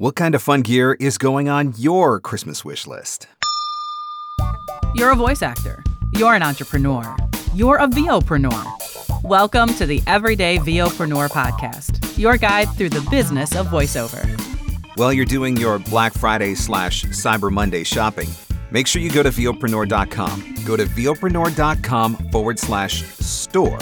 What 0.00 0.16
kind 0.16 0.34
of 0.34 0.40
fun 0.40 0.62
gear 0.62 0.96
is 0.98 1.18
going 1.18 1.50
on 1.50 1.74
your 1.76 2.18
Christmas 2.20 2.64
wish 2.64 2.86
list? 2.86 3.26
You're 4.94 5.10
a 5.10 5.14
voice 5.14 5.42
actor. 5.42 5.84
You're 6.12 6.32
an 6.32 6.42
entrepreneur. 6.42 7.14
You're 7.54 7.76
a 7.76 7.86
VOpreneur. 7.86 9.22
Welcome 9.22 9.74
to 9.74 9.84
the 9.84 10.02
Everyday 10.06 10.56
VOpreneur 10.56 11.28
podcast, 11.28 12.16
your 12.16 12.38
guide 12.38 12.74
through 12.76 12.88
the 12.88 13.06
business 13.10 13.54
of 13.54 13.66
voiceover. 13.66 14.24
While 14.96 15.12
you're 15.12 15.26
doing 15.26 15.58
your 15.58 15.78
Black 15.78 16.14
Friday 16.14 16.54
slash 16.54 17.04
Cyber 17.04 17.52
Monday 17.52 17.84
shopping, 17.84 18.30
make 18.70 18.86
sure 18.86 19.02
you 19.02 19.12
go 19.12 19.22
to 19.22 19.28
VOpreneur.com. 19.28 20.64
Go 20.64 20.78
to 20.78 20.86
VOpreneur.com 20.86 22.30
forward 22.30 22.58
slash 22.58 23.04
store. 23.18 23.78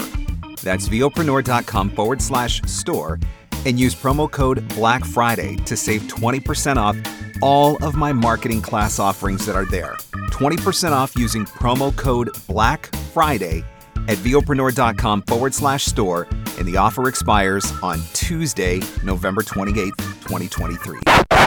That's 0.63 0.89
VOpreneur.com 0.89 1.91
forward 1.91 2.21
slash 2.21 2.61
store 2.63 3.21
and 3.65 3.79
use 3.79 3.95
promo 3.95 4.29
code 4.29 4.67
Black 4.69 5.03
Friday 5.05 5.55
to 5.65 5.75
save 5.75 6.03
20% 6.03 6.77
off 6.77 6.97
all 7.41 7.83
of 7.83 7.95
my 7.95 8.11
marketing 8.11 8.61
class 8.61 8.99
offerings 8.99 9.45
that 9.45 9.55
are 9.55 9.65
there. 9.65 9.95
20% 10.31 10.91
off 10.91 11.15
using 11.15 11.45
promo 11.45 11.95
code 11.95 12.29
Black 12.47 12.93
Friday 13.13 13.63
at 14.07 14.17
VOpreneur.com 14.17 15.21
forward 15.23 15.53
slash 15.53 15.85
store, 15.85 16.27
and 16.57 16.67
the 16.67 16.77
offer 16.77 17.07
expires 17.07 17.71
on 17.83 17.99
Tuesday, 18.13 18.81
November 19.03 19.41
28th, 19.41 19.97
2023. 20.21 20.99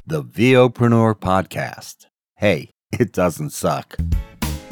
The 0.07 0.23
VOpreneur 0.23 1.15
Podcast. 1.15 2.07
Hey, 2.37 2.71
it 2.93 3.13
doesn't 3.13 3.51
suck. 3.51 3.97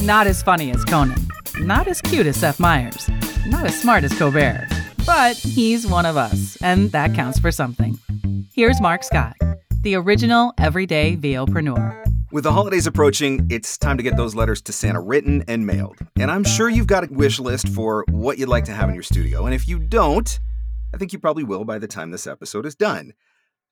Not 0.01 0.27
as 0.27 0.43
funny 0.43 0.71
as 0.71 0.85
Conan, 0.85 1.29
not 1.59 1.87
as 1.87 2.01
cute 2.01 2.27
as 2.27 2.37
Seth 2.37 2.59
Meyers, 2.59 3.09
not 3.47 3.67
as 3.67 3.79
smart 3.79 4.05
as 4.05 4.17
Colbert, 4.17 4.67
but 5.11 5.37
he's 5.39 5.89
one 5.89 6.07
of 6.07 6.17
us, 6.17 6.57
and 6.63 6.93
that 6.93 7.13
counts 7.15 7.37
for 7.41 7.51
something. 7.51 7.99
Here's 8.55 8.81
Marc 8.81 9.03
Scott, 9.03 9.35
the 9.81 9.97
original 9.97 10.55
everyday 10.57 11.17
VOpreneur. 11.17 12.05
With 12.31 12.45
the 12.45 12.53
holidays 12.53 12.87
approaching, 12.87 13.45
it's 13.51 13.77
time 13.77 13.97
to 13.97 14.05
get 14.05 14.17
those 14.17 14.37
letters 14.37 14.63
to 14.63 14.73
Santa 14.73 15.01
written 15.01 15.43
and 15.49 15.67
mailed. 15.67 15.99
And 16.21 16.31
I'm 16.31 16.45
sure 16.45 16.69
you've 16.69 16.87
got 16.87 17.03
a 17.03 17.13
wish 17.13 17.41
list 17.41 17.67
for 17.71 18.05
what 18.11 18.39
you'd 18.39 18.49
like 18.49 18.67
to 18.67 18.73
have 18.73 18.89
in 18.89 18.95
your 18.95 19.03
studio. 19.03 19.47
And 19.47 19.53
if 19.53 19.67
you 19.67 19.81
don't, 19.81 20.39
I 20.95 20.97
think 20.97 21.13
you 21.13 21.19
probably 21.19 21.43
will 21.43 21.65
by 21.65 21.81
the 21.81 21.89
time 21.89 22.13
this 22.13 22.29
episode 22.29 22.65
is 22.65 22.77
done. 22.77 23.13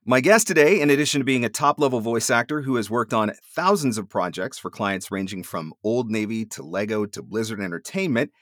My 0.04 0.20
guest 0.20 0.48
today, 0.48 0.80
in 0.80 0.90
addition 0.90 1.20
to 1.20 1.24
being 1.24 1.44
a 1.44 1.48
top 1.48 1.78
level 1.78 2.00
voice 2.00 2.30
actor 2.30 2.62
who 2.62 2.74
has 2.74 2.90
worked 2.90 3.14
on 3.14 3.30
thousands 3.54 3.96
of 3.96 4.08
projects 4.08 4.58
for 4.58 4.70
clients 4.70 5.12
ranging 5.12 5.44
from 5.44 5.72
Old 5.84 6.10
Navy 6.10 6.44
to 6.46 6.64
Lego 6.64 7.06
to 7.06 7.22
Blizzard 7.22 7.60
Entertainment, 7.60 8.32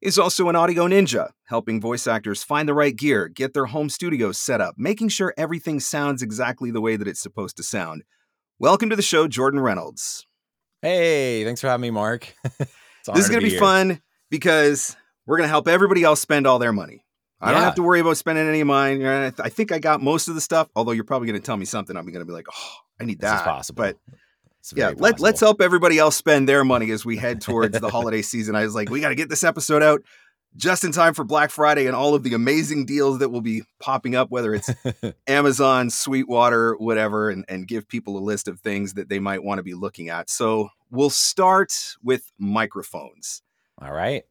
is 0.00 0.18
also 0.18 0.48
an 0.48 0.54
audio 0.56 0.86
ninja, 0.86 1.30
helping 1.46 1.80
voice 1.80 2.06
actors 2.06 2.44
find 2.44 2.68
the 2.68 2.74
right 2.74 2.94
gear, 2.94 3.28
get 3.28 3.52
their 3.52 3.66
home 3.66 3.88
studios 3.88 4.38
set 4.38 4.60
up, 4.60 4.76
making 4.78 5.08
sure 5.08 5.34
everything 5.36 5.80
sounds 5.80 6.22
exactly 6.22 6.70
the 6.70 6.80
way 6.80 6.96
that 6.96 7.08
it's 7.08 7.20
supposed 7.20 7.56
to 7.56 7.62
sound. 7.62 8.04
Welcome 8.60 8.90
to 8.90 8.96
the 8.96 9.02
show, 9.02 9.26
Jordan 9.26 9.60
Reynolds. 9.60 10.26
Hey, 10.82 11.44
thanks 11.44 11.60
for 11.60 11.66
having 11.66 11.82
me, 11.82 11.90
Marc. 11.90 12.32
this 12.58 12.68
is 13.16 13.28
going 13.28 13.40
to 13.40 13.46
be, 13.46 13.54
be 13.54 13.58
fun 13.58 14.00
because 14.30 14.96
we're 15.26 15.36
going 15.36 15.46
to 15.46 15.50
help 15.50 15.66
everybody 15.66 16.04
else 16.04 16.20
spend 16.20 16.46
all 16.46 16.60
their 16.60 16.72
money. 16.72 17.04
I 17.40 17.48
yeah. 17.48 17.54
don't 17.54 17.62
have 17.64 17.74
to 17.76 17.82
worry 17.82 18.00
about 18.00 18.16
spending 18.16 18.48
any 18.48 18.60
of 18.60 18.66
mine. 18.68 19.04
I 19.04 19.30
think 19.30 19.72
I 19.72 19.78
got 19.78 20.00
most 20.00 20.28
of 20.28 20.34
the 20.34 20.40
stuff, 20.40 20.68
although 20.76 20.92
you're 20.92 21.04
probably 21.04 21.26
going 21.26 21.40
to 21.40 21.44
tell 21.44 21.56
me 21.56 21.64
something. 21.64 21.96
I'm 21.96 22.06
going 22.06 22.20
to 22.20 22.24
be 22.24 22.32
like, 22.32 22.46
oh, 22.52 22.74
I 23.00 23.04
need 23.04 23.20
that. 23.20 23.32
This 23.32 23.40
is 23.40 23.44
possible. 23.44 23.76
But 23.84 23.96
yeah, 24.74 24.92
let, 24.96 25.20
let's 25.20 25.40
help 25.40 25.60
everybody 25.60 25.98
else 25.98 26.16
spend 26.16 26.48
their 26.48 26.64
money 26.64 26.90
as 26.90 27.04
we 27.04 27.16
head 27.16 27.40
towards 27.40 27.78
the 27.78 27.88
holiday 27.90 28.22
season. 28.22 28.54
I 28.54 28.64
was 28.64 28.74
like, 28.74 28.90
we 28.90 29.00
got 29.00 29.10
to 29.10 29.14
get 29.14 29.28
this 29.28 29.44
episode 29.44 29.82
out 29.82 30.02
just 30.56 30.84
in 30.84 30.92
time 30.92 31.14
for 31.14 31.24
Black 31.24 31.50
Friday 31.50 31.86
and 31.86 31.94
all 31.94 32.14
of 32.14 32.22
the 32.22 32.34
amazing 32.34 32.86
deals 32.86 33.18
that 33.18 33.30
will 33.30 33.40
be 33.40 33.62
popping 33.80 34.14
up, 34.14 34.30
whether 34.30 34.54
it's 34.54 34.70
Amazon, 35.26 35.90
Sweetwater, 35.90 36.74
whatever, 36.78 37.30
and, 37.30 37.44
and 37.48 37.66
give 37.68 37.88
people 37.88 38.18
a 38.18 38.20
list 38.20 38.48
of 38.48 38.60
things 38.60 38.94
that 38.94 39.08
they 39.08 39.18
might 39.18 39.44
want 39.44 39.58
to 39.58 39.62
be 39.62 39.74
looking 39.74 40.08
at. 40.08 40.28
So 40.28 40.70
we'll 40.90 41.10
start 41.10 41.96
with 42.02 42.32
microphones. 42.38 43.42
All 43.80 43.92
right. 43.92 44.24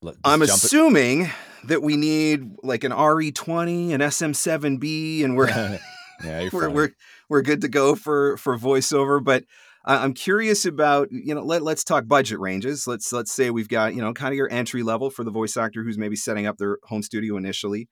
Let's 0.00 0.18
I'm 0.24 0.42
assuming 0.42 1.22
it. 1.22 1.30
that 1.64 1.82
we 1.82 1.96
need 1.96 2.52
like 2.62 2.84
an 2.84 2.92
RE20, 2.92 3.92
an 3.92 4.00
SM7B, 4.00 5.24
and 5.24 5.36
we're 5.36 5.48
yeah, 6.24 6.48
we're, 6.52 6.70
we're 6.70 6.90
we're 7.28 7.42
good 7.42 7.60
to 7.62 7.68
go 7.68 7.94
for 7.94 8.36
for 8.36 8.58
voiceover. 8.58 9.22
But 9.22 9.44
I'm 9.84 10.14
curious 10.14 10.64
about 10.66 11.08
you 11.10 11.34
know 11.34 11.42
let 11.42 11.62
let's 11.62 11.84
talk 11.84 12.06
budget 12.06 12.38
ranges. 12.38 12.86
Let's 12.86 13.12
let's 13.12 13.32
say 13.32 13.50
we've 13.50 13.68
got 13.68 13.94
you 13.94 14.00
know 14.00 14.12
kind 14.12 14.32
of 14.32 14.36
your 14.36 14.50
entry 14.50 14.82
level 14.82 15.10
for 15.10 15.24
the 15.24 15.30
voice 15.30 15.56
actor 15.56 15.82
who's 15.82 15.98
maybe 15.98 16.16
setting 16.16 16.46
up 16.46 16.58
their 16.58 16.78
home 16.84 17.02
studio 17.02 17.36
initially, 17.36 17.88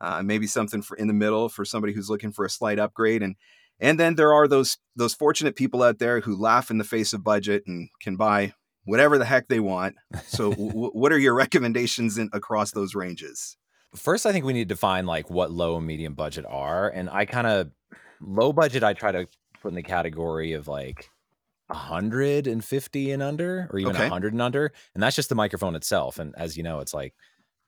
uh, 0.00 0.22
maybe 0.22 0.46
something 0.46 0.82
for 0.82 0.96
in 0.96 1.08
the 1.08 1.14
middle 1.14 1.48
for 1.48 1.64
somebody 1.64 1.92
who's 1.92 2.10
looking 2.10 2.32
for 2.32 2.44
a 2.44 2.50
slight 2.50 2.78
upgrade, 2.78 3.22
and 3.22 3.36
and 3.80 3.98
then 3.98 4.14
there 4.14 4.32
are 4.32 4.46
those 4.46 4.78
those 4.96 5.14
fortunate 5.14 5.56
people 5.56 5.82
out 5.82 5.98
there 5.98 6.20
who 6.20 6.36
laugh 6.36 6.70
in 6.70 6.78
the 6.78 6.84
face 6.84 7.12
of 7.12 7.24
budget 7.24 7.64
and 7.66 7.88
can 8.00 8.16
buy 8.16 8.52
whatever 8.84 9.18
the 9.18 9.24
heck 9.24 9.48
they 9.48 9.60
want. 9.60 9.96
So, 10.26 10.50
w- 10.50 10.90
what 10.92 11.12
are 11.12 11.18
your 11.18 11.34
recommendations 11.34 12.18
in, 12.18 12.28
across 12.32 12.72
those 12.72 12.94
ranges? 12.94 13.56
First, 13.94 14.26
I 14.26 14.32
think 14.32 14.44
we 14.44 14.52
need 14.52 14.68
to 14.68 14.74
define 14.74 15.06
like 15.06 15.30
what 15.30 15.50
low 15.50 15.76
and 15.76 15.86
medium 15.86 16.14
budget 16.14 16.44
are, 16.48 16.88
and 16.88 17.10
I 17.10 17.24
kind 17.24 17.46
of 17.46 17.70
low 18.20 18.52
budget. 18.52 18.84
I 18.84 18.92
try 18.92 19.12
to 19.12 19.26
put 19.60 19.68
in 19.68 19.74
the 19.74 19.82
category 19.82 20.52
of 20.52 20.68
like 20.68 21.10
150 21.70 23.10
and 23.10 23.22
under 23.22 23.68
or 23.72 23.78
even 23.78 23.92
okay. 23.92 24.04
100 24.04 24.32
and 24.32 24.42
under 24.42 24.72
and 24.94 25.02
that's 25.02 25.16
just 25.16 25.28
the 25.28 25.34
microphone 25.34 25.74
itself 25.74 26.18
and 26.18 26.34
as 26.36 26.56
you 26.56 26.62
know 26.62 26.80
it's 26.80 26.92
like 26.92 27.14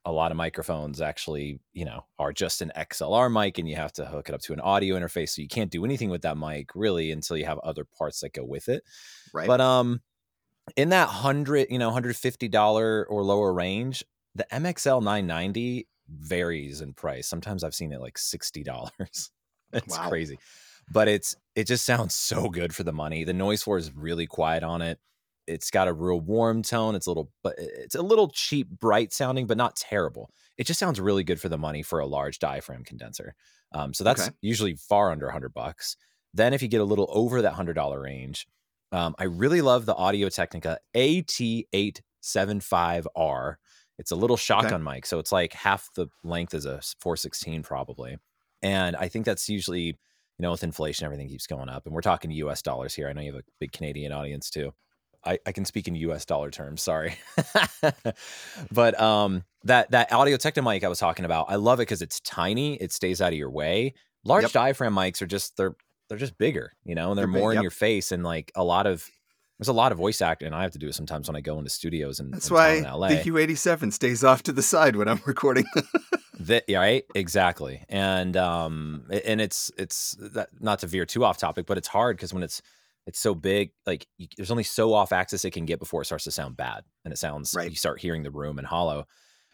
a 0.05 0.11
lot 0.11 0.33
of 0.33 0.37
microphones 0.37 1.01
actually 1.01 1.61
you 1.73 1.85
know 1.85 2.05
are 2.19 2.33
just 2.33 2.61
an 2.63 2.73
xlr 2.77 3.33
mic 3.33 3.59
and 3.59 3.69
you 3.69 3.77
have 3.77 3.93
to 3.93 4.05
hook 4.05 4.29
it 4.29 4.35
up 4.35 4.41
to 4.41 4.53
an 4.53 4.61
audio 4.61 4.99
interface 4.99 5.31
so 5.31 5.43
you 5.43 5.49
can't 5.49 5.71
do 5.71 5.85
anything 5.85 6.11
with 6.11 6.23
that 6.23 6.37
mic 6.37 6.71
really 6.75 7.13
until 7.13 7.37
you 7.37 7.45
have 7.45 7.59
other 7.61 7.85
parts 7.85 8.21
that 8.21 8.33
go 8.33 8.45
with 8.45 8.69
it 8.69 8.83
right 9.33 9.47
but 9.47 9.61
um 9.61 10.01
in 10.77 10.89
that 10.89 11.07
100 11.07 11.69
you 11.71 11.79
know 11.79 11.89
150 11.89 12.49
dollar 12.49 13.07
or 13.07 13.23
lower 13.23 13.53
range 13.53 14.03
the 14.35 14.47
mxl 14.53 15.01
990 15.01 15.87
varies 16.19 16.81
in 16.81 16.93
price 16.93 17.27
sometimes 17.27 17.65
i've 17.65 17.75
seen 17.75 17.93
it 17.93 18.01
like 18.01 18.19
60 18.19 18.63
dollars 18.63 19.31
it's 19.73 19.99
wow. 19.99 20.09
crazy 20.09 20.39
but 20.91 21.09
it's 21.09 21.35
it 21.55 21.67
just 21.67 21.85
sounds 21.85 22.15
so 22.15 22.49
good 22.49 22.75
for 22.75 22.83
the 22.83 22.93
money. 22.93 23.25
The 23.25 23.33
noise 23.33 23.63
floor 23.63 23.79
is 23.79 23.95
really 23.95 24.27
quiet 24.27 24.63
on 24.63 24.83
it. 24.83 24.99
It's 25.47 25.71
got 25.71 25.89
a 25.89 25.93
real 25.93 26.21
warm 26.21 26.63
tone. 26.63 26.95
It's 26.95 27.07
a 27.07 27.11
little, 27.11 27.31
but 27.43 27.55
it's 27.59 27.97
a 27.97 28.03
little 28.03 28.29
cheap, 28.29 28.69
bright 28.69 29.13
sounding, 29.13 29.47
but 29.47 29.57
not 29.57 29.77
terrible. 29.77 30.31
It 30.57 30.67
just 30.67 30.79
sounds 30.79 31.01
really 31.01 31.25
good 31.25 31.41
for 31.41 31.49
the 31.49 31.59
money 31.59 31.83
for 31.83 31.99
a 31.99 32.07
large 32.07 32.39
diaphragm 32.39 32.85
condenser. 32.85 33.35
Um, 33.73 33.93
so 33.93 34.05
that's 34.05 34.29
okay. 34.29 34.37
usually 34.41 34.77
far 34.77 35.11
under 35.11 35.27
a 35.29 35.33
hundred 35.33 35.53
bucks. 35.53 35.97
Then 36.33 36.55
if 36.55 36.63
you 36.63 36.69
get 36.69 36.81
a 36.81 36.85
little 36.85 37.09
over 37.11 37.43
that 37.43 37.55
hundred 37.55 37.75
dollar 37.75 38.01
range, 38.01 38.47
um, 38.93 39.17
I 39.19 39.25
really 39.25 39.63
love 39.63 39.87
the 39.87 39.97
Audio 39.97 40.29
Technica 40.29 40.79
AT875R. 40.95 43.55
It's 43.99 44.11
a 44.11 44.17
little 44.17 44.37
shotgun 44.37 44.87
okay. 44.87 44.97
mic, 44.97 45.07
so 45.07 45.19
it's 45.19 45.33
like 45.33 45.53
half 45.53 45.89
the 45.95 46.09
length 46.25 46.55
as 46.55 46.67
a 46.67 46.81
416 47.01 47.63
probably. 47.63 48.17
And 48.63 48.97
I 48.97 49.09
think 49.09 49.27
that's 49.27 49.49
usually 49.49 49.99
you 50.39 50.43
know, 50.43 50.51
with 50.51 50.65
inflation, 50.65 51.05
everything 51.05 51.29
keeps 51.29 51.47
going 51.47 51.69
up. 51.69 51.87
And 51.87 51.95
we're 51.95 52.01
talking 52.01 52.31
US 52.33 52.63
dollars 52.63 52.95
here. 52.95 53.09
I 53.09 53.13
know 53.13 53.21
you 53.21 53.33
have 53.33 53.43
a 53.43 53.45
big 53.61 53.73
Canadian 53.73 54.13
audience 54.13 54.51
too. 54.51 54.73
I, 55.25 55.39
I 55.47 55.53
can 55.53 55.65
speak 55.65 55.87
in 55.87 55.95
US 55.95 56.25
dollar 56.25 56.51
terms, 56.51 56.83
sorry. 56.83 57.15
but 58.73 59.01
um 59.01 59.45
that 59.65 59.91
that 59.93 60.13
audio 60.13 60.37
techno 60.37 60.63
mic 60.63 60.83
I 60.83 60.89
was 60.89 60.99
talking 60.99 61.25
about, 61.25 61.47
I 61.49 61.57
love 61.57 61.79
it 61.79 61.83
because 61.83 62.03
it's 62.03 62.19
tiny, 62.21 62.75
it 62.77 62.93
stays 62.93 63.21
out 63.21 63.33
of 63.33 63.39
your 63.39 63.51
way. 63.51 63.95
Large 64.25 64.45
yep. 64.45 64.53
diaphragm 64.53 64.95
mics 64.95 65.23
are 65.23 65.27
just 65.27 65.57
they're 65.57 65.77
they're 66.09 66.19
just 66.19 66.37
bigger, 66.39 66.73
you 66.85 66.95
know, 66.95 67.11
and 67.11 67.19
they're, 67.19 67.27
they're 67.27 67.41
more 67.41 67.51
big, 67.53 67.59
in 67.59 67.63
your 67.63 67.71
face. 67.71 68.11
And 68.11 68.25
like 68.25 68.51
a 68.57 68.65
lot 68.65 68.87
of 68.87 69.09
there's 69.59 69.69
a 69.69 69.73
lot 69.73 69.93
of 69.93 69.99
voice 69.99 70.21
acting, 70.21 70.47
and 70.47 70.55
I 70.55 70.63
have 70.63 70.73
to 70.73 70.79
do 70.79 70.89
it 70.89 70.95
sometimes 70.95 71.29
when 71.29 71.37
I 71.37 71.41
go 71.41 71.59
into 71.59 71.71
studios 71.71 72.21
and 72.21 72.33
that's 72.33 72.51
why 72.51 72.81
the 72.81 73.23
U87 73.25 73.93
stays 73.93 74.25
off 74.25 74.43
to 74.45 74.53
the 74.53 74.63
side 74.63 74.97
when 74.97 75.09
I'm 75.09 75.21
recording. 75.27 75.65
that 76.41 76.65
right, 76.69 77.05
exactly, 77.15 77.85
and 77.89 78.37
um, 78.37 79.05
and 79.25 79.41
it's 79.41 79.71
it's 79.79 80.17
that, 80.19 80.49
not 80.61 80.81
to 80.81 80.87
veer 80.87 81.07
too 81.07 81.25
off 81.25 81.39
topic, 81.39 81.67
but 81.67 81.79
it's 81.79 81.89
hard 81.89 82.17
because 82.17 82.35
when 82.35 82.43
it's 82.43 82.63
it's 83.07 83.19
so 83.19 83.35
big, 83.35 83.73
like 83.87 84.07
you, 84.19 84.29
there's 84.37 84.51
only 84.51 84.63
so 84.63 84.95
off 84.95 85.13
axis 85.13 85.45
it 85.45 85.51
can 85.53 85.65
get 85.65 85.79
before 85.79 86.03
it 86.03 86.07
starts 86.07 86.25
to 86.25 86.31
sound 86.31 86.57
bad, 86.57 86.85
and 87.05 87.13
it 87.13 87.17
sounds 87.17 87.55
right. 87.57 87.71
you 87.71 87.77
start 87.77 88.01
hearing 88.01 88.23
the 88.23 88.31
room 88.31 88.59
and 88.59 88.67
hollow. 88.67 89.07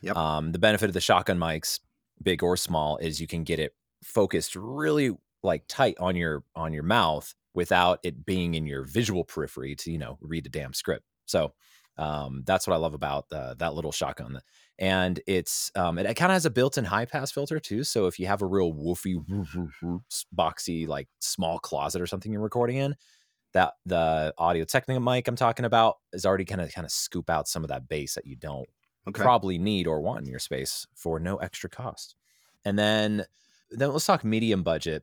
Yep. 0.03 0.17
Um, 0.17 0.53
the 0.53 0.59
benefit 0.59 0.87
of 0.87 0.95
the 0.95 1.01
shotgun 1.01 1.39
mics, 1.39 1.81
big 2.23 2.43
or 2.43 2.57
small, 2.57 2.99
is 2.99 3.21
you 3.21 3.27
can 3.27 3.45
get 3.45 3.59
it 3.59 3.75
focused 4.03 4.55
really 4.55 5.17
like 5.43 5.65
tight 5.69 5.97
on 5.99 6.17
your 6.17 6.45
on 6.55 6.73
your 6.73 6.83
mouth 6.83 7.35
without 7.59 7.99
it 8.05 8.25
being 8.25 8.55
in 8.55 8.67
your 8.67 8.85
visual 8.85 9.25
periphery 9.25 9.75
to 9.75 9.91
you 9.91 9.99
know 9.99 10.17
read 10.21 10.47
a 10.47 10.49
damn 10.49 10.73
script. 10.73 11.05
So 11.27 11.55
um, 11.97 12.45
that's 12.47 12.69
what 12.69 12.75
I 12.75 12.77
love 12.77 12.95
about 12.95 13.27
uh, 13.33 13.55
that 13.55 13.75
little 13.75 13.91
shotgun. 13.91 14.41
And 14.79 15.19
it's 15.27 15.73
um, 15.75 15.99
it, 15.99 16.07
it 16.07 16.15
kind 16.15 16.31
of 16.31 16.35
has 16.35 16.47
a 16.47 16.51
built-in 16.51 16.85
high 16.85 17.05
pass 17.05 17.33
filter 17.33 17.59
too. 17.59 17.83
So 17.83 18.07
if 18.07 18.21
you 18.21 18.29
have 18.29 18.43
a 18.43 18.47
real 18.47 18.73
woofy, 18.73 19.17
boxy 20.33 20.87
like 20.87 21.09
small 21.19 21.59
closet 21.59 22.01
or 22.01 22.07
something 22.07 22.31
you're 22.31 22.41
recording 22.41 22.77
in, 22.77 22.95
that 23.55 23.73
the 23.85 24.33
Audio 24.39 24.65
Technica 24.65 25.01
mic 25.01 25.27
I'm 25.27 25.35
talking 25.35 25.65
about 25.65 25.97
is 26.13 26.25
already 26.25 26.45
kind 26.45 26.61
of 26.61 26.73
kind 26.73 26.85
of 26.85 26.93
scoop 26.93 27.29
out 27.29 27.49
some 27.49 27.65
of 27.65 27.69
that 27.71 27.89
bass 27.89 28.15
that 28.15 28.25
you 28.25 28.37
don't 28.37 28.69
okay. 29.09 29.21
probably 29.21 29.59
need 29.59 29.89
or 29.89 30.01
want 30.01 30.21
in 30.21 30.31
your 30.31 30.39
space 30.39 30.87
for 30.95 31.19
no 31.19 31.39
extra 31.39 31.69
cost. 31.69 32.15
And 32.65 32.79
then 32.79 33.25
then 33.73 33.91
let's 33.91 34.07
talk 34.07 34.25
medium 34.25 34.63
budget 34.63 35.03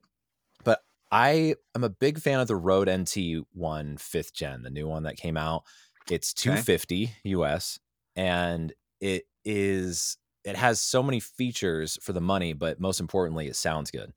I 1.12 1.56
am 1.76 1.84
a 1.84 1.90
big 1.90 2.20
fan 2.20 2.40
of 2.40 2.48
the 2.48 2.56
Rode 2.56 2.90
NT1 2.90 3.98
fifth 3.98 4.34
gen, 4.34 4.64
the 4.64 4.70
new 4.70 4.88
one 4.88 5.04
that 5.04 5.18
came 5.18 5.38
out. 5.38 5.64
It's 6.10 6.34
250 6.34 7.06
okay. 7.06 7.16
US 7.24 7.80
and 8.16 8.74
it 9.02 9.26
is 9.44 10.18
it 10.44 10.56
has 10.56 10.80
so 10.82 11.02
many 11.02 11.20
features 11.20 11.98
for 12.02 12.14
the 12.14 12.22
money, 12.22 12.54
but 12.54 12.80
most 12.80 13.00
importantly, 13.00 13.48
it 13.48 13.56
sounds 13.56 13.90
good. 13.90 14.14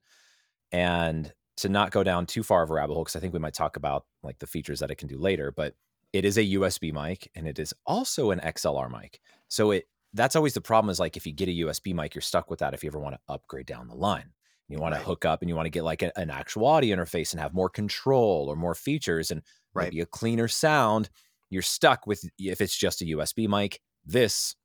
And 0.73 1.33
to 1.59 1.69
not 1.69 1.91
go 1.91 2.05
down 2.05 2.27
too 2.27 2.43
far 2.43 2.63
of 2.63 2.71
a 2.71 2.75
rabbit 2.75 2.95
hole, 2.95 3.05
because 3.05 3.17
I 3.17 3.21
think 3.21 3.33
we 3.33 3.41
might 3.41 3.55
talk 3.55 3.77
about 3.77 4.07
like 4.23 4.39
the 4.39 4.47
features 4.47 4.81
that 4.81 4.91
it 4.91 4.97
can 4.97 5.09
do 5.09 5.19
later, 5.19 5.53
but 5.53 5.75
it 6.13 6.25
is 6.25 6.39
a 6.39 6.45
USB 6.45 6.93
mic 6.93 7.31
and 7.35 7.49
it 7.49 7.59
is 7.59 7.75
also 7.87 8.31
an 8.31 8.41
XLR 8.41 8.89
mic. 8.89 9.21
So 9.49 9.73
it 9.73 9.89
that's 10.15 10.37
always 10.37 10.55
the 10.55 10.61
problem 10.61 10.91
is 10.91 11.01
like 11.01 11.17
if 11.17 11.27
you 11.27 11.33
get 11.33 11.49
a 11.49 11.53
USB 11.53 11.93
mic, 11.95 12.15
you're 12.15 12.23
stuck 12.23 12.51
with 12.51 12.61
that 12.61 12.75
if 12.75 12.83
you 12.85 12.89
ever 12.89 13.01
want 13.01 13.17
to 13.17 13.21
upgrade 13.33 13.67
down 13.67 13.89
the 13.89 13.95
line. 13.95 14.33
You 14.69 14.79
want 14.79 14.93
right. 14.93 15.01
to 15.01 15.07
hook 15.07 15.25
up 15.25 15.41
and 15.41 15.49
you 15.49 15.57
want 15.57 15.67
to 15.67 15.71
get 15.71 15.85
like 15.85 16.03
a, 16.03 16.17
an 16.19 16.31
actual 16.31 16.67
audio 16.67 16.95
interface 16.95 17.33
and 17.33 17.41
have 17.41 17.55
more 17.55 17.71
control 17.71 18.47
or 18.49 18.57
more 18.57 18.75
features 18.75 19.31
and 19.31 19.43
right. 19.75 19.85
maybe 19.85 20.01
a 20.01 20.07
cleaner 20.07 20.49
sound. 20.49 21.09
You're 21.51 21.63
stuck 21.63 22.07
with 22.07 22.29
if 22.39 22.61
it's 22.61 22.77
just 22.77 23.01
a 23.01 23.07
USB 23.07 23.49
mic. 23.49 23.81
This 24.05 24.57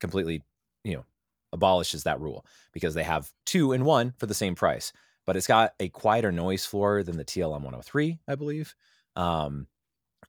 completely, 0.00 0.42
you 0.84 0.94
know, 0.94 1.04
abolishes 1.52 2.04
that 2.04 2.20
rule 2.20 2.44
because 2.72 2.94
they 2.94 3.02
have 3.02 3.30
two 3.46 3.72
in 3.72 3.84
one 3.84 4.12
for 4.18 4.26
the 4.26 4.34
same 4.34 4.54
price. 4.54 4.92
But 5.26 5.36
it's 5.36 5.46
got 5.46 5.74
a 5.80 5.88
quieter 5.88 6.32
noise 6.32 6.64
floor 6.64 7.02
than 7.02 7.16
the 7.16 7.24
TLM 7.24 7.62
103, 7.62 8.18
I 8.26 8.34
believe. 8.34 8.74
Um, 9.16 9.66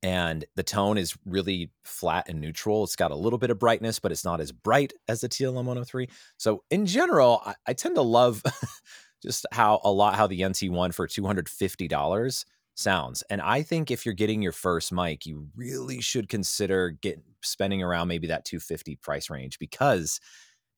and 0.01 0.45
the 0.55 0.63
tone 0.63 0.97
is 0.97 1.17
really 1.25 1.71
flat 1.83 2.29
and 2.29 2.39
neutral. 2.39 2.83
It's 2.83 2.95
got 2.95 3.11
a 3.11 3.15
little 3.15 3.39
bit 3.39 3.49
of 3.49 3.59
brightness, 3.59 3.99
but 3.99 4.11
it's 4.11 4.23
not 4.23 4.39
as 4.39 4.51
bright 4.51 4.93
as 5.07 5.21
the 5.21 5.29
TLM 5.29 5.55
103. 5.55 6.09
So 6.37 6.63
in 6.69 6.85
general, 6.85 7.41
I, 7.45 7.55
I 7.67 7.73
tend 7.73 7.95
to 7.95 8.01
love 8.01 8.41
just 9.21 9.45
how 9.51 9.81
a 9.83 9.91
lot 9.91 10.15
how 10.15 10.27
the 10.27 10.41
NT1 10.41 10.93
for 10.93 11.07
$250 11.07 12.45
sounds. 12.79 13.23
And 13.29 13.41
I 13.41 13.61
think 13.61 13.91
if 13.91 14.05
you're 14.05 14.15
getting 14.15 14.41
your 14.41 14.51
first 14.51 14.91
mic, 14.91 15.25
you 15.25 15.49
really 15.55 16.01
should 16.01 16.29
consider 16.29 16.91
get 16.91 17.21
spending 17.43 17.83
around 17.83 18.07
maybe 18.07 18.27
that 18.27 18.45
250 18.45 18.95
price 18.97 19.29
range 19.29 19.59
because 19.59 20.19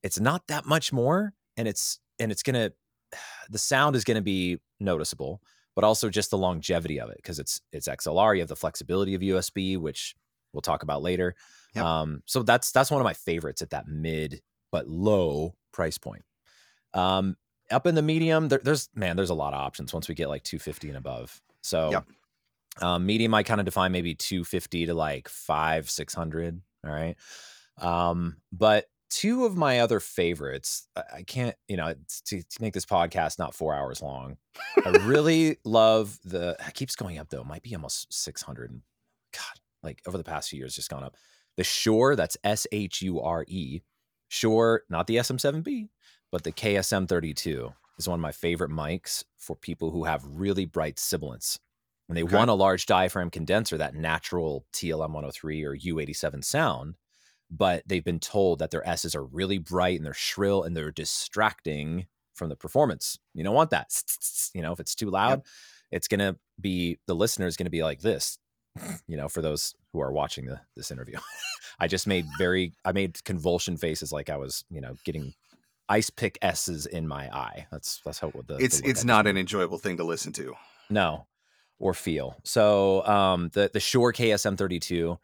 it's 0.03 0.19
not 0.19 0.47
that 0.47 0.65
much 0.65 0.91
more 0.91 1.33
and 1.57 1.67
it's 1.67 1.99
and 2.19 2.31
it's 2.31 2.43
going 2.43 2.55
to 2.55 2.73
the 3.49 3.59
sound 3.59 3.95
is 3.95 4.03
going 4.03 4.15
to 4.15 4.21
be 4.21 4.57
noticeable, 4.79 5.41
but 5.75 5.83
also 5.83 6.09
just 6.09 6.31
the 6.31 6.37
longevity 6.37 6.99
of 6.99 7.09
it 7.09 7.17
because 7.17 7.39
it's 7.39 7.61
it's 7.71 7.87
XLR, 7.87 8.35
you 8.35 8.41
have 8.41 8.49
the 8.49 8.55
flexibility 8.55 9.13
of 9.15 9.21
USB 9.21 9.77
which 9.77 10.15
we'll 10.53 10.61
talk 10.61 10.83
about 10.83 11.01
later. 11.01 11.35
Yep. 11.75 11.85
Um 11.85 12.23
so 12.25 12.43
that's 12.43 12.71
that's 12.71 12.91
one 12.91 13.01
of 13.01 13.05
my 13.05 13.13
favorites 13.13 13.61
at 13.61 13.69
that 13.69 13.87
mid 13.87 14.41
but 14.71 14.87
low 14.87 15.53
price 15.71 15.97
point. 15.97 16.23
Um 16.93 17.37
up 17.71 17.87
in 17.87 17.95
the 17.95 18.01
medium, 18.01 18.49
there, 18.49 18.59
there's 18.63 18.89
man, 18.95 19.15
there's 19.15 19.29
a 19.29 19.35
lot 19.35 19.53
of 19.53 19.59
options 19.59 19.93
once 19.93 20.07
we 20.07 20.15
get 20.15 20.29
like 20.29 20.43
250 20.43 20.89
and 20.89 20.97
above. 20.97 21.41
So, 21.61 21.91
yep. 21.91 22.05
um, 22.81 23.05
medium, 23.05 23.33
I 23.33 23.43
kind 23.43 23.59
of 23.59 23.65
define 23.65 23.91
maybe 23.91 24.15
250 24.15 24.87
to 24.87 24.93
like 24.93 25.27
five, 25.27 25.89
600. 25.89 26.61
All 26.85 26.91
right. 26.91 27.15
Um, 27.77 28.37
but 28.51 28.85
two 29.09 29.45
of 29.45 29.57
my 29.57 29.79
other 29.79 29.99
favorites, 29.99 30.87
I 30.95 31.23
can't, 31.23 31.55
you 31.67 31.77
know, 31.77 31.93
to, 32.25 32.41
to 32.41 32.61
make 32.61 32.73
this 32.73 32.85
podcast 32.85 33.37
not 33.37 33.53
four 33.53 33.75
hours 33.75 34.01
long. 34.01 34.37
I 34.83 34.89
really 35.03 35.57
love 35.65 36.17
the, 36.23 36.55
it 36.65 36.73
keeps 36.73 36.95
going 36.95 37.17
up 37.17 37.29
though. 37.29 37.41
It 37.41 37.47
might 37.47 37.63
be 37.63 37.75
almost 37.75 38.11
600. 38.13 38.81
God, 39.33 39.59
like 39.83 40.01
over 40.07 40.17
the 40.17 40.23
past 40.23 40.49
few 40.49 40.59
years, 40.59 40.75
just 40.75 40.89
gone 40.89 41.03
up. 41.03 41.15
The 41.57 41.63
Shure, 41.63 42.15
that's 42.15 42.37
S 42.43 42.65
H 42.71 43.01
U 43.01 43.21
R 43.21 43.45
E. 43.47 43.81
Shure, 44.29 44.83
not 44.89 45.07
the 45.07 45.17
SM7B, 45.17 45.89
but 46.31 46.43
the 46.43 46.51
KSM 46.51 47.07
32 47.07 47.73
is 47.97 48.07
one 48.07 48.19
of 48.19 48.21
my 48.21 48.31
favorite 48.31 48.71
mics 48.71 49.23
for 49.37 49.55
people 49.55 49.91
who 49.91 50.05
have 50.05 50.23
really 50.25 50.65
bright 50.65 50.97
sibilants. 50.97 51.59
When 52.07 52.15
they 52.15 52.23
okay. 52.23 52.35
want 52.35 52.49
a 52.49 52.55
large 52.55 52.85
diaphragm 52.85 53.29
condenser, 53.29 53.77
that 53.77 53.95
natural 53.95 54.65
TLM 54.73 55.11
103 55.11 55.63
or 55.63 55.77
U87 55.77 56.43
sound, 56.43 56.95
but 57.49 57.83
they've 57.85 58.03
been 58.03 58.19
told 58.19 58.59
that 58.59 58.71
their 58.71 58.87
S's 58.87 59.15
are 59.15 59.23
really 59.23 59.57
bright 59.57 59.97
and 59.97 60.05
they're 60.05 60.13
shrill 60.13 60.63
and 60.63 60.75
they're 60.75 60.91
distracting 60.91 62.07
from 62.33 62.49
the 62.49 62.55
performance. 62.55 63.19
You 63.33 63.43
don't 63.43 63.55
want 63.55 63.69
that. 63.71 63.91
You 64.53 64.61
know, 64.61 64.73
if 64.73 64.81
it's 64.81 64.95
too 64.95 65.09
loud, 65.09 65.43
it's 65.91 66.09
going 66.09 66.19
to 66.19 66.37
be 66.59 66.99
the 67.07 67.15
listener 67.15 67.47
is 67.47 67.55
going 67.55 67.67
to 67.67 67.71
be 67.71 67.83
like 67.83 68.01
this. 68.01 68.37
You 69.07 69.17
know, 69.17 69.29
for 69.29 69.41
those 69.41 69.75
who 69.91 70.01
are 70.01 70.11
watching 70.11 70.45
the, 70.45 70.59
this 70.75 70.91
interview, 70.91 71.17
I 71.79 71.87
just 71.87 72.07
made 72.07 72.25
very, 72.37 72.73
I 72.83 72.91
made 72.93 73.23
convulsion 73.23 73.77
faces 73.77 74.11
like 74.11 74.29
I 74.29 74.37
was, 74.37 74.63
you 74.69 74.81
know, 74.81 74.95
getting 75.05 75.33
ice 75.91 76.09
pick 76.09 76.39
S's 76.41 76.85
in 76.85 77.05
my 77.07 77.29
eye. 77.35 77.67
That's 77.69 78.01
that's 78.03 78.19
how 78.19 78.31
the 78.47 78.55
it's 78.55 78.79
the 78.79 78.89
it's 78.89 79.03
not 79.03 79.27
an 79.27 79.37
enjoyable 79.37 79.77
thing 79.77 79.97
to 79.97 80.03
listen 80.05 80.31
to. 80.33 80.55
No, 80.89 81.27
or 81.79 81.93
feel. 81.93 82.37
So 82.43 83.05
um, 83.05 83.49
the 83.53 83.69
the 83.71 83.81
Shure 83.81 84.13
KSM 84.13 84.57
thirty 84.57 84.79
two, 84.79 85.19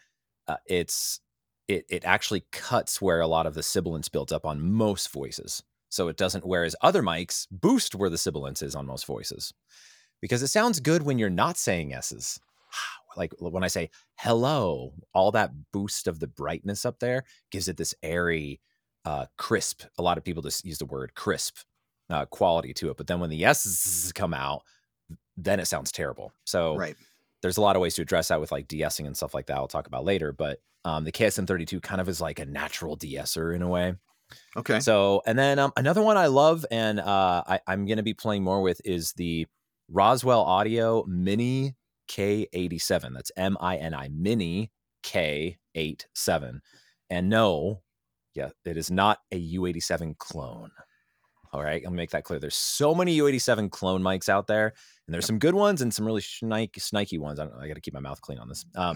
uh, 0.48 0.58
it's 0.68 1.22
it 1.70 1.86
it 1.90 2.04
actually 2.06 2.46
cuts 2.52 3.02
where 3.02 3.22
a 3.22 3.28
lot 3.28 3.48
of 3.48 3.54
the 3.54 3.64
sibilance 3.64 4.10
built 4.10 4.32
up 4.32 4.46
on 4.46 4.62
most 4.62 5.12
voices. 5.12 5.64
So 5.90 6.10
it 6.10 6.18
doesn't. 6.18 6.46
Whereas 6.46 6.76
other 6.82 7.02
mics 7.02 7.48
boost 7.50 7.96
where 7.96 8.10
the 8.10 8.18
sibilance 8.18 8.62
is 8.62 8.76
on 8.76 8.86
most 8.86 9.06
voices, 9.06 9.54
because 10.22 10.44
it 10.44 10.48
sounds 10.48 10.82
good 10.82 11.04
when 11.04 11.18
you're 11.18 11.30
not 11.30 11.58
saying 11.58 11.94
S's. 11.94 12.40
Like 13.16 13.34
when 13.40 13.64
I 13.64 13.68
say 13.68 13.90
hello, 14.20 14.94
all 15.12 15.32
that 15.32 15.50
boost 15.74 16.08
of 16.08 16.20
the 16.20 16.28
brightness 16.28 16.86
up 16.86 17.00
there 17.00 17.24
gives 17.50 17.68
it 17.68 17.76
this 17.76 17.96
airy 18.04 18.62
uh, 19.08 19.26
crisp. 19.38 19.84
A 19.98 20.02
lot 20.02 20.18
of 20.18 20.26
people 20.26 20.44
just 20.44 20.66
use 20.66 20.78
the 20.78 20.86
word 20.86 21.16
crisp 21.16 21.60
uh, 22.10 22.26
quality 22.26 22.74
to 22.74 22.92
it, 22.92 22.98
but 22.98 23.08
then 23.08 23.22
when 23.22 23.30
the 23.30 23.46
S's 23.46 24.12
come 24.12 24.34
out, 24.34 24.64
then 25.38 25.62
it 25.62 25.66
sounds 25.66 25.94
terrible. 25.94 26.34
So 26.44 26.76
right. 26.76 26.96
there's 27.42 27.56
a 27.56 27.62
lot 27.62 27.78
of 27.78 27.82
ways 27.82 27.96
to 27.96 28.02
address 28.02 28.28
that 28.28 28.42
with 28.42 28.52
like 28.52 28.68
de-essing 28.68 29.08
and 29.08 29.16
stuff 29.16 29.34
like 29.34 29.46
that. 29.46 29.56
I'll 29.56 29.70
talk 29.70 29.88
about 29.88 30.04
later, 30.04 30.34
but 30.34 30.60
um, 30.84 31.06
the 31.06 31.14
KSM32 31.14 31.82
kind 31.82 32.02
of 32.02 32.10
is 32.10 32.20
like 32.20 32.40
a 32.40 32.46
natural 32.46 32.98
de-esser 32.98 33.54
in 33.54 33.62
a 33.62 33.68
way. 33.70 33.96
Okay. 34.58 34.82
So 34.82 35.22
and 35.26 35.40
then 35.40 35.58
um, 35.58 35.72
another 35.78 36.02
one 36.02 36.18
I 36.18 36.28
love 36.28 36.66
and 36.70 37.00
uh, 37.00 37.44
I, 37.48 37.62
I'm 37.66 37.86
going 37.86 37.98
to 37.98 38.04
be 38.04 38.14
playing 38.14 38.44
more 38.44 38.62
with 38.62 38.82
is 38.84 39.14
the 39.14 39.48
Roswell 39.90 40.42
Audio 40.42 41.06
Mini 41.08 41.76
K87. 42.10 43.14
That's 43.14 43.32
M 43.38 43.56
I 43.62 43.78
N 43.78 43.94
I 43.94 44.10
Mini 44.10 44.70
K87. 45.04 46.60
And 47.10 47.30
no, 47.30 47.84
yeah, 48.38 48.50
it 48.66 48.78
is 48.78 48.92
not 48.92 49.20
a 49.32 49.56
U87 49.56 50.18
clone. 50.20 50.70
All 51.52 51.64
right, 51.64 51.82
I'll 51.84 51.92
make 51.92 52.12
that 52.12 52.24
clear. 52.24 52.40
There's 52.40 52.56
so 52.56 52.94
many 52.94 53.18
U87 53.18 53.72
clone 53.72 54.04
mics 54.04 54.30
out 54.30 54.46
there, 54.46 54.74
and 55.08 55.14
there's 55.14 55.26
some 55.26 55.40
good 55.40 55.56
ones 55.56 55.82
and 55.82 55.92
some 55.92 56.06
really 56.06 56.22
snike, 56.22 56.76
snaky 56.78 57.18
ones. 57.18 57.40
I, 57.40 57.46
I 57.46 57.68
got 57.68 57.74
to 57.74 57.82
keep 57.82 57.96
my 57.96 58.00
mouth 58.00 58.22
clean 58.22 58.38
on 58.38 58.48
this. 58.48 58.64
Um, 58.76 58.96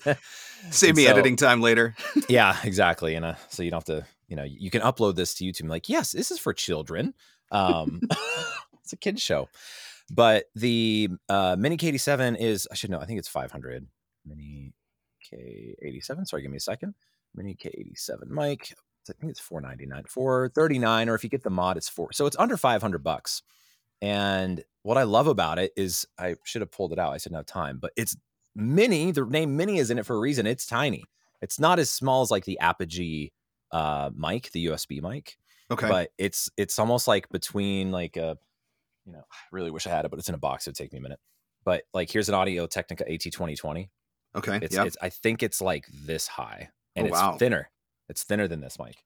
Save 0.70 0.96
me 0.96 1.04
so, 1.04 1.10
editing 1.10 1.36
time 1.36 1.60
later. 1.60 1.94
yeah, 2.28 2.56
exactly. 2.64 3.14
And 3.14 3.26
uh, 3.26 3.34
so 3.50 3.62
you 3.62 3.70
don't 3.70 3.86
have 3.86 3.96
to, 3.96 4.06
you 4.28 4.36
know, 4.36 4.44
you 4.44 4.70
can 4.70 4.80
upload 4.80 5.16
this 5.16 5.34
to 5.34 5.44
YouTube. 5.44 5.68
Like, 5.68 5.90
yes, 5.90 6.12
this 6.12 6.30
is 6.30 6.38
for 6.38 6.54
children. 6.54 7.12
Um, 7.52 8.00
it's 8.82 8.94
a 8.94 8.96
kids 8.96 9.20
show. 9.20 9.48
But 10.10 10.44
the 10.54 11.10
uh, 11.28 11.56
Mini 11.58 11.76
K87 11.76 12.38
is, 12.38 12.66
I 12.70 12.74
should 12.74 12.90
know, 12.90 13.00
I 13.00 13.04
think 13.04 13.18
it's 13.18 13.28
500. 13.28 13.86
Mini 14.24 14.72
K87. 15.30 16.26
Sorry, 16.26 16.40
give 16.40 16.50
me 16.50 16.56
a 16.56 16.60
second. 16.60 16.94
Mini 17.34 17.54
K87 17.54 18.28
mic. 18.28 18.74
I 19.08 19.12
think 19.20 19.30
it's 19.30 19.40
499, 19.40 20.04
439, 20.08 21.08
or 21.08 21.14
if 21.14 21.24
you 21.24 21.30
get 21.30 21.42
the 21.42 21.50
mod, 21.50 21.76
it's 21.76 21.88
four. 21.88 22.12
So 22.12 22.26
it's 22.26 22.36
under 22.38 22.56
500 22.56 23.02
bucks. 23.02 23.42
And 24.00 24.62
what 24.82 24.98
I 24.98 25.02
love 25.02 25.26
about 25.26 25.58
it 25.58 25.72
is 25.76 26.06
I 26.18 26.36
should 26.44 26.62
have 26.62 26.70
pulled 26.70 26.92
it 26.92 26.98
out. 26.98 27.12
I 27.12 27.18
didn't 27.18 27.36
have 27.36 27.46
time, 27.46 27.78
but 27.80 27.92
it's 27.96 28.16
mini. 28.54 29.12
The 29.12 29.24
name 29.24 29.56
mini 29.56 29.78
is 29.78 29.90
in 29.90 29.98
it 29.98 30.06
for 30.06 30.16
a 30.16 30.20
reason. 30.20 30.46
It's 30.46 30.66
tiny. 30.66 31.04
It's 31.42 31.58
not 31.58 31.78
as 31.78 31.90
small 31.90 32.22
as 32.22 32.30
like 32.30 32.44
the 32.44 32.58
Apogee 32.60 33.32
uh, 33.72 34.10
mic, 34.16 34.50
the 34.52 34.66
USB 34.66 35.02
mic. 35.02 35.36
Okay. 35.70 35.88
But 35.88 36.10
it's 36.18 36.50
it's 36.56 36.78
almost 36.78 37.08
like 37.08 37.28
between 37.30 37.90
like 37.92 38.16
a, 38.16 38.38
you 39.06 39.12
know, 39.12 39.22
I 39.30 39.36
really 39.52 39.70
wish 39.70 39.86
I 39.86 39.90
had 39.90 40.04
it, 40.04 40.10
but 40.10 40.18
it's 40.18 40.28
in 40.28 40.34
a 40.34 40.38
box. 40.38 40.66
It 40.66 40.70
would 40.70 40.76
take 40.76 40.92
me 40.92 40.98
a 40.98 41.02
minute. 41.02 41.20
But 41.64 41.84
like 41.92 42.10
here's 42.10 42.28
an 42.28 42.34
Audio 42.34 42.66
Technica 42.66 43.04
AT2020. 43.04 43.88
Okay. 44.36 44.58
It's, 44.62 44.74
yep. 44.74 44.86
it's 44.86 44.96
I 45.00 45.08
think 45.08 45.42
it's 45.42 45.60
like 45.60 45.86
this 46.06 46.26
high 46.26 46.70
and 46.96 47.06
oh, 47.06 47.08
it's 47.08 47.18
wow. 47.18 47.36
thinner. 47.36 47.70
It's 48.08 48.22
thinner 48.22 48.48
than 48.48 48.60
this 48.60 48.78
mic. 48.78 48.96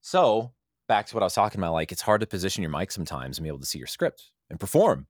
So 0.00 0.52
back 0.88 1.06
to 1.06 1.14
what 1.14 1.22
I 1.22 1.26
was 1.26 1.34
talking 1.34 1.60
about, 1.60 1.72
like 1.72 1.92
it's 1.92 2.02
hard 2.02 2.20
to 2.20 2.26
position 2.26 2.62
your 2.62 2.70
mic 2.70 2.90
sometimes 2.90 3.38
and 3.38 3.44
be 3.44 3.48
able 3.48 3.60
to 3.60 3.66
see 3.66 3.78
your 3.78 3.86
script 3.86 4.30
and 4.50 4.60
perform. 4.60 5.06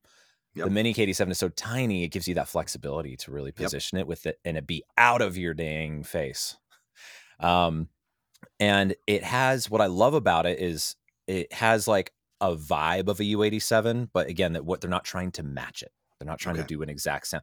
Yep. 0.55 0.67
The 0.67 0.71
Mini 0.71 0.95
K87 0.95 1.31
is 1.33 1.39
so 1.39 1.49
tiny, 1.49 2.05
it 2.05 2.09
gives 2.09 2.29
you 2.29 2.37
that 2.37 2.49
flexibility 2.49 3.17
to 3.19 3.33
really 3.33 3.51
position 3.51 3.99
yep. 3.99 4.05
it 4.05 4.09
with 4.09 4.27
it 4.27 4.39
and 4.45 4.57
it 4.57 4.67
be 4.67 4.85
out 4.97 5.21
of 5.21 5.37
your 5.37 5.55
dang 5.55 6.03
face. 6.05 6.57
Um, 7.41 7.89
and 8.61 8.95
it 9.09 9.25
has 9.25 9.69
what 9.69 9.81
I 9.81 9.87
love 9.87 10.15
about 10.15 10.47
it 10.47 10.61
is 10.61 10.95
it 11.27 11.53
has 11.53 11.89
like 11.89 12.13
a 12.41 12.55
vibe 12.55 13.09
of 13.09 13.19
a 13.19 13.25
U87, 13.25 14.09
but 14.13 14.29
again, 14.29 14.53
that 14.53 14.65
what 14.65 14.81
they're 14.81 14.89
not 14.89 15.05
trying 15.05 15.33
to 15.33 15.43
match 15.43 15.83
it. 15.83 15.91
They're 16.19 16.29
not 16.29 16.39
trying 16.39 16.55
okay. 16.55 16.63
to 16.63 16.69
do 16.69 16.83
an 16.83 16.89
exact 16.89 17.27
sound. 17.27 17.43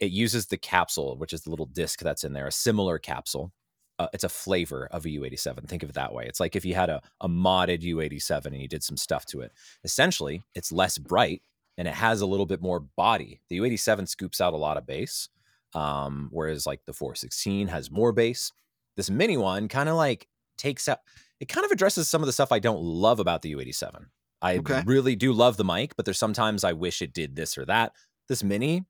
It 0.00 0.10
uses 0.10 0.46
the 0.46 0.58
capsule, 0.58 1.16
which 1.16 1.32
is 1.32 1.42
the 1.42 1.50
little 1.50 1.66
disc 1.66 2.00
that's 2.00 2.24
in 2.24 2.34
there, 2.34 2.46
a 2.46 2.52
similar 2.52 2.98
capsule 2.98 3.52
uh, 4.02 4.08
it's 4.12 4.24
a 4.24 4.28
flavor 4.28 4.88
of 4.90 5.04
a 5.04 5.08
U87. 5.08 5.68
Think 5.68 5.82
of 5.82 5.90
it 5.90 5.94
that 5.94 6.12
way. 6.12 6.26
It's 6.26 6.40
like 6.40 6.56
if 6.56 6.64
you 6.64 6.74
had 6.74 6.90
a, 6.90 7.00
a 7.20 7.28
modded 7.28 7.82
U87 7.82 8.46
and 8.46 8.60
you 8.60 8.68
did 8.68 8.82
some 8.82 8.96
stuff 8.96 9.24
to 9.26 9.40
it. 9.40 9.52
Essentially, 9.84 10.42
it's 10.54 10.72
less 10.72 10.98
bright, 10.98 11.42
and 11.78 11.86
it 11.86 11.94
has 11.94 12.20
a 12.20 12.26
little 12.26 12.46
bit 12.46 12.60
more 12.60 12.80
body. 12.80 13.40
The 13.48 13.58
U87 13.58 14.08
scoops 14.08 14.40
out 14.40 14.54
a 14.54 14.58
lot 14.58 14.76
of 14.76 14.86
bass, 14.86 15.28
um, 15.74 16.28
whereas 16.32 16.66
like 16.66 16.84
the 16.84 16.92
416 16.92 17.68
has 17.68 17.90
more 17.90 18.12
bass. 18.12 18.52
This 18.96 19.08
mini 19.08 19.36
one 19.36 19.68
kind 19.68 19.88
of 19.88 19.96
like 19.96 20.28
takes 20.58 20.88
out, 20.88 20.98
it 21.40 21.48
kind 21.48 21.64
of 21.64 21.70
addresses 21.70 22.08
some 22.08 22.22
of 22.22 22.26
the 22.26 22.32
stuff 22.32 22.52
I 22.52 22.58
don't 22.58 22.82
love 22.82 23.20
about 23.20 23.42
the 23.42 23.54
U87. 23.54 24.06
I 24.42 24.58
okay. 24.58 24.82
really 24.84 25.16
do 25.16 25.32
love 25.32 25.56
the 25.56 25.64
mic, 25.64 25.96
but 25.96 26.04
there's 26.04 26.18
sometimes 26.18 26.64
I 26.64 26.72
wish 26.72 27.00
it 27.00 27.12
did 27.12 27.36
this 27.36 27.56
or 27.56 27.64
that. 27.66 27.92
This 28.28 28.42
mini 28.42 28.84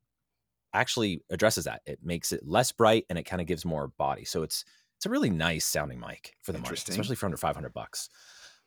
actually 0.73 1.21
addresses 1.29 1.65
that. 1.65 1.81
It 1.85 1.99
makes 2.03 2.31
it 2.31 2.41
less 2.45 2.71
bright 2.71 3.05
and 3.09 3.19
it 3.19 3.23
kind 3.23 3.41
of 3.41 3.47
gives 3.47 3.63
more 3.63 3.87
body. 3.87 4.25
So 4.25 4.41
it's 4.43 4.65
it's 5.03 5.07
a 5.07 5.09
really 5.09 5.29
nice 5.29 5.65
sounding 5.65 5.99
mic 5.99 6.33
for 6.43 6.53
the 6.53 6.59
money, 6.59 6.75
especially 6.75 7.17
for 7.17 7.25
under 7.25 7.35
500 7.35 7.73
bucks. 7.73 8.07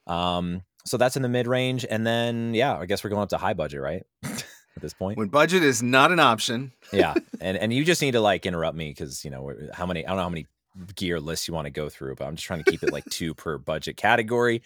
Um, 0.06 0.64
so 0.84 0.98
that's 0.98 1.16
in 1.16 1.22
the 1.22 1.30
mid 1.30 1.46
range, 1.46 1.86
and 1.88 2.06
then 2.06 2.52
yeah, 2.52 2.76
I 2.76 2.84
guess 2.84 3.02
we're 3.02 3.08
going 3.08 3.22
up 3.22 3.30
to 3.30 3.38
high 3.38 3.54
budget, 3.54 3.80
right? 3.80 4.02
At 4.22 4.82
this 4.82 4.92
point, 4.92 5.16
when 5.16 5.28
budget 5.28 5.62
is 5.62 5.82
not 5.82 6.12
an 6.12 6.20
option. 6.20 6.72
yeah, 6.92 7.14
and 7.40 7.56
and 7.56 7.72
you 7.72 7.86
just 7.86 8.02
need 8.02 8.10
to 8.10 8.20
like 8.20 8.44
interrupt 8.44 8.76
me 8.76 8.90
because 8.90 9.24
you 9.24 9.30
know 9.30 9.50
how 9.72 9.86
many 9.86 10.04
I 10.04 10.10
don't 10.10 10.18
know 10.18 10.24
how 10.24 10.28
many 10.28 10.46
gear 10.94 11.18
lists 11.18 11.48
you 11.48 11.54
want 11.54 11.64
to 11.64 11.70
go 11.70 11.88
through, 11.88 12.16
but 12.16 12.26
I'm 12.26 12.36
just 12.36 12.46
trying 12.46 12.62
to 12.62 12.70
keep 12.70 12.82
it 12.82 12.92
like 12.92 13.06
two 13.06 13.32
per 13.34 13.56
budget 13.56 13.96
category. 13.96 14.60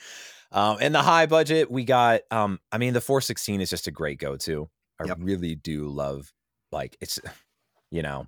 Um, 0.51 0.81
in 0.81 0.91
the 0.91 1.03
high 1.03 1.27
budget, 1.27 1.71
we 1.71 1.85
got 1.85 2.23
um, 2.33 2.59
I 2.73 2.79
mean 2.79 2.95
the 2.95 3.01
416 3.01 3.61
is 3.61 3.71
just 3.71 3.87
a 3.87 3.93
great 3.93 4.19
go 4.19 4.37
to. 4.39 4.69
I 5.01 5.05
yep. 5.05 5.19
really 5.21 5.55
do 5.55 5.87
love 5.87 6.33
like 6.73 6.97
it's 7.01 7.21
you 7.93 8.03
know 8.03 8.27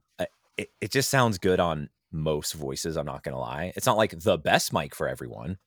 it, 0.56 0.70
it 0.80 0.92
just 0.92 1.10
sounds 1.10 1.38
good 1.38 1.58
on 1.58 1.90
most 2.12 2.52
voices. 2.52 2.96
I'm 2.96 3.06
not 3.06 3.22
gonna 3.22 3.38
lie. 3.38 3.72
It's 3.76 3.86
not 3.86 3.96
like 3.96 4.18
the 4.18 4.38
best 4.38 4.72
mic 4.72 4.94
for 4.94 5.08
everyone, 5.08 5.58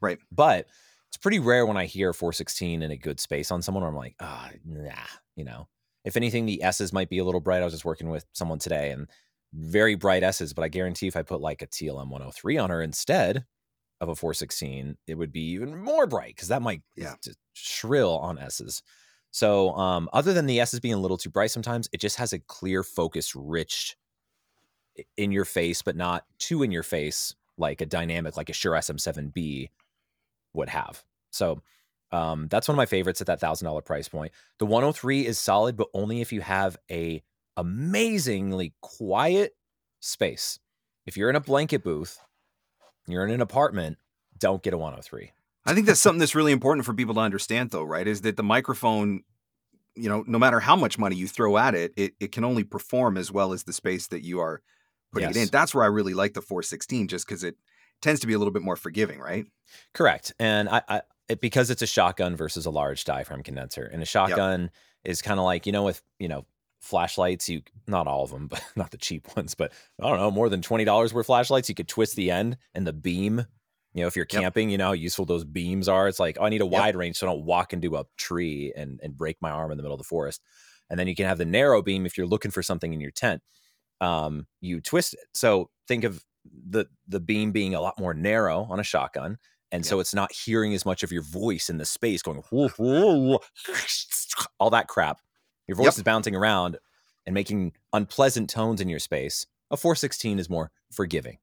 right? 0.00 0.18
But 0.32 0.66
it's 1.08 1.16
pretty 1.16 1.40
rare 1.40 1.66
when 1.66 1.76
I 1.76 1.86
hear 1.86 2.12
416 2.12 2.82
in 2.82 2.90
a 2.90 2.96
good 2.96 3.18
space 3.18 3.50
on 3.50 3.62
someone 3.62 3.82
where 3.82 3.90
I'm 3.90 3.96
like, 3.96 4.14
ah, 4.20 4.50
oh, 4.52 4.56
nah, 4.64 4.92
you 5.36 5.44
know. 5.44 5.66
If 6.04 6.16
anything, 6.16 6.46
the 6.46 6.62
S's 6.62 6.92
might 6.92 7.10
be 7.10 7.18
a 7.18 7.24
little 7.24 7.40
bright. 7.40 7.62
I 7.62 7.64
was 7.64 7.74
just 7.74 7.84
working 7.84 8.08
with 8.08 8.24
someone 8.32 8.58
today 8.58 8.90
and 8.90 9.08
very 9.52 9.96
bright 9.96 10.22
S's, 10.22 10.52
but 10.52 10.62
I 10.62 10.68
guarantee 10.68 11.08
if 11.08 11.16
I 11.16 11.22
put 11.22 11.40
like 11.40 11.62
a 11.62 11.66
TLM 11.66 12.08
103 12.08 12.58
on 12.58 12.70
her 12.70 12.80
instead 12.80 13.44
of 14.00 14.08
a 14.08 14.14
416, 14.14 14.96
it 15.06 15.14
would 15.16 15.32
be 15.32 15.50
even 15.50 15.76
more 15.76 16.06
bright 16.06 16.34
because 16.36 16.48
that 16.48 16.62
might 16.62 16.82
yeah. 16.96 17.14
shrill 17.52 18.16
on 18.18 18.38
S's. 18.38 18.82
So, 19.32 19.70
um, 19.72 20.08
other 20.12 20.32
than 20.32 20.46
the 20.46 20.60
S's 20.60 20.80
being 20.80 20.94
a 20.94 21.00
little 21.00 21.18
too 21.18 21.30
bright 21.30 21.50
sometimes, 21.50 21.88
it 21.92 22.00
just 22.00 22.16
has 22.16 22.32
a 22.32 22.38
clear, 22.38 22.82
focused, 22.82 23.34
rich 23.34 23.96
in 25.16 25.32
your 25.32 25.44
face, 25.44 25.82
but 25.82 25.96
not 25.96 26.24
too 26.38 26.62
in 26.62 26.70
your 26.70 26.82
face 26.82 27.34
like 27.58 27.80
a 27.80 27.86
dynamic, 27.86 28.36
like 28.36 28.50
a 28.50 28.54
Shure 28.54 28.72
SM7B 28.72 29.68
would 30.54 30.68
have. 30.68 31.04
So 31.30 31.62
um, 32.12 32.48
that's 32.48 32.66
one 32.66 32.74
of 32.74 32.78
my 32.78 32.86
favorites 32.86 33.20
at 33.20 33.26
that 33.28 33.40
thousand 33.40 33.66
dollar 33.66 33.82
price 33.82 34.08
point. 34.08 34.32
The 34.58 34.66
103 34.66 35.26
is 35.26 35.38
solid, 35.38 35.76
but 35.76 35.88
only 35.94 36.20
if 36.20 36.32
you 36.32 36.40
have 36.40 36.76
a 36.90 37.22
amazingly 37.56 38.74
quiet 38.80 39.54
space. 40.00 40.58
If 41.06 41.16
you're 41.16 41.30
in 41.30 41.36
a 41.36 41.40
blanket 41.40 41.84
booth, 41.84 42.18
you're 43.06 43.24
in 43.24 43.32
an 43.32 43.40
apartment, 43.40 43.98
don't 44.38 44.62
get 44.62 44.74
a 44.74 44.78
103. 44.78 45.32
I 45.66 45.74
think 45.74 45.86
that's 45.86 46.00
something 46.00 46.18
that's 46.18 46.34
really 46.34 46.52
important 46.52 46.86
for 46.86 46.94
people 46.94 47.14
to 47.14 47.20
understand, 47.20 47.70
though, 47.70 47.84
right? 47.84 48.06
Is 48.06 48.22
that 48.22 48.36
the 48.36 48.42
microphone, 48.42 49.22
you 49.94 50.08
know, 50.08 50.24
no 50.26 50.38
matter 50.38 50.60
how 50.60 50.74
much 50.74 50.98
money 50.98 51.16
you 51.16 51.28
throw 51.28 51.58
at 51.58 51.74
it, 51.74 51.92
it, 51.96 52.14
it 52.18 52.32
can 52.32 52.44
only 52.44 52.64
perform 52.64 53.16
as 53.16 53.30
well 53.30 53.52
as 53.52 53.64
the 53.64 53.72
space 53.72 54.06
that 54.08 54.24
you 54.24 54.40
are 54.40 54.62
putting 55.12 55.28
yes. 55.28 55.36
it 55.36 55.42
in. 55.42 55.48
That's 55.48 55.74
where 55.74 55.84
I 55.84 55.88
really 55.88 56.14
like 56.14 56.34
the 56.34 56.42
416, 56.42 57.08
just 57.08 57.26
because 57.26 57.44
it 57.44 57.56
tends 58.00 58.20
to 58.20 58.26
be 58.26 58.32
a 58.32 58.38
little 58.38 58.52
bit 58.52 58.62
more 58.62 58.76
forgiving, 58.76 59.20
right? 59.20 59.46
Correct. 59.94 60.32
And 60.38 60.68
I, 60.68 60.82
I 60.88 61.02
it, 61.28 61.40
because 61.40 61.70
it's 61.70 61.82
a 61.82 61.86
shotgun 61.86 62.36
versus 62.36 62.66
a 62.66 62.70
large 62.70 63.04
diaphragm 63.04 63.42
condenser, 63.42 63.84
and 63.84 64.02
a 64.02 64.06
shotgun 64.06 64.62
yep. 64.62 64.70
is 65.04 65.22
kind 65.22 65.38
of 65.38 65.44
like 65.44 65.66
you 65.66 65.72
know 65.72 65.84
with 65.84 66.02
you 66.18 66.28
know 66.28 66.44
flashlights 66.80 67.48
you 67.48 67.60
not 67.86 68.06
all 68.06 68.24
of 68.24 68.30
them 68.30 68.46
but 68.50 68.62
not 68.74 68.90
the 68.90 68.96
cheap 68.96 69.28
ones 69.36 69.54
but 69.54 69.72
i 70.00 70.08
don't 70.08 70.18
know 70.18 70.30
more 70.30 70.48
than 70.48 70.62
$20 70.62 71.12
worth 71.12 71.26
flashlights 71.26 71.68
you 71.68 71.74
could 71.74 71.88
twist 71.88 72.16
the 72.16 72.30
end 72.30 72.56
and 72.74 72.86
the 72.86 72.92
beam 72.92 73.44
you 73.92 74.00
know 74.00 74.06
if 74.06 74.16
you're 74.16 74.24
camping 74.24 74.68
yep. 74.68 74.72
you 74.72 74.78
know 74.78 74.86
how 74.86 74.92
useful 74.92 75.26
those 75.26 75.44
beams 75.44 75.88
are 75.88 76.08
it's 76.08 76.18
like 76.18 76.38
oh, 76.40 76.44
i 76.44 76.48
need 76.48 76.62
a 76.62 76.64
yep. 76.64 76.72
wide 76.72 76.96
range 76.96 77.16
so 77.16 77.26
i 77.26 77.30
don't 77.30 77.44
walk 77.44 77.72
into 77.72 77.96
a 77.96 78.06
tree 78.16 78.72
and 78.74 78.98
and 79.02 79.16
break 79.16 79.36
my 79.42 79.50
arm 79.50 79.70
in 79.70 79.76
the 79.76 79.82
middle 79.82 79.94
of 79.94 80.00
the 80.00 80.04
forest 80.04 80.40
and 80.88 80.98
then 80.98 81.06
you 81.06 81.14
can 81.14 81.26
have 81.26 81.38
the 81.38 81.44
narrow 81.44 81.82
beam 81.82 82.06
if 82.06 82.16
you're 82.16 82.26
looking 82.26 82.50
for 82.50 82.62
something 82.62 82.94
in 82.94 83.00
your 83.00 83.10
tent 83.10 83.42
um, 84.00 84.46
you 84.60 84.80
twist 84.80 85.14
it. 85.14 85.20
So 85.34 85.70
think 85.88 86.04
of 86.04 86.24
the 86.68 86.86
the 87.06 87.20
beam 87.20 87.52
being 87.52 87.74
a 87.74 87.80
lot 87.80 87.98
more 87.98 88.14
narrow 88.14 88.66
on 88.70 88.80
a 88.80 88.84
shotgun 88.84 89.38
and 89.72 89.86
so 89.86 90.00
it's 90.00 90.14
not 90.14 90.32
hearing 90.32 90.74
as 90.74 90.84
much 90.84 91.02
of 91.02 91.12
your 91.12 91.22
voice 91.22 91.70
in 91.70 91.78
the 91.78 91.84
space 91.84 92.22
going 92.22 92.42
all 94.58 94.70
that 94.70 94.88
crap. 94.88 95.20
Your 95.68 95.76
voice 95.76 95.86
yep. 95.86 95.94
is 95.96 96.02
bouncing 96.02 96.34
around 96.34 96.78
and 97.26 97.34
making 97.34 97.72
unpleasant 97.92 98.50
tones 98.50 98.80
in 98.80 98.88
your 98.88 98.98
space. 98.98 99.46
A 99.70 99.76
416 99.76 100.40
is 100.40 100.50
more 100.50 100.72
forgiving 100.90 101.38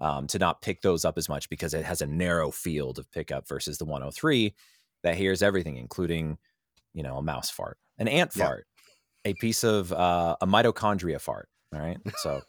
um, 0.00 0.26
to 0.26 0.38
not 0.38 0.60
pick 0.60 0.82
those 0.82 1.04
up 1.04 1.16
as 1.16 1.28
much 1.28 1.48
because 1.48 1.72
it 1.72 1.84
has 1.84 2.02
a 2.02 2.06
narrow 2.06 2.50
field 2.50 2.98
of 2.98 3.10
pickup 3.10 3.48
versus 3.48 3.78
the 3.78 3.86
103 3.86 4.54
that 5.02 5.14
hears 5.14 5.42
everything 5.42 5.78
including 5.78 6.36
you 6.92 7.02
know 7.02 7.16
a 7.16 7.22
mouse 7.22 7.48
fart 7.48 7.78
an 7.96 8.06
ant 8.06 8.34
fart 8.34 8.66
a 9.24 9.32
piece 9.34 9.64
of 9.64 9.92
uh, 9.92 10.36
a 10.42 10.46
mitochondria 10.46 11.18
fart 11.18 11.48
all 11.74 11.80
right 11.80 11.98
so 12.16 12.40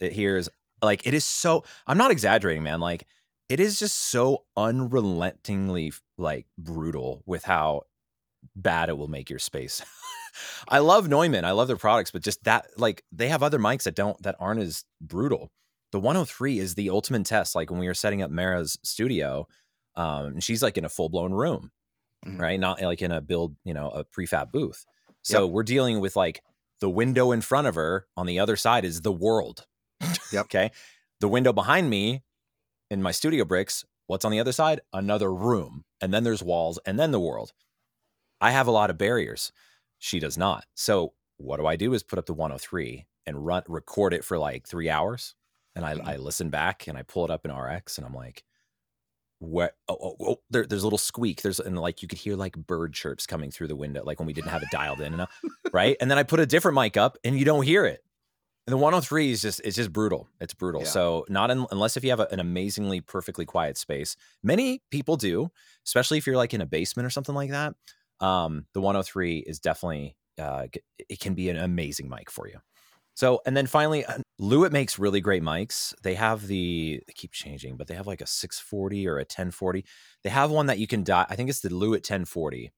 it 0.00 0.12
hears 0.12 0.48
like 0.84 1.06
it 1.06 1.14
is 1.14 1.24
so 1.24 1.64
I'm 1.86 1.98
not 1.98 2.10
exaggerating, 2.10 2.62
man. 2.62 2.80
Like 2.80 3.06
it 3.48 3.60
is 3.60 3.78
just 3.78 3.96
so 3.96 4.44
unrelentingly 4.56 5.92
like 6.16 6.46
brutal 6.56 7.22
with 7.26 7.44
how 7.44 7.82
bad 8.54 8.88
it 8.88 8.98
will 8.98 9.08
make 9.08 9.30
your 9.30 9.38
space. 9.38 9.82
I 10.68 10.80
love 10.80 11.08
Neumann. 11.08 11.44
I 11.44 11.52
love 11.52 11.68
their 11.68 11.76
products, 11.76 12.10
but 12.10 12.22
just 12.22 12.44
that 12.44 12.66
like 12.76 13.04
they 13.12 13.28
have 13.28 13.42
other 13.42 13.58
mics 13.58 13.84
that 13.84 13.94
don't 13.94 14.20
that 14.22 14.36
aren't 14.38 14.60
as 14.60 14.84
brutal. 15.00 15.50
The 15.92 16.00
103 16.00 16.58
is 16.58 16.74
the 16.74 16.90
ultimate 16.90 17.24
test. 17.24 17.54
Like 17.54 17.70
when 17.70 17.78
we 17.78 17.86
were 17.86 17.94
setting 17.94 18.22
up 18.22 18.30
Mara's 18.30 18.78
studio, 18.82 19.46
um, 19.94 20.40
she's 20.40 20.62
like 20.62 20.76
in 20.76 20.84
a 20.84 20.88
full 20.88 21.08
blown 21.08 21.32
room, 21.32 21.70
mm-hmm. 22.26 22.40
right? 22.40 22.58
Not 22.58 22.82
like 22.82 23.00
in 23.00 23.12
a 23.12 23.20
build, 23.20 23.54
you 23.64 23.74
know, 23.74 23.90
a 23.90 24.04
prefab 24.04 24.50
booth. 24.50 24.84
So 25.22 25.44
yep. 25.44 25.52
we're 25.52 25.62
dealing 25.62 26.00
with 26.00 26.16
like 26.16 26.42
the 26.80 26.90
window 26.90 27.32
in 27.32 27.40
front 27.40 27.66
of 27.66 27.74
her 27.74 28.06
on 28.16 28.26
the 28.26 28.38
other 28.38 28.56
side 28.56 28.84
is 28.84 29.02
the 29.02 29.12
world. 29.12 29.66
Yep. 30.00 30.12
okay. 30.46 30.70
The 31.20 31.28
window 31.28 31.52
behind 31.52 31.88
me 31.88 32.22
in 32.90 33.02
my 33.02 33.12
studio 33.12 33.44
bricks, 33.44 33.84
what's 34.06 34.24
on 34.24 34.32
the 34.32 34.40
other 34.40 34.52
side? 34.52 34.80
Another 34.92 35.32
room. 35.32 35.84
And 36.00 36.12
then 36.12 36.24
there's 36.24 36.42
walls 36.42 36.78
and 36.84 36.98
then 36.98 37.10
the 37.10 37.20
world. 37.20 37.52
I 38.40 38.50
have 38.50 38.66
a 38.66 38.72
lot 38.72 38.90
of 38.90 38.98
barriers. 38.98 39.52
She 39.98 40.18
does 40.20 40.36
not. 40.36 40.64
So 40.74 41.14
what 41.38 41.58
do 41.58 41.66
I 41.66 41.76
do 41.76 41.94
is 41.94 42.02
put 42.02 42.18
up 42.18 42.26
the 42.26 42.34
103 42.34 43.06
and 43.26 43.46
run 43.46 43.62
record 43.68 44.12
it 44.12 44.24
for 44.24 44.38
like 44.38 44.66
three 44.66 44.90
hours. 44.90 45.34
And 45.74 45.84
I, 45.84 45.94
mm-hmm. 45.94 46.08
I 46.08 46.16
listen 46.16 46.50
back 46.50 46.86
and 46.86 46.98
I 46.98 47.02
pull 47.02 47.24
it 47.24 47.30
up 47.30 47.44
in 47.44 47.54
RX 47.54 47.98
and 47.98 48.06
I'm 48.06 48.14
like, 48.14 48.44
what 49.40 49.74
oh, 49.88 49.96
oh, 50.00 50.16
oh, 50.20 50.36
there, 50.50 50.64
there's 50.64 50.82
a 50.82 50.86
little 50.86 50.98
squeak 50.98 51.42
there's 51.42 51.60
and 51.60 51.78
like 51.78 52.02
you 52.02 52.08
could 52.08 52.18
hear 52.18 52.36
like 52.36 52.56
bird 52.56 52.94
chirps 52.94 53.26
coming 53.26 53.50
through 53.50 53.68
the 53.68 53.76
window 53.76 54.02
like 54.04 54.18
when 54.18 54.26
we 54.26 54.32
didn't 54.32 54.48
have 54.48 54.62
it 54.62 54.70
dialed 54.70 55.00
in 55.00 55.12
enough 55.12 55.30
right 55.72 55.96
and 56.00 56.10
then 56.10 56.16
i 56.16 56.22
put 56.22 56.40
a 56.40 56.46
different 56.46 56.76
mic 56.76 56.96
up 56.96 57.18
and 57.24 57.38
you 57.38 57.44
don't 57.44 57.64
hear 57.64 57.84
it 57.84 58.04
and 58.66 58.72
the 58.72 58.78
103 58.78 59.30
is 59.30 59.42
just 59.42 59.60
it's 59.62 59.76
just 59.76 59.92
brutal. 59.92 60.26
It's 60.40 60.54
brutal. 60.54 60.82
Yeah. 60.82 60.88
So 60.88 61.26
not 61.28 61.50
in, 61.50 61.66
unless 61.70 61.96
if 61.96 62.04
you 62.04 62.10
have 62.10 62.20
a, 62.20 62.28
an 62.30 62.40
amazingly 62.40 63.00
perfectly 63.02 63.44
quiet 63.44 63.76
space. 63.76 64.16
Many 64.42 64.80
people 64.90 65.16
do, 65.16 65.50
especially 65.86 66.16
if 66.16 66.26
you're 66.26 66.36
like 66.36 66.54
in 66.54 66.62
a 66.62 66.66
basement 66.66 67.06
or 67.06 67.10
something 67.10 67.34
like 67.34 67.50
that. 67.50 67.74
Um, 68.20 68.66
the 68.72 68.80
103 68.80 69.38
is 69.40 69.60
definitely 69.60 70.16
uh, 70.38 70.66
it 70.98 71.20
can 71.20 71.34
be 71.34 71.50
an 71.50 71.58
amazing 71.58 72.08
mic 72.08 72.30
for 72.30 72.48
you. 72.48 72.58
So 73.14 73.40
and 73.46 73.56
then 73.56 73.66
finally, 73.66 74.04
uh, 74.04 74.18
Lewitt 74.40 74.72
makes 74.72 74.98
really 74.98 75.20
great 75.20 75.42
mics. 75.42 75.94
They 76.02 76.14
have 76.14 76.46
the 76.46 77.00
they 77.06 77.12
keep 77.12 77.32
changing, 77.32 77.76
but 77.76 77.86
they 77.86 77.94
have 77.94 78.06
like 78.06 78.20
a 78.20 78.26
640 78.26 79.06
or 79.06 79.16
a 79.16 79.20
1040. 79.20 79.84
They 80.22 80.30
have 80.30 80.50
one 80.50 80.66
that 80.66 80.78
you 80.78 80.86
can 80.86 81.04
die. 81.04 81.26
I 81.28 81.36
think 81.36 81.48
it's 81.48 81.60
the 81.60 81.68
Lewitt 81.68 82.02
1040. 82.08 82.72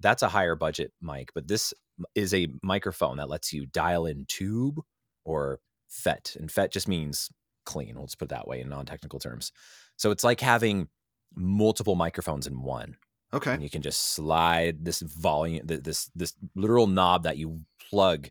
That's 0.00 0.22
a 0.22 0.28
higher 0.28 0.54
budget 0.54 0.92
mic, 1.00 1.30
but 1.34 1.48
this 1.48 1.74
is 2.14 2.32
a 2.32 2.48
microphone 2.62 3.18
that 3.18 3.28
lets 3.28 3.52
you 3.52 3.66
dial 3.66 4.06
in 4.06 4.24
tube 4.26 4.80
or 5.24 5.60
FET. 5.88 6.36
And 6.38 6.50
FET 6.50 6.72
just 6.72 6.88
means 6.88 7.30
clean. 7.64 7.96
Let's 7.96 8.14
put 8.14 8.26
it 8.26 8.34
that 8.34 8.48
way 8.48 8.60
in 8.60 8.68
non 8.68 8.86
technical 8.86 9.18
terms. 9.18 9.52
So 9.96 10.10
it's 10.10 10.24
like 10.24 10.40
having 10.40 10.88
multiple 11.34 11.94
microphones 11.94 12.46
in 12.46 12.62
one. 12.62 12.96
Okay. 13.34 13.54
And 13.54 13.62
you 13.62 13.70
can 13.70 13.82
just 13.82 14.12
slide 14.12 14.84
this 14.84 15.00
volume, 15.00 15.66
this 15.66 16.10
this 16.14 16.34
literal 16.54 16.86
knob 16.86 17.24
that 17.24 17.38
you 17.38 17.60
plug 17.90 18.28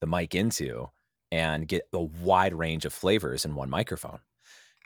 the 0.00 0.06
mic 0.06 0.34
into, 0.34 0.90
and 1.30 1.68
get 1.68 1.82
a 1.92 2.00
wide 2.00 2.54
range 2.54 2.84
of 2.84 2.92
flavors 2.92 3.44
in 3.44 3.54
one 3.54 3.70
microphone. 3.70 4.20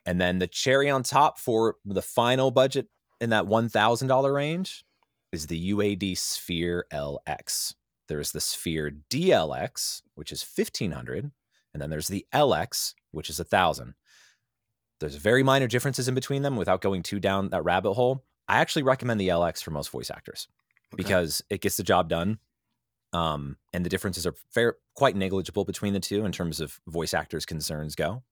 And 0.05 0.21
then 0.21 0.39
the 0.39 0.47
cherry 0.47 0.91
on 0.91 1.03
top 1.03 1.39
for 1.39 1.77
the 1.85 2.03
final 2.03 2.51
budget 2.51 2.89
in 3.21 3.31
that 3.31 3.47
one 3.47 3.69
thousand 3.69 4.09
dollar 4.09 4.33
range 4.33 4.85
is 5.33 5.47
the 5.47 5.73
UAD 5.73 6.19
Sphere 6.19 6.87
LX. 6.93 7.75
There's 8.09 8.33
the 8.33 8.41
Sphere 8.41 8.93
DLX, 9.11 10.03
which 10.15 10.33
is 10.33 10.45
1500, 10.45 11.31
and 11.73 11.83
then 11.83 11.89
there's 11.89 12.09
the 12.09 12.27
LX, 12.35 12.95
which 13.13 13.31
is 13.31 13.39
1000. 13.39 13.95
There's 15.01 15.17
very 15.17 15.43
minor 15.43 15.67
differences 15.67 16.09
in 16.09 16.15
between 16.15 16.43
them 16.43 16.57
without 16.57 16.83
going 16.83 17.03
too 17.03 17.19
down 17.19 17.49
that 17.51 17.65
rabbit 17.65 17.95
hole. 17.95 18.25
I 18.49 18.59
actually 18.59 18.83
recommend 18.83 19.21
the 19.21 19.29
LX 19.29 19.63
for 19.63 19.71
most 19.71 19.91
voice 19.91 20.11
actors 20.11 20.49
okay. 20.93 21.03
because 21.03 21.43
it 21.49 21.61
gets 21.61 21.77
the 21.77 21.83
job 21.83 22.09
done 22.09 22.39
Um, 23.13 23.57
and 23.73 23.85
the 23.85 23.91
differences 23.91 24.27
are 24.27 24.35
fair, 24.51 24.77
quite 24.95 25.17
negligible 25.17 25.65
between 25.65 25.93
the 25.93 26.01
two 26.01 26.25
in 26.25 26.33
terms 26.33 26.61
of 26.61 26.81
voice 26.87 27.13
actors' 27.13 27.47
concerns 27.47 27.95
go. 27.95 28.23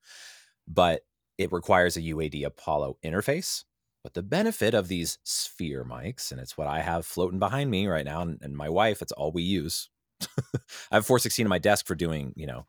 But 0.67 1.01
it 1.37 1.51
requires 1.51 1.97
a 1.97 2.01
UAD 2.01 2.45
Apollo 2.45 2.97
interface. 3.03 3.63
But 4.03 4.13
the 4.15 4.23
benefit 4.23 4.73
of 4.73 4.87
these 4.87 5.19
sphere 5.23 5.85
mics, 5.85 6.31
and 6.31 6.39
it's 6.39 6.57
what 6.57 6.67
I 6.67 6.81
have 6.81 7.05
floating 7.05 7.39
behind 7.39 7.69
me 7.69 7.85
right 7.87 8.05
now, 8.05 8.21
and, 8.21 8.39
and 8.41 8.57
my 8.57 8.69
wife, 8.69 9.01
it's 9.01 9.11
all 9.11 9.31
we 9.31 9.43
use. 9.43 9.89
I 10.21 10.95
have 10.95 11.05
416 11.05 11.45
on 11.45 11.49
my 11.49 11.59
desk 11.59 11.85
for 11.85 11.93
doing, 11.93 12.33
you 12.35 12.47
know, 12.47 12.65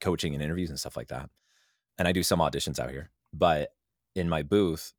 coaching 0.00 0.34
and 0.34 0.42
interviews 0.42 0.70
and 0.70 0.78
stuff 0.78 0.96
like 0.96 1.08
that. 1.08 1.30
And 1.98 2.08
I 2.08 2.12
do 2.12 2.22
some 2.22 2.40
auditions 2.40 2.80
out 2.80 2.90
here. 2.90 3.10
But 3.32 3.70
in 4.14 4.28
my 4.28 4.42
booth, 4.42 4.92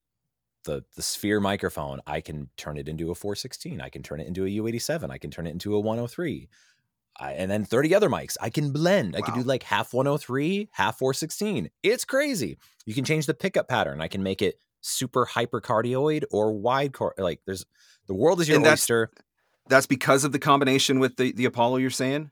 the 0.68 0.84
the 0.96 1.02
sphere 1.02 1.40
microphone, 1.40 2.00
I 2.06 2.22
can 2.22 2.50
turn 2.58 2.78
it 2.78 2.88
into 2.88 3.10
a 3.10 3.16
416. 3.16 3.82
I 3.82 3.90
can 3.90 4.04
turn 4.04 4.20
it 4.20 4.28
into 4.28 4.46
a 4.46 4.48
U87. 4.48 5.10
I 5.10 5.18
can 5.18 5.32
turn 5.32 5.48
it 5.48 5.52
into 5.52 5.76
a 5.76 5.80
103. 5.80 6.48
I, 7.20 7.32
and 7.32 7.50
then 7.50 7.66
30 7.66 7.96
other 7.96 8.10
mics. 8.10 8.38
I 8.40 8.52
can 8.52 8.72
blend. 8.72 9.14
Wow. 9.14 9.20
I 9.20 9.22
can 9.22 9.34
do 9.34 9.42
like 9.42 9.64
half 9.64 9.92
103, 9.92 10.70
half 10.72 11.00
416. 11.00 11.72
It's 11.82 12.06
crazy. 12.06 12.60
You 12.86 12.94
can 12.94 13.04
change 13.04 13.26
the 13.26 13.34
pickup 13.34 13.68
pattern. 13.68 14.02
I 14.02 14.08
can 14.08 14.22
make 14.22 14.44
it 14.44 14.60
super 14.82 15.26
hypercardioid 15.26 16.26
or 16.32 16.54
wide 16.54 16.94
car- 16.94 17.16
like 17.18 17.42
there's 17.48 17.66
the 18.06 18.14
world 18.14 18.40
is 18.40 18.48
your 18.48 18.58
and 18.58 18.68
oyster. 18.68 19.10
That's, 19.12 19.26
that's 19.70 19.88
because 19.88 20.24
of 20.24 20.32
the 20.32 20.40
combination 20.40 21.00
with 21.00 21.16
the 21.18 21.32
the 21.32 21.46
Apollo 21.46 21.78
you're 21.78 21.90
saying? 21.90 22.30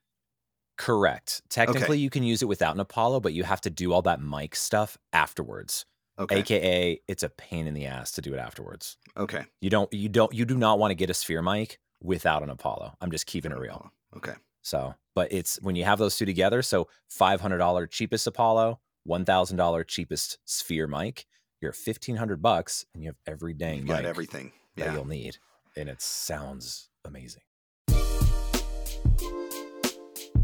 Correct. 0.78 1.42
Technically 1.50 1.96
okay. 1.96 1.96
you 1.96 2.10
can 2.10 2.24
use 2.24 2.42
it 2.42 2.48
without 2.48 2.76
an 2.76 2.82
Apollo, 2.82 3.22
but 3.22 3.34
you 3.34 3.44
have 3.44 3.62
to 3.62 3.70
do 3.70 3.94
all 3.94 4.02
that 4.04 4.22
mic 4.22 4.56
stuff 4.56 4.98
afterwards. 5.14 5.86
Okay. 6.18 6.40
AKA 6.40 7.02
it's 7.08 7.24
a 7.24 7.30
pain 7.30 7.68
in 7.68 7.74
the 7.74 7.86
ass 7.86 8.12
to 8.14 8.22
do 8.22 8.34
it 8.34 8.40
afterwards. 8.40 8.98
Okay. 9.18 9.44
You 9.62 9.70
don't 9.70 9.92
you 9.94 10.10
don't 10.10 10.34
you 10.34 10.46
do 10.46 10.58
not 10.58 10.80
want 10.80 10.92
to 10.92 10.96
get 10.96 11.10
a 11.10 11.14
sphere 11.14 11.42
mic 11.42 11.80
without 12.02 12.44
an 12.44 12.50
Apollo. 12.50 12.96
I'm 13.02 13.12
just 13.12 13.26
keeping 13.26 13.52
it 13.52 13.58
real. 13.58 13.92
Oh, 14.14 14.18
okay. 14.18 14.34
So, 14.62 14.96
but 15.14 15.32
it's 15.32 15.62
when 15.62 15.76
you 15.76 15.84
have 15.84 16.00
those 16.00 16.18
two 16.18 16.26
together, 16.26 16.62
so 16.62 16.88
$500 17.12 17.90
cheapest 17.92 18.26
Apollo, 18.26 18.80
$1,000 19.08 19.88
cheapest 19.88 20.40
sphere 20.46 20.88
mic, 20.88 21.26
you're 21.62 21.72
1500 21.72 22.42
bucks 22.42 22.86
and 22.94 23.04
you 23.04 23.10
have 23.10 23.18
every 23.28 23.54
dang 23.54 23.82
you 23.82 23.88
got 23.88 24.06
everything 24.06 24.52
that 24.76 24.94
you'll 24.94 25.06
need 25.06 25.38
and 25.78 25.90
it 25.90 26.02
sounds 26.02 26.90
amazing. 27.04 27.42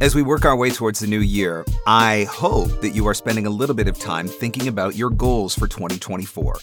As 0.01 0.15
we 0.15 0.23
work 0.23 0.45
our 0.45 0.55
way 0.55 0.71
towards 0.71 0.99
the 0.99 1.05
new 1.05 1.19
year, 1.19 1.63
I 1.85 2.23
hope 2.23 2.81
that 2.81 2.95
you 2.95 3.07
are 3.07 3.13
spending 3.13 3.45
a 3.45 3.51
little 3.51 3.75
bit 3.75 3.87
of 3.87 3.99
time 3.99 4.27
thinking 4.27 4.67
about 4.67 4.95
your 4.95 5.11
goals 5.11 5.53
for 5.53 5.67
2024. 5.67 6.55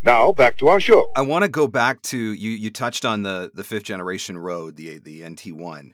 Now 0.03 0.31
back 0.31 0.57
to 0.57 0.67
our 0.67 0.79
show. 0.79 1.11
I 1.15 1.21
want 1.21 1.43
to 1.43 1.49
go 1.49 1.67
back 1.67 2.01
to 2.03 2.17
you. 2.17 2.49
You 2.49 2.71
touched 2.71 3.05
on 3.05 3.21
the 3.21 3.51
the 3.53 3.63
fifth 3.63 3.83
generation 3.83 4.35
Rode, 4.35 4.75
the 4.75 4.97
the 4.97 5.21
NT1. 5.21 5.91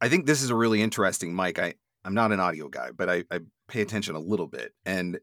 I 0.00 0.08
think 0.08 0.26
this 0.26 0.42
is 0.42 0.50
a 0.50 0.56
really 0.56 0.82
interesting 0.82 1.36
mic. 1.36 1.60
I 1.60 1.74
I'm 2.04 2.14
not 2.14 2.32
an 2.32 2.40
audio 2.40 2.66
guy, 2.68 2.90
but 2.90 3.08
I, 3.08 3.22
I 3.30 3.38
pay 3.68 3.82
attention 3.82 4.16
a 4.16 4.20
little 4.20 4.48
bit, 4.48 4.74
and 4.84 5.20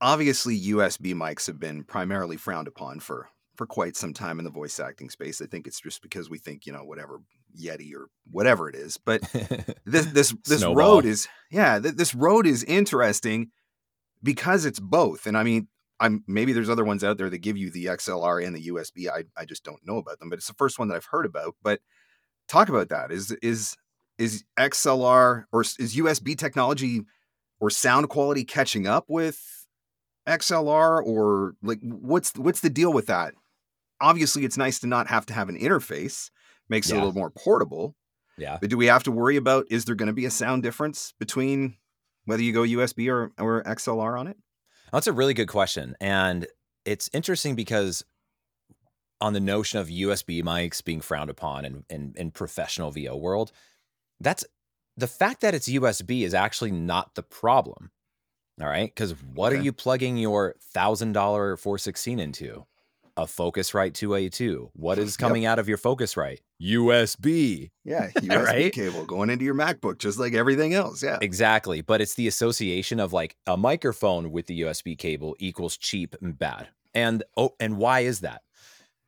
obviously 0.00 0.56
USB 0.60 1.14
mics 1.14 1.48
have 1.48 1.58
been 1.58 1.82
primarily 1.82 2.36
frowned 2.36 2.68
upon 2.68 3.00
for 3.00 3.28
for 3.56 3.66
quite 3.66 3.96
some 3.96 4.12
time 4.12 4.38
in 4.38 4.44
the 4.44 4.50
voice 4.50 4.78
acting 4.78 5.10
space. 5.10 5.40
I 5.40 5.46
think 5.46 5.66
it's 5.66 5.80
just 5.80 6.02
because 6.02 6.30
we 6.30 6.38
think, 6.38 6.66
you 6.66 6.72
know, 6.72 6.84
whatever 6.84 7.20
Yeti 7.58 7.94
or 7.94 8.08
whatever 8.30 8.68
it 8.68 8.74
is. 8.74 8.96
But 8.96 9.22
this 9.84 10.06
this 10.06 10.34
this 10.44 10.64
Rode 10.64 11.04
is 11.04 11.28
yeah, 11.50 11.78
th- 11.78 11.94
this 11.94 12.14
Rode 12.14 12.46
is 12.46 12.64
interesting 12.64 13.50
because 14.22 14.64
it's 14.64 14.80
both. 14.80 15.26
And 15.26 15.36
I 15.36 15.42
mean, 15.42 15.68
I'm 16.00 16.24
maybe 16.26 16.52
there's 16.52 16.70
other 16.70 16.84
ones 16.84 17.02
out 17.02 17.18
there 17.18 17.30
that 17.30 17.38
give 17.38 17.56
you 17.56 17.70
the 17.70 17.86
XLR 17.86 18.44
and 18.44 18.54
the 18.54 18.68
USB. 18.68 19.08
I 19.08 19.24
I 19.36 19.44
just 19.44 19.64
don't 19.64 19.84
know 19.86 19.98
about 19.98 20.18
them, 20.18 20.28
but 20.28 20.38
it's 20.38 20.48
the 20.48 20.54
first 20.54 20.78
one 20.78 20.88
that 20.88 20.94
I've 20.94 21.06
heard 21.06 21.26
about. 21.26 21.56
But 21.62 21.80
talk 22.48 22.68
about 22.68 22.88
that. 22.90 23.10
Is 23.10 23.32
is 23.42 23.76
is 24.18 24.44
XLR 24.58 25.44
or 25.52 25.60
is 25.60 25.96
USB 25.96 26.36
technology 26.36 27.02
or 27.60 27.70
sound 27.70 28.08
quality 28.08 28.44
catching 28.44 28.86
up 28.86 29.04
with 29.08 29.66
XLR 30.26 31.02
or 31.04 31.54
like 31.62 31.78
what's 31.82 32.36
what's 32.36 32.60
the 32.60 32.70
deal 32.70 32.92
with 32.92 33.06
that? 33.06 33.34
Obviously 34.00 34.44
it's 34.44 34.56
nice 34.56 34.78
to 34.80 34.86
not 34.86 35.08
have 35.08 35.26
to 35.26 35.34
have 35.34 35.48
an 35.48 35.58
interface 35.58 36.30
makes 36.68 36.88
yeah. 36.88 36.96
it 36.96 36.98
a 36.98 37.00
little 37.00 37.18
more 37.18 37.30
portable 37.30 37.94
yeah 38.36 38.58
but 38.60 38.70
do 38.70 38.76
we 38.76 38.86
have 38.86 39.02
to 39.02 39.12
worry 39.12 39.36
about 39.36 39.66
is 39.70 39.84
there 39.84 39.94
going 39.94 40.08
to 40.08 40.12
be 40.12 40.26
a 40.26 40.30
sound 40.30 40.62
difference 40.62 41.12
between 41.18 41.76
whether 42.24 42.42
you 42.42 42.52
go 42.52 42.62
usb 42.62 43.08
or, 43.08 43.32
or 43.38 43.62
xlr 43.64 44.18
on 44.18 44.26
it 44.26 44.36
that's 44.92 45.06
a 45.06 45.12
really 45.12 45.34
good 45.34 45.48
question 45.48 45.96
and 46.00 46.46
it's 46.84 47.10
interesting 47.12 47.54
because 47.54 48.04
on 49.20 49.32
the 49.32 49.40
notion 49.40 49.78
of 49.78 49.88
usb 49.88 50.42
mics 50.42 50.84
being 50.84 51.00
frowned 51.00 51.30
upon 51.30 51.64
in, 51.64 51.84
in, 51.88 52.12
in 52.16 52.30
professional 52.30 52.90
vo 52.90 53.16
world 53.16 53.52
that's 54.20 54.44
the 54.96 55.06
fact 55.06 55.40
that 55.40 55.54
it's 55.54 55.68
usb 55.68 56.22
is 56.22 56.34
actually 56.34 56.70
not 56.70 57.14
the 57.14 57.22
problem 57.22 57.90
all 58.60 58.68
right 58.68 58.94
because 58.94 59.14
what 59.34 59.52
okay. 59.52 59.60
are 59.60 59.64
you 59.64 59.72
plugging 59.72 60.16
your 60.16 60.54
thousand 60.60 61.12
dollar 61.12 61.56
416 61.56 62.18
into 62.18 62.66
a 63.16 63.24
Focusrite 63.24 63.92
2i2. 63.92 64.70
What 64.74 64.98
is 64.98 65.16
coming 65.16 65.42
yep. 65.42 65.52
out 65.52 65.58
of 65.58 65.68
your 65.68 65.78
Focusrite? 65.78 66.38
USB. 66.62 67.70
Yeah, 67.84 68.10
USB 68.16 68.44
right? 68.44 68.72
cable 68.72 69.04
going 69.04 69.30
into 69.30 69.44
your 69.44 69.54
MacBook, 69.54 69.98
just 69.98 70.18
like 70.18 70.34
everything 70.34 70.74
else. 70.74 71.02
Yeah, 71.02 71.18
exactly. 71.20 71.80
But 71.80 72.00
it's 72.00 72.14
the 72.14 72.28
association 72.28 73.00
of 73.00 73.12
like 73.12 73.36
a 73.46 73.56
microphone 73.56 74.30
with 74.30 74.46
the 74.46 74.62
USB 74.62 74.96
cable 74.98 75.34
equals 75.38 75.76
cheap 75.76 76.14
and 76.20 76.38
bad. 76.38 76.68
And 76.94 77.22
oh, 77.36 77.54
and 77.58 77.78
why 77.78 78.00
is 78.00 78.20
that? 78.20 78.42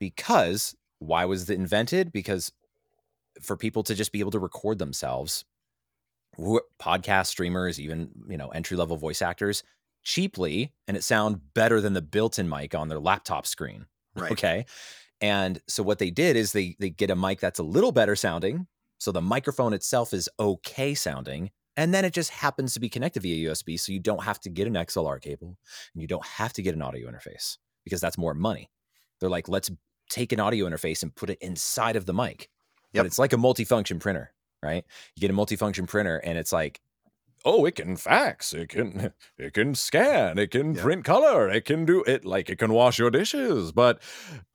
Because 0.00 0.74
why 0.98 1.24
was 1.26 1.48
it 1.48 1.58
invented? 1.58 2.12
Because 2.12 2.52
for 3.42 3.56
people 3.56 3.82
to 3.84 3.94
just 3.94 4.12
be 4.12 4.20
able 4.20 4.30
to 4.32 4.38
record 4.38 4.78
themselves, 4.78 5.44
podcast 6.80 7.26
streamers, 7.26 7.78
even 7.78 8.10
you 8.28 8.38
know 8.38 8.48
entry 8.48 8.76
level 8.76 8.96
voice 8.96 9.20
actors, 9.20 9.62
cheaply, 10.02 10.72
and 10.86 10.96
it 10.96 11.04
sound 11.04 11.40
better 11.52 11.80
than 11.80 11.92
the 11.92 12.02
built-in 12.02 12.48
mic 12.48 12.74
on 12.74 12.88
their 12.88 13.00
laptop 13.00 13.46
screen 13.46 13.86
Right. 14.20 14.32
Okay. 14.32 14.66
And 15.20 15.60
so 15.66 15.82
what 15.82 15.98
they 15.98 16.10
did 16.10 16.36
is 16.36 16.52
they 16.52 16.76
they 16.78 16.90
get 16.90 17.10
a 17.10 17.16
mic 17.16 17.40
that's 17.40 17.58
a 17.58 17.64
little 17.64 17.92
better 17.92 18.16
sounding. 18.16 18.66
So 18.98 19.12
the 19.12 19.20
microphone 19.20 19.72
itself 19.72 20.12
is 20.12 20.28
okay 20.38 20.94
sounding. 20.94 21.50
And 21.76 21.94
then 21.94 22.04
it 22.04 22.12
just 22.12 22.30
happens 22.30 22.74
to 22.74 22.80
be 22.80 22.88
connected 22.88 23.22
via 23.22 23.50
USB. 23.50 23.78
So 23.78 23.92
you 23.92 24.00
don't 24.00 24.24
have 24.24 24.40
to 24.40 24.50
get 24.50 24.66
an 24.66 24.74
XLR 24.74 25.20
cable 25.20 25.56
and 25.94 26.02
you 26.02 26.08
don't 26.08 26.26
have 26.26 26.52
to 26.54 26.62
get 26.62 26.74
an 26.74 26.82
audio 26.82 27.08
interface 27.08 27.56
because 27.84 28.00
that's 28.00 28.18
more 28.18 28.34
money. 28.34 28.70
They're 29.20 29.30
like, 29.30 29.48
let's 29.48 29.70
take 30.10 30.32
an 30.32 30.40
audio 30.40 30.68
interface 30.68 31.02
and 31.02 31.14
put 31.14 31.30
it 31.30 31.38
inside 31.40 31.94
of 31.94 32.06
the 32.06 32.14
mic. 32.14 32.48
Yep. 32.92 33.02
But 33.02 33.06
it's 33.06 33.18
like 33.18 33.32
a 33.32 33.36
multifunction 33.36 34.00
printer, 34.00 34.32
right? 34.62 34.84
You 35.14 35.20
get 35.20 35.30
a 35.30 35.34
multifunction 35.34 35.86
printer 35.86 36.18
and 36.18 36.36
it's 36.36 36.52
like 36.52 36.80
oh 37.48 37.64
it 37.64 37.74
can 37.74 37.96
fax 37.96 38.52
it 38.52 38.68
can 38.68 39.12
it 39.38 39.54
can 39.54 39.74
scan 39.74 40.38
it 40.38 40.50
can 40.50 40.74
print 40.74 41.04
color 41.04 41.48
it 41.48 41.64
can 41.64 41.86
do 41.86 42.02
it 42.04 42.24
like 42.24 42.50
it 42.50 42.58
can 42.58 42.72
wash 42.72 42.98
your 42.98 43.10
dishes 43.10 43.72
but 43.72 44.00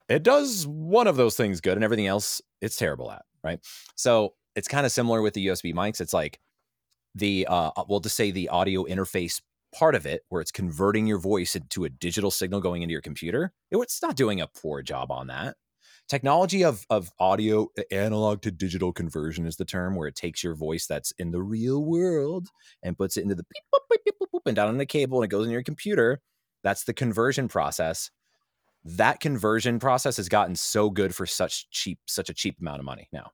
it 0.09 0.21
does 0.21 0.67
one 0.67 1.07
of 1.07 1.15
those 1.15 1.35
things 1.35 1.59
good 1.59 1.75
and 1.75 1.83
everything 1.83 2.07
else 2.07 2.41
it's 2.61 2.75
terrible 2.75 3.11
at 3.11 3.23
right? 3.43 3.59
So 3.95 4.35
it's 4.55 4.67
kind 4.67 4.85
of 4.85 4.91
similar 4.91 5.21
with 5.21 5.33
the 5.33 5.47
usb 5.47 5.73
mics 5.73 5.99
it's 5.99 6.13
like 6.13 6.39
the 7.15 7.47
uh 7.49 7.71
we'll 7.87 7.99
just 7.99 8.15
say 8.15 8.31
the 8.31 8.49
audio 8.49 8.83
interface 8.85 9.41
part 9.75 9.95
of 9.95 10.05
it 10.05 10.21
where 10.29 10.39
it's 10.39 10.51
converting 10.51 11.07
your 11.07 11.17
voice 11.17 11.55
into 11.55 11.85
a 11.85 11.89
digital 11.89 12.29
signal 12.29 12.61
going 12.61 12.83
into 12.83 12.91
your 12.91 13.01
computer 13.01 13.51
it's 13.71 14.03
not 14.03 14.15
doing 14.15 14.39
a 14.39 14.47
poor 14.47 14.83
job 14.83 15.11
on 15.11 15.27
that 15.27 15.55
technology 16.07 16.63
of 16.63 16.85
of 16.89 17.11
audio 17.19 17.67
analog 17.91 18.41
to 18.41 18.51
digital 18.51 18.91
conversion 18.91 19.45
is 19.45 19.57
the 19.57 19.65
term 19.65 19.95
where 19.95 20.07
it 20.07 20.15
takes 20.15 20.43
your 20.43 20.55
voice 20.55 20.85
that's 20.87 21.11
in 21.17 21.31
the 21.31 21.41
real 21.41 21.83
world 21.83 22.47
and 22.83 22.97
puts 22.97 23.17
it 23.17 23.23
into 23.23 23.35
the 23.35 23.43
beep, 23.43 23.63
boop, 23.73 23.79
beep, 23.89 24.01
beep, 24.05 24.29
boop, 24.33 24.41
and 24.45 24.55
down 24.55 24.69
on 24.69 24.77
the 24.77 24.85
cable 24.85 25.19
and 25.19 25.25
it 25.25 25.35
goes 25.35 25.45
in 25.45 25.51
your 25.51 25.63
computer. 25.63 26.21
That's 26.63 26.83
the 26.83 26.93
conversion 26.93 27.47
process. 27.47 28.09
That 28.85 29.19
conversion 29.19 29.79
process 29.79 30.17
has 30.17 30.29
gotten 30.29 30.55
so 30.55 30.89
good 30.89 31.15
for 31.15 31.25
such 31.25 31.69
cheap, 31.71 31.99
such 32.05 32.29
a 32.29 32.33
cheap 32.33 32.59
amount 32.59 32.79
of 32.79 32.85
money 32.85 33.07
now. 33.13 33.31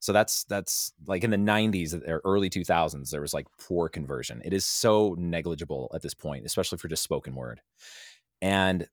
So 0.00 0.12
that's 0.12 0.44
that's 0.44 0.92
like 1.06 1.24
in 1.24 1.30
the 1.30 1.36
90s 1.36 1.94
or 2.08 2.20
early 2.24 2.50
2000s, 2.50 3.10
there 3.10 3.20
was 3.20 3.34
like 3.34 3.46
poor 3.60 3.88
conversion. 3.88 4.40
It 4.44 4.52
is 4.52 4.64
so 4.64 5.16
negligible 5.18 5.90
at 5.94 6.02
this 6.02 6.14
point, 6.14 6.46
especially 6.46 6.78
for 6.78 6.88
just 6.88 7.02
spoken 7.02 7.34
word. 7.34 7.60
And 8.40 8.86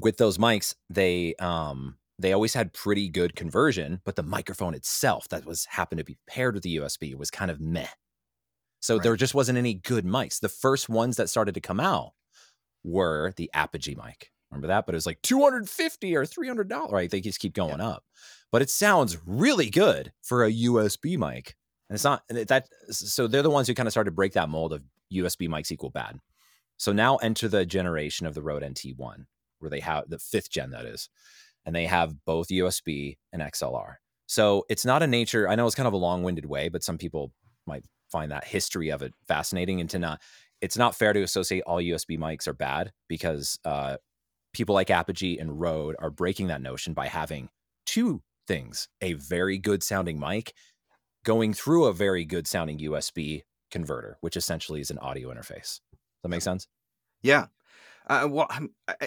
with 0.00 0.16
those 0.16 0.38
mics, 0.38 0.74
they 0.88 1.34
um 1.38 1.96
they 2.20 2.32
always 2.32 2.54
had 2.54 2.72
pretty 2.72 3.08
good 3.08 3.34
conversion, 3.36 4.00
but 4.04 4.16
the 4.16 4.22
microphone 4.22 4.74
itself 4.74 5.28
that 5.28 5.44
was 5.44 5.66
happened 5.66 5.98
to 5.98 6.04
be 6.04 6.18
paired 6.26 6.54
with 6.54 6.62
the 6.62 6.76
USB 6.76 7.14
was 7.14 7.30
kind 7.30 7.50
of 7.50 7.60
meh. 7.60 7.86
So 8.80 8.94
right. 8.94 9.02
there 9.02 9.16
just 9.16 9.34
wasn't 9.34 9.58
any 9.58 9.74
good 9.74 10.04
mics. 10.04 10.40
The 10.40 10.48
first 10.48 10.88
ones 10.88 11.16
that 11.16 11.28
started 11.28 11.54
to 11.54 11.60
come 11.60 11.80
out 11.80 12.12
were 12.82 13.32
the 13.36 13.50
Apogee 13.52 13.94
mic. 13.94 14.30
Remember 14.50 14.68
that? 14.68 14.86
But 14.86 14.94
it 14.94 14.96
was 14.96 15.06
like 15.06 15.22
250 15.22 16.16
or 16.16 16.24
$300. 16.24 16.90
Right? 16.90 17.10
They 17.10 17.20
just 17.20 17.40
keep 17.40 17.54
going 17.54 17.78
yeah. 17.78 17.88
up 17.88 18.04
but 18.50 18.62
it 18.62 18.70
sounds 18.70 19.18
really 19.26 19.70
good 19.70 20.12
for 20.22 20.44
a 20.44 20.52
USB 20.52 21.16
mic. 21.16 21.56
And 21.88 21.94
it's 21.94 22.04
not 22.04 22.22
that. 22.28 22.68
So 22.90 23.26
they're 23.26 23.42
the 23.42 23.50
ones 23.50 23.68
who 23.68 23.74
kind 23.74 23.86
of 23.86 23.92
started 23.92 24.10
to 24.10 24.14
break 24.14 24.32
that 24.34 24.48
mold 24.48 24.72
of 24.72 24.82
USB 25.12 25.48
mics 25.48 25.72
equal 25.72 25.90
bad. 25.90 26.18
So 26.76 26.92
now 26.92 27.16
enter 27.16 27.48
the 27.48 27.66
generation 27.66 28.26
of 28.26 28.34
the 28.34 28.42
Rode 28.42 28.62
NT1, 28.62 29.26
where 29.58 29.70
they 29.70 29.80
have 29.80 30.08
the 30.08 30.18
fifth 30.18 30.50
gen 30.50 30.70
that 30.70 30.86
is, 30.86 31.08
and 31.64 31.74
they 31.74 31.86
have 31.86 32.14
both 32.24 32.48
USB 32.48 33.16
and 33.32 33.42
XLR. 33.42 33.94
So 34.26 34.64
it's 34.68 34.84
not 34.84 35.02
a 35.02 35.06
nature. 35.06 35.48
I 35.48 35.54
know 35.54 35.66
it's 35.66 35.74
kind 35.74 35.88
of 35.88 35.92
a 35.92 35.98
long-winded 35.98 36.46
way, 36.46 36.68
but 36.68 36.84
some 36.84 36.98
people 36.98 37.32
might 37.66 37.84
find 38.10 38.30
that 38.30 38.44
history 38.44 38.90
of 38.90 39.02
it 39.02 39.12
fascinating. 39.26 39.80
And 39.80 39.90
to 39.90 39.98
not, 39.98 40.20
it's 40.60 40.76
not 40.76 40.94
fair 40.94 41.12
to 41.12 41.22
associate 41.22 41.62
all 41.66 41.78
USB 41.78 42.18
mics 42.18 42.46
are 42.46 42.52
bad 42.52 42.92
because 43.08 43.58
uh, 43.64 43.96
people 44.52 44.74
like 44.74 44.90
Apogee 44.90 45.38
and 45.38 45.60
Rode 45.60 45.96
are 45.98 46.10
breaking 46.10 46.48
that 46.48 46.62
notion 46.62 46.94
by 46.94 47.08
having 47.08 47.48
two 47.86 48.22
things 48.46 48.88
a 49.00 49.14
very 49.14 49.58
good 49.58 49.82
sounding 49.82 50.18
mic 50.18 50.52
going 51.24 51.52
through 51.52 51.84
a 51.84 51.92
very 51.92 52.24
good 52.24 52.46
sounding 52.46 52.78
USB 52.78 53.42
converter, 53.70 54.16
which 54.20 54.36
essentially 54.36 54.80
is 54.80 54.90
an 54.90 54.98
audio 54.98 55.32
interface. 55.32 55.80
Does 55.92 56.22
that 56.22 56.28
make 56.28 56.42
sense? 56.42 56.66
Yeah. 57.22 57.46
Uh, 58.10 58.26
well, 58.28 58.48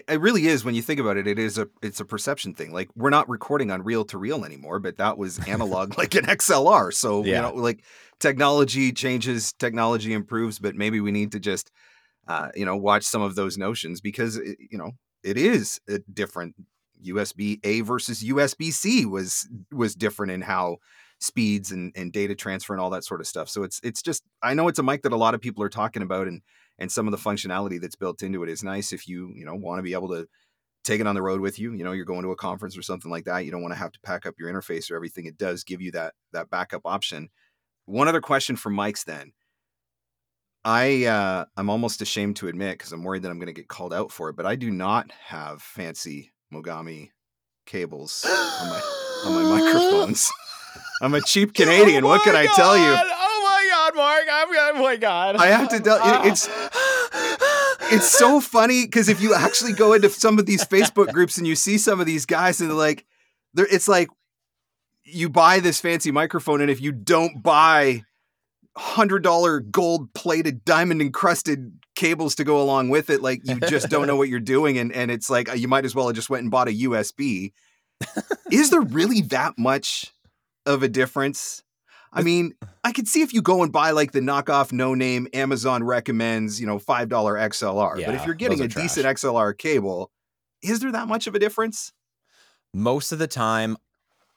it 0.08 0.22
really 0.22 0.48
is 0.48 0.64
when 0.64 0.76
you 0.76 0.82
think 0.82 0.98
about 0.98 1.18
it. 1.18 1.28
It 1.28 1.38
is 1.38 1.58
a 1.58 1.68
it's 1.82 2.00
a 2.00 2.06
perception 2.06 2.54
thing. 2.54 2.72
Like 2.72 2.90
we're 2.96 3.10
not 3.10 3.28
recording 3.28 3.70
on 3.70 3.84
reel 3.84 4.06
to 4.06 4.18
reel 4.18 4.46
anymore, 4.46 4.80
but 4.80 4.96
that 4.96 5.18
was 5.18 5.40
analog, 5.48 5.98
like 5.98 6.16
an 6.16 6.24
XLR. 6.24 6.94
So 6.94 7.22
yeah. 7.26 7.36
you 7.36 7.42
know, 7.42 7.62
like 7.62 7.84
technology 8.22 8.94
changes, 8.94 9.52
technology 9.52 10.14
improves, 10.14 10.58
but 10.58 10.76
maybe 10.76 11.02
we 11.02 11.12
need 11.12 11.34
to 11.34 11.40
just 11.42 11.70
uh, 12.30 12.48
you 12.56 12.66
know 12.66 12.78
watch 12.78 13.04
some 13.04 13.22
of 13.22 13.36
those 13.36 13.58
notions 13.58 14.00
because 14.00 14.38
it, 14.38 14.58
you 14.72 14.78
know 14.78 14.92
it 15.22 15.38
is 15.38 15.82
a 15.90 16.00
different 16.14 16.56
USB 17.06 17.60
A 17.66 17.82
versus 17.82 18.24
USB 18.24 18.72
C 18.72 19.06
was 19.06 19.50
was 19.70 19.96
different 19.96 20.32
in 20.32 20.40
how 20.40 20.78
speeds 21.20 21.72
and, 21.72 21.92
and 21.98 22.14
data 22.14 22.36
transfer 22.36 22.74
and 22.74 22.82
all 22.82 22.90
that 22.92 23.04
sort 23.04 23.20
of 23.20 23.28
stuff. 23.28 23.50
So 23.50 23.64
it's 23.64 23.82
it's 23.84 24.02
just 24.02 24.24
I 24.42 24.54
know 24.54 24.70
it's 24.70 24.80
a 24.80 24.84
mic 24.84 25.02
that 25.04 25.12
a 25.12 25.18
lot 25.18 25.34
of 25.34 25.42
people 25.42 25.62
are 25.62 25.70
talking 25.70 26.04
about 26.04 26.28
and 26.28 26.42
and 26.80 26.92
some 26.92 27.08
of 27.08 27.12
the 27.12 27.18
functionality 27.18 27.80
that's 27.80 27.96
built 27.96 28.24
into 28.24 28.44
it 28.44 28.50
is 28.50 28.64
nice 28.64 28.94
if 28.94 29.08
you 29.08 29.32
you 29.36 29.46
know 29.46 29.56
want 29.56 29.80
to 29.80 29.84
be 29.84 29.94
able 29.94 30.10
to 30.10 30.28
take 30.84 31.00
it 31.00 31.08
on 31.08 31.16
the 31.16 31.22
road 31.22 31.42
with 31.42 31.60
you. 31.60 31.74
You 31.74 31.84
know, 31.84 31.94
you're 31.94 32.06
going 32.06 32.24
to 32.24 32.32
a 32.32 32.36
conference 32.36 32.78
or 32.78 32.82
something 32.82 33.10
like 33.10 33.26
that. 33.26 33.46
You 33.46 33.52
don't 33.52 33.62
want 33.62 33.74
to 33.74 33.80
have 33.80 33.92
to 33.94 34.00
pack 34.02 34.26
up 34.26 34.36
your 34.38 34.52
interface 34.52 34.92
or 34.92 34.96
everything. 34.96 35.26
It 35.26 35.38
does 35.38 35.64
give 35.64 35.82
you 35.82 35.92
that 35.92 36.14
that 36.34 36.50
backup 36.50 36.82
option. 36.86 37.30
One 37.86 38.08
other 38.08 38.22
question 38.22 38.56
for 38.56 38.72
mics 38.72 39.06
then. 39.06 39.34
I 40.66 41.06
uh, 41.06 41.46
I'm 41.58 41.70
almost 41.70 42.02
ashamed 42.02 42.38
to 42.38 42.48
admit 42.48 42.78
because 42.78 42.94
I'm 42.94 43.04
worried 43.04 43.24
that 43.24 43.30
I'm 43.30 43.40
going 43.40 43.48
to 43.48 43.54
get 43.54 43.68
called 43.68 43.94
out 43.94 44.12
for 44.12 44.30
it, 44.30 44.36
but 44.36 44.46
I 44.46 44.56
do 44.56 44.72
not 44.72 45.12
have 45.12 45.62
fancy 45.62 46.32
Mogami 46.54 47.10
cables 47.66 48.26
on 48.26 48.70
my 48.70 48.82
on 49.26 49.44
my 49.44 49.60
microphones. 49.60 50.30
I'm 51.02 51.14
a 51.14 51.22
cheap 51.22 51.54
Canadian. 51.56 52.06
Oh 52.06 52.10
what 52.10 52.24
can. 52.24 52.36
I 52.36 52.46
tell 52.56 52.78
you? 52.78 52.96
God, 53.94 53.96
Marc! 53.96 54.24
I'm, 54.32 54.78
oh 54.78 54.82
my 54.82 54.96
God! 54.96 55.36
I 55.36 55.48
have 55.48 55.70
to 55.70 55.80
tell 55.80 55.98
you, 55.98 56.30
it's 56.30 56.50
it's 57.92 58.10
so 58.10 58.40
funny 58.40 58.86
because 58.86 59.10
if 59.10 59.22
you 59.22 59.34
actually 59.34 59.74
go 59.74 59.94
into 59.94 60.10
some 60.10 60.40
of 60.40 60.46
these 60.46 60.66
Facebook 60.66 61.12
groups 61.12 61.38
and 61.38 61.48
you 61.48 61.56
see 61.56 61.78
some 61.78 62.00
of 62.00 62.06
these 62.06 62.26
guys 62.26 62.62
and 62.62 62.70
they're 62.70 62.78
like, 62.78 63.06
they're, 63.54 63.68
it's 63.70 63.88
like 63.88 64.10
you 65.06 65.30
buy 65.30 65.60
this 65.60 65.80
fancy 65.80 66.12
microphone 66.12 66.62
and 66.62 66.72
if 66.72 66.82
you 66.82 66.92
don't 66.92 67.44
buy 67.44 68.04
hundred 68.76 69.22
dollar 69.22 69.60
gold 69.60 70.12
plated 70.14 70.66
diamond 70.66 71.00
encrusted 71.02 71.74
cables 71.96 72.34
to 72.34 72.44
go 72.44 72.60
along 72.60 72.90
with 72.90 73.12
it 73.12 73.22
like 73.22 73.40
you 73.44 73.60
just 73.60 73.88
don't 73.90 74.08
know 74.08 74.16
what 74.16 74.30
you're 74.30 74.40
doing 74.40 74.80
and 74.80 74.92
and 74.94 75.12
it's 75.12 75.30
like 75.30 75.48
uh, 75.48 75.54
you 75.54 75.68
might 75.68 75.86
as 75.86 75.94
well 75.94 76.08
have 76.08 76.16
just 76.16 76.28
went 76.30 76.42
and 76.42 76.50
bought 76.50 76.68
a 76.68 76.72
USB 76.72 77.52
is 78.52 78.72
there 78.72 78.82
really 78.82 79.22
that 79.22 79.54
much 79.60 80.12
of 80.66 80.82
a 80.82 80.88
difference 80.88 81.62
I 82.14 82.22
mean 82.22 82.54
I 82.84 82.92
could 82.92 83.08
see 83.08 83.22
if 83.22 83.34
you 83.34 83.42
go 83.42 83.64
and 83.64 83.72
buy 83.72 83.92
like 83.92 84.12
the 84.12 84.20
knockoff 84.20 84.72
no 84.72 84.94
name 84.94 85.28
Amazon 85.34 85.84
recommends 85.84 86.60
you 86.60 86.68
know 86.68 86.80
$5 86.80 87.08
XLR 87.10 88.00
yeah, 88.00 88.06
but 88.06 88.16
if 88.16 88.26
you're 88.26 88.36
getting 88.36 88.62
a 88.62 88.68
trash. 88.68 88.84
decent 88.84 89.06
XLR 89.06 89.58
cable 89.58 90.12
is 90.62 90.80
there 90.80 90.92
that 90.92 91.08
much 91.08 91.28
of 91.28 91.36
a 91.36 91.40
difference 91.40 91.92
most 92.74 93.12
of 93.12 93.20
the 93.20 93.28
time 93.28 93.78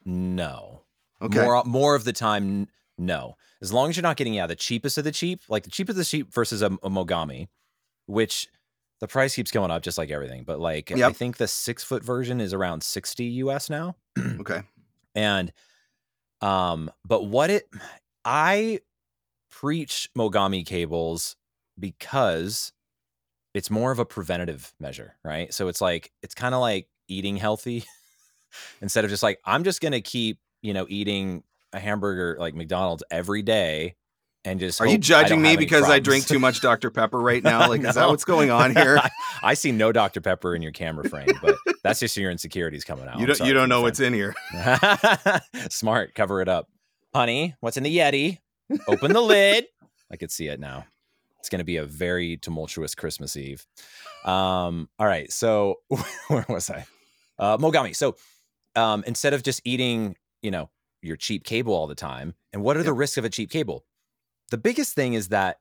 no 0.05 0.83
okay 1.21 1.43
more 1.43 1.63
more 1.65 1.95
of 1.95 2.05
the 2.05 2.13
time 2.13 2.69
no 2.99 3.37
as 3.63 3.73
long 3.73 3.91
as 3.91 3.97
you're 3.97 4.03
not 4.03 4.17
getting 4.17 4.35
yeah 4.35 4.47
the 4.47 4.57
cheapest 4.57 4.99
of 4.99 5.05
the 5.05 5.13
cheap, 5.13 5.43
like 5.49 5.65
the 5.65 5.71
cheapest 5.71 5.95
of 5.95 5.99
the 5.99 6.05
cheap 6.05 6.33
versus 6.33 6.63
a, 6.63 6.67
a 6.67 6.91
Mogami, 6.91 7.49
which 8.07 8.49
the 9.01 9.09
price 9.09 9.35
keeps 9.35 9.51
going 9.51 9.71
up 9.71 9.83
just 9.83 9.99
like 9.99 10.11
everything. 10.11 10.45
But 10.45 10.61
like 10.61 10.91
yep. 10.91 11.11
I 11.11 11.13
think 11.13 11.37
the 11.37 11.49
six 11.49 11.83
foot 11.83 12.05
version 12.05 12.41
is 12.41 12.53
around 12.53 12.83
sixty 12.83 13.25
US 13.25 13.71
now. 13.71 13.97
okay, 14.41 14.63
and 15.15 15.53
um, 16.41 16.91
but 17.05 17.27
what 17.27 17.51
it 17.51 17.69
I 18.25 18.81
preach 19.51 20.11
Mogami 20.17 20.65
cables 20.65 21.37
because 21.79 22.73
it's 23.55 23.71
more 23.71 23.91
of 23.91 23.99
a 23.99 24.05
preventative 24.05 24.75
measure, 24.79 25.17
right? 25.25 25.53
So 25.53 25.69
it's 25.69 25.81
like 25.81 26.13
it's 26.23 26.35
kind 26.35 26.55
of 26.55 26.61
like 26.61 26.89
eating 27.09 27.37
healthy 27.37 27.85
instead 28.83 29.05
of 29.05 29.11
just 29.11 29.23
like 29.23 29.41
I'm 29.45 29.65
just 29.65 29.81
gonna 29.81 30.01
keep 30.01 30.39
you 30.63 30.75
know 30.75 30.87
eating 30.89 31.43
a 31.73 31.79
hamburger 31.79 32.37
like 32.39 32.55
McDonald's 32.55 33.03
every 33.11 33.43
day 33.43 33.97
and 34.47 34.61
just 34.61 34.81
are 34.81 34.87
you 34.87 34.97
judging 34.97 35.43
me 35.43 35.57
because 35.57 35.91
I 35.91 35.99
drink 35.99 36.27
too 36.27 36.39
much 36.39 36.61
Dr 36.63 36.91
Pepper 36.91 37.19
right 37.19 37.43
now? 37.43 37.69
Like, 37.69 37.81
no. 37.83 37.89
is 37.89 37.97
that 37.97 38.09
what's 38.09 38.25
going 38.25 38.51
on 38.51 38.75
here? 38.77 38.97
I, 38.99 39.11
I, 39.43 39.55
see 39.55 39.73
no 39.73 39.93
Dr 39.93 40.21
Pepper 40.21 40.55
in 40.55 40.63
your 40.63 40.73
camera 40.73 41.09
frame, 41.09 41.29
but 41.43 41.57
that's 41.83 42.01
just 42.01 42.17
your 42.17 42.31
insecurities 42.31 42.85
coming 42.85 43.09
out. 43.09 43.19
You 43.19 43.27
don't, 43.27 43.41
you 43.41 43.53
don't 43.53 43.69
know 43.69 43.83
what's 43.83 44.01
in 44.01 44.15
here. 44.15 44.35
Smart, 45.69 46.15
cover 46.15 46.41
it 46.41 46.49
up, 46.49 46.69
honey. 47.15 47.55
What's 47.61 47.77
in 47.77 47.83
the 47.83 47.95
Yeti? 47.95 48.39
Open 48.89 49.13
the 49.13 49.21
lid. 49.21 49.67
I 50.11 50.17
could 50.17 50.31
see 50.31 50.47
it 50.47 50.61
now. 50.61 50.87
It's 51.41 51.49
going 51.49 51.59
to 51.59 51.65
be 51.65 51.77
a 51.77 51.85
very 51.85 52.37
tumultuous 52.37 52.95
Christmas 52.95 53.37
Eve. 53.37 53.67
Um, 54.25 54.89
all 54.99 55.07
right, 55.07 55.31
so 55.31 55.77
where 56.29 56.47
was 56.49 56.71
I? 56.71 56.87
Uh, 57.39 57.59
Mogami. 57.59 57.95
So 57.95 58.17
um, 58.75 59.05
instead 59.07 59.35
of 59.35 59.43
just 59.43 59.61
eating, 59.65 60.17
you 60.43 60.51
know, 60.51 60.71
your 61.03 61.17
cheap 61.17 61.45
cable 61.45 61.73
all 61.73 61.87
the 61.87 61.95
time. 61.95 62.35
And 62.53 62.63
what 62.63 62.77
are 62.77 62.81
yep. 62.81 62.87
the 62.87 62.93
risks 62.93 63.17
of 63.17 63.25
a 63.25 63.31
cheap 63.31 63.51
cable? 63.51 63.85
The 64.51 64.59
biggest 64.59 64.95
thing 64.95 65.15
is 65.15 65.29
that 65.29 65.59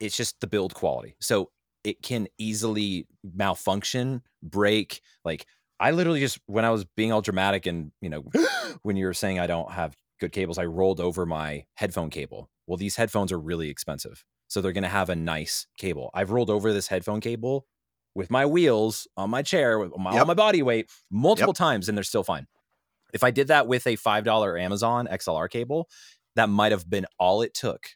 it's 0.00 0.16
just 0.16 0.40
the 0.40 0.46
build 0.46 0.74
quality. 0.74 1.16
So 1.20 1.50
it 1.84 2.02
can 2.02 2.28
easily 2.38 3.06
malfunction, 3.22 4.22
break. 4.42 5.00
Like 5.24 5.46
I 5.80 5.90
literally 5.90 6.20
just 6.20 6.38
when 6.46 6.64
I 6.64 6.70
was 6.70 6.84
being 6.84 7.12
all 7.12 7.20
dramatic 7.20 7.66
and 7.66 7.92
you 8.00 8.08
know 8.08 8.24
when 8.82 8.96
you 8.96 9.06
were 9.06 9.14
saying 9.14 9.38
I 9.38 9.46
don't 9.46 9.70
have 9.72 9.96
good 10.20 10.32
cables, 10.32 10.58
I 10.58 10.64
rolled 10.64 11.00
over 11.00 11.26
my 11.26 11.64
headphone 11.74 12.10
cable. 12.10 12.50
Well, 12.66 12.76
these 12.76 12.96
headphones 12.96 13.32
are 13.32 13.38
really 13.38 13.70
expensive. 13.70 14.24
So 14.48 14.60
they're 14.60 14.72
going 14.72 14.82
to 14.82 14.88
have 14.88 15.10
a 15.10 15.16
nice 15.16 15.66
cable. 15.76 16.10
I've 16.14 16.30
rolled 16.30 16.50
over 16.50 16.72
this 16.72 16.88
headphone 16.88 17.20
cable 17.20 17.66
with 18.14 18.30
my 18.30 18.46
wheels 18.46 19.06
on 19.16 19.30
my 19.30 19.42
chair 19.42 19.78
with 19.78 19.96
my, 19.96 20.12
yep. 20.12 20.20
all 20.20 20.26
my 20.26 20.34
body 20.34 20.62
weight 20.62 20.90
multiple 21.10 21.50
yep. 21.50 21.56
times 21.56 21.88
and 21.88 21.96
they're 21.96 22.02
still 22.02 22.24
fine. 22.24 22.46
If 23.12 23.22
I 23.22 23.30
did 23.30 23.48
that 23.48 23.66
with 23.66 23.86
a 23.86 23.96
$5 23.96 24.60
Amazon 24.60 25.06
XLR 25.06 25.48
cable, 25.48 25.88
that 26.34 26.48
might 26.48 26.72
have 26.72 26.88
been 26.88 27.06
all 27.18 27.42
it 27.42 27.54
took 27.54 27.90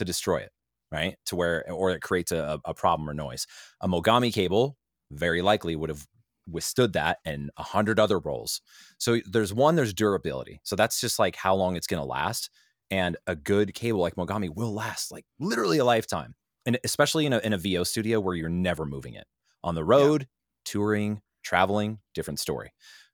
to 0.00 0.04
destroy 0.04 0.38
it, 0.38 0.50
right? 0.90 1.16
To 1.26 1.36
where, 1.36 1.70
or 1.70 1.90
it 1.90 2.02
creates 2.02 2.32
a, 2.32 2.60
a 2.64 2.74
problem 2.74 3.08
or 3.08 3.14
noise. 3.14 3.46
A 3.80 3.88
Mogami 3.88 4.32
cable 4.32 4.76
very 5.10 5.42
likely 5.42 5.76
would 5.76 5.90
have 5.90 6.06
withstood 6.50 6.94
that 6.94 7.18
and 7.24 7.50
a 7.56 7.62
hundred 7.62 8.00
other 8.00 8.18
rolls. 8.18 8.60
So 8.98 9.20
there's 9.26 9.54
one, 9.54 9.76
there's 9.76 9.94
durability. 9.94 10.60
So 10.64 10.76
that's 10.76 11.00
just 11.00 11.18
like 11.18 11.36
how 11.36 11.54
long 11.54 11.76
it's 11.76 11.86
going 11.86 12.00
to 12.00 12.06
last. 12.06 12.50
And 12.90 13.16
a 13.26 13.36
good 13.36 13.72
cable 13.74 14.00
like 14.00 14.16
Mogami 14.16 14.52
will 14.52 14.72
last 14.72 15.12
like 15.12 15.24
literally 15.38 15.78
a 15.78 15.84
lifetime. 15.84 16.34
And 16.66 16.78
especially 16.82 17.26
in 17.26 17.32
a, 17.32 17.38
in 17.38 17.52
a 17.52 17.58
VO 17.58 17.84
studio 17.84 18.20
where 18.20 18.34
you're 18.34 18.48
never 18.48 18.84
moving 18.84 19.14
it 19.14 19.26
on 19.62 19.74
the 19.74 19.84
road, 19.84 20.22
yeah. 20.22 20.26
touring, 20.64 21.22
traveling, 21.42 21.98
different 22.14 22.40
story 22.40 22.72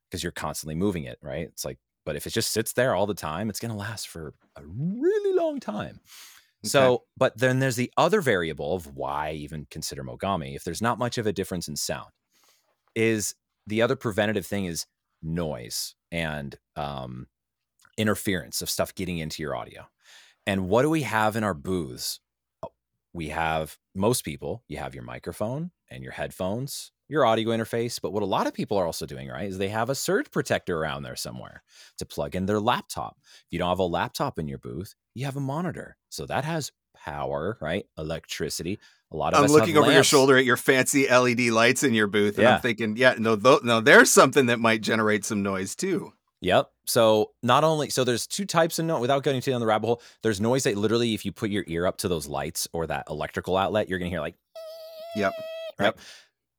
because 0.08 0.22
you're 0.22 0.32
constantly 0.32 0.74
moving 0.74 1.04
it, 1.04 1.18
right? 1.20 1.48
It's 1.48 1.64
like, 1.64 1.78
but 2.04 2.16
if 2.16 2.26
it 2.26 2.32
just 2.32 2.52
sits 2.52 2.72
there 2.72 2.94
all 2.94 3.06
the 3.06 3.14
time, 3.14 3.50
it's 3.50 3.58
going 3.58 3.72
to 3.72 3.76
last 3.76 4.08
for 4.08 4.32
a 4.56 4.62
really 4.64 5.36
long 5.36 5.58
time. 5.60 6.00
So, 6.66 7.04
but 7.16 7.38
then 7.38 7.58
there's 7.58 7.76
the 7.76 7.92
other 7.96 8.20
variable 8.20 8.74
of 8.74 8.96
why 8.96 9.32
even 9.32 9.66
consider 9.70 10.04
Mogami. 10.04 10.54
If 10.54 10.64
there's 10.64 10.82
not 10.82 10.98
much 10.98 11.18
of 11.18 11.26
a 11.26 11.32
difference 11.32 11.68
in 11.68 11.76
sound, 11.76 12.10
is 12.94 13.34
the 13.66 13.82
other 13.82 13.96
preventative 13.96 14.46
thing 14.46 14.66
is 14.66 14.86
noise 15.22 15.94
and 16.12 16.58
um, 16.76 17.26
interference 17.96 18.62
of 18.62 18.70
stuff 18.70 18.94
getting 18.94 19.18
into 19.18 19.42
your 19.42 19.56
audio. 19.56 19.86
And 20.46 20.68
what 20.68 20.82
do 20.82 20.90
we 20.90 21.02
have 21.02 21.36
in 21.36 21.44
our 21.44 21.54
booths? 21.54 22.20
Oh, 22.62 22.72
we 23.12 23.28
have 23.28 23.76
most 23.94 24.24
people, 24.24 24.62
you 24.68 24.78
have 24.78 24.94
your 24.94 25.04
microphone 25.04 25.72
and 25.90 26.02
your 26.02 26.12
headphones, 26.12 26.92
your 27.08 27.24
audio 27.24 27.50
interface. 27.50 28.00
But 28.00 28.12
what 28.12 28.22
a 28.22 28.26
lot 28.26 28.46
of 28.46 28.54
people 28.54 28.76
are 28.78 28.86
also 28.86 29.06
doing, 29.06 29.28
right, 29.28 29.48
is 29.48 29.58
they 29.58 29.68
have 29.68 29.90
a 29.90 29.94
surge 29.94 30.30
protector 30.30 30.78
around 30.78 31.02
there 31.02 31.16
somewhere 31.16 31.62
to 31.98 32.06
plug 32.06 32.34
in 32.34 32.46
their 32.46 32.60
laptop. 32.60 33.16
If 33.22 33.46
you 33.50 33.58
don't 33.58 33.68
have 33.68 33.78
a 33.78 33.84
laptop 33.84 34.38
in 34.38 34.48
your 34.48 34.58
booth, 34.58 34.94
you 35.14 35.24
have 35.24 35.36
a 35.36 35.40
monitor. 35.40 35.96
So 36.08 36.26
that 36.26 36.44
has 36.44 36.72
power, 36.94 37.58
right? 37.60 37.86
Electricity. 37.98 38.78
A 39.12 39.16
lot 39.16 39.34
of 39.34 39.44
I'm 39.44 39.50
looking 39.50 39.76
over 39.76 39.82
lamps. 39.82 39.94
your 39.94 40.04
shoulder 40.04 40.36
at 40.36 40.44
your 40.44 40.56
fancy 40.56 41.08
LED 41.08 41.40
lights 41.50 41.84
in 41.84 41.94
your 41.94 42.08
booth, 42.08 42.38
and 42.38 42.44
yeah. 42.44 42.56
I'm 42.56 42.60
thinking, 42.60 42.96
yeah, 42.96 43.14
no, 43.18 43.36
th- 43.36 43.62
no, 43.62 43.80
there's 43.80 44.10
something 44.10 44.46
that 44.46 44.58
might 44.58 44.80
generate 44.80 45.24
some 45.24 45.42
noise 45.42 45.76
too. 45.76 46.12
Yep. 46.40 46.70
So 46.86 47.30
not 47.42 47.64
only 47.64 47.88
so 47.90 48.04
there's 48.04 48.26
two 48.26 48.44
types 48.44 48.78
of 48.78 48.84
noise 48.84 49.00
without 49.00 49.22
getting 49.22 49.40
too 49.40 49.52
down 49.52 49.60
the 49.60 49.66
rabbit 49.66 49.86
hole. 49.86 50.02
There's 50.22 50.40
noise 50.40 50.64
that 50.64 50.76
literally, 50.76 51.14
if 51.14 51.24
you 51.24 51.32
put 51.32 51.50
your 51.50 51.64
ear 51.66 51.86
up 51.86 51.98
to 51.98 52.08
those 52.08 52.26
lights 52.26 52.68
or 52.72 52.86
that 52.88 53.04
electrical 53.08 53.56
outlet, 53.56 53.88
you're 53.88 53.98
gonna 53.98 54.10
hear 54.10 54.20
like. 54.20 54.36
Yep. 55.16 55.32
Right. 55.78 55.86
Yep. 55.86 55.98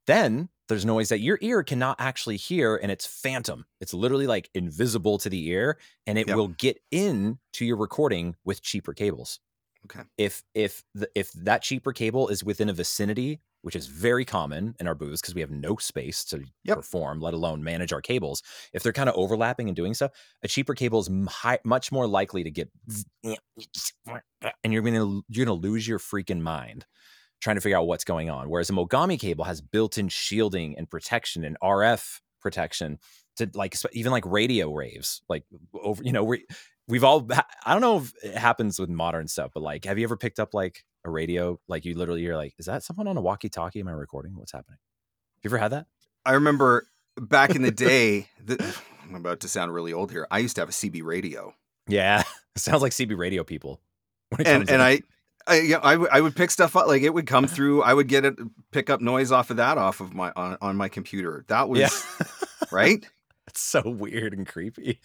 Then 0.08 0.50
there's 0.70 0.86
noise 0.86 1.10
that 1.10 1.20
your 1.20 1.38
ear 1.42 1.64
cannot 1.64 1.98
actually 2.00 2.38
hear, 2.38 2.76
and 2.76 2.92
it's 2.92 3.06
phantom. 3.06 3.66
It's 3.80 3.94
literally 3.94 4.28
like 4.28 4.50
invisible 4.54 5.18
to 5.20 5.30
the 5.30 5.48
ear, 5.50 5.78
and 6.06 6.18
it 6.18 6.28
yep. 6.28 6.36
will 6.36 6.50
get 6.50 6.80
in 6.92 7.40
to 7.54 7.66
your 7.66 7.78
recording 7.78 8.36
with 8.44 8.62
cheaper 8.62 8.94
cables. 8.94 9.40
Okay. 9.86 10.04
If 10.18 10.44
if 10.54 10.84
the, 10.94 11.10
if 11.16 11.32
that 11.34 11.62
cheaper 11.62 11.94
cable 11.94 12.28
is 12.28 12.44
within 12.44 12.68
a 12.68 12.74
vicinity, 12.74 13.40
which 13.62 13.76
is 13.76 13.88
very 13.88 14.26
common 14.26 14.76
in 14.80 14.88
our 14.88 14.96
booths 14.96 15.22
because 15.22 15.36
we 15.36 15.42
have 15.42 15.52
no 15.52 15.78
space 15.78 16.26
to 16.26 16.44
yep. 16.64 16.78
perform, 16.78 17.22
let 17.22 17.34
alone 17.34 17.64
manage 17.64 17.94
our 17.94 18.02
cables. 18.02 18.44
If 18.74 18.84
they're 18.84 18.94
kind 18.94 19.10
of 19.10 19.16
overlapping 19.16 19.68
and 19.68 19.76
doing 19.76 19.94
stuff, 19.94 20.12
a 20.44 20.48
cheaper 20.48 20.74
cable 20.74 21.00
is 21.00 21.10
high, 21.30 21.60
much 21.64 21.92
more 21.92 22.08
likely 22.08 22.44
to 22.44 22.52
get, 22.52 22.70
and 23.24 24.74
you're 24.74 24.82
gonna 24.82 25.22
you're 25.30 25.46
gonna 25.46 25.54
lose 25.54 25.88
your 25.88 26.00
freaking 26.00 26.42
mind 26.42 26.86
trying 27.40 27.56
to 27.56 27.62
figure 27.62 27.78
out 27.78 27.88
what's 27.88 28.04
going 28.04 28.30
on. 28.30 28.50
Whereas 28.50 28.70
a 28.70 28.74
Mogami 28.74 29.20
cable 29.20 29.46
has 29.46 29.62
built-in 29.62 30.10
shielding 30.10 30.78
and 30.78 30.90
protection 30.90 31.44
and 31.44 31.58
RF 31.62 32.20
protection 32.42 33.00
to 33.38 33.50
like 33.54 33.76
even 33.94 34.12
like 34.12 34.26
radio 34.26 34.70
waves, 34.70 35.22
like 35.30 35.44
over 35.74 36.04
you 36.04 36.12
know 36.12 36.24
we 36.24 36.46
we've 36.88 37.04
all 37.04 37.28
I 37.66 37.74
don't 37.74 37.82
know 37.82 37.98
if 38.00 38.14
it 38.24 38.36
happens 38.36 38.80
with 38.80 38.90
modern 38.90 39.28
stuff, 39.28 39.52
but 39.54 39.64
like 39.64 39.86
have 39.86 39.98
you 39.98 40.04
ever 40.04 40.18
picked 40.18 40.40
up 40.40 40.54
like 40.54 40.84
a 41.06 41.10
radio 41.10 41.60
like 41.68 41.86
you 41.86 41.96
literally 41.96 42.22
you're 42.22 42.36
like 42.36 42.54
is 42.58 42.66
that 42.66 42.84
someone 42.84 43.08
on 43.08 43.18
a 43.18 43.22
walkie-talkie? 43.22 43.80
Am 43.80 43.88
I 43.88 43.92
recording? 43.92 44.36
What's 44.36 44.52
happening? 44.52 44.80
Have 45.44 45.52
you 45.52 45.56
ever 45.56 45.62
had 45.62 45.72
that? 45.72 45.86
I 46.26 46.34
remember 46.34 46.88
back 47.20 47.56
in 47.56 47.62
the 47.62 47.72
day. 47.72 48.28
The, 48.44 48.76
I'm 49.04 49.16
about 49.16 49.40
to 49.42 49.48
sound 49.48 49.74
really 49.74 49.94
old 49.94 50.12
here. 50.12 50.28
I 50.30 50.40
used 50.40 50.56
to 50.56 50.62
have 50.62 50.70
a 50.70 50.74
CB 50.74 51.02
radio. 51.04 51.54
Yeah, 51.88 52.24
it 52.56 52.60
sounds 52.60 52.82
like 52.82 52.92
CB 52.92 53.18
radio 53.18 53.44
people. 53.44 53.80
And 54.44 54.70
and 54.70 54.82
I 54.82 55.02
I, 55.48 55.60
yeah, 55.62 55.80
I, 55.82 55.94
w- 55.94 56.10
I 56.12 56.22
would 56.22 56.36
pick 56.36 56.52
stuff 56.52 56.76
up 56.76 56.88
like 56.88 57.02
it 57.02 57.14
would 57.14 57.28
come 57.28 57.48
through. 57.48 57.82
I 57.82 57.94
would 57.94 58.08
get 58.08 58.26
it, 58.26 58.36
pick 58.72 58.90
up 58.90 59.02
noise 59.02 59.32
off 59.32 59.50
of 59.50 59.58
that 59.58 59.78
off 59.78 60.02
of 60.02 60.14
my 60.14 60.32
on, 60.36 60.58
on 60.62 60.76
my 60.76 60.90
computer. 60.90 61.46
That 61.48 61.70
was 61.70 61.80
yeah. 61.80 62.28
right. 62.72 63.06
It's 63.50 63.62
so 63.62 63.82
weird 63.82 64.34
and 64.34 64.46
creepy, 64.46 65.00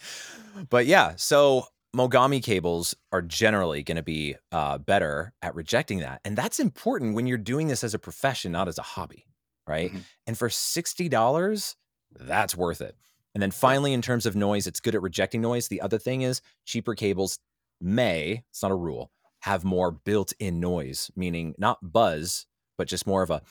but 0.69 0.85
yeah. 0.85 1.13
So 1.15 1.67
Mogami 1.95 2.43
cables 2.43 2.93
are 3.13 3.21
generally 3.21 3.83
going 3.83 3.95
to 3.95 4.03
be 4.03 4.35
uh, 4.51 4.79
better 4.79 5.33
at 5.41 5.55
rejecting 5.55 5.99
that, 5.99 6.19
and 6.25 6.37
that's 6.37 6.59
important 6.59 7.15
when 7.15 7.25
you're 7.25 7.37
doing 7.37 7.69
this 7.69 7.85
as 7.85 7.93
a 7.93 7.99
profession, 7.99 8.51
not 8.51 8.67
as 8.67 8.77
a 8.77 8.81
hobby, 8.83 9.25
right? 9.65 9.91
Mm-hmm. 9.91 9.99
And 10.27 10.37
for 10.37 10.49
sixty 10.49 11.07
dollars, 11.07 11.77
that's 12.11 12.55
worth 12.55 12.81
it. 12.81 12.97
And 13.33 13.41
then 13.41 13.49
finally, 13.49 13.93
in 13.93 14.01
terms 14.01 14.25
of 14.25 14.35
noise, 14.35 14.67
it's 14.67 14.81
good 14.81 14.93
at 14.93 15.01
rejecting 15.01 15.41
noise. 15.41 15.69
The 15.69 15.81
other 15.81 15.97
thing 15.97 16.21
is 16.21 16.41
cheaper 16.65 16.95
cables 16.95 17.39
may, 17.81 18.43
it's 18.49 18.61
not 18.61 18.71
a 18.71 18.75
rule, 18.75 19.11
have 19.43 19.63
more 19.63 19.91
built-in 19.91 20.59
noise, 20.59 21.11
meaning 21.15 21.53
not 21.57 21.93
buzz, 21.93 22.45
but 22.77 22.87
just 22.87 23.05
more 23.05 23.23
of 23.23 23.29
a 23.29 23.41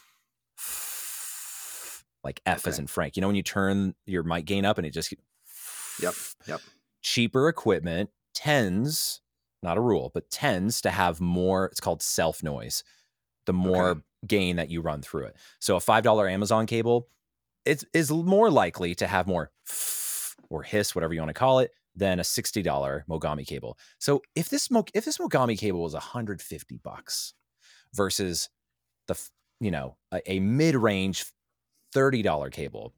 like 2.24 2.40
F 2.46 2.60
okay. 2.60 2.70
as 2.70 2.78
in 2.78 2.86
Frank. 2.86 3.16
You 3.16 3.20
know 3.20 3.28
when 3.28 3.36
you 3.36 3.42
turn 3.42 3.94
your 4.06 4.22
mic 4.22 4.44
gain 4.44 4.64
up 4.64 4.78
and 4.78 4.86
it 4.86 4.92
just 4.92 5.14
Yep. 6.00 6.14
Yep. 6.46 6.60
Cheaper 7.02 7.48
equipment 7.48 8.10
tends, 8.34 9.20
not 9.62 9.76
a 9.76 9.80
rule, 9.80 10.10
but 10.14 10.30
tends 10.30 10.80
to 10.82 10.90
have 10.90 11.20
more, 11.20 11.66
it's 11.66 11.80
called 11.80 12.02
self 12.02 12.42
noise. 12.42 12.84
The 13.46 13.52
more 13.52 13.88
okay. 13.88 14.00
gain 14.26 14.56
that 14.56 14.70
you 14.70 14.80
run 14.80 15.02
through 15.02 15.24
it. 15.24 15.36
So 15.58 15.76
a 15.76 15.80
$5 15.80 16.32
Amazon 16.32 16.66
cable, 16.66 17.08
it 17.64 17.84
is 17.92 18.10
more 18.10 18.50
likely 18.50 18.94
to 18.96 19.06
have 19.06 19.26
more 19.26 19.50
or 20.50 20.62
hiss, 20.62 20.94
whatever 20.94 21.12
you 21.12 21.20
want 21.20 21.30
to 21.30 21.34
call 21.34 21.58
it, 21.58 21.72
than 21.94 22.18
a 22.18 22.22
$60 22.22 23.04
Mogami 23.08 23.46
cable. 23.46 23.78
So 23.98 24.22
if 24.34 24.48
this 24.48 24.68
if 24.94 25.04
this 25.04 25.18
Mogami 25.18 25.58
cable 25.58 25.82
was 25.82 25.92
150 25.92 26.78
bucks 26.82 27.34
versus 27.94 28.48
the 29.08 29.18
you 29.60 29.70
know 29.70 29.96
a, 30.12 30.32
a 30.32 30.40
mid-range 30.40 31.26
$30 31.94 32.52
cable, 32.52 32.92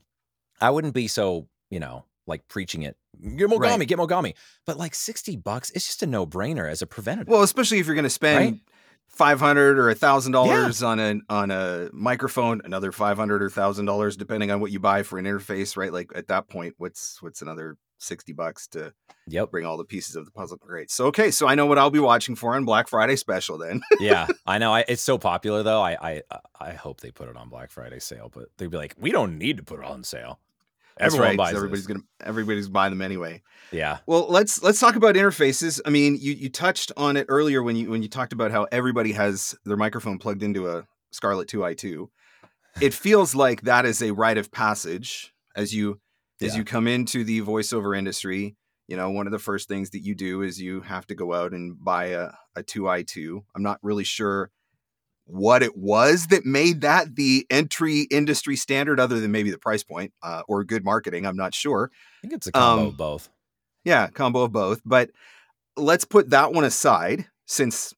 I 0.61 0.71
wouldn't 0.71 0.95
be 0.95 1.09
so, 1.09 1.49
you 1.71 1.81
know, 1.81 2.05
like 2.27 2.47
preaching 2.49 2.83
it. 2.83 2.97
Get 3.21 3.51
Mogami, 3.51 3.61
right. 3.61 3.89
get 3.89 3.99
Mogami. 3.99 4.35
But 4.67 4.79
like 4.79 4.95
60 4.95 5.37
bucks, 5.37 5.71
it's 5.71 5.87
just 5.87 6.03
a 6.03 6.07
no-brainer 6.07 6.71
as 6.71 6.83
a 6.83 6.87
preventative. 6.87 7.29
Well, 7.29 7.43
especially 7.43 7.79
if 7.79 7.87
you're 7.87 7.95
going 7.95 8.05
to 8.05 8.11
spend 8.11 8.39
right? 8.39 8.61
five 9.09 9.41
hundred 9.41 9.79
or 9.79 9.91
a 9.91 9.95
thousand 9.95 10.33
dollars 10.33 10.83
on 10.83 11.01
a 11.01 11.21
on 11.29 11.51
a 11.51 11.89
microphone, 11.93 12.61
another 12.65 12.93
five 12.93 13.17
hundred 13.17 13.43
or 13.43 13.51
thousand 13.51 13.87
dollars 13.87 14.17
depending 14.17 14.51
on 14.51 14.61
what 14.61 14.71
you 14.71 14.81
buy 14.81 15.03
for 15.03 15.19
an 15.19 15.25
interface, 15.25 15.77
right? 15.77 15.93
Like 15.93 16.11
at 16.15 16.29
that 16.29 16.49
point, 16.49 16.75
what's 16.79 17.21
what's 17.23 17.43
another 17.43 17.77
60 18.05 18.33
bucks 18.33 18.67
to 18.69 18.93
yep. 19.27 19.51
bring 19.51 19.67
all 19.67 19.77
the 19.77 19.85
pieces 19.85 20.17
of 20.17 20.25
the 20.25 20.31
puzzle. 20.31 20.59
Great. 20.59 20.91
So, 20.91 21.07
okay. 21.07 21.31
So 21.31 21.47
I 21.47 21.55
know 21.55 21.67
what 21.67 21.79
I'll 21.79 21.91
be 21.91 21.99
watching 21.99 22.37
for 22.37 22.55
on 22.55 22.65
Black 22.65 22.89
Friday 22.89 23.17
special 23.17 23.59
then. 23.59 23.83
yeah, 24.01 24.27
I 24.47 24.59
know. 24.59 24.73
I, 24.73 24.85
it's 24.87 25.03
so 25.03 25.19
popular 25.19 25.63
though. 25.63 25.81
I, 25.81 25.97
I, 26.01 26.23
I 26.61 26.73
hope 26.73 27.01
they 27.01 27.11
put 27.11 27.29
it 27.29 27.37
on 27.37 27.49
Black 27.49 27.71
Friday 27.71 28.01
sale, 28.01 28.31
but 28.33 28.49
they'd 28.57 28.71
be 28.71 28.77
like, 28.77 28.95
we 28.99 29.11
don't 29.11 29.39
need 29.39 29.57
to 29.57 29.63
put 29.63 29.81
it 29.81 29.85
on 29.85 30.05
sale. 30.05 30.41
Everyone 30.97 31.29
right, 31.29 31.37
buys 31.37 31.55
everybody's 31.57 31.87
this. 31.87 31.97
gonna 31.97 32.05
everybody's 32.23 32.69
buying 32.69 32.91
them 32.91 33.03
anyway. 33.03 33.43
Yeah. 33.73 33.99
Well, 34.07 34.29
let's 34.29 34.63
let's 34.63 34.79
talk 34.79 34.95
about 34.95 35.17
interfaces. 35.17 35.81
I 35.85 35.91
mean, 35.91 36.19
you 36.21 36.33
you 36.35 36.49
touched 36.49 36.93
on 36.97 37.17
it 37.17 37.27
earlier 37.29 37.65
when 37.65 37.75
you 37.75 37.91
when 37.91 38.03
you 38.03 38.09
talked 38.09 38.33
about 38.33 38.53
how 38.53 38.69
everybody 38.71 39.11
has 39.11 39.57
their 39.65 39.77
microphone 39.77 40.19
plugged 40.19 40.45
into 40.45 40.69
a 40.69 40.87
Scarlett 41.11 41.49
2i2. 41.49 42.09
It 42.81 42.95
feels 42.95 43.35
like 43.35 43.63
that 43.63 43.87
is 43.87 44.03
a 44.03 44.13
rite 44.13 44.39
of 44.39 44.53
passage 44.53 45.33
as 45.57 45.75
you 45.75 46.01
yeah. 46.41 46.49
as 46.49 46.57
you 46.57 46.65
come 46.65 46.87
into 46.87 47.25
the 47.25 47.43
voiceover 47.43 47.97
industry 47.97 48.57
you 48.87 48.97
know 48.97 49.11
one 49.11 49.27
of 49.27 49.33
the 49.33 49.39
first 49.39 49.69
things 49.69 49.91
that 49.91 50.01
you 50.01 50.15
do 50.15 50.43
is 50.43 50.61
you 50.61 50.81
have 50.83 51.07
to 51.07 51.15
go 51.15 51.33
out 51.33 51.53
and 51.53 51.83
buy 51.83 52.07
a, 52.07 52.31
a 52.57 52.63
2i2 52.63 53.43
i'm 53.55 53.63
not 53.63 53.79
really 53.83 54.05
sure 54.05 54.51
what 55.27 55.63
it 55.63 55.77
was 55.77 56.27
that 56.27 56.45
made 56.45 56.83
that 56.83 57.17
the 57.17 57.47
entry 57.51 58.07
industry 58.11 58.57
standard 58.57 59.01
other 59.01 59.21
than 59.21 59.33
maybe 59.33 59.51
the 59.51 59.59
price 59.59 59.83
point 59.83 60.13
uh, 60.23 60.43
or 60.47 60.65
good 60.65 60.85
marketing 60.85 61.27
i'm 61.27 61.37
not 61.37 61.55
sure. 61.55 61.91
I 61.93 62.21
think 62.21 62.35
it's 62.35 62.47
a 62.47 62.53
combo 62.53 62.83
um, 62.83 62.89
of 62.89 62.97
both. 62.97 63.31
yeah 63.85 64.09
combo 64.09 64.43
of 64.43 64.53
both 64.53 64.83
but 64.85 65.11
let's 65.77 66.05
put 66.05 66.31
that 66.31 66.53
one 66.53 66.65
aside 66.65 67.27
since 67.47 67.95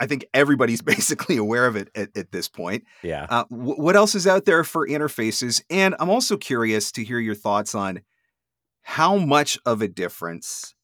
I 0.00 0.06
think 0.06 0.26
everybody's 0.32 0.82
basically 0.94 1.36
aware 1.36 1.66
of 1.66 1.76
it 1.76 1.90
at, 1.94 2.16
at 2.16 2.32
this 2.32 2.48
point. 2.48 2.84
Yeah. 3.02 3.26
Uh, 3.28 3.44
w- 3.50 3.80
what 3.80 3.96
else 3.96 4.14
is 4.14 4.26
out 4.26 4.44
there 4.44 4.64
for 4.64 4.86
interfaces? 4.86 5.62
And 5.70 5.94
I'm 5.98 6.10
also 6.10 6.36
curious 6.36 6.92
to 6.92 7.04
hear 7.04 7.18
your 7.18 7.34
thoughts 7.34 7.74
on 7.74 8.00
how 8.82 9.16
much 9.16 9.58
of 9.66 9.82
a 9.82 9.88
difference, 9.88 10.74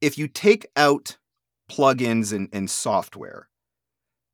if 0.00 0.18
you 0.18 0.28
take 0.28 0.66
out 0.76 1.16
plugins 1.70 2.32
and, 2.32 2.48
and 2.52 2.70
software, 2.70 3.48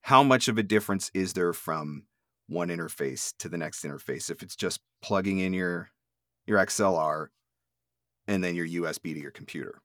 how 0.02 0.22
much 0.22 0.48
of 0.48 0.58
a 0.58 0.62
difference 0.62 1.10
is 1.14 1.34
there 1.34 1.52
from 1.52 2.04
one 2.48 2.68
interface 2.68 3.32
to 3.38 3.48
the 3.48 3.58
next 3.58 3.84
interface? 3.84 4.30
If 4.30 4.42
it's 4.42 4.56
just 4.56 4.80
plugging 5.02 5.38
in 5.38 5.52
your 5.52 5.90
your 6.46 6.58
XLR 6.58 7.28
and 8.26 8.42
then 8.42 8.54
your 8.54 8.66
USB 8.66 9.14
to 9.14 9.20
your 9.20 9.30
computer. 9.30 9.80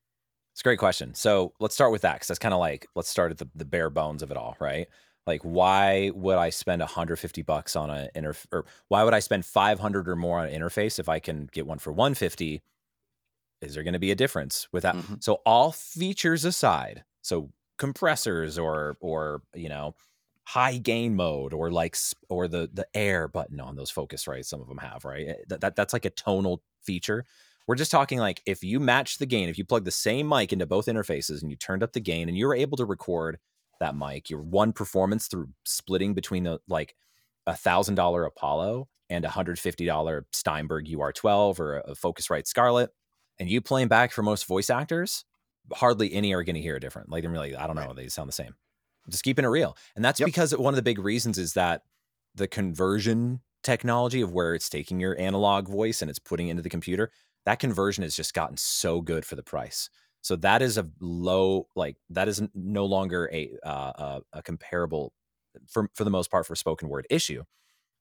It's 0.55 0.61
a 0.61 0.63
great 0.63 0.79
question. 0.79 1.13
So 1.13 1.51
let's 1.59 1.75
start 1.75 1.91
with 1.91 2.03
that 2.03 2.13
because 2.13 2.29
that's 2.29 2.39
kind 2.39 2.53
of 2.53 2.61
like 2.61 2.87
let's 2.95 3.09
start 3.09 3.29
at 3.29 3.39
the, 3.39 3.49
the 3.55 3.65
bare 3.65 3.89
bones 3.89 4.23
of 4.23 4.31
it 4.31 4.37
all, 4.37 4.55
right? 4.61 4.87
Like, 5.27 5.41
why 5.41 6.11
would 6.15 6.37
I 6.37 6.49
spend 6.49 6.79
150 6.79 7.41
bucks 7.41 7.75
on 7.75 7.89
an 7.89 8.07
inter 8.15 8.33
or 8.53 8.63
why 8.87 9.03
would 9.03 9.13
I 9.13 9.19
spend 9.19 9.45
500 9.45 10.07
or 10.07 10.15
more 10.15 10.39
on 10.39 10.47
an 10.47 10.57
interface 10.57 10.97
if 10.97 11.09
I 11.09 11.19
can 11.19 11.49
get 11.51 11.67
one 11.67 11.77
for 11.77 11.91
150? 11.91 12.61
Is 13.61 13.73
there 13.73 13.83
going 13.83 13.95
to 13.95 13.99
be 13.99 14.11
a 14.11 14.15
difference 14.15 14.69
with 14.71 14.83
that? 14.83 14.95
Mm-hmm. 14.95 15.15
So 15.19 15.41
all 15.45 15.73
features 15.73 16.45
aside, 16.45 17.03
so 17.21 17.51
compressors 17.77 18.57
or 18.57 18.95
or 19.01 19.41
you 19.53 19.67
know 19.67 19.93
high 20.45 20.77
gain 20.77 21.17
mode 21.17 21.53
or 21.53 21.69
like 21.69 21.97
or 22.29 22.47
the 22.47 22.69
the 22.71 22.87
air 22.93 23.27
button 23.27 23.59
on 23.59 23.75
those 23.75 23.91
focus 23.91 24.23
Focusrite 24.23 24.45
some 24.45 24.61
of 24.61 24.69
them 24.69 24.77
have 24.77 25.03
right 25.03 25.27
eh, 25.27 25.33
that, 25.49 25.59
that 25.59 25.75
that's 25.75 25.91
like 25.91 26.05
a 26.05 26.11
tonal 26.11 26.61
feature 26.81 27.25
We're 27.67 27.75
just 27.75 27.91
talking 27.91 28.19
like 28.19 28.41
if 28.45 28.63
you 28.63 28.79
match 28.79 29.17
the 29.17 29.25
gain, 29.25 29.49
if 29.49 29.57
you 29.57 29.65
plug 29.65 29.85
the 29.85 29.91
same 29.91 30.29
mic 30.29 30.53
into 30.53 30.65
both 30.65 30.85
interfaces 30.85 31.41
and 31.41 31.49
you 31.49 31.57
turned 31.57 31.83
up 31.83 31.93
the 31.93 31.99
gain 31.99 32.29
and 32.29 32.37
you 32.37 32.45
were 32.47 32.55
able 32.55 32.77
to 32.77 32.85
record 32.85 33.39
that 33.79 33.95
mic, 33.95 34.29
your 34.29 34.41
one 34.41 34.71
performance 34.71 35.27
through 35.27 35.49
splitting 35.63 36.13
between 36.13 36.43
the 36.43 36.59
like 36.67 36.95
a 37.47 37.55
thousand 37.55 37.95
dollar 37.95 38.25
Apollo 38.25 38.87
and 39.09 39.25
a 39.25 39.29
hundred 39.29 39.59
fifty 39.59 39.85
dollar 39.85 40.25
Steinberg 40.31 40.87
UR12 40.87 41.59
or 41.59 41.77
a 41.77 41.95
Focusrite 41.95 42.47
Scarlett, 42.47 42.91
and 43.39 43.49
you 43.49 43.61
playing 43.61 43.87
back 43.87 44.11
for 44.11 44.21
most 44.21 44.45
voice 44.45 44.69
actors, 44.69 45.25
hardly 45.73 46.13
any 46.13 46.33
are 46.33 46.43
going 46.43 46.55
to 46.55 46.61
hear 46.61 46.75
it 46.75 46.81
different. 46.81 47.09
Like 47.09 47.23
they're 47.23 47.31
really, 47.31 47.55
I 47.55 47.67
don't 47.67 47.75
know, 47.75 47.87
right. 47.87 47.95
they 47.95 48.07
sound 48.09 48.29
the 48.29 48.33
same. 48.33 48.55
Just 49.09 49.23
keeping 49.23 49.45
it 49.45 49.49
real, 49.49 49.77
and 49.95 50.03
that's 50.03 50.19
yep. 50.19 50.27
because 50.27 50.55
one 50.55 50.73
of 50.73 50.77
the 50.77 50.81
big 50.81 50.99
reasons 50.99 51.37
is 51.37 51.53
that 51.53 51.81
the 52.35 52.47
conversion 52.47 53.41
technology 53.63 54.21
of 54.21 54.31
where 54.31 54.53
it's 54.53 54.69
taking 54.69 54.99
your 54.99 55.19
analog 55.19 55.67
voice 55.67 56.01
and 56.01 56.09
it's 56.09 56.19
putting 56.19 56.47
it 56.47 56.51
into 56.51 56.63
the 56.63 56.69
computer, 56.69 57.11
that 57.45 57.59
conversion 57.59 58.03
has 58.03 58.15
just 58.15 58.33
gotten 58.33 58.57
so 58.57 59.01
good 59.01 59.25
for 59.25 59.35
the 59.35 59.43
price. 59.43 59.89
So 60.21 60.35
that 60.37 60.61
is 60.61 60.77
a 60.77 60.89
low, 60.99 61.67
like 61.75 61.97
that 62.09 62.27
is 62.27 62.41
no 62.55 62.85
longer 62.85 63.29
a 63.31 63.51
uh, 63.63 63.69
a, 63.69 64.21
a 64.33 64.41
comparable 64.41 65.13
for 65.67 65.89
for 65.93 66.03
the 66.03 66.09
most 66.09 66.31
part 66.31 66.45
for 66.45 66.55
spoken 66.55 66.89
word 66.89 67.05
issue. 67.09 67.43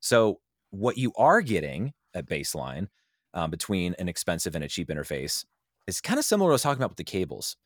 So 0.00 0.40
what 0.70 0.98
you 0.98 1.12
are 1.16 1.40
getting 1.40 1.92
at 2.14 2.26
baseline 2.26 2.88
um, 3.34 3.50
between 3.50 3.94
an 3.98 4.08
expensive 4.08 4.54
and 4.54 4.64
a 4.64 4.68
cheap 4.68 4.88
interface 4.88 5.44
is 5.86 6.00
kind 6.00 6.18
of 6.18 6.24
similar 6.24 6.48
to 6.48 6.50
what 6.50 6.52
I 6.52 6.54
was 6.54 6.62
talking 6.62 6.80
about 6.80 6.90
with 6.90 6.98
the 6.98 7.04
cables. 7.04 7.56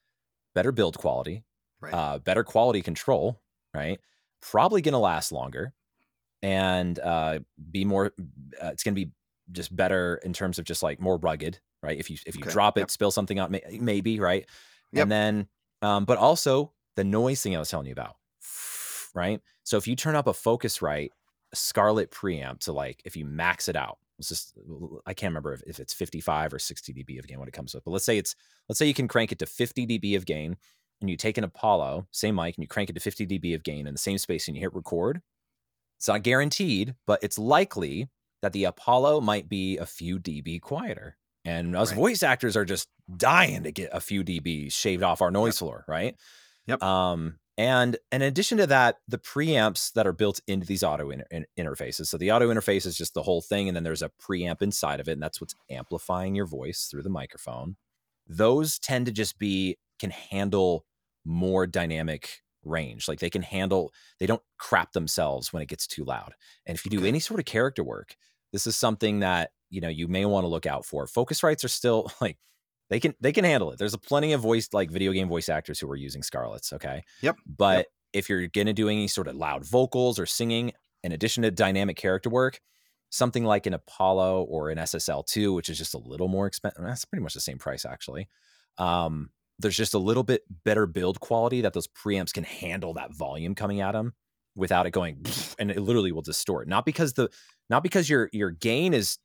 Better 0.54 0.72
build 0.72 0.98
quality, 0.98 1.44
right. 1.80 1.94
uh, 1.94 2.18
better 2.18 2.42
quality 2.42 2.82
control, 2.82 3.40
right? 3.74 4.00
Probably 4.40 4.82
going 4.82 4.92
to 4.92 4.98
last 4.98 5.30
longer 5.30 5.72
and 6.42 6.98
uh, 6.98 7.40
be 7.70 7.84
more. 7.84 8.12
Uh, 8.60 8.68
it's 8.68 8.82
going 8.82 8.94
to 8.94 9.04
be 9.04 9.12
just 9.52 9.74
better 9.74 10.20
in 10.24 10.32
terms 10.32 10.58
of 10.58 10.64
just 10.64 10.82
like 10.82 11.00
more 11.00 11.16
rugged, 11.16 11.60
right? 11.82 11.98
If 11.98 12.10
you 12.10 12.18
if 12.26 12.36
you 12.36 12.42
okay. 12.42 12.52
drop 12.52 12.76
it, 12.76 12.82
yep. 12.82 12.90
spill 12.90 13.10
something 13.10 13.38
out, 13.38 13.50
may, 13.50 13.62
maybe 13.80 14.20
right, 14.20 14.46
yep. 14.92 15.02
and 15.02 15.12
then 15.12 15.48
um, 15.82 16.04
but 16.04 16.18
also 16.18 16.72
the 16.96 17.04
noise 17.04 17.42
thing 17.42 17.54
I 17.54 17.58
was 17.58 17.70
telling 17.70 17.86
you 17.86 17.92
about, 17.92 18.16
right? 19.14 19.40
So 19.64 19.76
if 19.76 19.86
you 19.86 19.96
turn 19.96 20.16
up 20.16 20.26
a 20.26 20.32
Focusrite 20.32 21.10
Scarlett 21.54 22.10
preamp 22.10 22.60
to 22.60 22.72
like 22.72 23.02
if 23.04 23.16
you 23.16 23.24
max 23.24 23.68
it 23.68 23.76
out, 23.76 23.98
it's 24.18 24.28
just 24.28 24.58
I 25.06 25.14
can't 25.14 25.30
remember 25.30 25.52
if, 25.52 25.62
if 25.66 25.80
it's 25.80 25.94
55 25.94 26.54
or 26.54 26.58
60 26.58 26.92
dB 26.92 27.18
of 27.18 27.26
gain 27.26 27.38
when 27.38 27.48
it 27.48 27.54
comes 27.54 27.74
it, 27.74 27.82
but 27.84 27.92
let's 27.92 28.04
say 28.04 28.18
it's 28.18 28.34
let's 28.68 28.78
say 28.78 28.86
you 28.86 28.94
can 28.94 29.08
crank 29.08 29.32
it 29.32 29.38
to 29.38 29.46
50 29.46 29.86
dB 29.86 30.16
of 30.16 30.26
gain, 30.26 30.56
and 31.00 31.08
you 31.08 31.16
take 31.16 31.38
an 31.38 31.44
Apollo, 31.44 32.08
same 32.10 32.34
mic, 32.34 32.56
and 32.56 32.62
you 32.62 32.68
crank 32.68 32.90
it 32.90 32.94
to 32.94 33.00
50 33.00 33.26
dB 33.26 33.54
of 33.54 33.62
gain 33.62 33.86
in 33.86 33.94
the 33.94 33.98
same 33.98 34.18
space, 34.18 34.48
and 34.48 34.56
you 34.56 34.60
hit 34.60 34.74
record. 34.74 35.20
It's 35.98 36.08
not 36.08 36.22
guaranteed, 36.22 36.94
but 37.06 37.22
it's 37.22 37.38
likely 37.38 38.08
that 38.42 38.52
the 38.52 38.64
Apollo 38.64 39.20
might 39.20 39.48
be 39.48 39.78
a 39.78 39.86
few 39.86 40.18
dB 40.18 40.60
quieter. 40.60 41.16
And 41.44 41.76
us 41.76 41.90
right. 41.90 41.96
voice 41.96 42.22
actors 42.22 42.56
are 42.56 42.64
just 42.64 42.88
dying 43.16 43.62
to 43.62 43.72
get 43.72 43.90
a 43.92 44.00
few 44.00 44.22
dB 44.22 44.72
shaved 44.72 45.02
off 45.02 45.22
our 45.22 45.30
noise 45.30 45.54
yep. 45.54 45.58
floor, 45.58 45.84
right? 45.88 46.14
Yep. 46.66 46.82
Um, 46.82 47.38
and 47.56 47.96
in 48.12 48.22
addition 48.22 48.58
to 48.58 48.66
that, 48.68 48.96
the 49.08 49.18
preamps 49.18 49.92
that 49.94 50.06
are 50.06 50.12
built 50.12 50.40
into 50.46 50.66
these 50.66 50.84
auto 50.84 51.10
inter- 51.10 51.46
interfaces. 51.58 52.06
So 52.06 52.16
the 52.16 52.30
audio 52.30 52.48
interface 52.48 52.86
is 52.86 52.96
just 52.96 53.14
the 53.14 53.22
whole 53.22 53.40
thing, 53.40 53.66
and 53.66 53.74
then 53.74 53.82
there's 53.82 54.02
a 54.02 54.12
preamp 54.22 54.62
inside 54.62 55.00
of 55.00 55.08
it, 55.08 55.12
and 55.12 55.22
that's 55.22 55.40
what's 55.40 55.56
amplifying 55.68 56.36
your 56.36 56.46
voice 56.46 56.86
through 56.88 57.02
the 57.02 57.10
microphone. 57.10 57.76
Those 58.28 58.78
tend 58.78 59.06
to 59.06 59.12
just 59.12 59.38
be 59.40 59.76
can 59.98 60.10
handle 60.10 60.84
more 61.24 61.66
dynamic 61.66 62.42
range. 62.62 63.08
Like 63.08 63.18
they 63.18 63.30
can 63.30 63.42
handle, 63.42 63.92
they 64.20 64.26
don't 64.26 64.42
crap 64.58 64.92
themselves 64.92 65.52
when 65.52 65.62
it 65.62 65.68
gets 65.68 65.86
too 65.86 66.04
loud. 66.04 66.34
And 66.64 66.76
if 66.76 66.84
you 66.84 66.90
do 66.90 66.98
okay. 66.98 67.08
any 67.08 67.20
sort 67.20 67.40
of 67.40 67.46
character 67.46 67.82
work, 67.82 68.14
this 68.52 68.66
is 68.66 68.76
something 68.76 69.20
that 69.20 69.50
you 69.70 69.80
know 69.80 69.88
you 69.88 70.08
may 70.08 70.24
want 70.24 70.44
to 70.44 70.48
look 70.48 70.66
out 70.66 70.84
for. 70.84 71.06
Focusrites 71.06 71.64
are 71.64 71.68
still 71.68 72.10
like 72.20 72.38
they 72.90 73.00
can 73.00 73.14
they 73.20 73.32
can 73.32 73.44
handle 73.44 73.70
it. 73.70 73.78
There's 73.78 73.94
a 73.94 73.98
plenty 73.98 74.32
of 74.32 74.40
voice 74.40 74.68
like 74.72 74.90
video 74.90 75.12
game 75.12 75.28
voice 75.28 75.48
actors 75.48 75.78
who 75.78 75.90
are 75.90 75.96
using 75.96 76.22
Scarletts. 76.22 76.72
Okay. 76.72 77.04
Yep. 77.22 77.36
But 77.46 77.76
yep. 77.78 77.86
if 78.12 78.28
you're 78.28 78.46
gonna 78.48 78.72
do 78.72 78.88
any 78.88 79.08
sort 79.08 79.28
of 79.28 79.36
loud 79.36 79.64
vocals 79.64 80.18
or 80.18 80.26
singing, 80.26 80.72
in 81.02 81.12
addition 81.12 81.42
to 81.42 81.50
dynamic 81.50 81.96
character 81.96 82.30
work, 82.30 82.60
something 83.10 83.44
like 83.44 83.66
an 83.66 83.74
Apollo 83.74 84.44
or 84.44 84.70
an 84.70 84.78
SSL2, 84.78 85.54
which 85.54 85.68
is 85.68 85.78
just 85.78 85.94
a 85.94 85.98
little 85.98 86.28
more 86.28 86.46
expensive. 86.46 86.82
That's 86.82 87.04
pretty 87.04 87.22
much 87.22 87.34
the 87.34 87.40
same 87.40 87.58
price 87.58 87.84
actually. 87.84 88.28
Um, 88.78 89.30
there's 89.58 89.76
just 89.76 89.94
a 89.94 89.98
little 89.98 90.22
bit 90.22 90.42
better 90.64 90.86
build 90.86 91.20
quality 91.20 91.62
that 91.62 91.72
those 91.72 91.88
preamps 91.88 92.32
can 92.32 92.44
handle 92.44 92.94
that 92.94 93.14
volume 93.14 93.54
coming 93.54 93.80
at 93.80 93.92
them 93.92 94.14
without 94.54 94.86
it 94.86 94.90
going 94.90 95.24
and 95.58 95.70
it 95.70 95.80
literally 95.80 96.12
will 96.12 96.22
distort. 96.22 96.68
Not 96.68 96.86
because 96.86 97.14
the 97.14 97.28
not 97.68 97.82
because 97.82 98.08
your 98.08 98.30
your 98.32 98.50
gain 98.50 98.94
is 98.94 99.18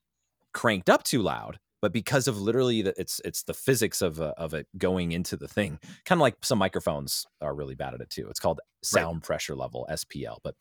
cranked 0.53 0.89
up 0.89 1.03
too 1.03 1.21
loud, 1.21 1.59
but 1.81 1.91
because 1.91 2.27
of 2.27 2.39
literally 2.39 2.81
the, 2.81 2.93
it's 2.97 3.19
it's 3.25 3.43
the 3.43 3.53
physics 3.53 4.01
of 4.01 4.21
uh, 4.21 4.33
of 4.37 4.53
it 4.53 4.67
going 4.77 5.11
into 5.11 5.35
the 5.35 5.47
thing. 5.47 5.79
Kind 6.05 6.19
of 6.19 6.21
like 6.21 6.37
some 6.41 6.57
microphones 6.57 7.25
are 7.41 7.53
really 7.53 7.75
bad 7.75 7.93
at 7.93 8.01
it 8.01 8.09
too. 8.09 8.27
It's 8.29 8.39
called 8.39 8.61
sound 8.81 9.17
right. 9.17 9.23
pressure 9.23 9.55
level 9.55 9.85
SPL. 9.91 10.37
But 10.43 10.55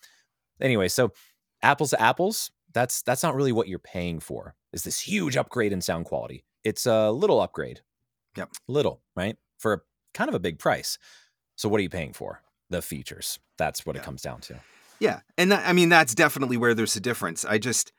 anyway, 0.61 0.89
so 0.89 1.13
apples 1.63 1.91
to 1.91 2.01
apples, 2.03 2.51
that's 2.73 3.03
that's 3.03 3.23
not 3.23 3.35
really 3.35 3.53
what 3.53 3.69
you're 3.69 3.79
paying 3.79 4.21
for. 4.21 4.55
Is 4.73 4.83
this 4.83 5.01
huge 5.01 5.37
upgrade 5.37 5.73
in 5.73 5.81
sound 5.81 6.07
quality? 6.07 6.45
It's 6.65 6.87
a 6.87 7.11
little 7.11 7.41
upgrade. 7.41 7.81
Yep. 8.37 8.51
Little, 8.67 9.03
right? 9.15 9.37
For 9.59 9.73
a, 9.75 9.81
kind 10.15 10.29
of 10.29 10.35
a 10.35 10.41
big 10.41 10.59
price. 10.59 10.99
So 11.57 11.69
what 11.69 11.79
are 11.79 11.83
you 11.83 11.91
paying 11.91 12.13
for? 12.15 12.43
The 12.71 12.83
features. 12.83 13.39
That's 13.59 13.85
what 13.85 13.95
yeah. 13.95 14.03
it 14.03 14.05
comes 14.05 14.23
down 14.23 14.41
to. 14.43 14.61
Yeah. 14.99 15.21
And 15.37 15.53
that, 15.53 15.69
I 15.69 15.73
mean 15.73 15.89
that's 15.89 16.15
definitely 16.15 16.57
where 16.57 16.75
there's 16.75 16.97
a 16.97 17.01
difference. 17.01 17.45
I 17.45 17.59
just 17.59 17.93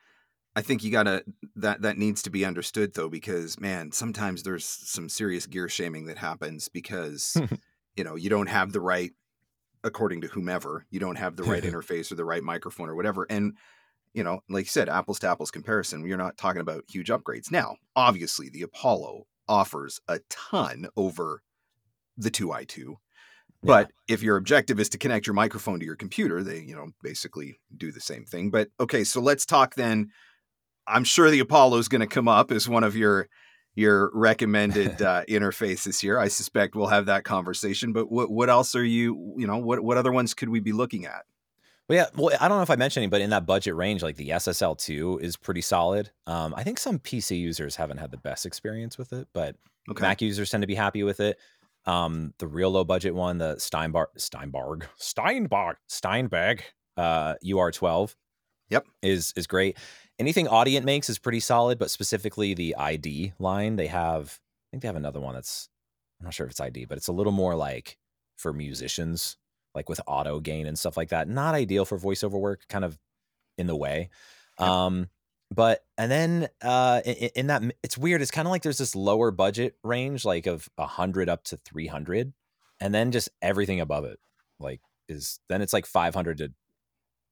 I 0.56 0.62
think 0.62 0.84
you 0.84 0.90
gotta 0.90 1.24
that 1.56 1.82
that 1.82 1.98
needs 1.98 2.22
to 2.22 2.30
be 2.30 2.44
understood 2.44 2.94
though, 2.94 3.08
because 3.08 3.58
man, 3.58 3.92
sometimes 3.92 4.42
there's 4.42 4.64
some 4.64 5.08
serious 5.08 5.46
gear 5.46 5.68
shaming 5.68 6.06
that 6.06 6.18
happens 6.18 6.68
because 6.68 7.36
you 7.96 8.04
know 8.04 8.14
you 8.14 8.30
don't 8.30 8.48
have 8.48 8.72
the 8.72 8.80
right, 8.80 9.12
according 9.82 10.20
to 10.20 10.28
whomever, 10.28 10.86
you 10.90 11.00
don't 11.00 11.18
have 11.18 11.36
the 11.36 11.42
right 11.42 11.62
interface 11.64 12.12
or 12.12 12.14
the 12.14 12.24
right 12.24 12.42
microphone 12.42 12.88
or 12.88 12.94
whatever, 12.94 13.26
and 13.28 13.56
you 14.14 14.22
know, 14.22 14.40
like 14.48 14.66
you 14.66 14.70
said, 14.70 14.88
apples 14.88 15.18
to 15.18 15.28
apples 15.28 15.50
comparison, 15.50 16.02
we're 16.02 16.16
not 16.16 16.38
talking 16.38 16.60
about 16.60 16.84
huge 16.88 17.08
upgrades. 17.08 17.50
Now, 17.50 17.76
obviously, 17.96 18.48
the 18.48 18.62
Apollo 18.62 19.26
offers 19.48 20.00
a 20.08 20.20
ton 20.30 20.86
over 20.96 21.42
the 22.16 22.30
2i2. 22.30 22.94
But 23.62 23.90
yeah. 24.08 24.14
if 24.14 24.22
your 24.22 24.36
objective 24.36 24.78
is 24.78 24.88
to 24.90 24.98
connect 24.98 25.26
your 25.26 25.34
microphone 25.34 25.80
to 25.80 25.86
your 25.86 25.96
computer, 25.96 26.42
they, 26.42 26.60
you 26.60 26.76
know, 26.76 26.88
basically 27.02 27.58
do 27.76 27.90
the 27.90 28.00
same 28.00 28.24
thing. 28.24 28.50
But 28.50 28.68
okay, 28.78 29.04
so 29.04 29.20
let's 29.20 29.44
talk 29.44 29.74
then. 29.74 30.10
I'm 30.86 31.04
sure 31.04 31.30
the 31.30 31.40
Apollo 31.40 31.78
is 31.78 31.88
going 31.88 32.00
to 32.00 32.06
come 32.06 32.28
up 32.28 32.50
as 32.50 32.68
one 32.68 32.84
of 32.84 32.96
your 32.96 33.28
your 33.74 34.10
recommended 34.14 35.02
uh, 35.02 35.24
interfaces 35.28 36.00
here. 36.00 36.18
I 36.18 36.28
suspect 36.28 36.74
we'll 36.74 36.86
have 36.88 37.06
that 37.06 37.24
conversation. 37.24 37.92
But 37.92 38.10
what 38.10 38.30
what 38.30 38.48
else 38.48 38.74
are 38.74 38.84
you, 38.84 39.34
you 39.36 39.46
know, 39.46 39.58
what 39.58 39.80
what 39.80 39.96
other 39.96 40.12
ones 40.12 40.34
could 40.34 40.48
we 40.48 40.60
be 40.60 40.72
looking 40.72 41.06
at? 41.06 41.24
Well, 41.88 41.98
yeah. 41.98 42.06
Well, 42.16 42.34
I 42.40 42.48
don't 42.48 42.58
know 42.58 42.62
if 42.62 42.70
I 42.70 42.76
mentioned 42.76 43.02
any, 43.02 43.10
but 43.10 43.20
in 43.20 43.30
that 43.30 43.46
budget 43.46 43.74
range, 43.74 44.02
like 44.02 44.16
the 44.16 44.30
SSL2 44.30 45.20
is 45.20 45.36
pretty 45.36 45.60
solid. 45.60 46.10
Um, 46.26 46.54
I 46.56 46.62
think 46.62 46.78
some 46.78 46.98
PC 46.98 47.38
users 47.38 47.76
haven't 47.76 47.98
had 47.98 48.10
the 48.10 48.16
best 48.16 48.46
experience 48.46 48.96
with 48.96 49.12
it, 49.12 49.28
but 49.34 49.56
okay. 49.90 50.00
Mac 50.02 50.22
users 50.22 50.50
tend 50.50 50.62
to 50.62 50.66
be 50.66 50.74
happy 50.74 51.02
with 51.02 51.20
it. 51.20 51.38
Um, 51.86 52.32
the 52.38 52.46
real 52.46 52.70
low 52.70 52.84
budget 52.84 53.14
one, 53.14 53.36
the 53.36 53.56
Steinbar 53.56 54.06
Steinbarg 54.18 54.84
Steinbarg 54.98 55.74
Steinberg 55.86 56.62
uh, 56.96 57.34
UR12. 57.44 58.14
Yep, 58.70 58.86
is 59.02 59.34
is 59.36 59.46
great. 59.46 59.76
Anything 60.18 60.46
Audient 60.46 60.84
makes 60.84 61.08
is 61.08 61.18
pretty 61.18 61.40
solid, 61.40 61.78
but 61.78 61.90
specifically 61.90 62.54
the 62.54 62.76
ID 62.76 63.32
line, 63.38 63.76
they 63.76 63.88
have. 63.88 64.38
I 64.38 64.66
think 64.70 64.82
they 64.82 64.88
have 64.88 64.96
another 64.96 65.20
one 65.20 65.34
that's. 65.34 65.68
I'm 66.20 66.24
not 66.26 66.34
sure 66.34 66.46
if 66.46 66.52
it's 66.52 66.60
ID, 66.60 66.84
but 66.84 66.98
it's 66.98 67.08
a 67.08 67.12
little 67.12 67.32
more 67.32 67.54
like 67.54 67.98
for 68.36 68.52
musicians 68.52 69.36
like 69.74 69.88
with 69.88 70.00
auto 70.06 70.40
gain 70.40 70.66
and 70.66 70.78
stuff 70.78 70.96
like 70.96 71.08
that. 71.08 71.28
Not 71.28 71.54
ideal 71.54 71.84
for 71.84 71.98
voiceover 71.98 72.40
work, 72.40 72.62
kind 72.68 72.84
of 72.84 72.98
in 73.58 73.66
the 73.66 73.76
way. 73.76 74.08
Um, 74.58 75.08
but 75.50 75.84
and 75.98 76.10
then 76.10 76.48
uh, 76.62 77.00
in, 77.04 77.30
in 77.34 77.46
that 77.48 77.62
it's 77.82 77.98
weird. 77.98 78.22
It's 78.22 78.30
kind 78.30 78.46
of 78.46 78.52
like 78.52 78.62
there's 78.62 78.78
this 78.78 78.94
lower 78.94 79.30
budget 79.30 79.76
range, 79.82 80.24
like 80.24 80.46
of 80.46 80.68
a 80.78 80.86
hundred 80.86 81.28
up 81.28 81.44
to 81.44 81.56
three 81.56 81.86
hundred, 81.86 82.32
and 82.80 82.94
then 82.94 83.10
just 83.10 83.28
everything 83.42 83.80
above 83.80 84.04
it, 84.04 84.18
like 84.58 84.80
is 85.08 85.40
then 85.48 85.60
it's 85.60 85.72
like 85.72 85.86
five 85.86 86.14
hundred 86.14 86.38
to, 86.38 86.52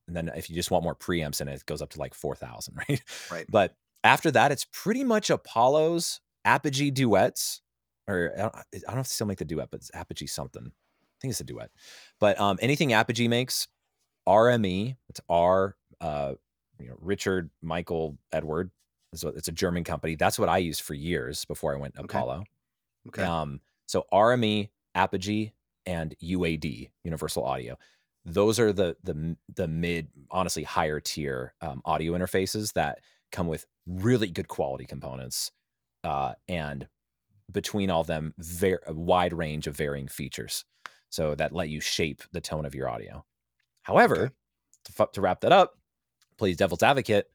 and 0.07 0.17
then 0.17 0.31
if 0.37 0.51
you 0.51 0.57
just 0.57 0.71
want 0.71 0.85
more 0.85 0.95
preamps, 0.95 1.41
and 1.41 1.49
it 1.49 1.65
goes 1.67 1.83
up 1.83 1.91
to 1.91 1.99
like 1.99 2.15
four 2.15 2.35
thousand, 2.35 2.77
right? 2.89 3.03
Right. 3.31 3.47
But 3.49 3.75
after 4.05 4.31
that, 4.33 4.53
it's 4.53 4.67
pretty 4.73 5.05
much 5.05 5.31
Apollo's 5.31 6.21
Apogee 6.45 6.91
duets, 6.91 7.61
or 8.09 8.33
I 8.37 8.43
don't, 8.43 8.55
I 8.55 8.63
don't 8.87 8.95
know 8.95 9.01
if 9.01 9.07
they 9.07 9.13
still 9.13 9.27
make 9.27 9.39
the 9.39 9.45
duet, 9.45 9.69
but 9.71 9.81
it's 9.81 9.91
Apogee 9.95 10.27
something 10.27 10.67
I 10.67 11.17
think 11.23 11.31
it's 11.31 11.41
a 11.41 11.45
duet. 11.45 11.71
But 12.19 12.41
um, 12.41 12.59
anything 12.61 12.93
Apogee 12.93 13.29
makes, 13.29 13.69
RME, 14.29 14.97
it's 15.09 15.21
R, 15.29 15.77
uh, 16.01 16.33
you 16.81 16.89
know, 16.89 16.97
Richard 17.01 17.51
Michael 17.63 18.19
Edward. 18.33 18.73
So 19.15 19.29
it's 19.29 19.47
a 19.47 19.53
German 19.53 19.85
company. 19.85 20.17
That's 20.17 20.37
what 20.37 20.49
I 20.49 20.59
used 20.59 20.83
for 20.83 20.95
years 20.95 21.45
before 21.45 21.75
I 21.75 21.79
went 21.79 21.95
okay. 21.97 22.19
Apollo. 22.19 22.45
Okay. 23.09 23.23
Um, 23.23 23.61
so 23.87 24.05
RME, 24.13 24.71
Apogee, 24.97 25.53
and 25.87 26.15
UAD, 26.21 26.91
Universal 27.05 27.45
Audio. 27.45 27.79
Those 28.25 28.61
are 28.61 28.73
the 28.73 28.97
the 29.03 29.37
the 29.55 29.69
mid, 29.69 30.09
honestly, 30.31 30.63
higher 30.63 31.01
tier 31.01 31.55
um, 31.61 31.83
audio 31.85 32.13
interfaces 32.13 32.73
that 32.75 33.01
come 33.33 33.49
with 33.49 33.67
really 33.87 34.29
good 34.29 34.49
quality 34.49 34.85
components 34.85 35.51
uh, 36.05 36.35
and 36.49 36.87
between 37.51 37.91
all 37.91 38.03
of 38.03 38.07
them, 38.07 38.35
very 38.39 38.79
a 38.87 38.93
wide 38.93 39.33
range 39.33 39.67
of 39.67 39.77
varying 39.77 40.09
features, 40.09 40.65
so 41.11 41.35
that 41.35 41.53
let 41.53 41.69
you 41.69 41.81
shape 41.81 42.23
the 42.33 42.41
tone 42.41 42.65
of 42.65 42.75
your 42.75 42.89
audio. 42.89 43.25
However, 43.83 44.17
okay. 44.17 44.35
to, 44.97 45.09
to 45.15 45.21
wrap 45.21 45.41
that 45.41 45.53
up, 45.53 45.75
please 46.39 46.57
devil's 46.57 46.83
advocate. 46.83 47.27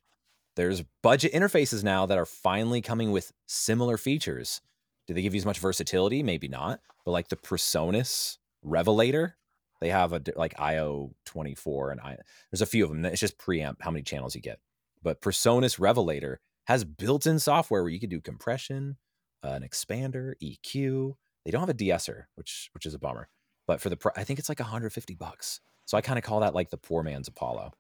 There's 0.56 0.84
budget 1.04 1.34
interfaces 1.34 1.84
now 1.84 2.06
that 2.08 2.18
are 2.18 2.26
finally 2.26 2.82
coming 2.82 3.12
with 3.12 3.32
similar 3.46 3.98
features. 3.98 4.62
Do 5.06 5.14
they 5.14 5.22
give 5.22 5.36
you 5.36 5.40
as 5.40 5.46
much 5.46 5.60
versatility? 5.60 6.24
Maybe 6.24 6.48
not. 6.48 6.80
But 7.06 7.12
like 7.12 7.28
the 7.30 7.36
Presonus 7.36 8.38
Revelator, 8.64 9.38
they 9.80 9.90
have 9.90 10.14
a 10.14 10.22
like 10.36 10.60
IO 10.60 11.12
24 11.26 11.92
and 11.92 12.02
I 12.02 12.18
there's 12.52 12.62
a 12.62 12.66
few 12.66 12.84
of 12.84 12.92
them. 12.92 13.06
It's 13.06 13.22
just 13.22 13.38
preamp 13.38 13.78
how 13.82 13.92
many 13.92 14.04
channels 14.04 14.36
you 14.36 14.42
get. 14.42 14.60
But 15.04 15.22
Presonus 15.22 15.80
Revelator 15.80 16.40
has 16.66 16.84
built-in 16.84 17.40
software 17.40 17.84
where 17.84 17.92
you 17.92 18.00
can 18.00 18.10
do 18.10 18.20
compression, 18.20 18.98
uh, 19.44 19.50
an 19.50 19.64
expander, 19.64 20.34
EQ. 20.44 21.14
They 21.46 21.52
don't 21.52 21.62
have 21.62 21.70
a 21.70 21.74
de-esser, 21.74 22.28
which 22.36 22.70
which 22.74 22.86
is 22.86 22.94
a 22.94 23.00
bummer. 23.00 23.30
But 23.68 23.82
for 23.82 23.90
the 23.90 23.98
I 24.16 24.24
think 24.24 24.40
it's 24.40 24.50
like 24.50 24.60
150 24.60 25.16
bucks. 25.16 25.62
So 25.86 25.98
I 25.98 26.02
kind 26.02 26.18
of 26.18 26.24
call 26.24 26.42
that 26.42 26.56
like 26.56 26.70
the 26.70 26.78
poor 26.78 27.04
man's 27.04 27.28
Apollo, 27.28 27.74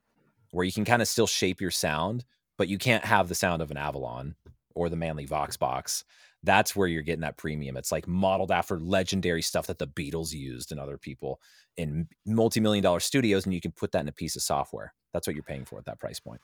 where 0.52 0.66
you 0.66 0.72
can 0.72 0.86
kind 0.86 1.02
of 1.02 1.08
still 1.08 1.28
shape 1.28 1.60
your 1.60 1.72
sound, 1.72 2.24
but 2.58 2.70
you 2.70 2.78
can't 2.78 3.06
have 3.06 3.28
the 3.28 3.36
sound 3.36 3.62
of 3.62 3.72
an 3.72 3.78
Avalon 3.78 4.36
or 4.76 4.90
the 4.90 4.96
Manley 4.96 5.26
Vox 5.26 5.58
box. 5.58 6.06
That's 6.44 6.76
where 6.76 6.88
you're 6.88 7.02
getting 7.02 7.22
that 7.22 7.38
premium. 7.38 7.78
It's 7.78 7.92
like 7.92 8.08
modeled 8.08 8.52
after 8.52 8.80
legendary 8.80 9.42
stuff 9.42 9.68
that 9.68 9.80
the 9.80 9.88
Beatles 9.88 10.34
used 10.34 10.72
and 10.72 10.80
other 10.80 10.98
people 10.98 11.42
in 11.76 12.08
multi-million 12.26 12.84
dollar 12.84 13.00
studios, 13.00 13.46
and 13.46 13.54
you 13.54 13.62
can 13.62 13.72
put 13.72 13.92
that 13.92 14.02
in 14.02 14.08
a 14.08 14.14
piece 14.14 14.36
of 14.36 14.42
software. 14.42 14.94
That's 15.14 15.28
what 15.28 15.36
you're 15.36 15.44
paying 15.44 15.66
for 15.66 15.80
at 15.80 15.86
that 15.86 16.00
price 16.00 16.20
point. 16.20 16.42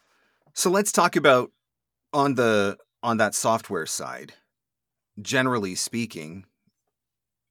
So 0.54 0.70
let's 0.70 0.92
talk 0.92 1.16
about 1.16 1.52
on 2.12 2.36
the 2.36 2.78
on 3.02 3.18
that 3.18 3.36
software 3.36 3.86
side. 3.86 4.34
Generally 5.22 5.76
speaking, 5.76 6.46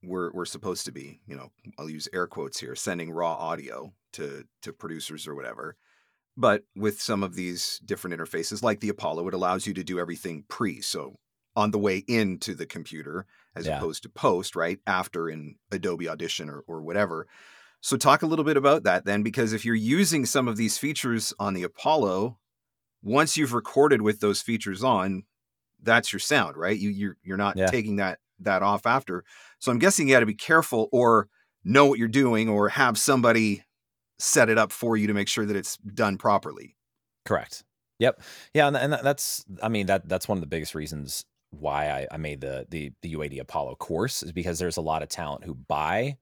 we're 0.03 0.33
we're 0.33 0.45
supposed 0.45 0.85
to 0.87 0.93
be, 0.93 1.21
you 1.27 1.37
know, 1.37 1.51
I'll 1.79 1.91
use 1.91 2.09
air 2.13 2.27
quotes 2.27 2.59
here, 2.59 2.75
sending 2.75 3.11
raw 3.11 3.35
audio 3.35 3.93
to 4.15 4.45
to 4.63 4.73
producers 4.73 5.27
or 5.29 5.35
whatever. 5.35 5.77
But 6.37 6.65
with 6.75 7.01
some 7.01 7.23
of 7.23 7.35
these 7.35 7.81
different 7.85 8.19
interfaces, 8.19 8.63
like 8.63 8.81
the 8.81 8.89
Apollo, 8.89 9.29
it 9.29 9.35
allows 9.35 9.67
you 9.67 9.75
to 9.75 9.85
do 9.85 9.99
everything 9.99 10.45
pre. 10.49 10.81
So 10.81 11.19
on 11.55 11.71
the 11.71 11.79
way 11.79 12.05
into 12.09 12.55
the 12.55 12.67
computer, 12.67 13.27
as 13.55 13.67
yeah. 13.67 13.77
opposed 13.77 14.03
to 14.03 14.09
post, 14.09 14.57
right? 14.57 14.79
After 14.87 15.29
in 15.29 15.57
Adobe 15.71 16.09
Audition 16.09 16.49
or, 16.49 16.65
or 16.67 16.83
whatever. 16.83 17.27
So 17.81 17.97
talk 17.97 18.23
a 18.23 18.27
little 18.27 18.45
bit 18.45 18.57
about 18.57 18.85
that 18.85 19.05
then, 19.05 19.23
because 19.23 19.53
if 19.53 19.65
you're 19.65 19.75
using 19.75 20.25
some 20.25 20.49
of 20.49 20.57
these 20.57 20.79
features 20.79 21.35
on 21.39 21.55
the 21.55 21.65
Apollo, 21.65 22.39
once 23.03 23.37
you've 23.37 23.53
recorded 23.53 24.03
with 24.03 24.21
those 24.21 24.41
features 24.41 24.85
on, 24.85 25.25
that's 25.83 26.13
your 26.13 26.21
sound, 26.21 26.57
right? 26.57 26.79
You 26.79 26.91
you're 26.91 27.17
you're 27.23 27.37
not 27.37 27.57
yeah. 27.57 27.67
taking 27.67 27.97
that 27.97 28.21
that 28.39 28.63
off 28.63 28.87
after. 28.87 29.25
So 29.59 29.73
I'm 29.73 29.79
guessing 29.79 30.09
you 30.09 30.15
got 30.15 30.21
to 30.21 30.27
be 30.27 30.35
careful 30.35 30.89
or 30.93 31.29
know 31.65 31.87
what 31.87 31.99
you're 31.99 32.09
doing 32.09 32.49
or 32.49 32.69
have 32.69 32.97
somebody 32.97 33.65
set 34.19 34.49
it 34.49 34.59
up 34.59 34.71
for 34.71 34.97
you 34.97 35.09
to 35.09 35.15
make 35.15 35.29
sure 35.29 35.45
that 35.45 35.57
it's 35.57 35.77
done 35.79 36.19
properly. 36.19 36.77
Correct. 37.25 37.65
Yep. 37.99 38.23
Yeah, 38.55 38.69
and, 38.69 38.77
and 38.77 38.93
that's 38.93 39.45
I 39.61 39.69
mean 39.69 39.87
that 39.87 40.09
that's 40.09 40.29
one 40.29 40.39
of 40.39 40.43
the 40.43 40.49
biggest 40.49 40.75
reasons 40.75 41.25
why 41.53 41.89
I, 41.91 42.07
I 42.13 42.17
made 42.17 42.41
the 42.41 42.67
the 42.69 42.93
the 43.03 43.15
UAD 43.15 43.41
Apollo 43.41 43.77
course 43.77 44.23
is 44.23 44.33
because 44.33 44.59
there's 44.59 44.77
a 44.77 44.83
lot 44.83 45.03
of 45.03 45.09
talent 45.09 45.45
who 45.45 45.55
buy 45.55 46.17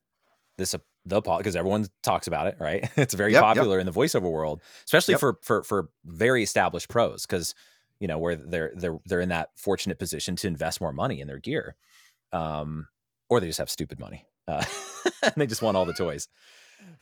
this 0.58 0.74
the 1.06 1.16
Apollo 1.16 1.38
because 1.38 1.56
everyone 1.56 1.86
talks 2.02 2.26
about 2.26 2.46
it, 2.46 2.56
right? 2.60 2.88
it's 2.96 3.14
very 3.14 3.32
yep, 3.32 3.42
popular 3.42 3.78
yep. 3.78 3.86
in 3.86 3.92
the 3.92 3.98
voiceover 3.98 4.30
world, 4.30 4.60
especially 4.84 5.12
yep. 5.12 5.20
for 5.20 5.38
for 5.42 5.62
for 5.62 5.88
very 6.04 6.42
established 6.42 6.88
pros 6.88 7.26
because 7.26 7.54
you 7.98 8.08
know 8.08 8.18
where 8.18 8.36
they're 8.36 8.72
they're 8.74 8.98
they're 9.06 9.20
in 9.20 9.30
that 9.30 9.50
fortunate 9.56 9.98
position 9.98 10.36
to 10.36 10.46
invest 10.46 10.80
more 10.80 10.92
money 10.92 11.20
in 11.20 11.28
their 11.28 11.38
gear, 11.38 11.76
um, 12.32 12.88
or 13.28 13.40
they 13.40 13.46
just 13.46 13.58
have 13.58 13.70
stupid 13.70 13.98
money 13.98 14.26
uh, 14.48 14.64
and 15.22 15.34
they 15.36 15.46
just 15.46 15.62
want 15.62 15.76
all 15.76 15.84
the 15.84 15.94
toys. 15.94 16.28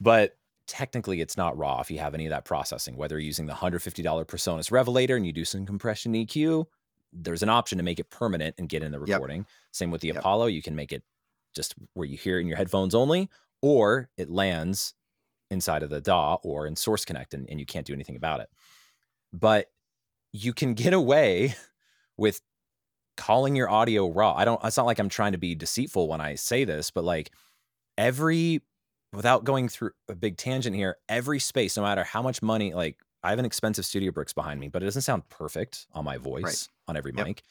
But 0.01 0.37
technically, 0.66 1.20
it's 1.20 1.37
not 1.37 1.57
raw 1.57 1.81
if 1.81 1.91
you 1.91 1.99
have 1.99 2.14
any 2.14 2.26
of 2.26 2.31
that 2.31 2.45
processing. 2.45 2.97
Whether 2.97 3.16
you're 3.16 3.26
using 3.26 3.47
the 3.47 3.55
hundred 3.55 3.83
fifty 3.83 4.03
dollar 4.03 4.24
Presonus 4.24 4.70
Revelator 4.70 5.16
and 5.16 5.26
you 5.26 5.33
do 5.33 5.45
some 5.45 5.66
compression 5.66 6.12
EQ, 6.12 6.66
there's 7.12 7.42
an 7.42 7.48
option 7.48 7.78
to 7.78 7.84
make 7.84 7.98
it 7.98 8.11
permanent 8.11 8.54
and 8.59 8.68
get 8.68 8.82
in 8.82 8.92
the 8.92 9.00
recording. 9.00 9.46
Same 9.72 9.90
with 9.90 10.00
the 10.00 10.11
Apollo, 10.11 10.46
you 10.46 10.62
can 10.62 10.74
make 10.74 10.92
it 10.92 11.02
just 11.54 11.74
where 11.94 12.06
you 12.06 12.16
hear 12.16 12.38
it 12.38 12.42
in 12.42 12.46
your 12.46 12.56
headphones 12.56 12.94
only, 12.94 13.28
or 13.62 14.09
it 14.16 14.30
lands 14.30 14.94
inside 15.50 15.82
of 15.82 15.90
the 15.90 16.00
DAW 16.00 16.38
or 16.42 16.66
in 16.66 16.76
Source 16.76 17.04
Connect 17.04 17.34
and, 17.34 17.48
and 17.48 17.59
you 17.59 17.66
can't 17.66 17.86
do 17.86 17.94
anything 17.94 18.16
about 18.16 18.40
it. 18.40 18.48
But 19.32 19.66
you 20.32 20.52
can 20.52 20.74
get 20.74 20.92
away 20.92 21.54
with 22.16 22.40
calling 23.16 23.56
your 23.56 23.70
audio 23.70 24.09
raw. 24.11 24.34
I 24.34 24.44
don't, 24.44 24.62
it's 24.62 24.76
not 24.76 24.86
like 24.86 24.98
I'm 24.98 25.09
trying 25.09 25.32
to 25.32 25.38
be 25.38 25.54
deceitful 25.54 26.09
when 26.09 26.20
I 26.20 26.34
say 26.34 26.64
this, 26.64 26.90
but 26.90 27.04
like 27.04 27.32
every, 27.96 28.61
without 29.12 29.44
going 29.44 29.68
through 29.68 29.90
a 30.09 30.14
big 30.14 30.36
tangent 30.36 30.76
here, 30.76 30.96
every 31.09 31.40
space, 31.40 31.76
no 31.76 31.82
matter 31.82 32.04
how 32.04 32.22
much 32.22 32.42
money, 32.42 32.74
like 32.74 32.98
I 33.23 33.31
have 33.31 33.39
an 33.39 33.45
expensive 33.45 33.85
Studio 33.85 34.12
Bricks 34.12 34.33
behind 34.33 34.61
me, 34.61 34.69
but 34.69 34.83
it 34.83 34.87
doesn't 34.87 35.03
sound 35.03 35.29
perfect 35.29 35.87
on 35.93 36.05
my 36.05 36.19
voice 36.19 36.43
right. 36.43 36.69
on 36.89 36.97
every 36.97 37.12
yep. 37.16 37.27
mic. 37.27 37.43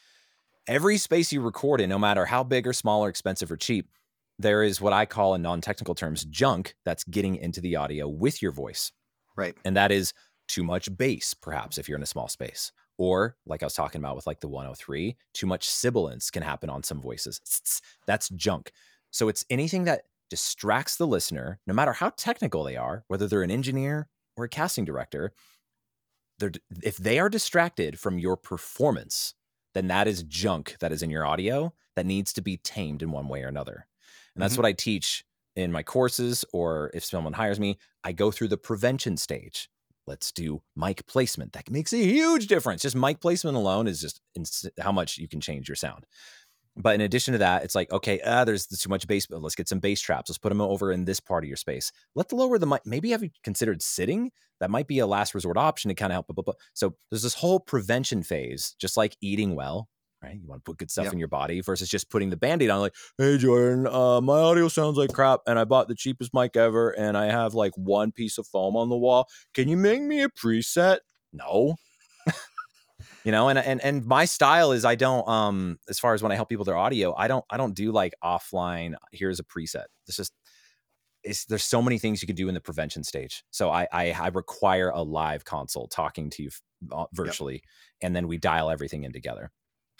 Every 0.67 0.97
space 0.97 1.31
you 1.31 1.41
record 1.41 1.81
in, 1.81 1.89
no 1.89 1.99
matter 1.99 2.25
how 2.25 2.43
big 2.43 2.67
or 2.67 2.73
small 2.73 3.03
or 3.03 3.09
expensive 3.09 3.51
or 3.51 3.57
cheap, 3.57 3.89
there 4.39 4.63
is 4.63 4.79
what 4.79 4.93
I 4.93 5.05
call 5.05 5.33
in 5.33 5.41
non-technical 5.41 5.95
terms 5.95 6.25
junk 6.25 6.75
that's 6.85 7.03
getting 7.05 7.35
into 7.35 7.61
the 7.61 7.75
audio 7.75 8.07
with 8.07 8.41
your 8.41 8.51
voice. 8.51 8.91
Right. 9.35 9.55
And 9.65 9.75
that 9.77 9.91
is 9.91 10.13
too 10.47 10.63
much 10.63 10.95
bass, 10.95 11.33
perhaps, 11.33 11.77
if 11.77 11.87
you're 11.87 11.97
in 11.97 12.03
a 12.03 12.07
small 12.07 12.27
space. 12.27 12.71
Or, 12.97 13.35
like 13.45 13.61
I 13.61 13.65
was 13.65 13.73
talking 13.73 14.01
about 14.01 14.15
with 14.15 14.27
like 14.27 14.39
the 14.39 14.47
103, 14.47 15.15
too 15.33 15.45
much 15.45 15.69
sibilance 15.69 16.31
can 16.31 16.43
happen 16.43 16.69
on 16.69 16.83
some 16.83 17.01
voices. 17.01 17.81
That's 18.07 18.29
junk. 18.29 18.71
So 19.11 19.29
it's 19.29 19.45
anything 19.49 19.85
that 19.85 20.03
distracts 20.29 20.97
the 20.97 21.07
listener, 21.07 21.59
no 21.67 21.73
matter 21.73 21.93
how 21.93 22.09
technical 22.09 22.63
they 22.63 22.75
are, 22.75 23.03
whether 23.07 23.27
they're 23.27 23.43
an 23.43 23.51
engineer 23.51 24.07
or 24.35 24.45
a 24.45 24.49
casting 24.49 24.85
director. 24.85 25.31
They're, 26.39 26.51
if 26.83 26.97
they 26.97 27.19
are 27.19 27.29
distracted 27.29 27.99
from 27.99 28.19
your 28.19 28.37
performance, 28.37 29.33
then 29.73 29.87
that 29.87 30.07
is 30.07 30.23
junk 30.23 30.75
that 30.79 30.91
is 30.91 31.01
in 31.01 31.09
your 31.09 31.25
audio 31.25 31.73
that 31.95 32.05
needs 32.05 32.33
to 32.33 32.41
be 32.41 32.57
tamed 32.57 33.01
in 33.01 33.11
one 33.11 33.27
way 33.27 33.43
or 33.43 33.47
another. 33.47 33.87
And 34.35 34.41
that's 34.41 34.53
mm-hmm. 34.53 34.63
what 34.63 34.69
I 34.69 34.73
teach 34.73 35.25
in 35.55 35.71
my 35.71 35.81
courses, 35.81 36.45
or 36.53 36.91
if 36.93 37.03
someone 37.03 37.33
hires 37.33 37.59
me, 37.59 37.77
I 38.03 38.11
go 38.11 38.29
through 38.29 38.49
the 38.49 38.57
prevention 38.57 39.17
stage. 39.17 39.69
Let's 40.05 40.31
do 40.31 40.61
mic 40.75 41.05
placement. 41.07 41.53
That 41.53 41.69
makes 41.69 41.91
a 41.91 41.97
huge 41.97 42.47
difference. 42.47 42.83
Just 42.83 42.95
mic 42.95 43.19
placement 43.19 43.57
alone 43.57 43.87
is 43.87 43.99
just 43.99 44.21
ins- 44.35 44.69
how 44.79 44.91
much 44.91 45.17
you 45.17 45.27
can 45.27 45.41
change 45.41 45.67
your 45.67 45.75
sound. 45.75 46.05
But 46.77 46.95
in 46.95 47.01
addition 47.01 47.33
to 47.33 47.37
that, 47.39 47.63
it's 47.63 47.75
like, 47.75 47.91
okay, 47.91 48.19
uh, 48.21 48.45
there's 48.45 48.67
too 48.67 48.89
much 48.89 49.07
bass. 49.07 49.27
Let's 49.29 49.55
get 49.55 49.67
some 49.67 49.79
bass 49.79 49.99
traps. 49.99 50.29
Let's 50.29 50.37
put 50.37 50.49
them 50.49 50.61
over 50.61 50.91
in 50.91 51.05
this 51.05 51.19
part 51.19 51.43
of 51.43 51.47
your 51.47 51.57
space. 51.57 51.91
Let's 52.15 52.31
lower 52.33 52.57
the 52.57 52.67
mic. 52.67 52.81
Maybe 52.85 53.11
have 53.11 53.23
you 53.23 53.29
considered 53.43 53.81
sitting? 53.81 54.31
That 54.59 54.69
might 54.69 54.87
be 54.87 54.99
a 54.99 55.07
last 55.07 55.35
resort 55.35 55.57
option 55.57 55.89
to 55.89 55.95
kind 55.95 56.11
of 56.11 56.15
help. 56.15 56.27
Blah, 56.27 56.33
blah, 56.35 56.43
blah. 56.43 56.53
So 56.73 56.95
there's 57.09 57.23
this 57.23 57.33
whole 57.33 57.59
prevention 57.59 58.23
phase, 58.23 58.75
just 58.79 58.97
like 58.97 59.17
eating 59.21 59.55
well 59.55 59.89
right? 60.23 60.39
You 60.41 60.47
want 60.47 60.63
to 60.63 60.71
put 60.71 60.77
good 60.77 60.91
stuff 60.91 61.05
yep. 61.05 61.13
in 61.13 61.19
your 61.19 61.27
body 61.27 61.61
versus 61.61 61.89
just 61.89 62.09
putting 62.09 62.29
the 62.29 62.37
band-aid 62.37 62.69
on 62.69 62.81
like, 62.81 62.95
hey 63.17 63.37
Jordan, 63.37 63.87
uh, 63.87 64.21
my 64.21 64.39
audio 64.39 64.67
sounds 64.67 64.97
like 64.97 65.13
crap 65.13 65.41
and 65.45 65.59
I 65.59 65.63
bought 65.63 65.87
the 65.87 65.95
cheapest 65.95 66.33
mic 66.33 66.55
ever 66.55 66.89
and 66.91 67.17
I 67.17 67.25
have 67.25 67.53
like 67.53 67.73
one 67.75 68.11
piece 68.11 68.37
of 68.37 68.47
foam 68.47 68.75
on 68.75 68.89
the 68.89 68.97
wall. 68.97 69.27
Can 69.53 69.67
you 69.67 69.77
make 69.77 70.01
me 70.01 70.23
a 70.23 70.29
preset? 70.29 70.99
No. 71.33 71.75
You 73.27 73.33
know, 73.33 73.49
and 73.49 73.59
and 73.59 73.83
and 73.83 74.05
my 74.05 74.23
style 74.23 74.71
is 74.71 74.85
I 74.85 74.95
don't 74.95 75.27
um 75.27 75.79
as 75.89 75.99
far 75.99 76.13
as 76.13 76.23
when 76.23 76.31
I 76.31 76.35
help 76.35 76.47
people 76.47 76.63
their 76.63 76.77
audio, 76.77 77.13
I 77.13 77.27
don't 77.27 77.43
I 77.49 77.57
don't 77.57 77.75
do 77.75 77.91
like 77.91 78.13
offline, 78.23 78.95
here's 79.11 79.37
a 79.37 79.43
preset. 79.43 79.87
It's 80.07 80.15
just 80.15 80.31
it's, 81.25 81.43
there's 81.43 81.65
so 81.65 81.81
many 81.81 81.97
things 81.97 82.21
you 82.21 82.25
can 82.25 82.37
do 82.37 82.47
in 82.47 82.53
the 82.53 82.61
prevention 82.61 83.03
stage. 83.03 83.43
So 83.51 83.69
I, 83.69 83.85
I, 83.91 84.11
I 84.11 84.27
require 84.29 84.91
a 84.91 85.01
live 85.01 85.43
console 85.43 85.89
talking 85.89 86.29
to 86.29 86.43
you 86.43 86.49
uh, 86.89 87.07
virtually, 87.11 87.55
yep. 87.55 87.63
and 87.99 88.15
then 88.15 88.29
we 88.29 88.37
dial 88.37 88.69
everything 88.69 89.03
in 89.03 89.11
together. 89.11 89.51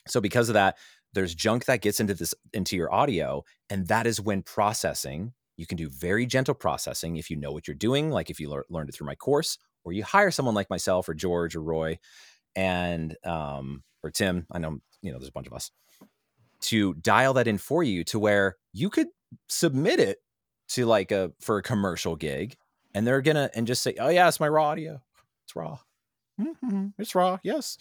So 0.08 0.22
because 0.22 0.48
of 0.48 0.54
that, 0.54 0.78
there's 1.12 1.36
junk 1.36 1.66
that 1.66 1.82
gets 1.82 2.00
into 2.00 2.14
this 2.14 2.34
into 2.54 2.78
your 2.78 2.94
audio, 2.94 3.44
and 3.70 3.90
that 3.90 4.08
is 4.08 4.22
when 4.22 4.42
processing. 4.42 5.34
You 5.58 5.66
can 5.66 5.76
do 5.76 5.90
very 5.90 6.28
gentle 6.28 6.54
processing 6.54 7.18
if 7.18 7.30
you 7.30 7.36
know 7.36 7.52
what 7.52 7.68
you're 7.68 7.76
doing, 7.76 8.10
like 8.10 8.30
if 8.30 8.40
you 8.40 8.50
le- 8.50 8.64
learned 8.70 8.88
it 8.88 8.96
through 8.96 9.08
my 9.08 9.16
course, 9.16 9.58
or 9.84 9.92
you 9.92 10.06
hire 10.06 10.32
someone 10.32 10.56
like 10.56 10.70
myself 10.70 11.10
or 11.10 11.14
George 11.14 11.58
or 11.58 11.62
Roy, 11.62 12.00
and 12.58 13.16
um, 13.24 13.84
or 14.04 14.12
Tim. 14.12 14.48
I 14.52 14.60
know 14.60 14.82
you 15.02 15.14
know 15.14 15.20
there's 15.20 15.30
a 15.30 15.34
bunch 15.34 15.48
of 15.48 15.54
us 15.54 15.72
to 16.60 16.96
dial 16.96 17.34
that 17.36 17.48
in 17.48 17.60
for 17.60 17.84
you 17.84 18.04
to 18.06 18.20
where 18.20 18.58
you 18.74 18.90
could 18.90 19.08
submit 19.48 20.00
it 20.00 20.18
to 20.70 20.86
like 20.86 21.12
a 21.12 21.32
for 21.40 21.58
a 21.58 21.64
commercial 21.64 22.18
gig, 22.18 22.58
and 22.94 23.08
they're 23.08 23.22
gonna 23.22 23.50
and 23.54 23.68
just 23.68 23.84
say, 23.84 23.96
"Oh 24.00 24.10
yeah, 24.10 24.28
it's 24.28 24.42
my 24.42 24.50
raw 24.50 24.70
audio. 24.70 25.02
It's 25.46 25.56
raw." 25.56 25.78
Mm-hmm. 26.42 26.88
It's 27.00 27.16
raw, 27.16 27.40
yes, 27.42 27.80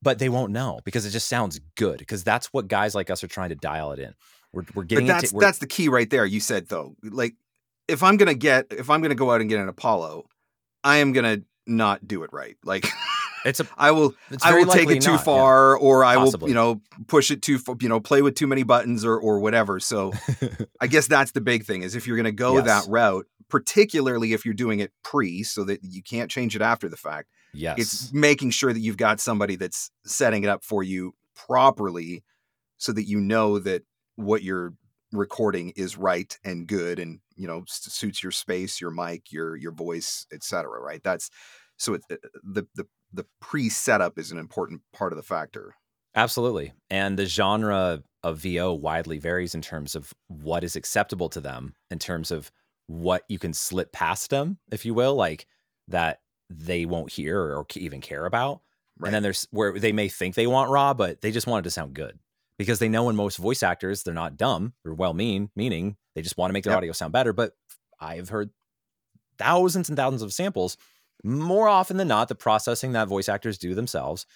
but 0.00 0.18
they 0.18 0.30
won't 0.30 0.50
know 0.50 0.80
because 0.84 1.04
it 1.04 1.10
just 1.10 1.28
sounds 1.28 1.60
good. 1.76 1.98
Because 1.98 2.24
that's 2.24 2.46
what 2.54 2.66
guys 2.66 2.94
like 2.94 3.10
us 3.10 3.22
are 3.22 3.28
trying 3.28 3.50
to 3.50 3.54
dial 3.54 3.92
it 3.92 3.98
in. 3.98 4.14
We're 4.52 4.64
we're 4.74 4.84
getting. 4.84 5.06
But 5.06 5.14
that's 5.14 5.32
to, 5.32 5.38
that's 5.38 5.58
the 5.58 5.66
key 5.66 5.88
right 5.88 6.08
there. 6.08 6.24
You 6.24 6.40
said 6.40 6.68
though, 6.68 6.96
like 7.02 7.34
if 7.86 8.02
I'm 8.02 8.18
gonna 8.18 8.34
get 8.34 8.66
if 8.70 8.90
I'm 8.90 9.00
gonna 9.02 9.14
go 9.14 9.30
out 9.30 9.40
and 9.40 9.50
get 9.50 9.60
an 9.60 9.68
Apollo, 9.68 10.26
I 10.84 10.98
am 10.98 11.12
gonna 11.12 11.42
not 11.66 12.06
do 12.06 12.22
it 12.22 12.30
right. 12.32 12.56
Like 12.64 12.86
it's 13.48 13.60
a, 13.60 13.66
I 13.76 13.90
will 13.90 14.14
I 14.42 14.54
will 14.54 14.66
take 14.66 14.90
it 14.90 15.02
too 15.02 15.12
not, 15.12 15.24
far, 15.24 15.76
yeah. 15.76 15.86
or 15.86 16.04
I 16.04 16.14
Possibly. 16.16 16.44
will 16.44 16.48
you 16.48 16.54
know 16.54 16.80
push 17.06 17.30
it 17.30 17.42
too 17.42 17.58
far, 17.58 17.76
you 17.80 17.88
know 17.88 18.00
play 18.00 18.22
with 18.22 18.34
too 18.34 18.46
many 18.46 18.62
buttons 18.62 19.04
or 19.04 19.18
or 19.18 19.40
whatever. 19.40 19.80
So 19.80 20.12
I 20.80 20.86
guess 20.86 21.06
that's 21.06 21.32
the 21.32 21.40
big 21.40 21.64
thing 21.64 21.82
is 21.82 21.94
if 21.94 22.06
you're 22.06 22.16
going 22.16 22.24
to 22.24 22.32
go 22.32 22.56
yes. 22.56 22.66
that 22.66 22.84
route, 22.90 23.26
particularly 23.48 24.32
if 24.32 24.44
you're 24.44 24.54
doing 24.54 24.80
it 24.80 24.92
pre, 25.02 25.42
so 25.42 25.64
that 25.64 25.80
you 25.82 26.02
can't 26.02 26.30
change 26.30 26.54
it 26.54 26.62
after 26.62 26.88
the 26.88 26.96
fact. 26.96 27.28
Yes, 27.54 27.78
it's 27.78 28.12
making 28.12 28.50
sure 28.50 28.72
that 28.72 28.80
you've 28.80 28.96
got 28.96 29.20
somebody 29.20 29.56
that's 29.56 29.90
setting 30.04 30.44
it 30.44 30.50
up 30.50 30.62
for 30.62 30.82
you 30.82 31.14
properly, 31.34 32.22
so 32.76 32.92
that 32.92 33.04
you 33.04 33.20
know 33.20 33.58
that 33.58 33.82
what 34.16 34.42
you're 34.42 34.74
recording 35.12 35.72
is 35.76 35.96
right 35.96 36.38
and 36.44 36.66
good 36.66 36.98
and 36.98 37.20
you 37.34 37.46
know 37.46 37.62
suits 37.66 38.22
your 38.22 38.32
space 38.32 38.80
your 38.80 38.90
mic 38.90 39.32
your 39.32 39.56
your 39.56 39.72
voice 39.72 40.26
etc 40.32 40.78
right 40.80 41.02
that's 41.02 41.30
so 41.78 41.94
it, 41.94 42.02
uh, 42.10 42.16
the 42.42 42.66
the 42.74 42.86
the 43.12 43.26
pre 43.40 43.68
setup 43.68 44.18
is 44.18 44.30
an 44.30 44.38
important 44.38 44.82
part 44.92 45.12
of 45.12 45.16
the 45.16 45.22
factor 45.22 45.74
absolutely 46.14 46.72
and 46.90 47.18
the 47.18 47.26
genre 47.26 48.02
of 48.22 48.38
vo 48.38 48.72
widely 48.72 49.18
varies 49.18 49.54
in 49.54 49.62
terms 49.62 49.94
of 49.94 50.12
what 50.28 50.64
is 50.64 50.76
acceptable 50.76 51.28
to 51.28 51.40
them 51.40 51.74
in 51.90 51.98
terms 51.98 52.30
of 52.30 52.50
what 52.86 53.22
you 53.28 53.38
can 53.38 53.52
slip 53.52 53.92
past 53.92 54.30
them 54.30 54.58
if 54.72 54.84
you 54.84 54.94
will 54.94 55.14
like 55.14 55.46
that 55.88 56.20
they 56.50 56.86
won't 56.86 57.12
hear 57.12 57.38
or 57.40 57.66
even 57.76 58.00
care 58.00 58.26
about 58.26 58.60
right. 58.98 59.08
and 59.08 59.14
then 59.14 59.22
there's 59.22 59.46
where 59.50 59.78
they 59.78 59.92
may 59.92 60.08
think 60.08 60.34
they 60.34 60.46
want 60.46 60.70
raw 60.70 60.94
but 60.94 61.20
they 61.20 61.30
just 61.30 61.46
want 61.46 61.64
it 61.64 61.68
to 61.68 61.70
sound 61.70 61.94
good 61.94 62.18
because 62.58 62.78
they 62.78 62.88
know 62.88 63.08
in 63.08 63.16
most 63.16 63.36
voice 63.36 63.62
actors 63.62 64.02
they're 64.02 64.14
not 64.14 64.36
dumb 64.36 64.72
they're 64.82 64.94
well 64.94 65.14
mean 65.14 65.50
meaning 65.54 65.96
they 66.14 66.22
just 66.22 66.38
want 66.38 66.50
to 66.50 66.52
make 66.52 66.64
their 66.64 66.72
yep. 66.72 66.78
audio 66.78 66.92
sound 66.92 67.12
better 67.12 67.32
but 67.32 67.52
i've 68.00 68.30
heard 68.30 68.50
thousands 69.38 69.88
and 69.88 69.96
thousands 69.96 70.22
of 70.22 70.32
samples 70.32 70.76
more 71.24 71.68
often 71.68 71.96
than 71.96 72.08
not 72.08 72.28
the 72.28 72.34
processing 72.34 72.92
that 72.92 73.08
voice 73.08 73.28
actors 73.28 73.58
do 73.58 73.74
themselves 73.74 74.26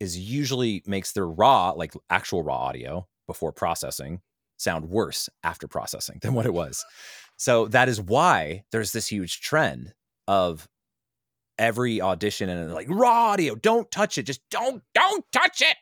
is 0.00 0.18
usually 0.18 0.82
makes 0.86 1.12
their 1.12 1.26
raw 1.26 1.70
like 1.70 1.92
actual 2.10 2.42
raw 2.42 2.56
audio 2.56 3.06
before 3.26 3.52
processing 3.52 4.20
sound 4.56 4.88
worse 4.88 5.28
after 5.42 5.68
processing 5.68 6.18
than 6.22 6.34
what 6.34 6.46
it 6.46 6.54
was 6.54 6.84
so 7.36 7.66
that 7.68 7.88
is 7.88 8.00
why 8.00 8.62
there's 8.72 8.92
this 8.92 9.08
huge 9.08 9.40
trend 9.40 9.94
of 10.26 10.68
every 11.58 12.00
audition 12.00 12.48
and 12.48 12.72
like 12.72 12.86
raw 12.88 13.30
audio 13.30 13.54
don't 13.54 13.90
touch 13.90 14.16
it 14.16 14.24
just 14.24 14.40
don't 14.50 14.82
don't 14.94 15.24
touch 15.32 15.60
it 15.60 15.76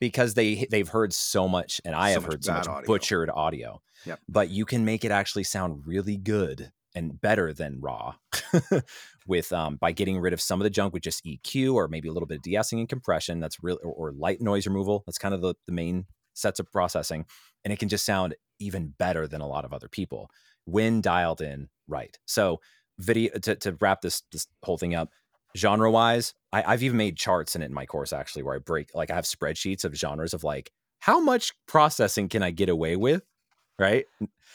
because 0.00 0.34
they 0.34 0.66
they've 0.70 0.88
heard 0.88 1.12
so 1.12 1.48
much 1.48 1.80
and 1.84 1.94
I 1.94 2.10
so 2.12 2.20
have 2.20 2.24
heard 2.30 2.44
so 2.44 2.52
much 2.52 2.68
audio. 2.68 2.86
butchered 2.86 3.30
audio. 3.30 3.80
Yep. 4.04 4.20
But 4.28 4.50
you 4.50 4.64
can 4.64 4.84
make 4.84 5.04
it 5.04 5.10
actually 5.10 5.44
sound 5.44 5.86
really 5.86 6.16
good 6.16 6.72
and 6.94 7.20
better 7.20 7.52
than 7.52 7.80
raw 7.80 8.14
with 9.26 9.52
um 9.52 9.76
by 9.76 9.92
getting 9.92 10.18
rid 10.18 10.32
of 10.32 10.40
some 10.40 10.60
of 10.60 10.64
the 10.64 10.70
junk 10.70 10.92
with 10.92 11.02
just 11.02 11.24
EQ 11.24 11.74
or 11.74 11.88
maybe 11.88 12.08
a 12.08 12.12
little 12.12 12.26
bit 12.26 12.36
of 12.36 12.42
de-essing 12.42 12.78
and 12.78 12.88
compression 12.88 13.40
that's 13.40 13.62
real 13.62 13.78
or, 13.82 13.92
or 13.92 14.12
light 14.12 14.40
noise 14.40 14.66
removal. 14.66 15.02
That's 15.06 15.18
kind 15.18 15.34
of 15.34 15.40
the, 15.40 15.54
the 15.66 15.72
main 15.72 16.06
sets 16.34 16.60
of 16.60 16.70
processing. 16.70 17.24
And 17.64 17.72
it 17.72 17.78
can 17.78 17.88
just 17.88 18.04
sound 18.04 18.34
even 18.60 18.94
better 18.98 19.26
than 19.26 19.40
a 19.40 19.46
lot 19.46 19.64
of 19.64 19.72
other 19.72 19.88
people 19.88 20.30
when 20.64 21.00
dialed 21.00 21.40
in 21.40 21.68
right. 21.88 22.16
So 22.26 22.60
video 22.98 23.38
to, 23.38 23.56
to 23.56 23.76
wrap 23.80 24.02
this 24.02 24.22
this 24.30 24.46
whole 24.62 24.78
thing 24.78 24.94
up 24.94 25.10
genre 25.56 25.90
wise, 25.90 26.34
I, 26.52 26.62
have 26.72 26.82
even 26.82 26.96
made 26.96 27.16
charts 27.16 27.54
in 27.54 27.62
it 27.62 27.66
in 27.66 27.74
my 27.74 27.86
course 27.86 28.12
actually 28.12 28.42
where 28.42 28.56
I 28.56 28.58
break 28.58 28.90
like 28.94 29.10
I 29.10 29.14
have 29.14 29.24
spreadsheets 29.24 29.84
of 29.84 29.94
genres 29.94 30.34
of 30.34 30.44
like 30.44 30.70
how 31.00 31.20
much 31.20 31.52
processing 31.66 32.28
can 32.28 32.42
I 32.42 32.50
get 32.50 32.68
away 32.68 32.96
with, 32.96 33.22
right? 33.78 34.06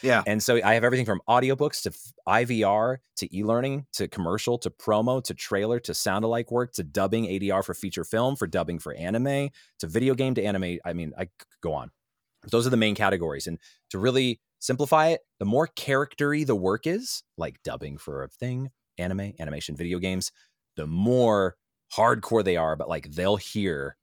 Yeah. 0.01 0.24
And 0.26 0.41
so 0.41 0.59
I 0.63 0.74
have 0.76 0.84
everything 0.84 1.05
from 1.05 1.22
audiobooks 1.28 1.82
to 1.84 1.91
IVR 2.28 2.97
to 3.17 3.38
e-learning 3.38 3.86
to 3.93 4.07
commercial 4.07 4.57
to 4.59 4.70
promo 4.70 5.24
to 5.24 5.34
trailer 5.34 5.80
to 5.82 5.93
sound 5.93 6.24
alike 6.24 6.51
work 6.51 6.74
to 6.74 6.84
dubbing 6.84 7.26
ADR 7.26 7.63
for 7.63 7.74
feature 7.74 8.03
film 8.03 8.36
for 8.36 8.47
dubbing 8.47 8.80
for 8.80 8.93
anime 8.93 9.49
to 9.80 9.88
video 9.88 10.13
game 10.13 10.36
to 10.36 10.43
anime. 10.43 10.78
I 10.86 10.93
mean, 10.93 11.13
I 11.17 11.26
could 11.26 11.47
go 11.61 11.74
on. 11.74 11.91
Those 12.49 12.65
are 12.65 12.70
the 12.70 12.78
main 12.78 12.95
categories. 12.95 13.47
And 13.47 13.59
to 13.89 13.99
really 13.99 14.39
simplify 14.59 15.07
it, 15.09 15.22
the 15.39 15.45
more 15.45 15.67
charactery 15.67 16.45
the 16.45 16.55
work 16.55 16.88
is, 16.88 17.24
like 17.38 17.61
dubbing 17.63 17.97
for 17.97 18.24
a 18.24 18.30
thing, 18.30 18.70
anime, 18.97 19.34
animation, 19.39 19.76
video 19.76 19.99
games, 19.99 20.32
the 20.78 20.88
more 20.88 21.55
hardcore 21.93 22.43
they 22.43 22.55
are, 22.55 22.76
but 22.76 22.88
like 22.88 23.11
they'll 23.11 23.36
hear 23.36 23.97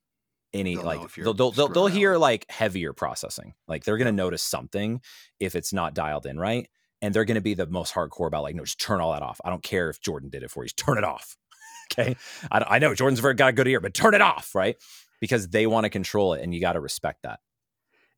any 0.53 0.76
they'll 0.76 0.84
like 0.84 1.14
they'll 1.14 1.34
they'll, 1.34 1.51
they'll, 1.51 1.68
they'll 1.68 1.86
hear 1.86 2.16
like 2.16 2.47
heavier 2.51 2.92
processing. 2.92 3.55
Like 3.68 3.84
they're 3.84 3.99
gonna 3.99 4.12
notice 4.12 4.42
something 4.42 5.01
if 5.40 5.55
it's 5.55 5.72
not 5.72 5.94
dialed 5.94 6.26
in 6.26 6.38
right. 6.38 6.68
And 7.03 7.14
they're 7.14 7.24
gonna 7.24 7.40
be 7.40 7.55
the 7.55 7.66
most 7.66 7.94
hardcore 7.94 8.26
about 8.26 8.42
like, 8.42 8.55
no, 8.55 8.64
just 8.64 8.80
turn 8.80 9.01
all 9.01 9.12
that 9.12 9.22
off. 9.22 9.40
I 9.44 9.51
don't 9.51 9.62
care 9.62 9.90
if 9.90 10.01
Jordan 10.01 10.30
did 10.30 10.42
it 10.42 10.51
for 10.51 10.62
you, 10.62 10.66
just 10.66 10.76
turn 10.76 10.99
it 10.99 11.05
off. 11.05 11.36
okay. 11.92 12.16
I, 12.51 12.64
I 12.68 12.78
know 12.78 12.94
Jordan's 12.94 13.20
very 13.20 13.34
got 13.34 13.51
a 13.51 13.53
good 13.53 13.68
ear, 13.68 13.80
but 13.80 13.94
turn 13.94 14.14
it 14.14 14.22
off, 14.22 14.55
right? 14.55 14.76
Because 15.20 15.49
they 15.49 15.66
want 15.66 15.84
to 15.84 15.90
control 15.90 16.34
it 16.34 16.42
and 16.42 16.55
you 16.55 16.61
got 16.61 16.74
to 16.74 16.80
respect 16.80 17.22
that. 17.22 17.40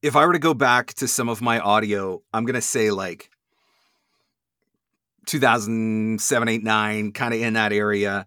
If 0.02 0.14
I 0.14 0.26
were 0.26 0.32
to 0.32 0.38
go 0.38 0.54
back 0.54 0.94
to 0.94 1.08
some 1.08 1.28
of 1.28 1.40
my 1.40 1.58
audio, 1.58 2.22
I'm 2.32 2.44
gonna 2.44 2.60
say 2.60 2.90
like 2.90 3.30
2007, 5.26 6.48
8, 6.48 6.62
9, 6.64 7.12
kind 7.12 7.34
of 7.34 7.40
in 7.40 7.54
that 7.54 7.72
area 7.72 8.26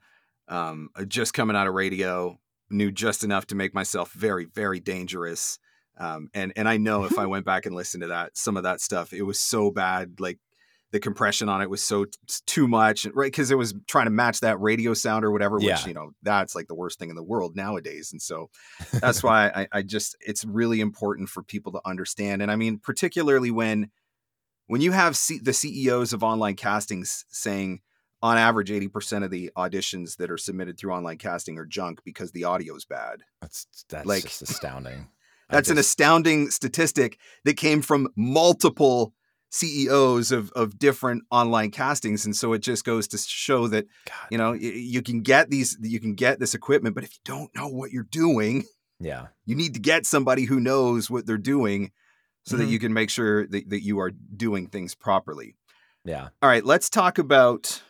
um, 0.51 0.89
uh, 0.95 1.05
just 1.05 1.33
coming 1.33 1.55
out 1.55 1.65
of 1.65 1.73
radio, 1.73 2.37
knew 2.72 2.91
just 2.91 3.24
enough 3.24 3.47
to 3.47 3.55
make 3.55 3.74
myself 3.74 4.11
very, 4.13 4.45
very 4.45 4.80
dangerous. 4.80 5.59
Um, 5.97 6.30
and 6.34 6.53
and 6.55 6.67
I 6.67 6.78
know 6.78 7.03
if 7.03 7.17
I 7.17 7.26
went 7.28 7.45
back 7.45 7.65
and 7.65 7.76
listened 7.76 8.01
to 8.01 8.07
that, 8.07 8.38
some 8.38 8.57
of 8.57 8.63
that 8.63 8.82
stuff, 8.82 9.13
it 9.13 9.24
was 9.24 9.39
so 9.39 9.72
bad. 9.72 10.19
Like 10.19 10.39
the 10.91 10.99
compression 10.99 11.47
on 11.47 11.61
it 11.61 11.69
was 11.69 11.84
so 11.84 12.05
t- 12.05 12.11
too 12.45 12.67
much, 12.67 13.05
right? 13.13 13.32
Because 13.32 13.49
it 13.49 13.57
was 13.57 13.74
trying 13.88 14.05
to 14.05 14.11
match 14.11 14.41
that 14.41 14.59
radio 14.59 14.93
sound 14.93 15.24
or 15.24 15.32
whatever. 15.32 15.55
Which 15.55 15.65
yeah. 15.65 15.88
you 15.88 15.93
know, 15.93 16.11
that's 16.22 16.55
like 16.55 16.67
the 16.67 16.76
worst 16.76 16.99
thing 16.99 17.09
in 17.09 17.15
the 17.15 17.24
world 17.24 17.55
nowadays. 17.55 18.11
And 18.11 18.22
so 18.22 18.49
that's 18.93 19.24
why 19.24 19.47
I, 19.47 19.67
I 19.72 19.82
just 19.82 20.15
it's 20.19 20.43
really 20.43 20.82
important 20.82 21.30
for 21.30 21.43
people 21.43 21.72
to 21.74 21.82
understand. 21.86 22.41
And 22.41 22.51
I 22.51 22.55
mean, 22.55 22.80
particularly 22.80 23.51
when 23.51 23.89
when 24.67 24.82
you 24.82 24.91
have 24.91 25.15
C- 25.15 25.41
the 25.41 25.53
CEOs 25.53 26.13
of 26.13 26.24
online 26.24 26.55
castings 26.55 27.26
saying 27.30 27.82
on 28.22 28.38
average 28.38 28.69
80% 28.69 29.24
of 29.24 29.32
the 29.32 29.51
auditions 29.57 30.17
that 30.17 30.30
are 30.30 30.38
submitted 30.38 30.78
through 30.78 30.93
online 30.93 31.17
casting 31.17 31.57
are 31.57 31.65
junk 31.65 32.01
because 32.03 32.32
the 32.32 32.43
audio 32.43 32.76
is 32.76 32.86
bad. 32.86 33.22
That's 33.41 33.67
that's 33.89 34.05
like, 34.05 34.24
just 34.24 34.41
astounding. 34.41 35.09
that's 35.49 35.67
just... 35.67 35.72
an 35.72 35.78
astounding 35.78 36.49
statistic 36.49 37.17
that 37.45 37.57
came 37.57 37.82
from 37.82 38.09
multiple 38.15 39.13
CEOs 39.49 40.32
of 40.32 40.49
of 40.51 40.80
different 40.80 41.24
online 41.30 41.72
castings 41.72 42.24
and 42.24 42.34
so 42.34 42.53
it 42.53 42.59
just 42.59 42.86
goes 42.86 43.05
to 43.09 43.17
show 43.17 43.67
that 43.67 43.86
God. 44.07 44.15
you 44.30 44.38
know 44.38 44.53
you 44.53 45.01
can 45.01 45.24
get 45.24 45.49
these 45.49 45.78
you 45.82 45.99
can 45.99 46.15
get 46.15 46.39
this 46.39 46.53
equipment 46.53 46.95
but 46.95 47.03
if 47.03 47.11
you 47.11 47.19
don't 47.26 47.53
know 47.53 47.67
what 47.67 47.91
you're 47.91 48.07
doing 48.09 48.63
yeah 49.01 49.28
you 49.45 49.53
need 49.53 49.74
to 49.74 49.82
get 49.82 50.05
somebody 50.05 50.45
who 50.45 50.61
knows 50.61 51.09
what 51.09 51.26
they're 51.26 51.38
doing 51.38 51.91
so 52.43 52.55
mm-hmm. 52.55 52.65
that 52.65 52.72
you 52.72 52.80
can 52.80 52.93
make 52.93 53.09
sure 53.09 53.47
that, 53.47 53.69
that 53.69 53.84
you 53.84 53.99
are 53.99 54.11
doing 54.11 54.67
things 54.67 54.95
properly. 54.95 55.55
Yeah. 56.05 56.30
All 56.41 56.49
right, 56.49 56.65
let's 56.65 56.89
talk 56.89 57.17
about 57.17 57.82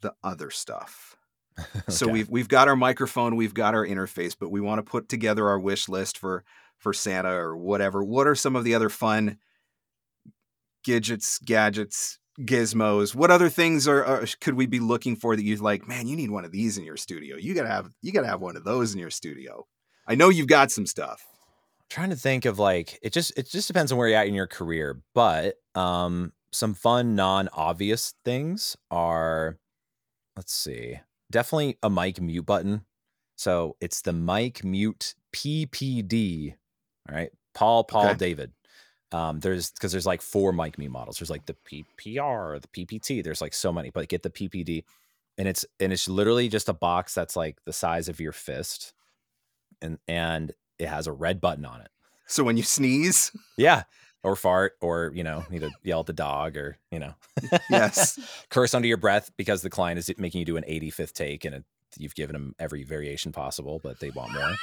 the 0.00 0.14
other 0.22 0.50
stuff. 0.50 1.16
okay. 1.58 1.80
So 1.88 2.08
we've 2.08 2.28
we've 2.28 2.48
got 2.48 2.68
our 2.68 2.76
microphone, 2.76 3.36
we've 3.36 3.54
got 3.54 3.74
our 3.74 3.86
interface, 3.86 4.36
but 4.38 4.50
we 4.50 4.60
want 4.60 4.78
to 4.78 4.90
put 4.90 5.08
together 5.08 5.48
our 5.48 5.58
wish 5.58 5.88
list 5.88 6.18
for 6.18 6.44
for 6.78 6.92
Santa 6.92 7.30
or 7.30 7.56
whatever. 7.56 8.04
What 8.04 8.26
are 8.26 8.34
some 8.34 8.56
of 8.56 8.64
the 8.64 8.74
other 8.74 8.88
fun 8.88 9.38
gadgets, 10.84 11.38
gadgets, 11.38 12.18
gizmos? 12.40 13.14
What 13.14 13.30
other 13.30 13.48
things 13.48 13.88
are, 13.88 14.04
are 14.04 14.26
could 14.40 14.54
we 14.54 14.66
be 14.66 14.80
looking 14.80 15.16
for 15.16 15.34
that 15.34 15.42
you're 15.42 15.58
like, 15.58 15.88
man, 15.88 16.06
you 16.06 16.16
need 16.16 16.30
one 16.30 16.44
of 16.44 16.52
these 16.52 16.76
in 16.76 16.84
your 16.84 16.96
studio. 16.96 17.36
You 17.36 17.54
gotta 17.54 17.68
have 17.68 17.90
you 18.02 18.12
gotta 18.12 18.28
have 18.28 18.40
one 18.40 18.56
of 18.56 18.64
those 18.64 18.92
in 18.92 19.00
your 19.00 19.10
studio. 19.10 19.66
I 20.06 20.14
know 20.14 20.28
you've 20.28 20.46
got 20.46 20.70
some 20.70 20.86
stuff. 20.86 21.24
I'm 21.80 21.86
trying 21.88 22.10
to 22.10 22.16
think 22.16 22.44
of 22.44 22.58
like 22.58 22.98
it 23.02 23.12
just 23.12 23.36
it 23.38 23.48
just 23.48 23.68
depends 23.68 23.92
on 23.92 23.98
where 23.98 24.08
you're 24.08 24.18
at 24.18 24.28
in 24.28 24.34
your 24.34 24.46
career, 24.46 25.00
but 25.14 25.56
um 25.74 26.32
some 26.52 26.74
fun 26.74 27.14
non-obvious 27.14 28.14
things 28.24 28.76
are 28.90 29.58
let's 30.36 30.54
see. 30.54 31.00
Definitely 31.30 31.78
a 31.82 31.90
mic 31.90 32.20
mute 32.20 32.46
button. 32.46 32.84
So 33.36 33.76
it's 33.80 34.02
the 34.02 34.12
mic 34.12 34.64
mute 34.64 35.14
PPD. 35.32 36.54
All 37.08 37.16
right. 37.16 37.30
Paul, 37.54 37.84
Paul, 37.84 38.08
okay. 38.08 38.14
David. 38.16 38.52
Um, 39.12 39.40
there's 39.40 39.70
because 39.70 39.92
there's 39.92 40.06
like 40.06 40.20
four 40.20 40.52
mic 40.52 40.78
mute 40.78 40.90
models. 40.90 41.18
There's 41.18 41.30
like 41.30 41.46
the 41.46 41.54
PPR, 41.54 42.60
the 42.60 42.68
PPT. 42.68 43.22
There's 43.22 43.40
like 43.40 43.54
so 43.54 43.72
many, 43.72 43.90
but 43.90 44.08
get 44.08 44.22
the 44.22 44.30
PPD. 44.30 44.84
And 45.38 45.46
it's 45.46 45.64
and 45.80 45.92
it's 45.92 46.08
literally 46.08 46.48
just 46.48 46.68
a 46.68 46.74
box 46.74 47.14
that's 47.14 47.36
like 47.36 47.58
the 47.64 47.72
size 47.72 48.08
of 48.08 48.20
your 48.20 48.32
fist. 48.32 48.94
And 49.80 49.98
and 50.08 50.52
it 50.78 50.88
has 50.88 51.06
a 51.06 51.12
red 51.12 51.40
button 51.40 51.64
on 51.64 51.80
it. 51.80 51.88
So 52.26 52.42
when 52.42 52.56
you 52.56 52.62
sneeze, 52.62 53.30
yeah, 53.56 53.84
or 54.22 54.36
fart 54.36 54.72
or 54.80 55.12
you 55.14 55.22
know 55.22 55.44
need 55.50 55.60
to 55.60 55.70
yell 55.82 56.00
at 56.00 56.06
the 56.06 56.12
dog 56.12 56.56
or 56.56 56.78
you 56.90 56.98
know 56.98 57.14
yes 57.70 58.18
curse 58.50 58.74
under 58.74 58.88
your 58.88 58.96
breath 58.96 59.30
because 59.36 59.62
the 59.62 59.70
client 59.70 59.98
is 59.98 60.10
making 60.18 60.40
you 60.40 60.44
do 60.44 60.56
an 60.56 60.64
85th 60.64 61.12
take 61.12 61.44
and 61.44 61.54
it, 61.54 61.64
you've 61.96 62.14
given 62.14 62.34
them 62.34 62.54
every 62.58 62.82
variation 62.82 63.32
possible 63.32 63.80
but 63.82 64.00
they 64.00 64.10
want 64.10 64.32
more 64.32 64.54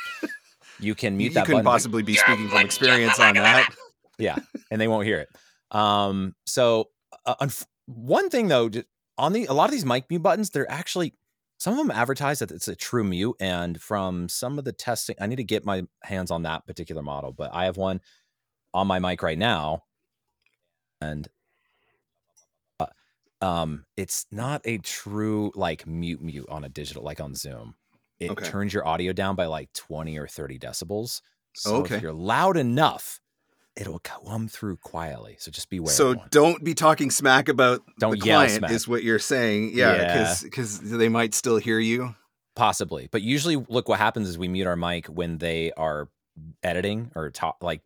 you 0.79 0.95
can 0.95 1.17
mute 1.17 1.29
that. 1.29 1.31
you 1.31 1.33
that 1.41 1.45
couldn't 1.45 1.63
possibly 1.63 2.03
be 2.03 2.15
speaking 2.15 2.49
from 2.49 2.59
experience 2.59 3.19
on 3.19 3.35
that 3.35 3.73
yeah 4.17 4.37
and 4.69 4.81
they 4.81 4.87
won't 4.87 5.05
hear 5.05 5.19
it 5.19 5.29
um 5.71 6.35
so 6.45 6.89
uh, 7.25 7.47
one 7.85 8.29
thing 8.29 8.47
though 8.47 8.69
on 9.17 9.33
the 9.33 9.45
a 9.45 9.53
lot 9.53 9.65
of 9.65 9.71
these 9.71 9.85
mic 9.85 10.09
mute 10.09 10.21
buttons 10.21 10.49
they're 10.49 10.69
actually 10.69 11.13
some 11.63 11.79
of 11.79 11.87
them 11.87 11.91
advertise 11.91 12.39
that 12.39 12.51
it's 12.51 12.67
a 12.67 12.75
true 12.75 13.05
mute. 13.05 13.37
And 13.39 13.81
from 13.81 14.27
some 14.27 14.59
of 14.59 14.65
the 14.65 14.73
testing, 14.73 15.15
I 15.21 15.27
need 15.27 15.37
to 15.37 15.45
get 15.45 15.63
my 15.63 15.83
hands 16.03 16.29
on 16.29 16.43
that 16.43 16.67
particular 16.67 17.01
model, 17.01 17.31
but 17.31 17.51
I 17.53 17.63
have 17.63 17.77
one 17.77 18.01
on 18.73 18.87
my 18.87 18.99
mic 18.99 19.21
right 19.21 19.37
now. 19.37 19.83
And 21.01 21.27
uh, 22.79 22.85
um, 23.41 23.85
it's 23.97 24.25
not 24.31 24.61
a 24.65 24.77
true 24.77 25.51
like 25.55 25.85
mute 25.85 26.21
mute 26.21 26.47
on 26.49 26.63
a 26.63 26.69
digital, 26.69 27.03
like 27.03 27.19
on 27.19 27.35
Zoom. 27.35 27.75
It 28.19 28.31
okay. 28.31 28.45
turns 28.45 28.73
your 28.73 28.87
audio 28.87 29.11
down 29.11 29.35
by 29.35 29.47
like 29.47 29.73
20 29.73 30.17
or 30.17 30.27
30 30.27 30.59
decibels. 30.59 31.21
So 31.55 31.77
okay. 31.77 31.95
if 31.95 32.01
you're 32.01 32.13
loud 32.13 32.57
enough, 32.57 33.19
it'll 33.75 33.99
come 33.99 34.47
through 34.47 34.77
quietly. 34.77 35.35
So 35.39 35.51
just 35.51 35.69
beware. 35.69 35.93
So 35.93 36.15
don't 36.29 36.63
be 36.63 36.73
talking 36.73 37.11
smack 37.11 37.49
about 37.49 37.81
don't 37.99 38.11
the 38.11 38.19
client 38.19 38.53
smack. 38.53 38.71
is 38.71 38.87
what 38.87 39.03
you're 39.03 39.19
saying. 39.19 39.71
Yeah, 39.73 39.93
because 39.93 40.43
yeah. 40.43 40.47
because 40.47 40.79
they 40.79 41.09
might 41.09 41.33
still 41.33 41.57
hear 41.57 41.79
you. 41.79 42.15
Possibly, 42.55 43.09
but 43.11 43.23
usually, 43.23 43.55
look 43.55 43.89
what 43.89 43.97
happens 43.97 44.29
is 44.29 44.37
we 44.37 44.47
mute 44.47 44.67
our 44.67 44.75
mic 44.75 45.07
when 45.07 45.39
they 45.39 45.71
are 45.75 46.07
editing 46.61 47.11
or 47.15 47.31
talk 47.31 47.57
like 47.61 47.81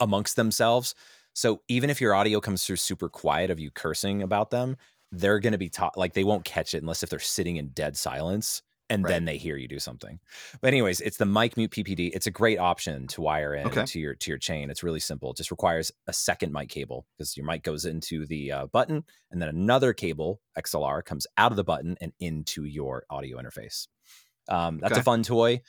amongst 0.00 0.36
themselves. 0.36 0.94
So 1.32 1.62
even 1.68 1.90
if 1.90 2.00
your 2.00 2.14
audio 2.14 2.40
comes 2.40 2.64
through 2.64 2.76
super 2.76 3.08
quiet 3.08 3.50
of 3.50 3.58
you 3.58 3.70
cursing 3.70 4.22
about 4.22 4.50
them, 4.50 4.76
they're 5.10 5.40
going 5.40 5.52
to 5.52 5.58
be 5.58 5.68
taught 5.68 5.96
like 5.96 6.14
they 6.14 6.24
won't 6.24 6.44
catch 6.44 6.74
it 6.74 6.82
unless 6.82 7.02
if 7.02 7.10
they're 7.10 7.18
sitting 7.18 7.56
in 7.56 7.68
dead 7.68 7.96
silence 7.96 8.62
and 8.90 9.04
right. 9.04 9.10
then 9.10 9.24
they 9.24 9.36
hear 9.36 9.56
you 9.56 9.66
do 9.66 9.78
something. 9.78 10.18
But 10.60 10.68
anyways, 10.68 11.00
it's 11.00 11.16
the 11.16 11.26
mic 11.26 11.56
mute 11.56 11.70
PPD. 11.70 12.10
It's 12.14 12.26
a 12.26 12.30
great 12.30 12.58
option 12.58 13.06
to 13.08 13.22
wire 13.22 13.54
in 13.54 13.66
okay. 13.66 13.84
to 13.86 13.98
your 13.98 14.14
to 14.14 14.30
your 14.30 14.38
chain. 14.38 14.70
It's 14.70 14.82
really 14.82 15.00
simple. 15.00 15.30
It 15.30 15.38
just 15.38 15.50
requires 15.50 15.90
a 16.06 16.12
second 16.12 16.52
mic 16.52 16.68
cable 16.68 17.06
because 17.16 17.36
your 17.36 17.46
mic 17.46 17.62
goes 17.62 17.84
into 17.84 18.26
the 18.26 18.52
uh, 18.52 18.66
button, 18.66 19.04
and 19.30 19.40
then 19.40 19.48
another 19.48 19.92
cable 19.92 20.40
XLR 20.58 21.04
comes 21.04 21.26
out 21.38 21.52
of 21.52 21.56
the 21.56 21.64
button 21.64 21.96
and 22.00 22.12
into 22.20 22.64
your 22.64 23.04
audio 23.08 23.38
interface. 23.38 23.88
Um, 24.48 24.78
that's 24.80 24.92
okay. 24.92 25.00
a 25.00 25.04
fun 25.04 25.22
toy. 25.22 25.62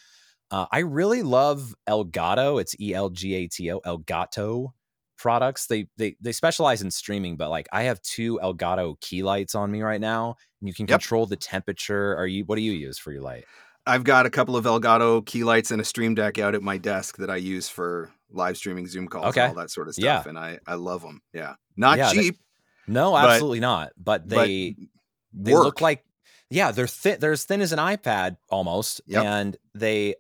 Uh, 0.52 0.66
I 0.72 0.80
really 0.80 1.24
love 1.24 1.74
Elgato. 1.88 2.62
It's 2.62 2.80
E 2.80 2.94
L 2.94 3.10
G 3.10 3.34
A 3.36 3.48
T 3.48 3.72
O 3.72 3.80
Elgato 3.82 4.70
products. 5.18 5.68
They 5.68 5.88
they 5.98 6.16
they 6.22 6.32
specialize 6.32 6.82
in 6.82 6.92
streaming, 6.92 7.38
but 7.38 7.50
like 7.50 7.68
I 7.72 7.84
have 7.84 8.02
two 8.02 8.40
Elgato 8.42 9.00
key 9.02 9.24
lights 9.24 9.56
on 9.56 9.72
me 9.72 9.82
right 9.82 10.02
now, 10.02 10.36
and 10.62 10.68
you 10.68 10.74
can 10.74 10.88
yep. 10.88 11.00
control 11.00 11.26
the 11.26 11.36
temperature. 11.36 12.16
Are 12.16 12.28
you 12.28 12.46
what 12.46 12.56
do 12.58 12.62
you 12.62 12.74
use 12.74 12.98
for 12.98 13.12
your 13.12 13.22
light? 13.22 13.46
I've 13.88 14.04
got 14.04 14.26
a 14.26 14.30
couple 14.30 14.58
of 14.58 14.66
Elgato 14.66 15.26
key 15.26 15.44
lights 15.44 15.72
and 15.72 15.80
a 15.80 15.86
Stream 15.86 16.16
Deck 16.16 16.40
out 16.40 16.56
at 16.56 16.64
my 16.64 16.78
desk 16.78 17.18
that 17.18 17.30
I 17.30 17.36
use 17.36 17.70
for 17.70 18.12
live 18.32 18.58
streaming 18.58 18.88
Zoom 18.88 19.08
calls 19.08 19.28
okay. 19.28 19.42
and 19.42 19.50
all 19.50 19.62
that 19.62 19.70
sort 19.70 19.88
of 19.88 19.94
stuff. 19.94 20.04
Yeah. 20.04 20.24
And 20.28 20.38
I, 20.38 20.60
I 20.66 20.74
love 20.74 21.02
them. 21.02 21.22
Yeah. 21.34 21.56
Not 21.78 21.98
yeah, 22.00 22.12
cheap. 22.12 22.36
They, 22.88 22.94
no, 22.94 23.16
absolutely 23.16 23.60
but, 23.60 23.68
not. 23.68 23.92
But 23.98 24.30
they 24.30 24.76
but 25.34 25.46
they 25.46 25.54
look 25.54 25.82
like 25.82 26.04
yeah, 26.50 26.72
they're 26.72 26.88
thin 26.88 27.18
they're 27.20 27.32
as 27.32 27.44
thin 27.44 27.62
as 27.62 27.74
an 27.74 27.80
iPad 27.80 28.38
almost. 28.50 29.02
Yep. 29.08 29.24
And 29.24 29.58
they 29.74 30.16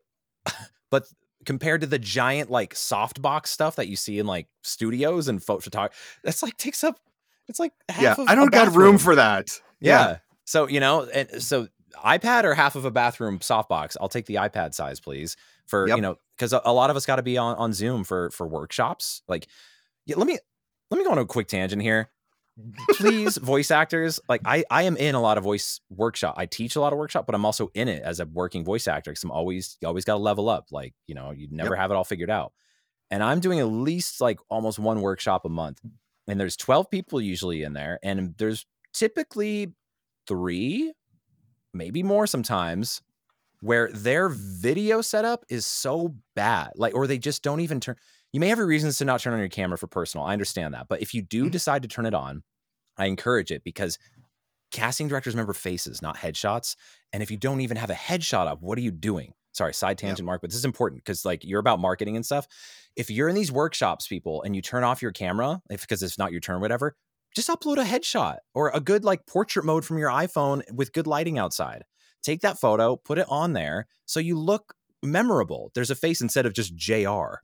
but 0.92 1.06
compared 1.46 1.82
to 1.82 1.88
the 1.88 2.00
giant 2.00 2.50
like 2.50 2.74
softbox 2.74 3.48
stuff 3.48 3.76
that 3.76 3.88
you 3.88 3.96
see 3.96 4.20
in 4.20 4.26
like 4.26 4.48
studios 4.64 5.28
and 5.28 5.44
photo 5.44 5.60
photography. 5.60 5.96
That's 6.24 6.42
like 6.42 6.58
takes 6.58 6.84
up 6.84 7.00
it's 7.48 7.60
like 7.60 7.74
half 7.90 8.18
yeah. 8.18 8.26
I 8.28 8.36
don't 8.36 8.52
got 8.52 8.74
room 8.74 8.98
for 8.98 9.16
that. 9.16 9.50
Yeah. 9.80 10.08
yeah. 10.08 10.18
So 10.46 10.68
you 10.68 10.80
know, 10.80 11.04
and 11.04 11.42
so 11.42 11.68
iPad 12.04 12.44
or 12.44 12.54
half 12.54 12.76
of 12.76 12.86
a 12.86 12.92
bathroom 12.92 13.40
softbox. 13.40 13.98
I'll 14.00 14.10
take 14.10 14.26
the 14.26 14.36
iPad 14.36 14.74
size, 14.74 15.00
please. 15.00 15.38
For 15.68 15.88
yep. 15.88 15.98
you 15.98 16.02
know, 16.02 16.18
because 16.38 16.54
a, 16.54 16.62
a, 16.66 16.74
lot 16.74 16.90
of 16.90 16.96
us 16.96 17.06
got 17.06 17.16
to 17.18 17.24
be 17.24 17.38
on 17.38 17.56
on 17.58 17.74
Zoom 17.74 18.04
for 18.04 18.30
for 18.32 18.48
workshops. 18.48 19.22
Like, 19.28 19.48
yeah, 20.06 20.16
let 20.18 20.28
me 20.28 20.38
let 20.92 20.98
me 20.98 21.04
go 21.04 21.12
on 21.12 21.18
a 21.18 21.26
quick 21.26 21.48
tangent 21.48 21.82
here 21.82 22.10
please 22.92 23.38
voice 23.38 23.70
actors 23.70 24.20
like 24.30 24.42
i 24.46 24.64
i 24.72 24.84
am 24.84 24.96
in 24.96 25.14
a 25.14 25.22
lot 25.22 25.38
of 25.38 25.44
voice 25.44 25.82
workshop 25.90 26.34
i 26.38 26.46
teach 26.46 26.76
a 26.76 26.82
lot 26.82 26.94
of 26.94 27.00
workshop 27.00 27.26
but 27.26 27.36
i'm 27.36 27.46
also 27.46 27.70
in 27.74 27.88
it 27.90 28.02
as 28.02 28.20
a 28.22 28.26
working 28.26 28.64
voice 28.64 28.88
actor 28.88 29.12
because 29.12 29.24
i'm 29.24 29.32
always 29.32 29.78
you 29.82 29.88
always 29.88 30.06
got 30.06 30.14
to 30.14 30.20
level 30.20 30.48
up 30.48 30.68
like 30.72 30.94
you 31.06 31.16
know 31.16 31.32
you 31.32 31.48
never 31.52 31.72
yep. 31.72 31.80
have 31.80 31.92
it 31.92 31.96
all 31.96 32.06
figured 32.06 32.30
out 32.30 32.54
and 33.12 33.22
i'm 33.22 33.42
doing 33.42 33.60
at 33.60 33.68
least 33.68 34.22
like 34.22 34.40
almost 34.50 34.80
one 34.80 35.02
workshop 35.02 35.44
a 35.44 35.50
month 35.50 35.82
and 36.28 36.40
there's 36.40 36.56
12 36.56 36.90
people 36.90 37.20
usually 37.20 37.64
in 37.64 37.74
there 37.74 38.00
and 38.04 38.36
there's 38.38 38.66
typically 38.94 39.74
three 40.26 40.94
maybe 41.74 42.04
more 42.04 42.26
sometimes 42.26 43.02
where 43.62 43.90
their 43.92 44.30
video 44.30 45.02
setup 45.02 45.44
is 45.50 45.66
so 45.66 46.16
bad 46.36 46.72
like 46.76 46.96
or 46.96 47.06
they 47.06 47.18
just 47.18 47.44
don't 47.44 47.60
even 47.60 47.80
turn 47.80 47.96
you 48.36 48.42
may 48.42 48.50
have 48.50 48.58
your 48.58 48.68
reasons 48.68 48.98
to 48.98 49.06
not 49.06 49.22
turn 49.22 49.32
on 49.32 49.40
your 49.40 49.48
camera 49.48 49.78
for 49.78 49.88
personal. 49.88 50.26
I 50.26 50.34
understand 50.34 50.74
that. 50.74 50.90
But 50.90 51.02
if 51.02 51.14
you 51.14 51.22
do 51.22 51.44
mm-hmm. 51.44 51.52
decide 51.52 51.84
to 51.84 51.88
turn 51.88 52.06
it 52.06 52.14
on, 52.14 52.44
I 52.98 53.06
encourage 53.06 53.50
it 53.50 53.64
because 53.64 53.98
casting 54.72 55.08
directors 55.08 55.34
remember 55.34 55.54
faces, 55.54 56.02
not 56.02 56.18
headshots. 56.18 56.76
And 57.14 57.24
if 57.24 57.32
you 57.32 57.38
don't 57.38 57.62
even 57.62 57.78
have 57.78 57.90
a 57.90 57.94
headshot 57.94 58.46
up, 58.46 58.62
what 58.62 58.78
are 58.78 58.82
you 58.82 58.92
doing? 58.92 59.36
Sorry, 59.54 59.74
side 59.74 59.98
tangent, 59.98 60.20
yeah. 60.20 60.26
Marc, 60.26 60.42
but 60.42 60.50
this 60.50 60.58
is 60.58 60.66
important 60.66 61.02
because 61.02 61.24
like 61.24 61.46
you're 61.46 61.62
about 61.62 61.80
marketing 61.80 62.18
and 62.18 62.26
stuff. 62.26 62.46
If 62.98 63.10
you're 63.10 63.30
in 63.30 63.36
these 63.36 63.54
workshops, 63.54 64.06
people, 64.06 64.44
and 64.44 64.54
you 64.54 64.62
turn 64.62 64.84
off 64.84 65.02
your 65.02 65.14
camera, 65.14 65.62
if 65.70 65.80
because 65.80 66.04
it's 66.04 66.18
not 66.18 66.34
your 66.34 66.42
turn, 66.42 66.60
whatever, 66.60 66.98
just 67.38 67.48
upload 67.48 67.78
a 67.78 67.86
headshot 67.86 68.40
or 68.54 68.70
a 68.74 68.82
good 68.82 69.06
like 69.06 69.26
portrait 69.28 69.64
mode 69.64 69.86
from 69.86 69.98
your 69.98 70.10
iPhone 70.10 70.62
with 70.74 70.92
good 70.92 71.08
lighting 71.08 71.40
outside. 71.40 71.86
Take 72.22 72.42
that 72.42 72.60
photo, 72.60 72.98
put 72.98 73.18
it 73.18 73.28
on 73.30 73.54
there 73.54 73.88
so 74.06 74.20
you 74.20 74.38
look 74.38 74.74
memorable. 75.02 75.72
There's 75.74 75.90
a 75.90 75.96
face 75.96 76.20
instead 76.20 76.46
of 76.46 76.52
just 76.52 76.76
JR 76.76 77.36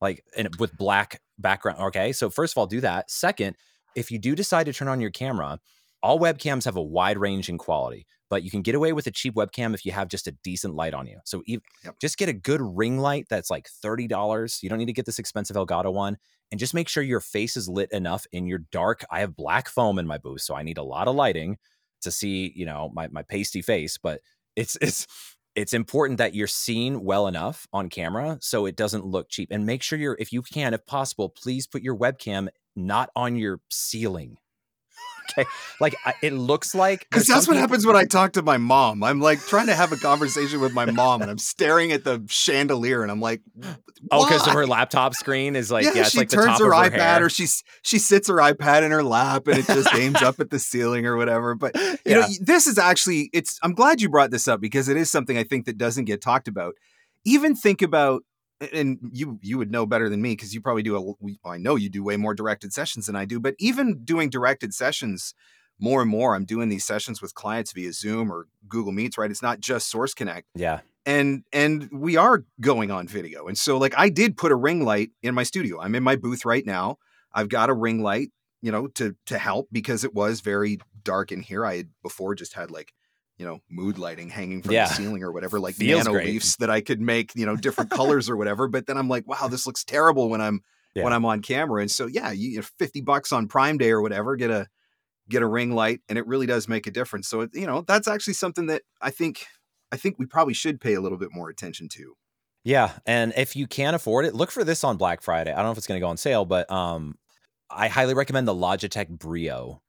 like 0.00 0.24
and 0.36 0.54
with 0.56 0.76
black 0.76 1.20
background. 1.38 1.80
Okay. 1.80 2.12
So 2.12 2.30
first 2.30 2.54
of 2.54 2.58
all, 2.58 2.66
do 2.66 2.80
that. 2.80 3.10
Second, 3.10 3.56
if 3.94 4.10
you 4.10 4.18
do 4.18 4.34
decide 4.34 4.64
to 4.64 4.72
turn 4.72 4.88
on 4.88 5.00
your 5.00 5.10
camera, 5.10 5.58
all 6.02 6.18
webcams 6.18 6.64
have 6.64 6.76
a 6.76 6.82
wide 6.82 7.18
range 7.18 7.48
in 7.48 7.58
quality, 7.58 8.06
but 8.30 8.42
you 8.42 8.50
can 8.50 8.62
get 8.62 8.74
away 8.74 8.92
with 8.92 9.06
a 9.06 9.10
cheap 9.10 9.34
webcam 9.34 9.74
if 9.74 9.84
you 9.84 9.92
have 9.92 10.08
just 10.08 10.26
a 10.26 10.32
decent 10.42 10.74
light 10.74 10.94
on 10.94 11.06
you. 11.06 11.18
So 11.24 11.42
yep. 11.46 11.60
just 12.00 12.16
get 12.16 12.28
a 12.28 12.32
good 12.32 12.60
ring 12.62 12.98
light 12.98 13.26
that's 13.28 13.50
like 13.50 13.68
$30. 13.84 14.62
You 14.62 14.68
don't 14.68 14.78
need 14.78 14.86
to 14.86 14.92
get 14.92 15.06
this 15.06 15.18
expensive 15.18 15.56
Elgato 15.56 15.92
one. 15.92 16.16
And 16.50 16.58
just 16.58 16.74
make 16.74 16.88
sure 16.88 17.02
your 17.02 17.20
face 17.20 17.56
is 17.56 17.68
lit 17.68 17.92
enough 17.92 18.26
in 18.32 18.46
your 18.46 18.58
dark. 18.72 19.04
I 19.10 19.20
have 19.20 19.36
black 19.36 19.68
foam 19.68 20.00
in 20.00 20.06
my 20.06 20.18
booth, 20.18 20.40
so 20.40 20.54
I 20.54 20.64
need 20.64 20.78
a 20.78 20.82
lot 20.82 21.06
of 21.06 21.14
lighting 21.14 21.58
to 22.02 22.10
see, 22.10 22.52
you 22.56 22.66
know, 22.66 22.90
my 22.92 23.06
my 23.08 23.22
pasty 23.22 23.62
face, 23.62 23.98
but 23.98 24.20
it's 24.56 24.76
it's 24.80 25.06
it's 25.60 25.74
important 25.74 26.16
that 26.16 26.34
you're 26.34 26.46
seen 26.46 27.04
well 27.04 27.26
enough 27.26 27.68
on 27.70 27.90
camera 27.90 28.38
so 28.40 28.64
it 28.64 28.76
doesn't 28.76 29.04
look 29.04 29.28
cheap 29.28 29.48
and 29.50 29.66
make 29.66 29.82
sure 29.82 29.98
you're 29.98 30.16
if 30.18 30.32
you 30.32 30.40
can 30.40 30.72
if 30.72 30.86
possible 30.86 31.28
please 31.28 31.66
put 31.66 31.82
your 31.82 31.94
webcam 31.94 32.48
not 32.74 33.10
on 33.14 33.36
your 33.36 33.60
ceiling 33.68 34.38
okay 35.30 35.48
like 35.80 35.94
it 36.22 36.32
looks 36.32 36.74
like 36.74 37.06
because 37.10 37.26
that's 37.26 37.48
what 37.48 37.56
happens 37.56 37.86
when 37.86 37.96
i 37.96 38.04
talk 38.04 38.32
to 38.32 38.42
my 38.42 38.56
mom 38.56 39.02
i'm 39.02 39.20
like 39.20 39.40
trying 39.40 39.66
to 39.66 39.74
have 39.74 39.92
a 39.92 39.96
conversation 39.96 40.60
with 40.60 40.72
my 40.72 40.84
mom 40.86 41.22
and 41.22 41.30
i'm 41.30 41.38
staring 41.50 41.92
at 41.92 42.04
the 42.04 42.22
chandelier 42.28 43.02
and 43.02 43.10
i'm 43.10 43.20
like 43.20 43.40
oh, 43.62 43.76
Why? 44.08 44.18
oh 44.18 44.24
because 44.24 44.46
her 44.46 44.66
laptop 44.66 45.14
screen 45.14 45.56
is 45.56 45.70
like 45.70 45.84
yeah, 45.84 45.92
yeah 45.94 46.02
she 46.04 46.18
like 46.18 46.28
turns 46.28 46.58
her, 46.58 46.66
her 46.66 46.90
ipad 46.90 47.20
or 47.20 47.30
she 47.30 47.46
she 47.82 47.98
sits 47.98 48.28
her 48.28 48.36
ipad 48.36 48.82
in 48.82 48.90
her 48.90 49.02
lap 49.02 49.46
and 49.46 49.58
it 49.58 49.66
just 49.66 49.94
aims 49.94 50.22
up 50.22 50.40
at 50.40 50.50
the 50.50 50.58
ceiling 50.58 51.06
or 51.06 51.16
whatever 51.16 51.54
but 51.54 51.74
you 51.76 51.98
yeah. 52.04 52.20
know 52.20 52.26
this 52.40 52.66
is 52.66 52.78
actually 52.78 53.30
it's 53.32 53.58
i'm 53.62 53.72
glad 53.72 54.00
you 54.00 54.08
brought 54.08 54.30
this 54.30 54.48
up 54.48 54.60
because 54.60 54.88
it 54.88 54.96
is 54.96 55.10
something 55.10 55.36
i 55.36 55.44
think 55.44 55.66
that 55.66 55.78
doesn't 55.78 56.04
get 56.04 56.20
talked 56.20 56.48
about 56.48 56.74
even 57.24 57.54
think 57.54 57.82
about 57.82 58.22
and 58.72 58.98
you 59.12 59.38
you 59.42 59.58
would 59.58 59.70
know 59.70 59.86
better 59.86 60.08
than 60.08 60.20
me 60.20 60.32
because 60.32 60.54
you 60.54 60.60
probably 60.60 60.82
do 60.82 60.96
a 60.96 61.48
I 61.48 61.56
know 61.56 61.76
you 61.76 61.88
do 61.88 62.02
way 62.02 62.16
more 62.16 62.34
directed 62.34 62.72
sessions 62.72 63.06
than 63.06 63.16
I 63.16 63.24
do, 63.24 63.40
but 63.40 63.54
even 63.58 64.04
doing 64.04 64.30
directed 64.30 64.74
sessions 64.74 65.34
more 65.80 66.02
and 66.02 66.10
more, 66.10 66.34
I'm 66.34 66.44
doing 66.44 66.68
these 66.68 66.84
sessions 66.84 67.22
with 67.22 67.34
clients 67.34 67.72
via 67.72 67.92
Zoom 67.92 68.30
or 68.30 68.46
Google 68.68 68.92
Meets, 68.92 69.16
right? 69.16 69.30
It's 69.30 69.42
not 69.42 69.60
just 69.60 69.90
Source 69.90 70.14
Connect. 70.14 70.46
Yeah. 70.54 70.80
And 71.06 71.44
and 71.52 71.88
we 71.90 72.16
are 72.16 72.44
going 72.60 72.90
on 72.90 73.08
video. 73.08 73.46
And 73.46 73.56
so 73.56 73.78
like 73.78 73.94
I 73.96 74.10
did 74.10 74.36
put 74.36 74.52
a 74.52 74.56
ring 74.56 74.84
light 74.84 75.10
in 75.22 75.34
my 75.34 75.42
studio. 75.42 75.80
I'm 75.80 75.94
in 75.94 76.02
my 76.02 76.16
booth 76.16 76.44
right 76.44 76.64
now. 76.64 76.98
I've 77.32 77.48
got 77.48 77.70
a 77.70 77.74
ring 77.74 78.02
light, 78.02 78.30
you 78.60 78.70
know, 78.70 78.88
to 78.88 79.16
to 79.26 79.38
help 79.38 79.68
because 79.72 80.04
it 80.04 80.14
was 80.14 80.42
very 80.42 80.78
dark 81.02 81.32
in 81.32 81.40
here. 81.40 81.64
I 81.64 81.76
had 81.78 81.88
before 82.02 82.34
just 82.34 82.52
had 82.52 82.70
like 82.70 82.92
you 83.40 83.46
know, 83.46 83.62
mood 83.70 83.96
lighting 83.96 84.28
hanging 84.28 84.60
from 84.60 84.74
yeah. 84.74 84.86
the 84.86 84.92
ceiling 84.92 85.22
or 85.22 85.32
whatever, 85.32 85.58
like 85.58 85.74
Feels 85.74 86.04
nano 86.04 86.12
great. 86.12 86.26
leaves 86.26 86.56
that 86.56 86.68
I 86.68 86.82
could 86.82 87.00
make, 87.00 87.34
you 87.34 87.46
know, 87.46 87.56
different 87.56 87.90
colors 87.90 88.28
or 88.28 88.36
whatever. 88.36 88.68
But 88.68 88.86
then 88.86 88.98
I'm 88.98 89.08
like, 89.08 89.26
wow, 89.26 89.48
this 89.48 89.66
looks 89.66 89.82
terrible 89.82 90.28
when 90.28 90.42
I'm 90.42 90.60
yeah. 90.94 91.04
when 91.04 91.14
I'm 91.14 91.24
on 91.24 91.40
camera. 91.40 91.80
And 91.80 91.90
so 91.90 92.04
yeah, 92.04 92.32
you, 92.32 92.50
you 92.50 92.56
know, 92.58 92.66
50 92.78 93.00
bucks 93.00 93.32
on 93.32 93.48
Prime 93.48 93.78
Day 93.78 93.92
or 93.92 94.02
whatever, 94.02 94.36
get 94.36 94.50
a 94.50 94.66
get 95.30 95.40
a 95.40 95.46
ring 95.46 95.74
light, 95.74 96.00
and 96.10 96.18
it 96.18 96.26
really 96.26 96.44
does 96.44 96.68
make 96.68 96.86
a 96.86 96.90
difference. 96.90 97.28
So 97.28 97.48
you 97.54 97.66
know, 97.66 97.80
that's 97.80 98.06
actually 98.06 98.34
something 98.34 98.66
that 98.66 98.82
I 99.00 99.08
think 99.08 99.46
I 99.90 99.96
think 99.96 100.18
we 100.18 100.26
probably 100.26 100.54
should 100.54 100.78
pay 100.78 100.92
a 100.92 101.00
little 101.00 101.18
bit 101.18 101.30
more 101.32 101.48
attention 101.48 101.88
to. 101.92 102.12
Yeah, 102.62 102.92
and 103.06 103.32
if 103.38 103.56
you 103.56 103.66
can't 103.66 103.96
afford 103.96 104.26
it, 104.26 104.34
look 104.34 104.50
for 104.50 104.64
this 104.64 104.84
on 104.84 104.98
Black 104.98 105.22
Friday. 105.22 105.50
I 105.50 105.56
don't 105.56 105.64
know 105.64 105.72
if 105.72 105.78
it's 105.78 105.86
going 105.86 105.98
to 105.98 106.04
go 106.04 106.10
on 106.10 106.18
sale, 106.18 106.44
but 106.44 106.70
um, 106.70 107.16
I 107.70 107.88
highly 107.88 108.12
recommend 108.12 108.46
the 108.46 108.54
Logitech 108.54 109.08
Brio. 109.08 109.80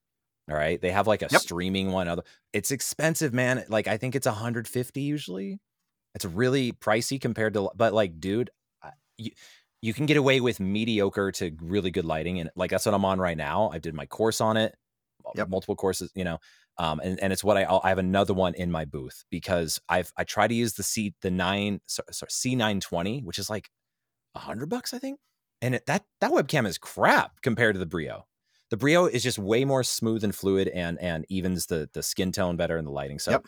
All 0.51 0.57
right. 0.57 0.81
They 0.81 0.91
have 0.91 1.07
like 1.07 1.21
a 1.21 1.27
yep. 1.31 1.39
streaming 1.39 1.91
one. 1.91 2.09
Other 2.09 2.23
it's 2.51 2.71
expensive, 2.71 3.33
man. 3.33 3.63
Like 3.69 3.87
I 3.87 3.95
think 3.95 4.15
it's 4.15 4.27
150 4.27 5.01
usually. 5.01 5.59
It's 6.13 6.25
really 6.25 6.73
pricey 6.73 7.19
compared 7.21 7.53
to 7.53 7.69
but 7.73 7.93
like, 7.93 8.19
dude, 8.19 8.49
you 9.17 9.31
you 9.81 9.93
can 9.93 10.05
get 10.05 10.17
away 10.17 10.41
with 10.41 10.59
mediocre 10.59 11.31
to 11.31 11.55
really 11.61 11.89
good 11.89 12.03
lighting. 12.03 12.39
And 12.39 12.49
like 12.55 12.71
that's 12.71 12.85
what 12.85 12.93
I'm 12.93 13.05
on 13.05 13.19
right 13.19 13.37
now. 13.37 13.69
I 13.73 13.79
did 13.79 13.95
my 13.95 14.05
course 14.05 14.41
on 14.41 14.57
it, 14.57 14.75
yep. 15.35 15.47
multiple 15.47 15.77
courses, 15.77 16.11
you 16.15 16.25
know. 16.25 16.39
Um, 16.77 16.99
and, 17.01 17.19
and 17.21 17.31
it's 17.31 17.43
what 17.43 17.55
I 17.55 17.63
I 17.83 17.89
have 17.89 17.97
another 17.97 18.33
one 18.33 18.53
in 18.55 18.71
my 18.71 18.83
booth 18.83 19.23
because 19.29 19.79
I've 19.87 20.11
I 20.17 20.25
try 20.25 20.47
to 20.47 20.53
use 20.53 20.73
the 20.73 20.83
C 20.83 21.13
the 21.21 21.31
nine 21.31 21.79
sorry, 21.87 22.29
C 22.29 22.55
nine 22.55 22.81
twenty 22.81 23.21
which 23.21 23.39
is 23.39 23.49
like 23.49 23.69
a 24.35 24.39
hundred 24.39 24.67
bucks 24.69 24.93
I 24.93 24.99
think 24.99 25.19
and 25.61 25.75
it, 25.75 25.85
that 25.85 26.03
that 26.19 26.31
webcam 26.31 26.67
is 26.67 26.77
crap 26.77 27.41
compared 27.41 27.75
to 27.75 27.79
the 27.79 27.85
Brio. 27.85 28.25
The 28.71 28.77
Brio 28.77 29.05
is 29.05 29.21
just 29.21 29.37
way 29.37 29.65
more 29.65 29.83
smooth 29.83 30.23
and 30.23 30.33
fluid 30.33 30.67
and 30.69 30.97
and 30.99 31.25
evens 31.29 31.67
the 31.67 31.89
the 31.93 32.01
skin 32.01 32.31
tone 32.31 32.57
better 32.57 32.77
and 32.77 32.87
the 32.87 32.91
lighting. 32.91 33.19
So, 33.19 33.31
yep. 33.31 33.45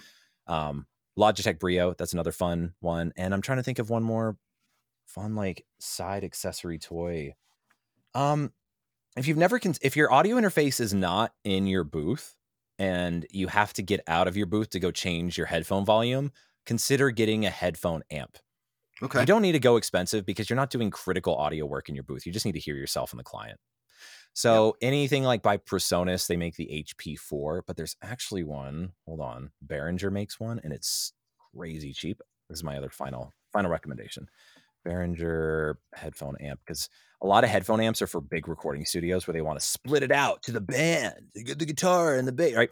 um, 0.48 0.86
Logitech 1.18 1.60
Brio 1.60 1.96
that's 1.98 2.14
another 2.14 2.32
fun 2.32 2.74
one. 2.82 3.14
And 3.16 3.34
I'm 3.34 3.42
trying 3.42 3.58
to 3.58 3.64
think 3.64 3.80
of 3.80 3.90
one 3.90 4.04
more 4.04 4.38
fun 5.06 5.36
like 5.36 5.66
side 5.80 6.24
accessory 6.24 6.78
toy. 6.78 7.34
Um, 8.14 8.52
if 9.16 9.28
you've 9.28 9.38
never 9.38 9.60
con- 9.60 9.76
if 9.82 9.96
your 9.96 10.12
audio 10.12 10.36
interface 10.36 10.80
is 10.80 10.94
not 10.94 11.34
in 11.44 11.68
your 11.68 11.84
booth 11.84 12.36
and 12.78 13.26
you 13.32 13.48
have 13.48 13.74
to 13.74 13.82
get 13.82 14.02
out 14.08 14.28
of 14.28 14.36
your 14.36 14.46
booth 14.46 14.72
to 14.72 14.80
go 14.80 14.92
change 14.92 15.38
your 15.38 15.48
headphone 15.48 15.86
volume, 15.86 16.32
consider 16.66 17.12
getting 17.12 17.46
a 17.46 17.50
headphone 17.50 18.04
amp. 18.12 18.38
Okay. 19.02 19.22
You 19.22 19.26
don't 19.26 19.42
need 19.42 19.52
to 19.54 19.60
go 19.60 19.78
expensive 19.78 20.26
because 20.26 20.50
you're 20.50 20.58
not 20.58 20.70
doing 20.70 20.90
critical 20.90 21.36
audio 21.36 21.66
work 21.66 21.90
in 21.90 21.96
your 21.96 22.04
booth. 22.04 22.26
You 22.26 22.32
just 22.32 22.46
need 22.46 22.54
to 22.54 22.60
hear 22.60 22.76
yourself 22.76 23.12
and 23.12 23.20
the 23.20 23.24
client. 23.24 23.60
So 24.34 24.76
yep. 24.82 24.90
anything 24.90 25.24
like 25.24 25.44
by 25.44 25.58
Presonus, 25.58 26.28
they 26.28 26.38
make 26.38 26.56
the 26.56 26.84
HP4, 26.98 27.62
but 27.68 27.78
there's 27.78 27.96
actually 28.02 28.44
one. 28.44 28.94
Hold 29.06 29.22
on, 29.22 29.52
Behringer 29.66 30.12
makes 30.12 30.40
one, 30.40 30.60
and 30.64 30.74
it's 30.74 31.14
crazy 31.56 31.94
cheap. 31.94 32.22
This 32.50 32.60
is 32.60 32.64
my 32.64 32.78
other 32.78 32.90
final 32.90 33.32
final 33.52 33.70
recommendation. 33.70 34.28
Behringer 34.86 35.76
headphone 35.94 36.36
amp 36.42 36.60
because 36.66 36.90
a 37.22 37.28
lot 37.28 37.44
of 37.44 37.50
headphone 37.50 37.80
amps 37.80 38.02
are 38.02 38.08
for 38.08 38.20
big 38.20 38.48
recording 38.48 38.86
studios 38.86 39.26
where 39.26 39.34
they 39.34 39.42
want 39.42 39.60
to 39.60 39.66
split 39.66 40.04
it 40.04 40.12
out 40.12 40.44
to 40.44 40.52
the 40.52 40.60
band, 40.60 41.30
get 41.46 41.60
the 41.60 41.66
guitar 41.66 42.16
and 42.16 42.28
the 42.28 42.34
bass, 42.34 42.56
right? 42.56 42.70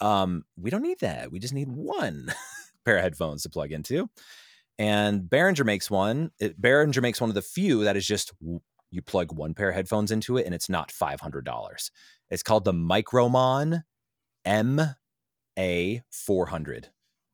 Um, 0.00 0.44
we 0.56 0.70
don't 0.70 0.82
need 0.82 1.00
that. 1.00 1.30
We 1.30 1.38
just 1.38 1.52
need 1.52 1.68
one 1.68 2.32
pair 2.84 2.96
of 2.96 3.02
headphones 3.02 3.42
to 3.42 3.50
plug 3.50 3.70
into. 3.70 4.08
And 4.78 5.22
Behringer 5.22 5.66
makes 5.66 5.90
one. 5.90 6.30
It, 6.40 6.60
Behringer 6.60 7.02
makes 7.02 7.20
one 7.20 7.30
of 7.30 7.34
the 7.34 7.42
few 7.42 7.84
that 7.84 7.96
is 7.96 8.06
just 8.06 8.32
you 8.92 9.02
plug 9.02 9.32
one 9.32 9.54
pair 9.54 9.70
of 9.70 9.74
headphones 9.74 10.10
into 10.10 10.36
it 10.36 10.46
and 10.46 10.54
it's 10.54 10.68
not 10.68 10.90
$500. 10.90 11.90
It's 12.30 12.42
called 12.42 12.64
the 12.64 12.72
Micromon 12.72 13.82
MA400. 14.46 16.86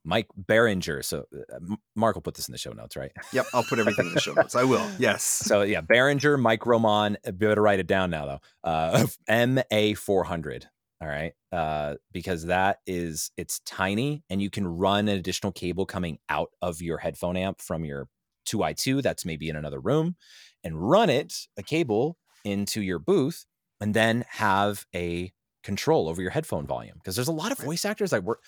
Mike 0.04 0.28
Behringer. 0.40 1.04
So 1.04 1.24
uh, 1.52 1.58
Marc 1.94 2.16
will 2.16 2.22
put 2.22 2.34
this 2.34 2.48
in 2.48 2.52
the 2.52 2.58
show 2.58 2.72
notes, 2.72 2.96
right? 2.96 3.12
Yep, 3.32 3.46
I'll 3.52 3.64
put 3.64 3.78
everything 3.78 4.06
in 4.06 4.14
the 4.14 4.20
show 4.20 4.32
notes. 4.32 4.54
I 4.54 4.64
will. 4.64 4.86
Yes. 4.98 5.22
So 5.22 5.62
yeah, 5.62 5.82
Behringer 5.82 6.40
Micromon. 6.40 7.16
Better 7.38 7.60
write 7.60 7.78
it 7.78 7.86
down 7.86 8.10
now 8.10 8.26
though. 8.26 8.40
Uh, 8.64 9.06
MA 9.46 9.94
four 9.94 10.24
hundred. 10.24 10.66
All 11.00 11.06
right, 11.06 11.32
uh, 11.52 11.94
because 12.10 12.46
that 12.46 12.78
is 12.86 13.30
it's 13.36 13.60
tiny 13.60 14.24
and 14.30 14.42
you 14.42 14.50
can 14.50 14.66
run 14.66 15.06
an 15.08 15.16
additional 15.16 15.52
cable 15.52 15.86
coming 15.86 16.18
out 16.28 16.50
of 16.60 16.82
your 16.82 16.98
headphone 16.98 17.36
amp 17.36 17.60
from 17.60 17.84
your 17.84 18.08
2i2 18.48 19.02
that's 19.02 19.24
maybe 19.24 19.48
in 19.48 19.56
another 19.56 19.80
room 19.80 20.16
and 20.64 20.88
run 20.90 21.10
it 21.10 21.34
a 21.56 21.62
cable 21.62 22.16
into 22.44 22.82
your 22.82 22.98
booth 22.98 23.44
and 23.80 23.94
then 23.94 24.24
have 24.28 24.86
a 24.94 25.32
control 25.62 26.08
over 26.08 26.22
your 26.22 26.30
headphone 26.30 26.66
volume 26.66 26.94
because 26.96 27.16
there's 27.16 27.28
a 27.28 27.32
lot 27.32 27.52
of 27.52 27.58
voice 27.58 27.84
actors 27.84 28.12
I 28.12 28.20
work 28.20 28.42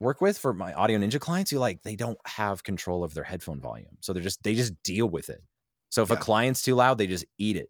work 0.00 0.20
with 0.20 0.38
for 0.38 0.52
my 0.52 0.72
audio 0.72 0.98
ninja 0.98 1.20
clients 1.20 1.50
who 1.50 1.58
like 1.58 1.82
they 1.82 1.96
don't 1.96 2.18
have 2.26 2.64
control 2.64 3.04
of 3.04 3.14
their 3.14 3.24
headphone 3.24 3.60
volume 3.60 3.98
so 4.00 4.12
they're 4.12 4.22
just 4.22 4.42
they 4.42 4.54
just 4.54 4.80
deal 4.82 5.08
with 5.08 5.28
it. 5.28 5.42
So 5.90 6.02
if 6.02 6.08
yeah. 6.08 6.16
a 6.16 6.18
client's 6.18 6.62
too 6.62 6.74
loud 6.74 6.98
they 6.98 7.06
just 7.06 7.24
eat 7.38 7.56
it. 7.56 7.68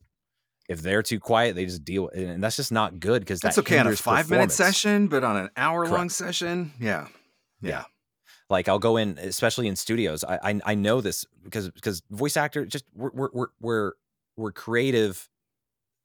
If 0.68 0.80
they're 0.80 1.02
too 1.02 1.18
quiet 1.18 1.56
they 1.56 1.64
just 1.64 1.84
deal 1.84 2.04
with 2.04 2.14
it 2.14 2.28
and 2.28 2.42
that's 2.42 2.56
just 2.56 2.72
not 2.72 3.00
good 3.00 3.20
because 3.20 3.40
that's 3.40 3.56
that 3.56 3.62
okay 3.62 3.78
on 3.78 3.86
a 3.86 3.96
five 3.96 4.30
minute 4.30 4.52
session 4.52 5.08
but 5.08 5.24
on 5.24 5.36
an 5.36 5.50
hour 5.56 5.86
long 5.86 6.08
session? 6.08 6.72
Yeah. 6.78 7.08
yeah. 7.60 7.70
Yeah 7.70 7.84
like 8.52 8.68
i'll 8.68 8.78
go 8.78 8.96
in 8.96 9.18
especially 9.18 9.66
in 9.66 9.74
studios 9.74 10.22
i 10.24 10.38
i, 10.42 10.60
I 10.64 10.74
know 10.74 11.00
this 11.00 11.24
because 11.42 11.70
because 11.70 12.02
voice 12.10 12.36
actor 12.36 12.64
just 12.64 12.84
we're 12.94 13.10
we're 13.32 13.48
we're 13.60 13.92
we're 14.36 14.52
creative 14.52 15.28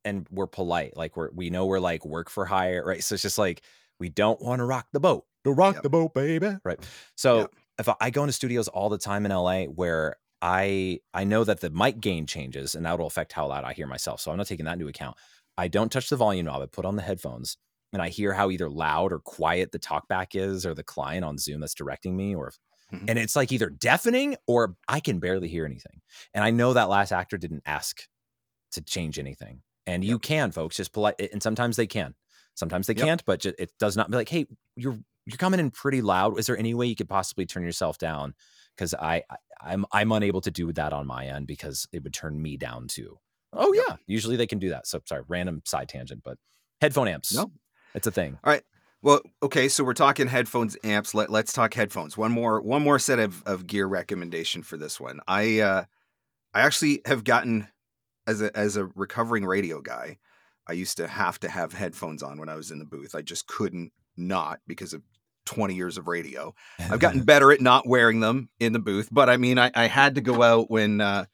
and 0.04 0.26
we're 0.32 0.48
polite 0.48 0.98
like 0.98 1.16
we're 1.16 1.30
we 1.32 1.50
know 1.50 1.66
we're 1.66 1.80
like 1.80 2.06
work 2.06 2.30
for 2.30 2.46
hire 2.46 2.84
right 2.86 3.04
so 3.04 3.14
it's 3.14 3.22
just 3.22 3.38
like 3.38 3.62
we 4.00 4.10
don't 4.10 4.42
want 4.42 4.60
to 4.60 4.66
rock 4.66 4.88
the 4.92 5.00
boat 5.00 5.26
to 5.48 5.54
rock 5.54 5.76
yep. 5.76 5.84
the 5.84 5.90
boat, 5.90 6.14
baby. 6.14 6.58
Right. 6.64 6.80
So 7.16 7.40
yep. 7.40 7.56
if 7.80 7.90
I, 7.90 7.96
I 8.00 8.10
go 8.10 8.24
into 8.24 8.34
studios 8.34 8.68
all 8.68 8.90
the 8.90 8.98
time 8.98 9.26
in 9.26 9.32
LA 9.32 9.64
where 9.64 10.18
I 10.42 11.00
I 11.14 11.24
know 11.24 11.44
that 11.44 11.62
the 11.62 11.70
mic 11.70 12.00
gain 12.00 12.28
changes 12.28 12.76
and 12.76 12.86
that 12.86 13.00
will 13.00 13.08
affect 13.08 13.34
how 13.34 13.48
loud 13.48 13.64
I 13.64 13.74
hear 13.74 13.88
myself. 13.88 14.22
So 14.22 14.32
I'm 14.32 14.38
not 14.38 14.48
taking 14.48 14.66
that 14.66 14.74
into 14.74 14.88
account. 14.88 15.18
I 15.58 15.68
don't 15.68 15.92
touch 15.92 16.10
the 16.10 16.16
volume 16.16 16.46
knob. 16.46 16.62
I 16.62 16.68
put 16.68 16.86
on 16.86 16.96
the 16.96 17.02
headphones 17.02 17.58
and 17.94 18.02
I 18.02 18.10
hear 18.10 18.34
how 18.34 18.52
either 18.52 18.70
loud 18.70 19.12
or 19.14 19.20
quiet 19.20 19.72
the 19.72 19.80
talkback 19.80 20.28
is 20.34 20.66
or 20.66 20.74
the 20.74 20.84
client 20.84 21.24
on 21.24 21.38
Zoom 21.38 21.62
that's 21.62 21.74
directing 21.74 22.16
me 22.16 22.36
or 22.36 22.52
mm-hmm. 22.94 23.06
and 23.08 23.18
it's 23.18 23.36
like 23.36 23.52
either 23.52 23.70
deafening 23.70 24.36
or 24.46 24.76
I 24.88 25.00
can 25.00 25.20
barely 25.20 25.48
hear 25.48 25.66
anything. 25.66 26.02
And 26.34 26.44
I 26.44 26.52
know 26.52 26.74
that 26.74 26.90
last 26.90 27.12
actor 27.12 27.38
didn't 27.38 27.64
ask 27.66 28.04
to 28.72 28.82
change 28.82 29.20
anything. 29.20 29.62
And 29.86 30.04
yep. 30.04 30.10
you 30.10 30.20
can, 30.20 30.52
folks, 30.52 30.76
just 30.76 30.92
polite 30.92 31.16
and 31.32 31.42
sometimes 31.42 31.78
they 31.78 31.88
can. 31.88 32.14
Sometimes 32.56 32.88
they 32.88 32.96
yep. 32.96 33.06
can't, 33.06 33.26
but 33.26 33.46
it 33.46 33.72
does 33.80 33.96
not 33.96 34.10
be 34.10 34.18
like, 34.18 34.30
hey, 34.30 34.48
you're 34.76 34.98
you're 35.26 35.38
coming 35.38 35.60
in 35.60 35.72
pretty 35.72 36.02
loud. 36.02 36.40
Is 36.40 36.48
there 36.48 36.58
any 36.58 36.74
way 36.74 36.88
you 36.88 36.96
could 36.96 37.10
possibly 37.10 37.46
turn 37.46 37.64
yourself 37.64 37.98
down? 37.98 38.34
Because 38.76 38.94
I, 38.94 39.24
I 39.30 39.36
I'm 39.62 39.86
I'm 39.92 40.12
unable 40.12 40.42
to 40.42 40.52
do 40.52 40.72
that 40.74 40.94
on 40.94 41.08
my 41.08 41.26
end 41.26 41.48
because 41.48 41.88
it 41.92 42.04
would 42.04 42.14
turn 42.14 42.42
me 42.42 42.58
down 42.58 42.88
too. 42.88 43.20
Oh 43.54 43.74
yeah, 43.74 43.96
usually 44.06 44.36
they 44.36 44.48
can 44.48 44.60
do 44.60 44.70
that. 44.70 44.88
So 44.88 45.02
sorry, 45.06 45.24
random 45.28 45.62
side 45.66 45.90
tangent, 45.90 46.22
but 46.24 46.38
headphone 46.82 47.08
amps. 47.08 47.34
No, 47.34 47.52
it's 47.98 48.08
a 48.08 48.12
thing. 48.12 48.40
All 48.44 48.54
right. 48.54 48.64
Well, 49.02 49.22
okay, 49.44 49.68
so 49.68 49.84
we're 49.84 49.94
talking 49.94 50.28
headphones, 50.28 50.76
amps. 50.84 51.14
Let, 51.14 51.30
let's 51.30 51.54
talk 51.54 51.74
headphones. 51.74 52.18
One 52.18 52.32
more, 52.32 52.62
one 52.62 52.82
more 52.82 52.98
set 52.98 53.20
of, 53.20 53.44
of 53.46 53.68
gear 53.68 53.86
recommendation 53.86 54.64
for 54.64 54.76
this 54.76 55.00
one. 55.00 55.20
I, 55.28 55.60
uh, 55.60 55.84
I 56.54 56.62
actually 56.62 57.02
have 57.06 57.24
gotten 57.24 57.68
as 58.26 58.42
a 58.42 58.56
as 58.58 58.78
a 58.78 58.86
recovering 58.96 59.46
radio 59.46 59.82
guy. 59.82 60.18
I 60.68 60.74
used 60.74 60.98
to 60.98 61.08
have 61.08 61.40
to 61.40 61.50
have 61.50 61.74
headphones 61.74 62.22
on 62.22 62.40
when 62.40 62.50
I 62.50 62.56
was 62.56 62.72
in 62.72 62.80
the 62.80 62.86
booth. 62.86 63.16
I 63.16 63.22
just 63.22 63.48
couldn't 63.48 63.94
not 64.18 64.60
because 64.68 64.94
of 64.94 65.02
20 65.46 65.76
years 65.76 65.98
of 65.98 66.08
radio. 66.08 66.54
I've 66.78 67.00
gotten 67.00 67.24
better 67.26 67.52
at 67.52 67.62
not 67.62 67.88
wearing 67.88 68.20
them 68.20 68.50
in 68.60 68.74
the 68.74 68.80
booth, 68.80 69.08
but 69.12 69.30
I 69.30 69.38
mean, 69.38 69.58
I, 69.58 69.72
I 69.74 69.86
had 69.86 70.16
to 70.16 70.22
go 70.22 70.44
out 70.44 70.70
when 70.70 71.00
uh, 71.00 71.26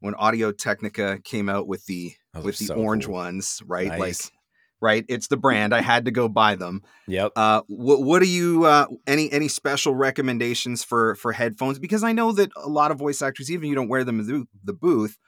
when 0.00 0.14
Audio 0.14 0.52
Technica 0.52 1.18
came 1.22 1.48
out 1.48 1.68
with 1.68 1.84
the 1.86 2.12
Those 2.32 2.44
with 2.44 2.58
the 2.58 2.66
so 2.66 2.74
orange 2.74 3.06
cool. 3.06 3.14
ones, 3.14 3.62
right? 3.66 3.88
Nice. 3.88 3.98
Like, 3.98 4.32
right? 4.80 5.04
It's 5.08 5.28
the 5.28 5.36
brand. 5.36 5.74
I 5.74 5.80
had 5.80 6.04
to 6.04 6.10
go 6.10 6.28
buy 6.28 6.54
them. 6.54 6.82
Yep. 7.06 7.32
Uh, 7.36 7.62
what 7.68 8.02
what 8.02 8.22
are 8.22 8.26
you 8.26 8.64
uh, 8.64 8.86
any 9.06 9.30
any 9.32 9.48
special 9.48 9.94
recommendations 9.94 10.84
for 10.84 11.14
for 11.16 11.32
headphones? 11.32 11.78
Because 11.78 12.02
I 12.02 12.12
know 12.12 12.32
that 12.32 12.50
a 12.56 12.68
lot 12.68 12.90
of 12.90 12.98
voice 12.98 13.22
actors, 13.22 13.50
even 13.50 13.64
if 13.64 13.68
you 13.68 13.74
don't 13.74 13.88
wear 13.88 14.04
them 14.04 14.20
in 14.20 14.46
the 14.64 14.72
booth, 14.72 15.18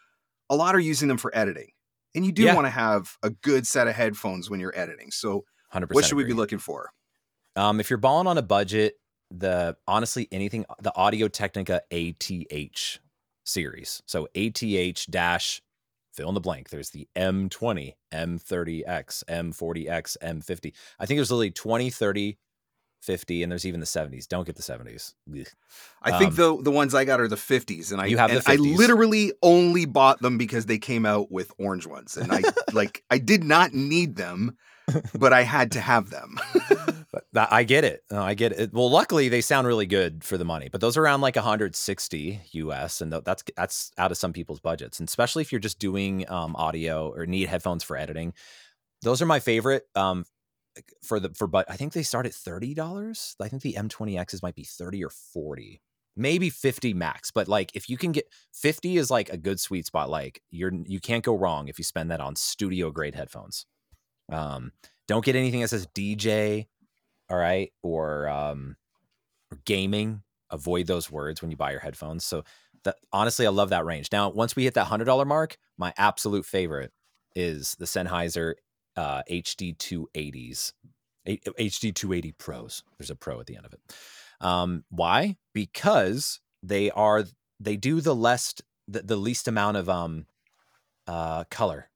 a 0.48 0.56
lot 0.56 0.74
are 0.74 0.80
using 0.80 1.08
them 1.08 1.18
for 1.18 1.36
editing, 1.36 1.70
and 2.14 2.24
you 2.24 2.32
do 2.32 2.42
yeah. 2.42 2.54
want 2.54 2.66
to 2.66 2.70
have 2.70 3.16
a 3.22 3.30
good 3.30 3.66
set 3.66 3.86
of 3.86 3.94
headphones 3.94 4.50
when 4.50 4.60
you're 4.60 4.76
editing. 4.76 5.10
So, 5.10 5.44
100% 5.74 5.94
what 5.94 6.04
should 6.04 6.12
agree. 6.12 6.24
we 6.24 6.30
be 6.32 6.36
looking 6.36 6.58
for? 6.58 6.90
Um, 7.56 7.80
if 7.80 7.90
you're 7.90 7.98
balling 7.98 8.26
on 8.26 8.38
a 8.38 8.42
budget, 8.42 8.94
the 9.30 9.76
honestly 9.86 10.28
anything 10.32 10.64
the 10.80 10.94
Audio 10.96 11.28
Technica 11.28 11.82
ATH 11.90 13.00
series. 13.44 14.02
So 14.06 14.28
ATH 14.34 15.06
dash 15.10 15.62
fill 16.20 16.28
in 16.28 16.34
the 16.34 16.40
blank. 16.40 16.68
There's 16.68 16.90
the 16.90 17.08
M20, 17.16 17.94
M30X, 18.12 19.24
M40X, 19.24 20.16
M50. 20.22 20.72
I 20.98 21.06
think 21.06 21.16
there's 21.16 21.30
literally 21.30 21.50
20, 21.50 21.88
30, 21.88 22.38
50, 23.00 23.42
and 23.42 23.50
there's 23.50 23.64
even 23.64 23.80
the 23.80 23.86
70s. 23.86 24.28
Don't 24.28 24.44
get 24.44 24.56
the 24.56 24.62
70s. 24.62 25.14
Ugh. 25.32 25.46
I 26.02 26.10
um, 26.10 26.18
think 26.18 26.34
the 26.34 26.62
the 26.62 26.70
ones 26.70 26.94
I 26.94 27.06
got 27.06 27.20
are 27.20 27.28
the 27.28 27.36
50s, 27.36 27.90
and 27.90 28.02
I 28.02 28.06
you 28.06 28.18
have 28.18 28.30
and 28.30 28.42
I 28.46 28.56
literally 28.56 29.32
only 29.42 29.86
bought 29.86 30.20
them 30.20 30.36
because 30.36 30.66
they 30.66 30.76
came 30.76 31.06
out 31.06 31.32
with 31.32 31.50
orange 31.58 31.86
ones, 31.86 32.18
and 32.18 32.30
I 32.30 32.42
like 32.74 33.02
I 33.10 33.16
did 33.16 33.42
not 33.42 33.72
need 33.72 34.16
them, 34.16 34.58
but 35.18 35.32
I 35.32 35.42
had 35.42 35.72
to 35.72 35.80
have 35.80 36.10
them. 36.10 36.38
I 37.34 37.62
get 37.62 37.84
it. 37.84 38.02
I 38.10 38.34
get 38.34 38.52
it. 38.52 38.72
Well, 38.72 38.90
luckily 38.90 39.28
they 39.28 39.40
sound 39.40 39.66
really 39.66 39.86
good 39.86 40.24
for 40.24 40.36
the 40.36 40.44
money, 40.44 40.68
but 40.70 40.80
those 40.80 40.96
are 40.96 41.02
around 41.02 41.20
like 41.20 41.36
160 41.36 42.40
US, 42.52 43.00
and 43.00 43.12
that's 43.12 43.44
that's 43.56 43.92
out 43.98 44.10
of 44.10 44.18
some 44.18 44.32
people's 44.32 44.58
budgets, 44.58 44.98
and 44.98 45.08
especially 45.08 45.42
if 45.42 45.52
you're 45.52 45.60
just 45.60 45.78
doing 45.78 46.28
um, 46.28 46.56
audio 46.56 47.10
or 47.10 47.26
need 47.26 47.48
headphones 47.48 47.84
for 47.84 47.96
editing. 47.96 48.32
Those 49.02 49.22
are 49.22 49.26
my 49.26 49.38
favorite. 49.38 49.84
Um, 49.94 50.24
for 51.02 51.20
the 51.20 51.30
for 51.30 51.46
but 51.46 51.70
I 51.70 51.76
think 51.76 51.92
they 51.92 52.02
start 52.02 52.26
at 52.26 52.34
thirty 52.34 52.74
dollars. 52.74 53.36
I 53.40 53.48
think 53.48 53.62
the 53.62 53.74
M20Xs 53.74 54.42
might 54.42 54.56
be 54.56 54.64
thirty 54.64 55.04
or 55.04 55.10
forty, 55.10 55.80
maybe 56.16 56.50
fifty 56.50 56.94
max. 56.94 57.30
But 57.30 57.46
like 57.46 57.70
if 57.74 57.88
you 57.88 57.96
can 57.96 58.10
get 58.10 58.26
fifty 58.52 58.96
is 58.96 59.10
like 59.10 59.28
a 59.30 59.36
good 59.36 59.60
sweet 59.60 59.86
spot. 59.86 60.10
Like 60.10 60.42
you're 60.50 60.72
you 60.84 60.98
can't 60.98 61.24
go 61.24 61.36
wrong 61.36 61.68
if 61.68 61.78
you 61.78 61.84
spend 61.84 62.10
that 62.10 62.20
on 62.20 62.34
studio 62.34 62.90
grade 62.90 63.14
headphones. 63.14 63.66
Um, 64.32 64.72
don't 65.06 65.24
get 65.24 65.36
anything 65.36 65.60
that 65.60 65.68
says 65.68 65.86
DJ 65.88 66.66
all 67.30 67.36
right, 67.36 67.72
or 67.82 68.28
um, 68.28 68.76
or 69.50 69.58
gaming. 69.64 70.22
Avoid 70.50 70.88
those 70.88 71.10
words 71.10 71.40
when 71.40 71.52
you 71.52 71.56
buy 71.56 71.70
your 71.70 71.80
headphones. 71.80 72.24
So 72.24 72.42
that 72.84 72.96
honestly, 73.12 73.46
I 73.46 73.50
love 73.50 73.70
that 73.70 73.84
range. 73.84 74.08
Now, 74.10 74.30
once 74.30 74.56
we 74.56 74.64
hit 74.64 74.74
that 74.74 74.86
hundred 74.86 75.04
dollar 75.04 75.24
mark, 75.24 75.56
my 75.78 75.92
absolute 75.96 76.44
favorite 76.44 76.92
is 77.36 77.76
the 77.78 77.84
Sennheiser 77.84 78.54
uh, 78.96 79.22
HD 79.30 79.76
280s. 79.76 80.72
HD 81.26 81.94
280 81.94 82.32
Pros. 82.32 82.82
There's 82.98 83.10
a 83.10 83.14
pro 83.14 83.38
at 83.40 83.46
the 83.46 83.56
end 83.56 83.66
of 83.66 83.72
it. 83.72 83.80
Um, 84.40 84.84
why? 84.88 85.36
Because 85.52 86.40
they 86.62 86.90
are 86.90 87.24
they 87.58 87.76
do 87.76 88.00
the 88.00 88.14
less 88.14 88.54
the, 88.88 89.02
the 89.02 89.16
least 89.16 89.46
amount 89.46 89.76
of 89.76 89.88
um 89.88 90.26
uh 91.06 91.44
color. 91.50 91.90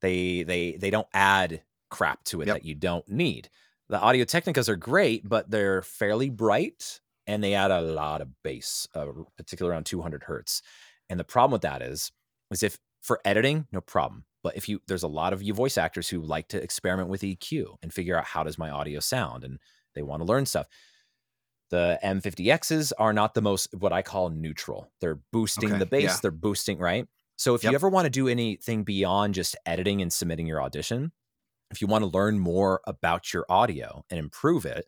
They 0.00 0.44
they 0.44 0.72
they 0.72 0.90
don't 0.90 1.08
add 1.12 1.62
crap 1.90 2.22
to 2.24 2.40
it 2.40 2.46
yep. 2.46 2.56
that 2.56 2.64
you 2.64 2.74
don't 2.74 3.08
need. 3.08 3.50
The 3.88 4.00
Audio 4.00 4.24
Technicas 4.24 4.68
are 4.68 4.76
great, 4.76 5.26
but 5.28 5.50
they're 5.50 5.82
fairly 5.82 6.28
bright 6.28 7.00
and 7.26 7.42
they 7.42 7.54
add 7.54 7.70
a 7.70 7.80
lot 7.80 8.20
of 8.20 8.28
bass, 8.42 8.88
uh, 8.94 9.06
particularly 9.36 9.74
around 9.74 9.84
200 9.84 10.24
hertz. 10.24 10.62
And 11.08 11.20
the 11.20 11.24
problem 11.24 11.52
with 11.52 11.62
that 11.62 11.82
is, 11.82 12.10
is 12.50 12.62
if 12.62 12.78
for 13.02 13.20
editing, 13.24 13.66
no 13.72 13.80
problem. 13.80 14.24
But 14.42 14.56
if 14.56 14.68
you, 14.68 14.80
there's 14.86 15.02
a 15.02 15.08
lot 15.08 15.32
of 15.32 15.42
you 15.42 15.52
voice 15.54 15.78
actors 15.78 16.08
who 16.08 16.20
like 16.20 16.48
to 16.48 16.62
experiment 16.62 17.08
with 17.08 17.22
EQ 17.22 17.76
and 17.82 17.92
figure 17.92 18.16
out 18.16 18.24
how 18.24 18.42
does 18.44 18.58
my 18.58 18.70
audio 18.70 19.00
sound, 19.00 19.44
and 19.44 19.58
they 19.94 20.02
want 20.02 20.20
to 20.20 20.26
learn 20.26 20.46
stuff. 20.46 20.66
The 21.70 21.98
M50Xs 22.02 22.92
are 22.98 23.12
not 23.12 23.34
the 23.34 23.42
most 23.42 23.68
what 23.74 23.92
I 23.92 24.02
call 24.02 24.30
neutral. 24.30 24.90
They're 25.00 25.20
boosting 25.32 25.70
okay, 25.70 25.78
the 25.78 25.86
bass, 25.86 26.02
yeah. 26.02 26.16
they're 26.22 26.30
boosting 26.30 26.78
right. 26.78 27.06
So 27.36 27.54
if 27.54 27.62
yep. 27.62 27.72
you 27.72 27.74
ever 27.76 27.88
want 27.88 28.06
to 28.06 28.10
do 28.10 28.26
anything 28.28 28.84
beyond 28.84 29.34
just 29.34 29.54
editing 29.66 30.00
and 30.02 30.12
submitting 30.12 30.46
your 30.46 30.62
audition, 30.62 31.12
if 31.70 31.80
you 31.80 31.86
want 31.86 32.02
to 32.02 32.10
learn 32.10 32.38
more 32.38 32.80
about 32.86 33.32
your 33.32 33.44
audio 33.48 34.04
and 34.10 34.18
improve 34.18 34.64
it, 34.64 34.86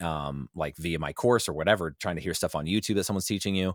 um, 0.00 0.48
like 0.54 0.76
via 0.76 0.98
my 0.98 1.12
course 1.12 1.48
or 1.48 1.52
whatever, 1.52 1.94
trying 2.00 2.16
to 2.16 2.22
hear 2.22 2.34
stuff 2.34 2.54
on 2.54 2.66
YouTube 2.66 2.94
that 2.96 3.04
someone's 3.04 3.26
teaching 3.26 3.54
you, 3.54 3.74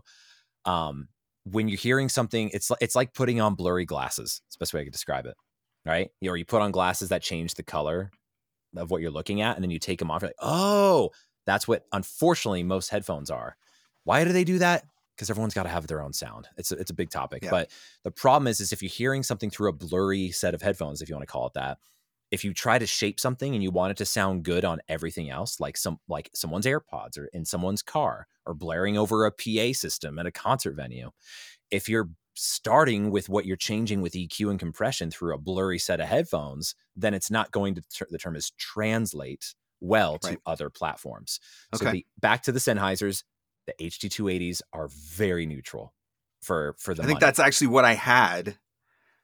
um, 0.64 1.08
when 1.44 1.68
you're 1.68 1.78
hearing 1.78 2.08
something, 2.08 2.50
it's 2.52 2.70
it's 2.80 2.96
like 2.96 3.14
putting 3.14 3.40
on 3.40 3.54
blurry 3.54 3.84
glasses. 3.84 4.42
It's 4.46 4.56
the 4.56 4.58
best 4.58 4.74
way 4.74 4.80
I 4.80 4.84
could 4.84 4.92
describe 4.92 5.26
it, 5.26 5.36
right? 5.84 6.10
You 6.20 6.30
or 6.30 6.36
you 6.36 6.44
put 6.44 6.62
on 6.62 6.72
glasses 6.72 7.10
that 7.10 7.22
change 7.22 7.54
the 7.54 7.62
color 7.62 8.10
of 8.76 8.90
what 8.90 9.00
you're 9.00 9.12
looking 9.12 9.40
at, 9.40 9.54
and 9.56 9.62
then 9.62 9.70
you 9.70 9.78
take 9.78 10.00
them 10.00 10.10
off. 10.10 10.22
You're 10.22 10.30
like, 10.30 10.36
oh, 10.40 11.10
that's 11.46 11.68
what 11.68 11.86
unfortunately 11.92 12.64
most 12.64 12.90
headphones 12.90 13.30
are. 13.30 13.56
Why 14.02 14.24
do 14.24 14.32
they 14.32 14.44
do 14.44 14.58
that? 14.58 14.84
Because 15.14 15.30
everyone's 15.30 15.54
got 15.54 15.62
to 15.62 15.68
have 15.68 15.86
their 15.86 16.02
own 16.02 16.12
sound. 16.12 16.48
It's 16.56 16.72
a, 16.72 16.76
it's 16.76 16.90
a 16.90 16.94
big 16.94 17.10
topic, 17.10 17.44
yeah. 17.44 17.50
but 17.50 17.70
the 18.02 18.10
problem 18.10 18.48
is, 18.48 18.60
is 18.60 18.72
if 18.72 18.82
you're 18.82 18.90
hearing 18.90 19.22
something 19.22 19.48
through 19.48 19.68
a 19.68 19.72
blurry 19.72 20.30
set 20.32 20.52
of 20.52 20.62
headphones, 20.62 21.00
if 21.00 21.08
you 21.08 21.14
want 21.14 21.26
to 21.26 21.32
call 21.32 21.46
it 21.46 21.54
that, 21.54 21.78
if 22.30 22.44
you 22.44 22.52
try 22.52 22.78
to 22.78 22.86
shape 22.86 23.20
something 23.20 23.54
and 23.54 23.62
you 23.62 23.70
want 23.70 23.92
it 23.92 23.96
to 23.98 24.04
sound 24.04 24.42
good 24.42 24.64
on 24.64 24.80
everything 24.88 25.30
else 25.30 25.60
like 25.60 25.76
some 25.76 25.98
like 26.08 26.30
someone's 26.34 26.66
airpods 26.66 27.18
or 27.18 27.28
in 27.32 27.44
someone's 27.44 27.82
car 27.82 28.26
or 28.44 28.54
blaring 28.54 28.98
over 28.98 29.24
a 29.24 29.32
pa 29.32 29.72
system 29.72 30.18
at 30.18 30.26
a 30.26 30.32
concert 30.32 30.74
venue 30.74 31.10
if 31.70 31.88
you're 31.88 32.10
starting 32.34 33.10
with 33.10 33.28
what 33.28 33.46
you're 33.46 33.56
changing 33.56 34.02
with 34.02 34.12
eq 34.12 34.50
and 34.50 34.58
compression 34.58 35.10
through 35.10 35.34
a 35.34 35.38
blurry 35.38 35.78
set 35.78 36.00
of 36.00 36.06
headphones 36.06 36.74
then 36.94 37.14
it's 37.14 37.30
not 37.30 37.50
going 37.50 37.74
to 37.74 37.82
the 38.10 38.18
term 38.18 38.36
is 38.36 38.50
translate 38.52 39.54
well 39.80 40.18
to 40.18 40.38
other 40.46 40.70
platforms 40.70 41.38
okay. 41.74 41.84
so 41.84 41.92
the, 41.92 42.06
back 42.20 42.42
to 42.42 42.52
the 42.52 42.58
sennheisers 42.58 43.24
the 43.66 43.74
hd280s 43.80 44.60
are 44.72 44.88
very 44.88 45.46
neutral 45.46 45.94
for 46.42 46.74
for 46.78 46.94
the 46.94 47.02
i 47.02 47.06
think 47.06 47.16
money. 47.16 47.26
that's 47.26 47.38
actually 47.38 47.68
what 47.68 47.84
i 47.84 47.94
had 47.94 48.58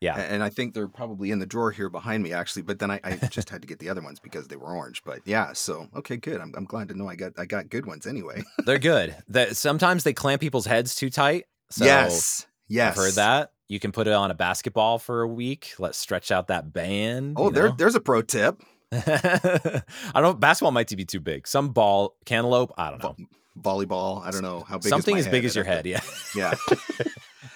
yeah. 0.02 0.16
And 0.16 0.42
I 0.42 0.48
think 0.48 0.74
they're 0.74 0.88
probably 0.88 1.30
in 1.30 1.38
the 1.38 1.46
drawer 1.46 1.70
here 1.70 1.88
behind 1.88 2.24
me, 2.24 2.32
actually. 2.32 2.62
But 2.62 2.80
then 2.80 2.90
I, 2.90 2.98
I 3.04 3.14
just 3.30 3.48
had 3.50 3.62
to 3.62 3.68
get 3.68 3.78
the 3.78 3.88
other 3.88 4.02
ones 4.02 4.18
because 4.18 4.48
they 4.48 4.56
were 4.56 4.74
orange. 4.74 5.02
But 5.04 5.20
yeah, 5.24 5.52
so 5.52 5.88
okay, 5.94 6.16
good. 6.16 6.40
I'm, 6.40 6.52
I'm 6.56 6.64
glad 6.64 6.88
to 6.88 6.94
know 6.98 7.08
I 7.08 7.14
got 7.14 7.32
I 7.38 7.44
got 7.44 7.70
good 7.70 7.86
ones 7.86 8.06
anyway. 8.06 8.42
they're 8.66 8.80
good. 8.80 9.16
That 9.28 9.56
sometimes 9.56 10.02
they 10.02 10.12
clamp 10.12 10.40
people's 10.40 10.66
heads 10.66 10.96
too 10.96 11.08
tight. 11.08 11.44
So 11.70 11.84
yes. 11.84 12.46
Yes. 12.66 12.98
I've 12.98 13.04
heard 13.04 13.14
that. 13.14 13.52
You 13.68 13.78
can 13.78 13.92
put 13.92 14.08
it 14.08 14.12
on 14.12 14.30
a 14.30 14.34
basketball 14.34 14.98
for 14.98 15.22
a 15.22 15.28
week. 15.28 15.74
Let's 15.78 15.98
stretch 15.98 16.32
out 16.32 16.48
that 16.48 16.72
band. 16.72 17.36
Oh, 17.38 17.50
there, 17.50 17.70
there's 17.70 17.94
a 17.94 18.00
pro 18.00 18.22
tip. 18.22 18.60
I 18.92 19.80
don't 20.14 20.22
know. 20.22 20.34
Basketball 20.34 20.72
might 20.72 20.94
be 20.94 21.04
too 21.04 21.20
big. 21.20 21.46
Some 21.46 21.70
ball, 21.70 22.16
cantaloupe. 22.26 22.72
I 22.76 22.90
don't 22.90 23.02
know. 23.02 23.16
Volleyball. 23.58 24.22
I 24.22 24.30
don't 24.30 24.42
know 24.42 24.60
how 24.60 24.78
big. 24.78 24.88
Something 24.88 25.16
as 25.16 25.28
big 25.28 25.44
as 25.44 25.54
your 25.54 25.64
head. 25.64 25.86
Yeah. 25.86 26.00
Yeah. 26.34 26.54
uh, 26.70 27.06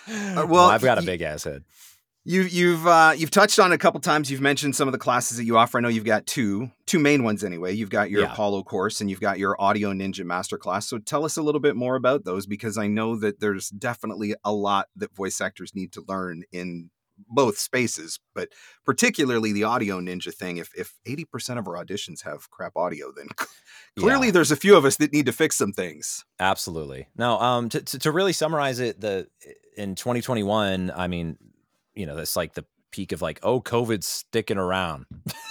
well, 0.08 0.46
well, 0.46 0.70
I've 0.70 0.82
got 0.82 0.98
a 0.98 1.02
big 1.02 1.22
ass 1.22 1.44
head. 1.44 1.64
You, 2.28 2.42
you've 2.42 2.84
uh, 2.88 3.14
you've 3.16 3.30
touched 3.30 3.60
on 3.60 3.70
it 3.70 3.76
a 3.76 3.78
couple 3.78 4.00
times. 4.00 4.32
You've 4.32 4.40
mentioned 4.40 4.74
some 4.74 4.88
of 4.88 4.92
the 4.92 4.98
classes 4.98 5.36
that 5.36 5.44
you 5.44 5.56
offer. 5.56 5.78
I 5.78 5.80
know 5.80 5.86
you've 5.88 6.04
got 6.04 6.26
two 6.26 6.72
two 6.84 6.98
main 6.98 7.22
ones 7.22 7.44
anyway. 7.44 7.72
You've 7.72 7.88
got 7.88 8.10
your 8.10 8.22
yeah. 8.22 8.32
Apollo 8.32 8.64
course 8.64 9.00
and 9.00 9.08
you've 9.08 9.20
got 9.20 9.38
your 9.38 9.54
Audio 9.60 9.92
Ninja 9.92 10.24
Masterclass. 10.24 10.82
So 10.82 10.98
tell 10.98 11.24
us 11.24 11.36
a 11.36 11.42
little 11.42 11.60
bit 11.60 11.76
more 11.76 11.94
about 11.94 12.24
those 12.24 12.44
because 12.44 12.76
I 12.76 12.88
know 12.88 13.14
that 13.20 13.38
there's 13.38 13.68
definitely 13.68 14.34
a 14.44 14.52
lot 14.52 14.88
that 14.96 15.14
voice 15.14 15.40
actors 15.40 15.72
need 15.72 15.92
to 15.92 16.04
learn 16.08 16.42
in 16.50 16.90
both 17.28 17.58
spaces, 17.58 18.18
but 18.34 18.48
particularly 18.84 19.52
the 19.52 19.62
Audio 19.62 20.00
Ninja 20.00 20.34
thing. 20.34 20.56
If 20.56 20.72
if 20.76 20.94
eighty 21.06 21.24
percent 21.24 21.60
of 21.60 21.68
our 21.68 21.74
auditions 21.74 22.24
have 22.24 22.50
crap 22.50 22.76
audio, 22.76 23.12
then 23.16 23.28
clearly 24.00 24.26
yeah. 24.26 24.32
there's 24.32 24.50
a 24.50 24.56
few 24.56 24.76
of 24.76 24.84
us 24.84 24.96
that 24.96 25.12
need 25.12 25.26
to 25.26 25.32
fix 25.32 25.54
some 25.54 25.72
things. 25.72 26.24
Absolutely. 26.40 27.06
Now, 27.16 27.38
Um. 27.38 27.68
To 27.68 27.80
to, 27.80 28.00
to 28.00 28.10
really 28.10 28.32
summarize 28.32 28.80
it, 28.80 29.00
the 29.00 29.28
in 29.76 29.94
2021, 29.94 30.90
I 30.90 31.06
mean 31.06 31.38
you 31.96 32.06
know, 32.06 32.14
that's 32.14 32.36
like 32.36 32.54
the 32.54 32.64
peak 32.92 33.12
of 33.12 33.22
like, 33.22 33.40
oh, 33.42 33.60
COVID's 33.60 34.06
sticking 34.06 34.58
around, 34.58 35.06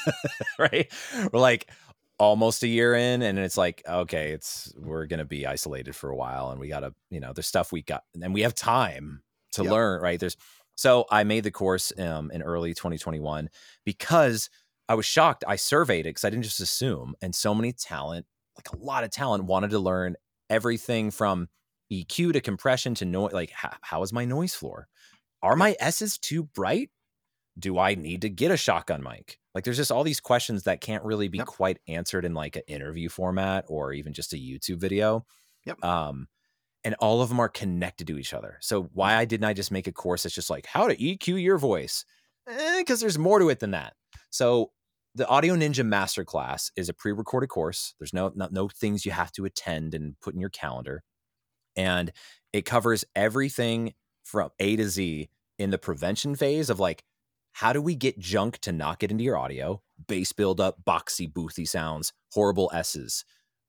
right? 0.59 0.91
We're 1.31 1.39
like 1.39 1.69
almost 2.17 2.63
a 2.63 2.67
year 2.67 2.95
in, 2.95 3.21
and 3.21 3.37
it's 3.37 3.57
like, 3.57 3.83
okay, 3.87 4.31
it's 4.31 4.73
we're 4.77 5.05
gonna 5.05 5.25
be 5.25 5.45
isolated 5.45 5.95
for 5.95 6.09
a 6.09 6.15
while, 6.15 6.51
and 6.51 6.59
we 6.59 6.69
gotta, 6.69 6.93
you 7.09 7.19
know, 7.19 7.33
there's 7.33 7.47
stuff 7.47 7.71
we 7.71 7.81
got, 7.81 8.03
and 8.21 8.33
we 8.33 8.41
have 8.41 8.55
time 8.55 9.21
to 9.53 9.63
yep. 9.63 9.71
learn, 9.71 10.01
right? 10.01 10.19
There's 10.19 10.37
so 10.75 11.05
I 11.09 11.23
made 11.23 11.43
the 11.43 11.51
course 11.51 11.91
um, 11.97 12.31
in 12.31 12.41
early 12.41 12.73
2021 12.73 13.49
because 13.85 14.49
I 14.89 14.95
was 14.95 15.05
shocked. 15.05 15.43
I 15.47 15.55
surveyed 15.55 16.05
it 16.05 16.09
because 16.09 16.25
I 16.25 16.29
didn't 16.29 16.43
just 16.43 16.59
assume, 16.59 17.15
and 17.21 17.33
so 17.33 17.55
many 17.55 17.73
talent, 17.73 18.25
like 18.55 18.71
a 18.71 18.83
lot 18.83 19.03
of 19.03 19.11
talent, 19.11 19.45
wanted 19.45 19.71
to 19.71 19.79
learn 19.79 20.15
everything 20.49 21.11
from 21.11 21.47
EQ 21.91 22.33
to 22.33 22.41
compression 22.41 22.93
to 22.95 23.05
noise. 23.05 23.33
Like, 23.33 23.51
how, 23.51 23.73
how 23.81 24.03
is 24.03 24.13
my 24.13 24.25
noise 24.25 24.53
floor? 24.53 24.87
Are 25.45 25.55
my 25.55 25.75
S's 25.79 26.17
too 26.17 26.43
bright? 26.43 26.89
Do 27.57 27.77
I 27.77 27.95
need 27.95 28.23
to 28.23 28.29
get 28.29 28.51
a 28.51 28.57
shotgun 28.57 29.03
mic? 29.03 29.39
Like 29.53 29.63
there's 29.63 29.77
just 29.77 29.91
all 29.91 30.03
these 30.03 30.19
questions 30.19 30.63
that 30.63 30.81
can't 30.81 31.03
really 31.03 31.27
be 31.27 31.37
yep. 31.37 31.47
quite 31.47 31.77
answered 31.87 32.25
in 32.25 32.33
like 32.33 32.55
an 32.55 32.63
interview 32.67 33.07
format 33.07 33.65
or 33.67 33.93
even 33.93 34.11
just 34.11 34.33
a 34.33 34.37
YouTube 34.37 34.79
video. 34.79 35.25
Yep. 35.65 35.83
Um, 35.83 36.27
and 36.83 36.95
all 36.95 37.21
of 37.21 37.29
them 37.29 37.39
are 37.39 37.47
connected 37.47 38.07
to 38.07 38.17
each 38.17 38.33
other. 38.33 38.57
So 38.59 38.89
why 38.93 39.15
I 39.15 39.25
didn't 39.25 39.45
I 39.45 39.53
just 39.53 39.71
make 39.71 39.87
a 39.87 39.91
course 39.91 40.23
that's 40.23 40.35
just 40.35 40.49
like 40.49 40.65
how 40.65 40.87
to 40.87 40.95
EQ 40.95 41.41
your 41.41 41.57
voice? 41.57 42.05
Because 42.45 43.01
eh, 43.01 43.05
there's 43.05 43.17
more 43.17 43.39
to 43.39 43.49
it 43.49 43.59
than 43.59 43.71
that. 43.71 43.93
So 44.31 44.71
the 45.15 45.27
Audio 45.27 45.55
Ninja 45.55 45.85
Masterclass 45.85 46.71
is 46.75 46.89
a 46.89 46.93
pre-recorded 46.93 47.47
course. 47.47 47.95
There's 47.99 48.13
no, 48.13 48.31
no 48.35 48.49
no 48.51 48.67
things 48.67 49.05
you 49.05 49.13
have 49.13 49.31
to 49.33 49.45
attend 49.45 49.93
and 49.93 50.19
put 50.19 50.33
in 50.33 50.41
your 50.41 50.49
calendar, 50.49 51.03
and 51.77 52.11
it 52.51 52.65
covers 52.65 53.05
everything 53.15 53.93
from 54.25 54.49
A 54.59 54.75
to 54.75 54.89
Z 54.89 55.29
in 55.57 55.69
the 55.69 55.77
prevention 55.77 56.35
phase 56.35 56.69
of 56.69 56.79
like, 56.79 57.05
how 57.53 57.71
do 57.71 57.81
we 57.81 57.95
get 57.95 58.19
junk 58.19 58.57
to 58.59 58.73
not 58.73 58.99
get 58.99 59.11
into 59.11 59.23
your 59.23 59.37
audio? 59.37 59.81
Bass 60.07 60.33
buildup, 60.33 60.83
boxy, 60.83 61.31
boothy 61.31 61.65
sounds, 61.65 62.11
horrible 62.33 62.69
S's, 62.73 63.23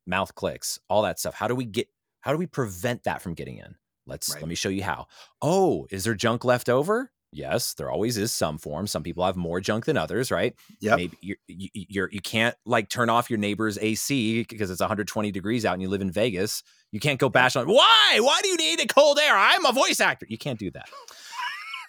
mouth 0.07 0.35
clicks, 0.35 0.81
all 0.89 1.03
that 1.03 1.21
stuff. 1.21 1.35
How 1.35 1.47
do 1.47 1.55
we 1.55 1.67
get, 1.67 1.89
how 2.23 2.33
do 2.33 2.39
we 2.39 2.47
prevent 2.47 3.05
that 3.05 3.23
from 3.23 3.35
getting 3.35 3.59
in? 3.59 3.77
Let's, 4.07 4.33
right. 4.33 4.43
let 4.43 4.49
me 4.49 4.55
show 4.57 4.71
you 4.71 4.83
how. 4.83 5.07
Oh, 5.41 5.87
is 5.91 6.05
there 6.05 6.15
junk 6.15 6.45
left 6.45 6.69
over? 6.69 7.13
Yes, 7.33 7.75
there 7.75 7.91
always 7.91 8.17
is 8.17 8.33
some 8.33 8.57
form. 8.57 8.87
Some 8.87 9.03
people 9.03 9.25
have 9.25 9.37
more 9.37 9.61
junk 9.61 9.85
than 9.85 9.97
others, 9.97 10.31
right? 10.31 10.55
Yeah. 10.81 10.97
Maybe 10.97 11.19
you're, 11.21 11.37
you, 11.49 11.69
you're 11.73 12.09
you 12.11 12.21
can't 12.21 12.55
like 12.65 12.89
turn 12.89 13.11
off 13.11 13.29
your 13.29 13.39
neighbor's 13.39 13.79
AC 13.79 14.47
because 14.49 14.71
it's 14.71 14.81
120 14.81 15.31
degrees 15.33 15.67
out 15.67 15.75
and 15.75 15.83
you 15.83 15.89
live 15.89 16.01
in 16.01 16.11
Vegas. 16.11 16.63
You 16.93 17.01
can't 17.01 17.19
go 17.19 17.29
bash 17.29 17.57
on. 17.57 17.67
Why? 17.67 18.19
Why 18.21 18.41
do 18.43 18.49
you 18.49 18.57
need 18.57 18.81
a 18.81 18.87
cold 18.87 19.19
air? 19.19 19.37
I'm 19.37 19.67
a 19.67 19.73
voice 19.73 20.01
actor. 20.01 20.27
You 20.29 20.39
can't 20.39 20.59
do 20.59 20.71
that. 20.71 20.89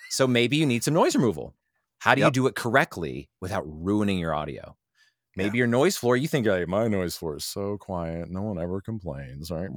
So 0.10 0.28
maybe 0.28 0.58
you 0.58 0.66
need 0.66 0.84
some 0.84 0.94
noise 0.94 1.16
removal. 1.16 1.54
How 2.00 2.16
do 2.16 2.22
yep. 2.22 2.28
you 2.28 2.32
do 2.32 2.48
it 2.48 2.56
correctly 2.56 3.30
without 3.42 3.64
ruining 3.68 4.20
your 4.20 4.34
audio? 4.34 4.76
Maybe 5.36 5.58
yeah. 5.58 5.60
your 5.60 5.68
noise 5.68 5.96
floor, 5.96 6.18
you 6.18 6.28
think, 6.28 6.48
like, 6.48 6.68
my 6.68 6.88
noise 6.88 7.16
floor 7.16 7.38
is 7.38 7.46
so 7.46 7.78
quiet. 7.78 8.32
No 8.32 8.42
one 8.42 8.60
ever 8.60 8.82
complains, 8.82 9.52
right? 9.52 9.70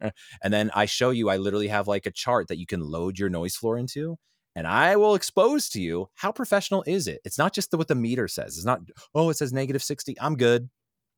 and 0.42 0.52
then 0.52 0.70
I 0.74 0.86
show 0.86 1.10
you, 1.10 1.28
I 1.28 1.36
literally 1.36 1.68
have 1.68 1.86
like 1.86 2.06
a 2.06 2.10
chart 2.10 2.48
that 2.48 2.56
you 2.56 2.66
can 2.66 2.80
load 2.80 3.18
your 3.18 3.28
noise 3.28 3.54
floor 3.54 3.76
into. 3.76 4.16
And 4.56 4.66
I 4.66 4.96
will 4.96 5.14
expose 5.14 5.68
to 5.70 5.80
you 5.80 6.08
how 6.14 6.32
professional 6.32 6.82
is 6.86 7.06
it? 7.06 7.20
It's 7.24 7.38
not 7.38 7.54
just 7.54 7.70
the, 7.70 7.78
what 7.78 7.88
the 7.88 7.94
meter 7.94 8.28
says. 8.28 8.56
It's 8.56 8.66
not, 8.66 8.80
oh, 9.14 9.30
it 9.30 9.36
says 9.36 9.52
negative 9.52 9.82
60. 9.82 10.16
I'm 10.20 10.36
good. 10.36 10.68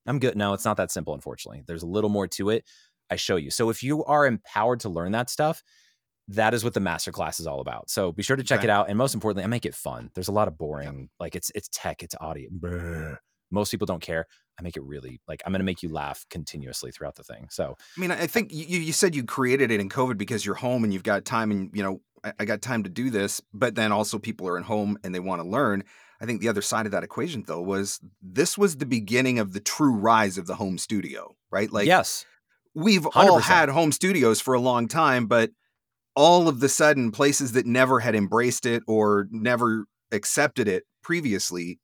I'm 0.06 0.18
good. 0.18 0.36
No, 0.36 0.52
it's 0.52 0.64
not 0.64 0.76
that 0.76 0.90
simple, 0.90 1.14
unfortunately. 1.14 1.62
There's 1.66 1.82
a 1.82 1.86
little 1.86 2.10
more 2.10 2.26
to 2.28 2.50
it. 2.50 2.64
I 3.10 3.16
show 3.16 3.36
you. 3.36 3.50
So 3.50 3.70
if 3.70 3.82
you 3.82 4.04
are 4.04 4.26
empowered 4.26 4.80
to 4.80 4.88
learn 4.88 5.12
that 5.12 5.30
stuff, 5.30 5.62
that 6.28 6.54
is 6.54 6.64
what 6.64 6.74
the 6.74 6.80
masterclass 6.80 7.40
is 7.40 7.46
all 7.46 7.60
about. 7.60 7.90
So 7.90 8.12
be 8.12 8.22
sure 8.22 8.36
to 8.36 8.42
check 8.42 8.60
okay. 8.60 8.68
it 8.68 8.70
out. 8.70 8.88
And 8.88 8.96
most 8.96 9.14
importantly, 9.14 9.44
I 9.44 9.48
make 9.48 9.66
it 9.66 9.74
fun. 9.74 10.10
There's 10.14 10.28
a 10.28 10.32
lot 10.32 10.48
of 10.48 10.56
boring, 10.56 11.00
yeah. 11.00 11.06
like 11.18 11.34
it's 11.34 11.50
it's 11.54 11.68
tech, 11.72 12.02
it's 12.02 12.14
audio. 12.20 12.48
Brr. 12.50 13.18
Most 13.52 13.70
people 13.70 13.86
don't 13.86 14.02
care. 14.02 14.26
I 14.58 14.62
make 14.62 14.76
it 14.76 14.82
really 14.82 15.20
like 15.28 15.42
I'm 15.46 15.52
going 15.52 15.60
to 15.60 15.64
make 15.64 15.82
you 15.82 15.88
laugh 15.88 16.26
continuously 16.30 16.90
throughout 16.90 17.14
the 17.14 17.24
thing. 17.24 17.48
So 17.50 17.76
I 17.96 18.00
mean, 18.00 18.10
I 18.10 18.26
think 18.26 18.52
you 18.52 18.80
you 18.80 18.92
said 18.92 19.14
you 19.14 19.24
created 19.24 19.70
it 19.70 19.80
in 19.80 19.88
COVID 19.88 20.18
because 20.18 20.44
you're 20.44 20.54
home 20.56 20.84
and 20.84 20.92
you've 20.92 21.02
got 21.02 21.24
time 21.24 21.50
and 21.50 21.70
you 21.72 21.82
know 21.82 22.00
I, 22.24 22.32
I 22.40 22.44
got 22.44 22.62
time 22.62 22.82
to 22.84 22.90
do 22.90 23.10
this, 23.10 23.40
but 23.52 23.74
then 23.74 23.92
also 23.92 24.18
people 24.18 24.48
are 24.48 24.58
at 24.58 24.64
home 24.64 24.98
and 25.04 25.14
they 25.14 25.20
want 25.20 25.42
to 25.42 25.48
learn. 25.48 25.84
I 26.20 26.26
think 26.26 26.40
the 26.40 26.48
other 26.48 26.62
side 26.62 26.86
of 26.86 26.92
that 26.92 27.02
equation, 27.02 27.44
though, 27.46 27.60
was 27.60 28.00
this 28.22 28.56
was 28.56 28.76
the 28.76 28.86
beginning 28.86 29.38
of 29.38 29.52
the 29.52 29.60
true 29.60 29.94
rise 29.94 30.38
of 30.38 30.46
the 30.46 30.54
home 30.54 30.78
studio, 30.78 31.34
right? 31.50 31.70
Like, 31.72 31.86
yes, 31.86 32.24
we've 32.74 33.02
100%. 33.02 33.10
all 33.16 33.38
had 33.40 33.68
home 33.68 33.90
studios 33.90 34.40
for 34.40 34.54
a 34.54 34.60
long 34.60 34.86
time, 34.86 35.26
but 35.26 35.50
all 36.14 36.48
of 36.48 36.60
the 36.60 36.68
sudden, 36.68 37.10
places 37.10 37.52
that 37.52 37.66
never 37.66 38.00
had 38.00 38.14
embraced 38.14 38.66
it 38.66 38.82
or 38.86 39.26
never 39.30 39.86
accepted 40.12 40.68
it 40.68 40.84
previously 41.02 41.80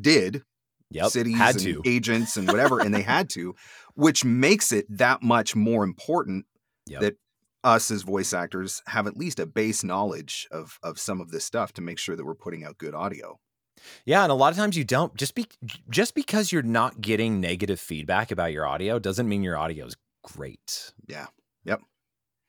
did. 0.00 0.42
Yep, 0.90 1.10
cities 1.10 1.36
had 1.36 1.56
and 1.56 1.64
to. 1.64 1.82
agents 1.84 2.36
and 2.36 2.48
whatever, 2.48 2.80
and 2.80 2.92
they 2.92 3.02
had 3.02 3.30
to, 3.30 3.54
which 3.94 4.24
makes 4.24 4.72
it 4.72 4.86
that 4.88 5.22
much 5.22 5.54
more 5.54 5.84
important 5.84 6.46
yep. 6.86 7.00
that 7.00 7.16
us 7.62 7.90
as 7.90 8.02
voice 8.02 8.32
actors 8.32 8.82
have 8.86 9.06
at 9.06 9.16
least 9.16 9.38
a 9.38 9.46
base 9.46 9.84
knowledge 9.84 10.48
of 10.50 10.78
of 10.82 10.98
some 10.98 11.20
of 11.20 11.30
this 11.30 11.44
stuff 11.44 11.72
to 11.74 11.82
make 11.82 11.98
sure 11.98 12.16
that 12.16 12.24
we're 12.24 12.34
putting 12.34 12.64
out 12.64 12.78
good 12.78 12.94
audio. 12.94 13.38
Yeah, 14.04 14.22
and 14.22 14.32
a 14.32 14.34
lot 14.34 14.52
of 14.52 14.58
times 14.58 14.76
you 14.76 14.84
don't 14.84 15.14
just 15.16 15.34
be 15.34 15.46
just 15.88 16.14
because 16.14 16.52
you're 16.52 16.62
not 16.62 17.00
getting 17.00 17.40
negative 17.40 17.80
feedback 17.80 18.30
about 18.30 18.52
your 18.52 18.66
audio 18.66 18.98
doesn't 18.98 19.28
mean 19.28 19.42
your 19.42 19.56
audio 19.56 19.86
is 19.86 19.96
great. 20.22 20.92
Yeah. 21.06 21.26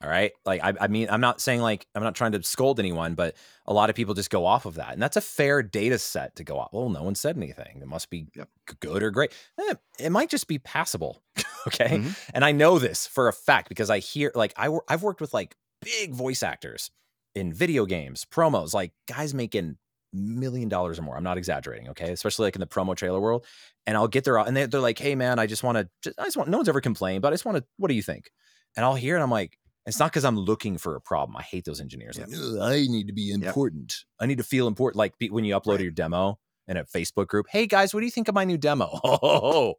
All 0.03 0.09
right. 0.09 0.31
Like, 0.45 0.63
I, 0.63 0.73
I 0.81 0.87
mean, 0.87 1.07
I'm 1.11 1.21
not 1.21 1.39
saying 1.39 1.61
like, 1.61 1.85
I'm 1.93 2.03
not 2.03 2.15
trying 2.15 2.31
to 2.31 2.41
scold 2.43 2.79
anyone, 2.79 3.13
but 3.13 3.35
a 3.67 3.73
lot 3.73 3.89
of 3.89 3.95
people 3.95 4.13
just 4.13 4.31
go 4.31 4.45
off 4.45 4.65
of 4.65 4.75
that. 4.75 4.93
And 4.93 5.01
that's 5.01 5.17
a 5.17 5.21
fair 5.21 5.61
data 5.61 5.99
set 5.99 6.35
to 6.37 6.43
go 6.43 6.57
off. 6.57 6.69
Well, 6.73 6.89
no 6.89 7.03
one 7.03 7.13
said 7.13 7.37
anything. 7.37 7.79
It 7.81 7.87
must 7.87 8.09
be 8.09 8.27
yep. 8.35 8.49
good 8.79 9.03
or 9.03 9.11
great. 9.11 9.31
Eh, 9.59 9.75
it 9.99 10.09
might 10.09 10.29
just 10.29 10.47
be 10.47 10.57
passable. 10.57 11.21
okay. 11.67 11.97
Mm-hmm. 11.97 12.09
And 12.33 12.43
I 12.43 12.51
know 12.51 12.79
this 12.79 13.05
for 13.05 13.27
a 13.27 13.33
fact 13.33 13.69
because 13.69 13.89
I 13.89 13.99
hear, 13.99 14.31
like, 14.33 14.53
I, 14.57 14.75
I've 14.87 15.03
worked 15.03 15.21
with 15.21 15.33
like 15.33 15.55
big 15.81 16.13
voice 16.13 16.41
actors 16.41 16.89
in 17.35 17.53
video 17.53 17.85
games, 17.85 18.25
promos, 18.25 18.73
like 18.73 18.93
guys 19.07 19.33
making 19.33 19.77
million 20.13 20.67
dollars 20.67 20.99
or 20.99 21.03
more. 21.03 21.15
I'm 21.15 21.23
not 21.23 21.37
exaggerating, 21.37 21.89
okay? 21.89 22.11
Especially 22.11 22.45
like 22.45 22.55
in 22.55 22.59
the 22.59 22.67
promo 22.67 22.95
trailer 22.95 23.19
world. 23.19 23.45
And 23.85 23.95
I'll 23.95 24.07
get 24.07 24.23
there 24.23 24.37
and 24.37 24.55
they, 24.55 24.65
they're 24.65 24.81
like, 24.81 24.99
hey 24.99 25.15
man, 25.15 25.39
I 25.39 25.45
just 25.47 25.63
want 25.63 25.77
to, 26.03 26.13
I 26.19 26.25
just 26.25 26.37
want, 26.37 26.49
no 26.49 26.57
one's 26.57 26.69
ever 26.69 26.81
complained, 26.81 27.21
but 27.21 27.29
I 27.29 27.33
just 27.33 27.45
want 27.45 27.57
to, 27.57 27.63
what 27.77 27.87
do 27.87 27.93
you 27.93 28.01
think? 28.01 28.31
And 28.75 28.85
I'll 28.85 28.95
hear 28.95 29.17
it. 29.17 29.21
I'm 29.21 29.31
like, 29.31 29.57
it's 29.85 29.99
not 29.99 30.11
because 30.11 30.25
I'm 30.25 30.37
looking 30.37 30.77
for 30.77 30.95
a 30.95 31.01
problem. 31.01 31.35
I 31.35 31.41
hate 31.41 31.65
those 31.65 31.81
engineers. 31.81 32.19
Like, 32.19 32.29
I 32.61 32.85
need 32.87 33.07
to 33.07 33.13
be 33.13 33.31
important. 33.31 33.95
I 34.19 34.25
need 34.25 34.37
to 34.37 34.43
feel 34.43 34.67
important. 34.67 34.97
Like 34.97 35.13
when 35.29 35.43
you 35.43 35.55
upload 35.55 35.73
right. 35.73 35.81
your 35.81 35.91
demo 35.91 36.39
in 36.67 36.77
a 36.77 36.83
Facebook 36.83 37.27
group, 37.27 37.47
hey 37.49 37.67
guys, 37.67 37.93
what 37.93 38.01
do 38.01 38.05
you 38.05 38.11
think 38.11 38.27
of 38.27 38.35
my 38.35 38.45
new 38.45 38.57
demo? 38.57 38.99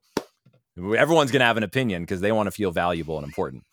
Oh, 0.84 0.96
everyone's 0.96 1.30
gonna 1.30 1.44
have 1.44 1.58
an 1.58 1.62
opinion 1.64 2.02
because 2.02 2.22
they 2.22 2.32
want 2.32 2.46
to 2.46 2.50
feel 2.50 2.70
valuable 2.70 3.18
and 3.18 3.26
important. 3.26 3.64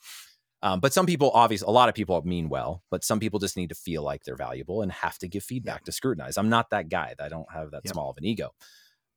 Um, 0.61 0.81
but 0.81 0.91
some 0.91 1.05
people, 1.05 1.31
obviously, 1.33 1.65
a 1.65 1.71
lot 1.71 1.87
of 1.87 1.95
people 1.95 2.21
mean 2.23 2.49
well, 2.49 2.83
but 2.91 3.05
some 3.05 3.19
people 3.19 3.39
just 3.39 3.55
need 3.55 3.69
to 3.69 3.75
feel 3.75 4.03
like 4.03 4.23
they're 4.23 4.35
valuable 4.35 4.81
and 4.81 4.91
have 4.91 5.17
to 5.19 5.27
give 5.27 5.43
feedback 5.43 5.85
to 5.85 5.93
scrutinize. 5.93 6.37
I'm 6.37 6.49
not 6.49 6.71
that 6.71 6.89
guy. 6.89 7.15
I 7.17 7.29
don't 7.29 7.49
have 7.53 7.71
that 7.71 7.83
yep. 7.85 7.93
small 7.93 8.09
of 8.09 8.17
an 8.17 8.25
ego. 8.25 8.49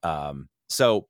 Um, 0.05 0.49
so 0.69 1.09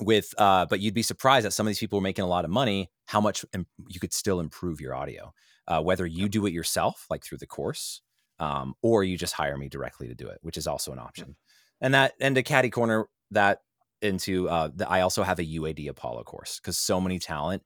with, 0.00 0.34
uh, 0.38 0.66
but 0.66 0.80
you'd 0.80 0.94
be 0.94 1.02
surprised 1.02 1.46
that 1.46 1.52
some 1.52 1.66
of 1.66 1.70
these 1.70 1.78
people 1.78 1.98
are 1.98 2.02
making 2.02 2.24
a 2.24 2.28
lot 2.28 2.44
of 2.44 2.50
money, 2.50 2.90
how 3.06 3.20
much 3.20 3.44
Im- 3.54 3.66
you 3.88 4.00
could 4.00 4.12
still 4.12 4.40
improve 4.40 4.80
your 4.80 4.94
audio, 4.94 5.32
uh, 5.68 5.80
whether 5.82 6.06
you 6.06 6.28
do 6.28 6.46
it 6.46 6.52
yourself, 6.52 7.06
like 7.10 7.24
through 7.24 7.38
the 7.38 7.46
course, 7.46 8.00
um, 8.38 8.74
or 8.82 9.04
you 9.04 9.16
just 9.16 9.34
hire 9.34 9.56
me 9.56 9.68
directly 9.68 10.08
to 10.08 10.14
do 10.14 10.28
it, 10.28 10.38
which 10.42 10.56
is 10.56 10.66
also 10.66 10.92
an 10.92 10.98
option. 10.98 11.36
And 11.80 11.94
that, 11.94 12.14
and 12.20 12.34
to 12.34 12.42
caddy 12.42 12.70
corner 12.70 13.06
that 13.30 13.60
into, 14.02 14.48
uh, 14.48 14.70
the, 14.74 14.88
I 14.88 15.02
also 15.02 15.22
have 15.22 15.38
a 15.38 15.44
UAD 15.44 15.88
Apollo 15.88 16.24
course 16.24 16.58
because 16.60 16.78
so 16.78 17.00
many 17.00 17.18
talent 17.18 17.62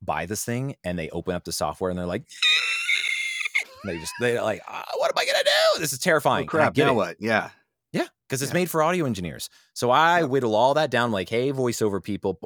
buy 0.00 0.26
this 0.26 0.44
thing 0.44 0.76
and 0.84 0.98
they 0.98 1.08
open 1.10 1.34
up 1.34 1.44
the 1.44 1.52
software 1.52 1.90
and 1.90 1.98
they're 1.98 2.06
like, 2.06 2.24
they 3.84 3.98
just 3.98 4.12
they're 4.20 4.42
like, 4.42 4.62
oh, 4.68 4.82
what 4.98 5.10
am 5.10 5.18
I 5.18 5.24
gonna 5.24 5.44
do? 5.44 5.80
This 5.80 5.92
is 5.92 5.98
terrifying. 5.98 6.44
Oh, 6.44 6.48
crap. 6.48 6.76
Now 6.76 6.92
it. 6.92 6.94
what? 6.94 7.16
Yeah. 7.20 7.50
Yeah, 8.32 8.36
because 8.36 8.42
it's 8.42 8.50
yeah. 8.50 8.60
made 8.60 8.70
for 8.70 8.82
audio 8.82 9.04
engineers. 9.04 9.50
So 9.74 9.90
I 9.90 10.20
yep. 10.20 10.30
whittle 10.30 10.54
all 10.54 10.74
that 10.74 10.90
down, 10.90 11.12
like, 11.12 11.28
hey, 11.28 11.52
voiceover 11.52 12.02
people, 12.02 12.38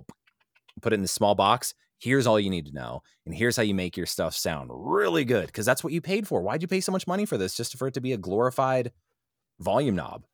put 0.83 0.93
it 0.93 0.97
in 0.97 1.03
the 1.03 1.09
small 1.09 1.35
box. 1.35 1.75
Here's 1.99 2.27
all 2.27 2.39
you 2.39 2.51
need 2.51 2.67
to 2.67 2.73
know, 2.73 3.03
and 3.25 3.35
here's 3.35 3.57
how 3.57 3.63
you 3.63 3.75
make 3.75 3.97
your 3.97 4.07
stuff 4.07 4.35
sound 4.35 4.71
really 4.73 5.25
good. 5.25 5.47
Because 5.47 5.65
that's 5.65 5.83
what 5.83 5.93
you 5.93 6.01
paid 6.01 6.29
for. 6.29 6.43
Why'd 6.43 6.61
you 6.61 6.69
pay 6.69 6.81
so 6.81 6.93
much 6.93 7.07
money 7.07 7.25
for 7.25 7.39
this? 7.39 7.57
Just 7.57 7.79
for 7.79 7.89
it 7.89 7.95
to 7.95 8.01
be 8.01 8.13
a 8.13 8.19
glorified 8.19 8.93
volume 9.61 9.97
knob, 9.97 10.25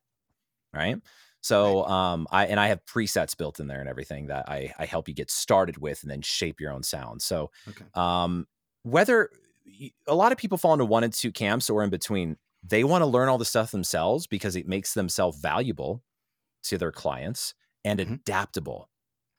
right? 0.74 0.96
So 1.42 1.84
um, 1.86 2.26
I 2.30 2.46
and 2.46 2.58
I 2.58 2.68
have 2.68 2.84
presets 2.86 3.36
built 3.36 3.60
in 3.60 3.66
there 3.66 3.80
and 3.80 3.88
everything 3.88 4.28
that 4.28 4.48
I 4.48 4.72
I 4.78 4.86
help 4.86 5.08
you 5.08 5.14
get 5.14 5.30
started 5.30 5.78
with 5.78 6.02
and 6.02 6.10
then 6.10 6.22
shape 6.22 6.60
your 6.60 6.72
own 6.72 6.82
sound. 6.82 7.20
So 7.20 7.50
okay. 7.68 7.84
um, 7.94 8.46
whether 8.82 9.30
a 10.06 10.14
lot 10.14 10.32
of 10.32 10.38
people 10.38 10.58
fall 10.58 10.72
into 10.72 10.84
one 10.84 11.04
and 11.04 11.12
two 11.12 11.32
camps 11.32 11.68
or 11.70 11.82
in 11.82 11.90
between, 11.90 12.36
they 12.62 12.84
want 12.84 13.02
to 13.02 13.06
learn 13.06 13.28
all 13.28 13.38
the 13.38 13.44
stuff 13.44 13.70
themselves 13.70 14.26
because 14.26 14.56
it 14.56 14.68
makes 14.68 14.94
themselves 14.94 15.40
valuable 15.40 16.02
to 16.64 16.78
their 16.78 16.92
clients 16.92 17.54
and 17.84 18.00
mm-hmm. 18.00 18.14
adaptable. 18.14 18.88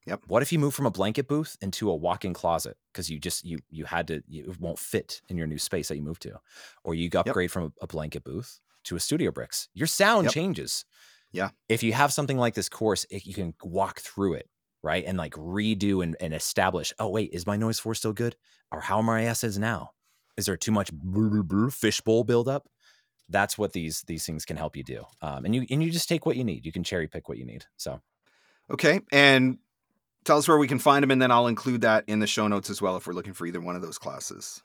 Yep. 0.06 0.24
What 0.28 0.42
if 0.42 0.52
you 0.52 0.60
move 0.60 0.74
from 0.74 0.86
a 0.86 0.92
blanket 0.92 1.30
booth 1.30 1.56
into 1.62 1.90
a 1.90 1.96
walk-in 1.96 2.34
closet 2.34 2.76
because 2.92 3.10
you 3.10 3.20
just 3.20 3.46
you 3.46 3.60
you 3.70 3.86
had 3.86 4.08
to 4.10 4.22
you, 4.28 4.44
it 4.52 4.60
won't 4.60 4.80
fit 4.80 5.22
in 5.30 5.38
your 5.38 5.48
new 5.48 5.58
space 5.58 5.88
that 5.88 5.96
you 5.96 6.04
moved 6.04 6.24
to, 6.24 6.40
or 6.84 6.94
you 6.94 7.10
upgrade 7.16 7.46
yep. 7.46 7.52
from 7.52 7.64
a, 7.64 7.84
a, 7.84 7.88
blanket 7.88 8.26
booth 8.26 8.60
to 8.84 8.98
a 8.98 9.00
StudioBricks? 9.00 9.70
Your 9.74 9.88
sound 9.88 10.26
yep. 10.26 10.34
changes. 10.34 10.84
Yeah. 11.32 11.50
If 11.70 11.84
you 11.84 11.94
have 11.94 12.12
something 12.12 12.38
like 12.38 12.54
this 12.54 12.70
course, 12.70 13.06
it, 13.10 13.26
you 13.26 13.34
can 13.34 13.54
walk 13.64 14.00
through 14.00 14.34
it, 14.34 14.50
right? 14.84 15.04
And 15.06 15.18
like 15.18 15.34
redo 15.34 16.04
and, 16.04 16.16
and 16.20 16.34
establish, 16.34 16.94
oh, 17.00 17.10
wait, 17.10 17.32
is 17.34 17.48
my 17.48 17.56
noise 17.56 17.80
floor 17.80 17.96
still 17.96 18.14
good? 18.14 18.36
Or 18.72 18.82
how 18.82 18.98
are 18.98 19.04
my 19.04 19.26
S's 19.26 19.58
now? 19.58 19.92
Is 20.38 20.46
there 20.46 20.58
too 20.58 20.72
much 20.72 20.92
fishbowl 21.72 22.24
buildup? 22.24 22.68
That's 23.34 23.58
what 23.58 23.74
these 23.74 24.04
these 24.04 24.26
things 24.26 24.46
can 24.46 24.56
help 24.56 24.78
you 24.78 24.84
do. 24.84 25.04
Um, 25.22 25.44
and 25.44 25.54
you 25.54 25.66
and 25.70 25.84
you 25.84 25.92
just 25.92 26.08
take 26.08 26.26
what 26.26 26.38
you 26.38 26.46
need. 26.46 26.66
You 26.66 26.72
can 26.72 26.86
cherry 26.86 27.10
pick 27.10 27.28
what 27.28 27.38
you 27.38 27.46
need. 27.46 27.66
So 27.76 28.02
Okay. 28.72 29.02
And 29.12 29.58
tell 30.24 30.38
us 30.38 30.48
where 30.48 30.58
we 30.58 30.68
can 30.68 30.80
find 30.80 31.04
them, 31.04 31.12
and 31.12 31.22
then 31.22 31.32
I'll 31.32 31.48
include 31.48 31.82
that 31.82 32.06
in 32.08 32.20
the 32.20 32.28
show 32.28 32.48
notes 32.48 32.70
as 32.70 32.82
well 32.82 32.98
if 32.98 33.08
we're 33.08 33.14
looking 33.14 33.34
for 33.34 33.46
either 33.46 33.62
one 33.62 33.76
of 33.76 33.82
those 33.82 33.98
classes. 33.98 34.62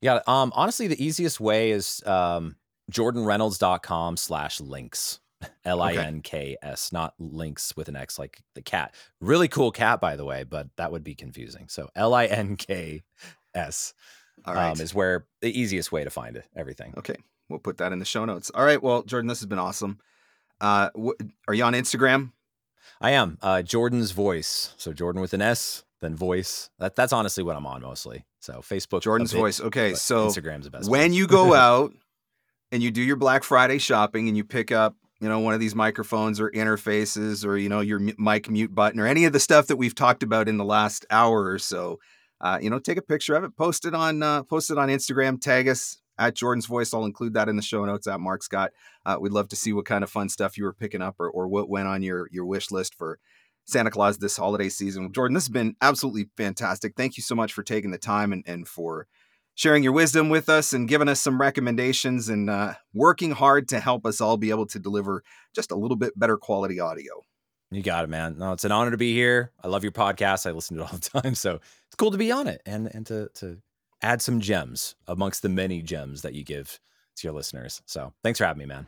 Yeah. 0.00 0.20
Um, 0.26 0.52
honestly, 0.54 0.86
the 0.86 1.02
easiest 1.02 1.40
way 1.40 1.70
is 1.70 2.02
um, 2.06 2.56
jordanreynolds.com 2.90 4.16
slash 4.16 4.60
links. 4.60 5.20
L 5.64 5.80
I 5.80 5.94
N 5.94 6.20
K 6.20 6.58
S, 6.62 6.92
not 6.92 7.14
links 7.18 7.74
with 7.74 7.88
an 7.88 7.96
X 7.96 8.18
like 8.18 8.42
the 8.54 8.60
cat. 8.60 8.94
Really 9.22 9.48
cool 9.48 9.72
cat, 9.72 9.98
by 9.98 10.14
the 10.14 10.24
way, 10.24 10.44
but 10.44 10.68
that 10.76 10.92
would 10.92 11.02
be 11.02 11.14
confusing. 11.14 11.66
So 11.68 11.88
L 11.96 12.12
I 12.12 12.26
N 12.26 12.56
K 12.56 13.02
S 13.54 13.94
um, 14.44 14.78
is 14.78 14.94
where 14.94 15.24
the 15.40 15.58
easiest 15.58 15.92
way 15.92 16.04
to 16.04 16.10
find 16.10 16.36
it, 16.36 16.44
everything. 16.54 16.92
Okay. 16.98 17.16
We'll 17.50 17.58
put 17.58 17.78
that 17.78 17.92
in 17.92 17.98
the 17.98 18.04
show 18.04 18.24
notes. 18.24 18.50
All 18.54 18.64
right. 18.64 18.82
Well, 18.82 19.02
Jordan, 19.02 19.28
this 19.28 19.40
has 19.40 19.46
been 19.46 19.58
awesome. 19.58 19.98
Uh, 20.60 20.90
wh- 20.98 21.22
are 21.48 21.54
you 21.54 21.64
on 21.64 21.74
Instagram? 21.74 22.32
I 23.00 23.10
am. 23.12 23.38
Uh, 23.42 23.62
Jordan's 23.62 24.12
voice. 24.12 24.74
So 24.76 24.92
Jordan 24.92 25.20
with 25.20 25.34
an 25.34 25.42
S, 25.42 25.84
then 26.00 26.14
voice. 26.14 26.70
That, 26.78 26.94
that's 26.96 27.12
honestly 27.12 27.42
what 27.42 27.56
I'm 27.56 27.66
on 27.66 27.82
mostly. 27.82 28.24
So 28.38 28.54
Facebook. 28.60 29.02
Jordan's 29.02 29.32
bit, 29.32 29.38
voice. 29.38 29.60
Okay. 29.60 29.94
So 29.94 30.28
Instagram's 30.28 30.64
the 30.64 30.70
best. 30.70 30.88
When 30.88 31.12
you 31.12 31.26
go 31.26 31.54
out 31.54 31.92
and 32.70 32.82
you 32.82 32.90
do 32.90 33.02
your 33.02 33.16
Black 33.16 33.42
Friday 33.42 33.78
shopping 33.78 34.28
and 34.28 34.36
you 34.36 34.44
pick 34.44 34.70
up 34.70 34.94
you 35.20 35.28
know, 35.28 35.38
one 35.38 35.52
of 35.52 35.60
these 35.60 35.74
microphones 35.74 36.40
or 36.40 36.50
interfaces 36.50 37.44
or, 37.44 37.56
you 37.56 37.68
know, 37.68 37.80
your 37.80 38.00
mic 38.18 38.48
mute 38.48 38.74
button 38.74 38.98
or 38.98 39.06
any 39.06 39.26
of 39.26 39.32
the 39.32 39.40
stuff 39.40 39.66
that 39.66 39.76
we've 39.76 39.94
talked 39.94 40.22
about 40.22 40.48
in 40.48 40.56
the 40.56 40.64
last 40.64 41.04
hour 41.10 41.44
or 41.44 41.58
so, 41.58 41.98
uh, 42.40 42.58
you 42.60 42.70
know, 42.70 42.78
take 42.78 42.96
a 42.96 43.02
picture 43.02 43.34
of 43.34 43.44
it, 43.44 43.54
post 43.54 43.84
it 43.84 43.94
on, 43.94 44.22
uh, 44.22 44.42
post 44.44 44.70
it 44.70 44.78
on 44.78 44.88
Instagram, 44.88 45.38
tag 45.38 45.68
us 45.68 45.99
at 46.20 46.36
Jordan's 46.36 46.66
Voice. 46.66 46.94
I'll 46.94 47.04
include 47.04 47.34
that 47.34 47.48
in 47.48 47.56
the 47.56 47.62
show 47.62 47.84
notes 47.84 48.06
at 48.06 48.20
Marc 48.20 48.44
Scott. 48.44 48.70
Uh, 49.04 49.16
we'd 49.20 49.32
love 49.32 49.48
to 49.48 49.56
see 49.56 49.72
what 49.72 49.86
kind 49.86 50.04
of 50.04 50.10
fun 50.10 50.28
stuff 50.28 50.56
you 50.56 50.64
were 50.64 50.72
picking 50.72 51.02
up 51.02 51.16
or, 51.18 51.28
or 51.28 51.48
what 51.48 51.68
went 51.68 51.88
on 51.88 52.02
your, 52.02 52.28
your 52.30 52.44
wish 52.44 52.70
list 52.70 52.94
for 52.94 53.18
Santa 53.64 53.90
Claus 53.90 54.18
this 54.18 54.36
holiday 54.36 54.68
season. 54.68 55.12
Jordan, 55.12 55.34
this 55.34 55.44
has 55.44 55.52
been 55.52 55.74
absolutely 55.80 56.28
fantastic. 56.36 56.94
Thank 56.96 57.16
you 57.16 57.22
so 57.22 57.34
much 57.34 57.52
for 57.52 57.62
taking 57.62 57.90
the 57.90 57.98
time 57.98 58.32
and, 58.32 58.44
and 58.46 58.68
for 58.68 59.06
sharing 59.54 59.82
your 59.82 59.92
wisdom 59.92 60.28
with 60.28 60.48
us 60.48 60.72
and 60.72 60.88
giving 60.88 61.08
us 61.08 61.20
some 61.20 61.40
recommendations 61.40 62.28
and 62.28 62.50
uh, 62.50 62.74
working 62.92 63.32
hard 63.32 63.68
to 63.68 63.80
help 63.80 64.04
us 64.06 64.20
all 64.20 64.36
be 64.36 64.50
able 64.50 64.66
to 64.66 64.78
deliver 64.78 65.22
just 65.54 65.70
a 65.70 65.76
little 65.76 65.96
bit 65.96 66.18
better 66.18 66.36
quality 66.36 66.78
audio. 66.78 67.24
You 67.70 67.82
got 67.82 68.04
it, 68.04 68.08
man. 68.10 68.36
No, 68.36 68.52
it's 68.52 68.64
an 68.64 68.72
honor 68.72 68.90
to 68.90 68.96
be 68.96 69.14
here. 69.14 69.52
I 69.62 69.68
love 69.68 69.84
your 69.84 69.92
podcast. 69.92 70.46
I 70.46 70.50
listen 70.50 70.76
to 70.76 70.82
it 70.82 70.92
all 70.92 70.98
the 70.98 71.20
time. 71.22 71.34
So 71.34 71.54
it's 71.54 71.96
cool 71.96 72.10
to 72.10 72.18
be 72.18 72.32
on 72.32 72.46
it 72.46 72.60
and 72.66 72.92
and 72.92 73.06
to 73.06 73.28
to 73.34 73.58
add 74.02 74.22
some 74.22 74.40
gems 74.40 74.94
amongst 75.06 75.42
the 75.42 75.48
many 75.48 75.82
gems 75.82 76.22
that 76.22 76.34
you 76.34 76.44
give 76.44 76.80
to 77.16 77.26
your 77.26 77.34
listeners. 77.34 77.82
So 77.86 78.12
thanks 78.22 78.38
for 78.38 78.44
having 78.44 78.60
me, 78.60 78.66
man. 78.66 78.86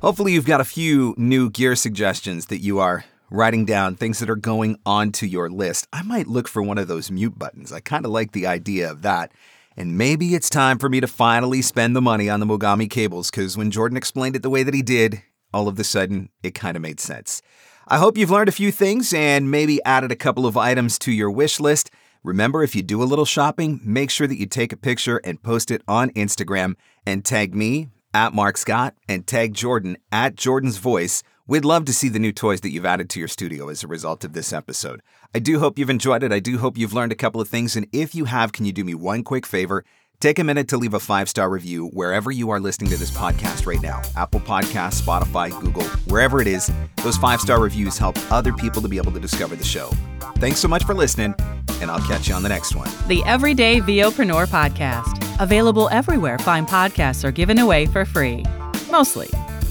Hopefully 0.00 0.32
you've 0.32 0.46
got 0.46 0.60
a 0.60 0.64
few 0.64 1.14
new 1.16 1.50
gear 1.50 1.74
suggestions 1.74 2.46
that 2.46 2.58
you 2.58 2.78
are 2.78 3.04
writing 3.30 3.64
down 3.64 3.94
things 3.94 4.18
that 4.18 4.30
are 4.30 4.36
going 4.36 4.78
onto 4.86 5.26
your 5.26 5.50
list, 5.50 5.86
I 5.92 6.02
might 6.02 6.26
look 6.26 6.48
for 6.48 6.62
one 6.62 6.78
of 6.78 6.88
those 6.88 7.10
mute 7.10 7.38
buttons. 7.38 7.72
I 7.72 7.80
kind 7.80 8.04
of 8.04 8.10
like 8.10 8.32
the 8.32 8.46
idea 8.46 8.90
of 8.90 9.02
that. 9.02 9.32
And 9.76 9.96
maybe 9.96 10.34
it's 10.34 10.50
time 10.50 10.78
for 10.78 10.88
me 10.88 11.00
to 11.00 11.06
finally 11.06 11.62
spend 11.62 11.94
the 11.94 12.02
money 12.02 12.28
on 12.28 12.40
the 12.40 12.46
Mogami 12.46 12.90
cables, 12.90 13.30
because 13.30 13.56
when 13.56 13.70
Jordan 13.70 13.96
explained 13.96 14.34
it 14.34 14.42
the 14.42 14.50
way 14.50 14.62
that 14.62 14.74
he 14.74 14.82
did, 14.82 15.22
all 15.52 15.68
of 15.68 15.78
a 15.78 15.84
sudden 15.84 16.30
it 16.42 16.54
kind 16.54 16.76
of 16.76 16.82
made 16.82 17.00
sense. 17.00 17.42
I 17.86 17.98
hope 17.98 18.18
you've 18.18 18.30
learned 18.30 18.48
a 18.48 18.52
few 18.52 18.72
things 18.72 19.14
and 19.14 19.50
maybe 19.50 19.82
added 19.84 20.12
a 20.12 20.16
couple 20.16 20.46
of 20.46 20.56
items 20.56 20.98
to 21.00 21.12
your 21.12 21.30
wish 21.30 21.60
list. 21.60 21.90
Remember, 22.28 22.62
if 22.62 22.76
you 22.76 22.82
do 22.82 23.02
a 23.02 23.08
little 23.08 23.24
shopping, 23.24 23.80
make 23.82 24.10
sure 24.10 24.26
that 24.26 24.38
you 24.38 24.44
take 24.44 24.70
a 24.70 24.76
picture 24.76 25.16
and 25.24 25.42
post 25.42 25.70
it 25.70 25.80
on 25.88 26.10
Instagram 26.10 26.74
and 27.06 27.24
tag 27.24 27.54
me 27.54 27.88
at 28.12 28.34
Marc 28.34 28.58
Scott 28.58 28.94
and 29.08 29.26
tag 29.26 29.54
Jordan 29.54 29.96
at 30.12 30.34
Jordan's 30.34 30.76
Voice. 30.76 31.22
We'd 31.46 31.64
love 31.64 31.86
to 31.86 31.94
see 31.94 32.10
the 32.10 32.18
new 32.18 32.32
toys 32.32 32.60
that 32.60 32.70
you've 32.70 32.84
added 32.84 33.08
to 33.08 33.18
your 33.18 33.28
studio 33.28 33.70
as 33.70 33.82
a 33.82 33.86
result 33.86 34.24
of 34.24 34.34
this 34.34 34.52
episode. 34.52 35.00
I 35.34 35.38
do 35.38 35.58
hope 35.58 35.78
you've 35.78 35.88
enjoyed 35.88 36.22
it. 36.22 36.30
I 36.30 36.38
do 36.38 36.58
hope 36.58 36.76
you've 36.76 36.92
learned 36.92 37.12
a 37.12 37.14
couple 37.14 37.40
of 37.40 37.48
things. 37.48 37.76
And 37.76 37.86
if 37.92 38.14
you 38.14 38.26
have, 38.26 38.52
can 38.52 38.66
you 38.66 38.72
do 38.72 38.84
me 38.84 38.92
one 38.92 39.24
quick 39.24 39.46
favor? 39.46 39.86
Take 40.20 40.40
a 40.40 40.44
minute 40.44 40.66
to 40.68 40.78
leave 40.78 40.94
a 40.94 41.00
five 41.00 41.28
star 41.28 41.48
review 41.48 41.88
wherever 41.88 42.32
you 42.32 42.50
are 42.50 42.58
listening 42.58 42.90
to 42.90 42.96
this 42.96 43.10
podcast 43.10 43.66
right 43.66 43.80
now 43.80 44.02
Apple 44.16 44.40
Podcasts, 44.40 45.00
Spotify, 45.00 45.48
Google, 45.60 45.84
wherever 46.08 46.40
it 46.40 46.48
is. 46.48 46.72
Those 47.04 47.16
five 47.16 47.40
star 47.40 47.60
reviews 47.60 47.96
help 47.96 48.16
other 48.32 48.52
people 48.52 48.82
to 48.82 48.88
be 48.88 48.96
able 48.96 49.12
to 49.12 49.20
discover 49.20 49.54
the 49.54 49.64
show. 49.64 49.90
Thanks 50.38 50.58
so 50.58 50.66
much 50.66 50.84
for 50.84 50.94
listening, 50.94 51.34
and 51.80 51.88
I'll 51.90 52.04
catch 52.06 52.28
you 52.28 52.34
on 52.34 52.42
the 52.42 52.48
next 52.48 52.74
one. 52.74 52.90
The 53.06 53.22
Everyday 53.26 53.80
VOpreneur 53.80 54.46
Podcast. 54.48 55.24
Available 55.40 55.88
everywhere 55.90 56.38
fine 56.38 56.66
podcasts 56.66 57.22
are 57.24 57.30
given 57.30 57.58
away 57.60 57.86
for 57.86 58.04
free. 58.04 58.44
Mostly, 58.90 59.28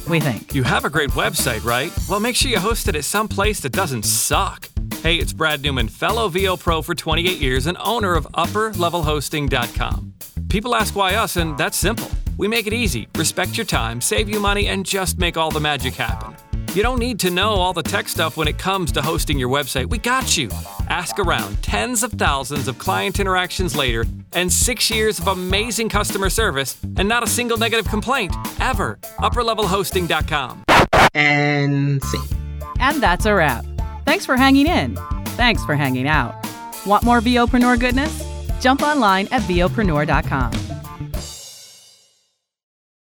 we 0.09 0.19
think. 0.19 0.53
You 0.53 0.63
have 0.63 0.85
a 0.85 0.89
great 0.89 1.11
website, 1.11 1.63
right? 1.63 1.91
Well, 2.09 2.19
make 2.19 2.35
sure 2.35 2.51
you 2.51 2.59
host 2.59 2.87
it 2.87 2.95
at 2.95 3.05
some 3.05 3.27
place 3.27 3.59
that 3.61 3.71
doesn't 3.71 4.03
suck. 4.03 4.69
Hey, 5.01 5.15
it's 5.15 5.33
Brad 5.33 5.61
Newman, 5.61 5.87
fellow 5.87 6.27
VO 6.29 6.57
Pro 6.57 6.81
for 6.81 6.95
28 6.95 7.39
years 7.39 7.67
and 7.67 7.77
owner 7.79 8.15
of 8.15 8.25
UpperLevelHosting.com. 8.33 10.13
People 10.49 10.75
ask 10.75 10.95
why 10.95 11.15
us, 11.15 11.35
and 11.35 11.57
that's 11.57 11.77
simple. 11.77 12.09
We 12.37 12.47
make 12.47 12.67
it 12.67 12.73
easy, 12.73 13.07
respect 13.15 13.57
your 13.57 13.65
time, 13.65 14.01
save 14.01 14.29
you 14.29 14.39
money, 14.39 14.67
and 14.67 14.85
just 14.85 15.17
make 15.17 15.37
all 15.37 15.51
the 15.51 15.59
magic 15.59 15.95
happen. 15.95 16.35
You 16.77 16.83
don't 16.83 16.99
need 16.99 17.19
to 17.21 17.31
know 17.31 17.53
all 17.53 17.73
the 17.73 17.81
tech 17.81 18.07
stuff 18.07 18.37
when 18.37 18.47
it 18.47 18.59
comes 18.59 18.91
to 18.91 19.01
hosting 19.01 19.39
your 19.39 19.49
website. 19.49 19.89
We 19.89 19.97
got 19.97 20.37
you. 20.37 20.51
Ask 20.89 21.17
around 21.17 21.59
tens 21.63 22.03
of 22.03 22.11
thousands 22.11 22.67
of 22.67 22.77
client 22.77 23.19
interactions 23.19 23.75
later, 23.75 24.05
and 24.33 24.53
six 24.53 24.91
years 24.91 25.17
of 25.17 25.27
amazing 25.27 25.89
customer 25.89 26.29
service, 26.29 26.77
and 26.97 27.09
not 27.09 27.23
a 27.23 27.27
single 27.27 27.57
negative 27.57 27.87
complaint, 27.89 28.35
ever. 28.59 28.99
UpperLevelHosting.com. 29.17 30.63
And 31.15 32.03
see. 32.03 32.21
And 32.79 33.01
that's 33.01 33.25
a 33.25 33.33
wrap. 33.33 33.65
Thanks 34.05 34.27
for 34.27 34.37
hanging 34.37 34.67
in. 34.67 34.97
Thanks 35.29 35.65
for 35.65 35.73
hanging 35.73 36.07
out. 36.07 36.35
Want 36.85 37.03
more 37.03 37.21
VOpreneur 37.21 37.79
goodness? 37.79 38.23
Jump 38.61 38.83
online 38.83 39.27
at 39.31 39.41
VOpreneur.com. 39.41 40.66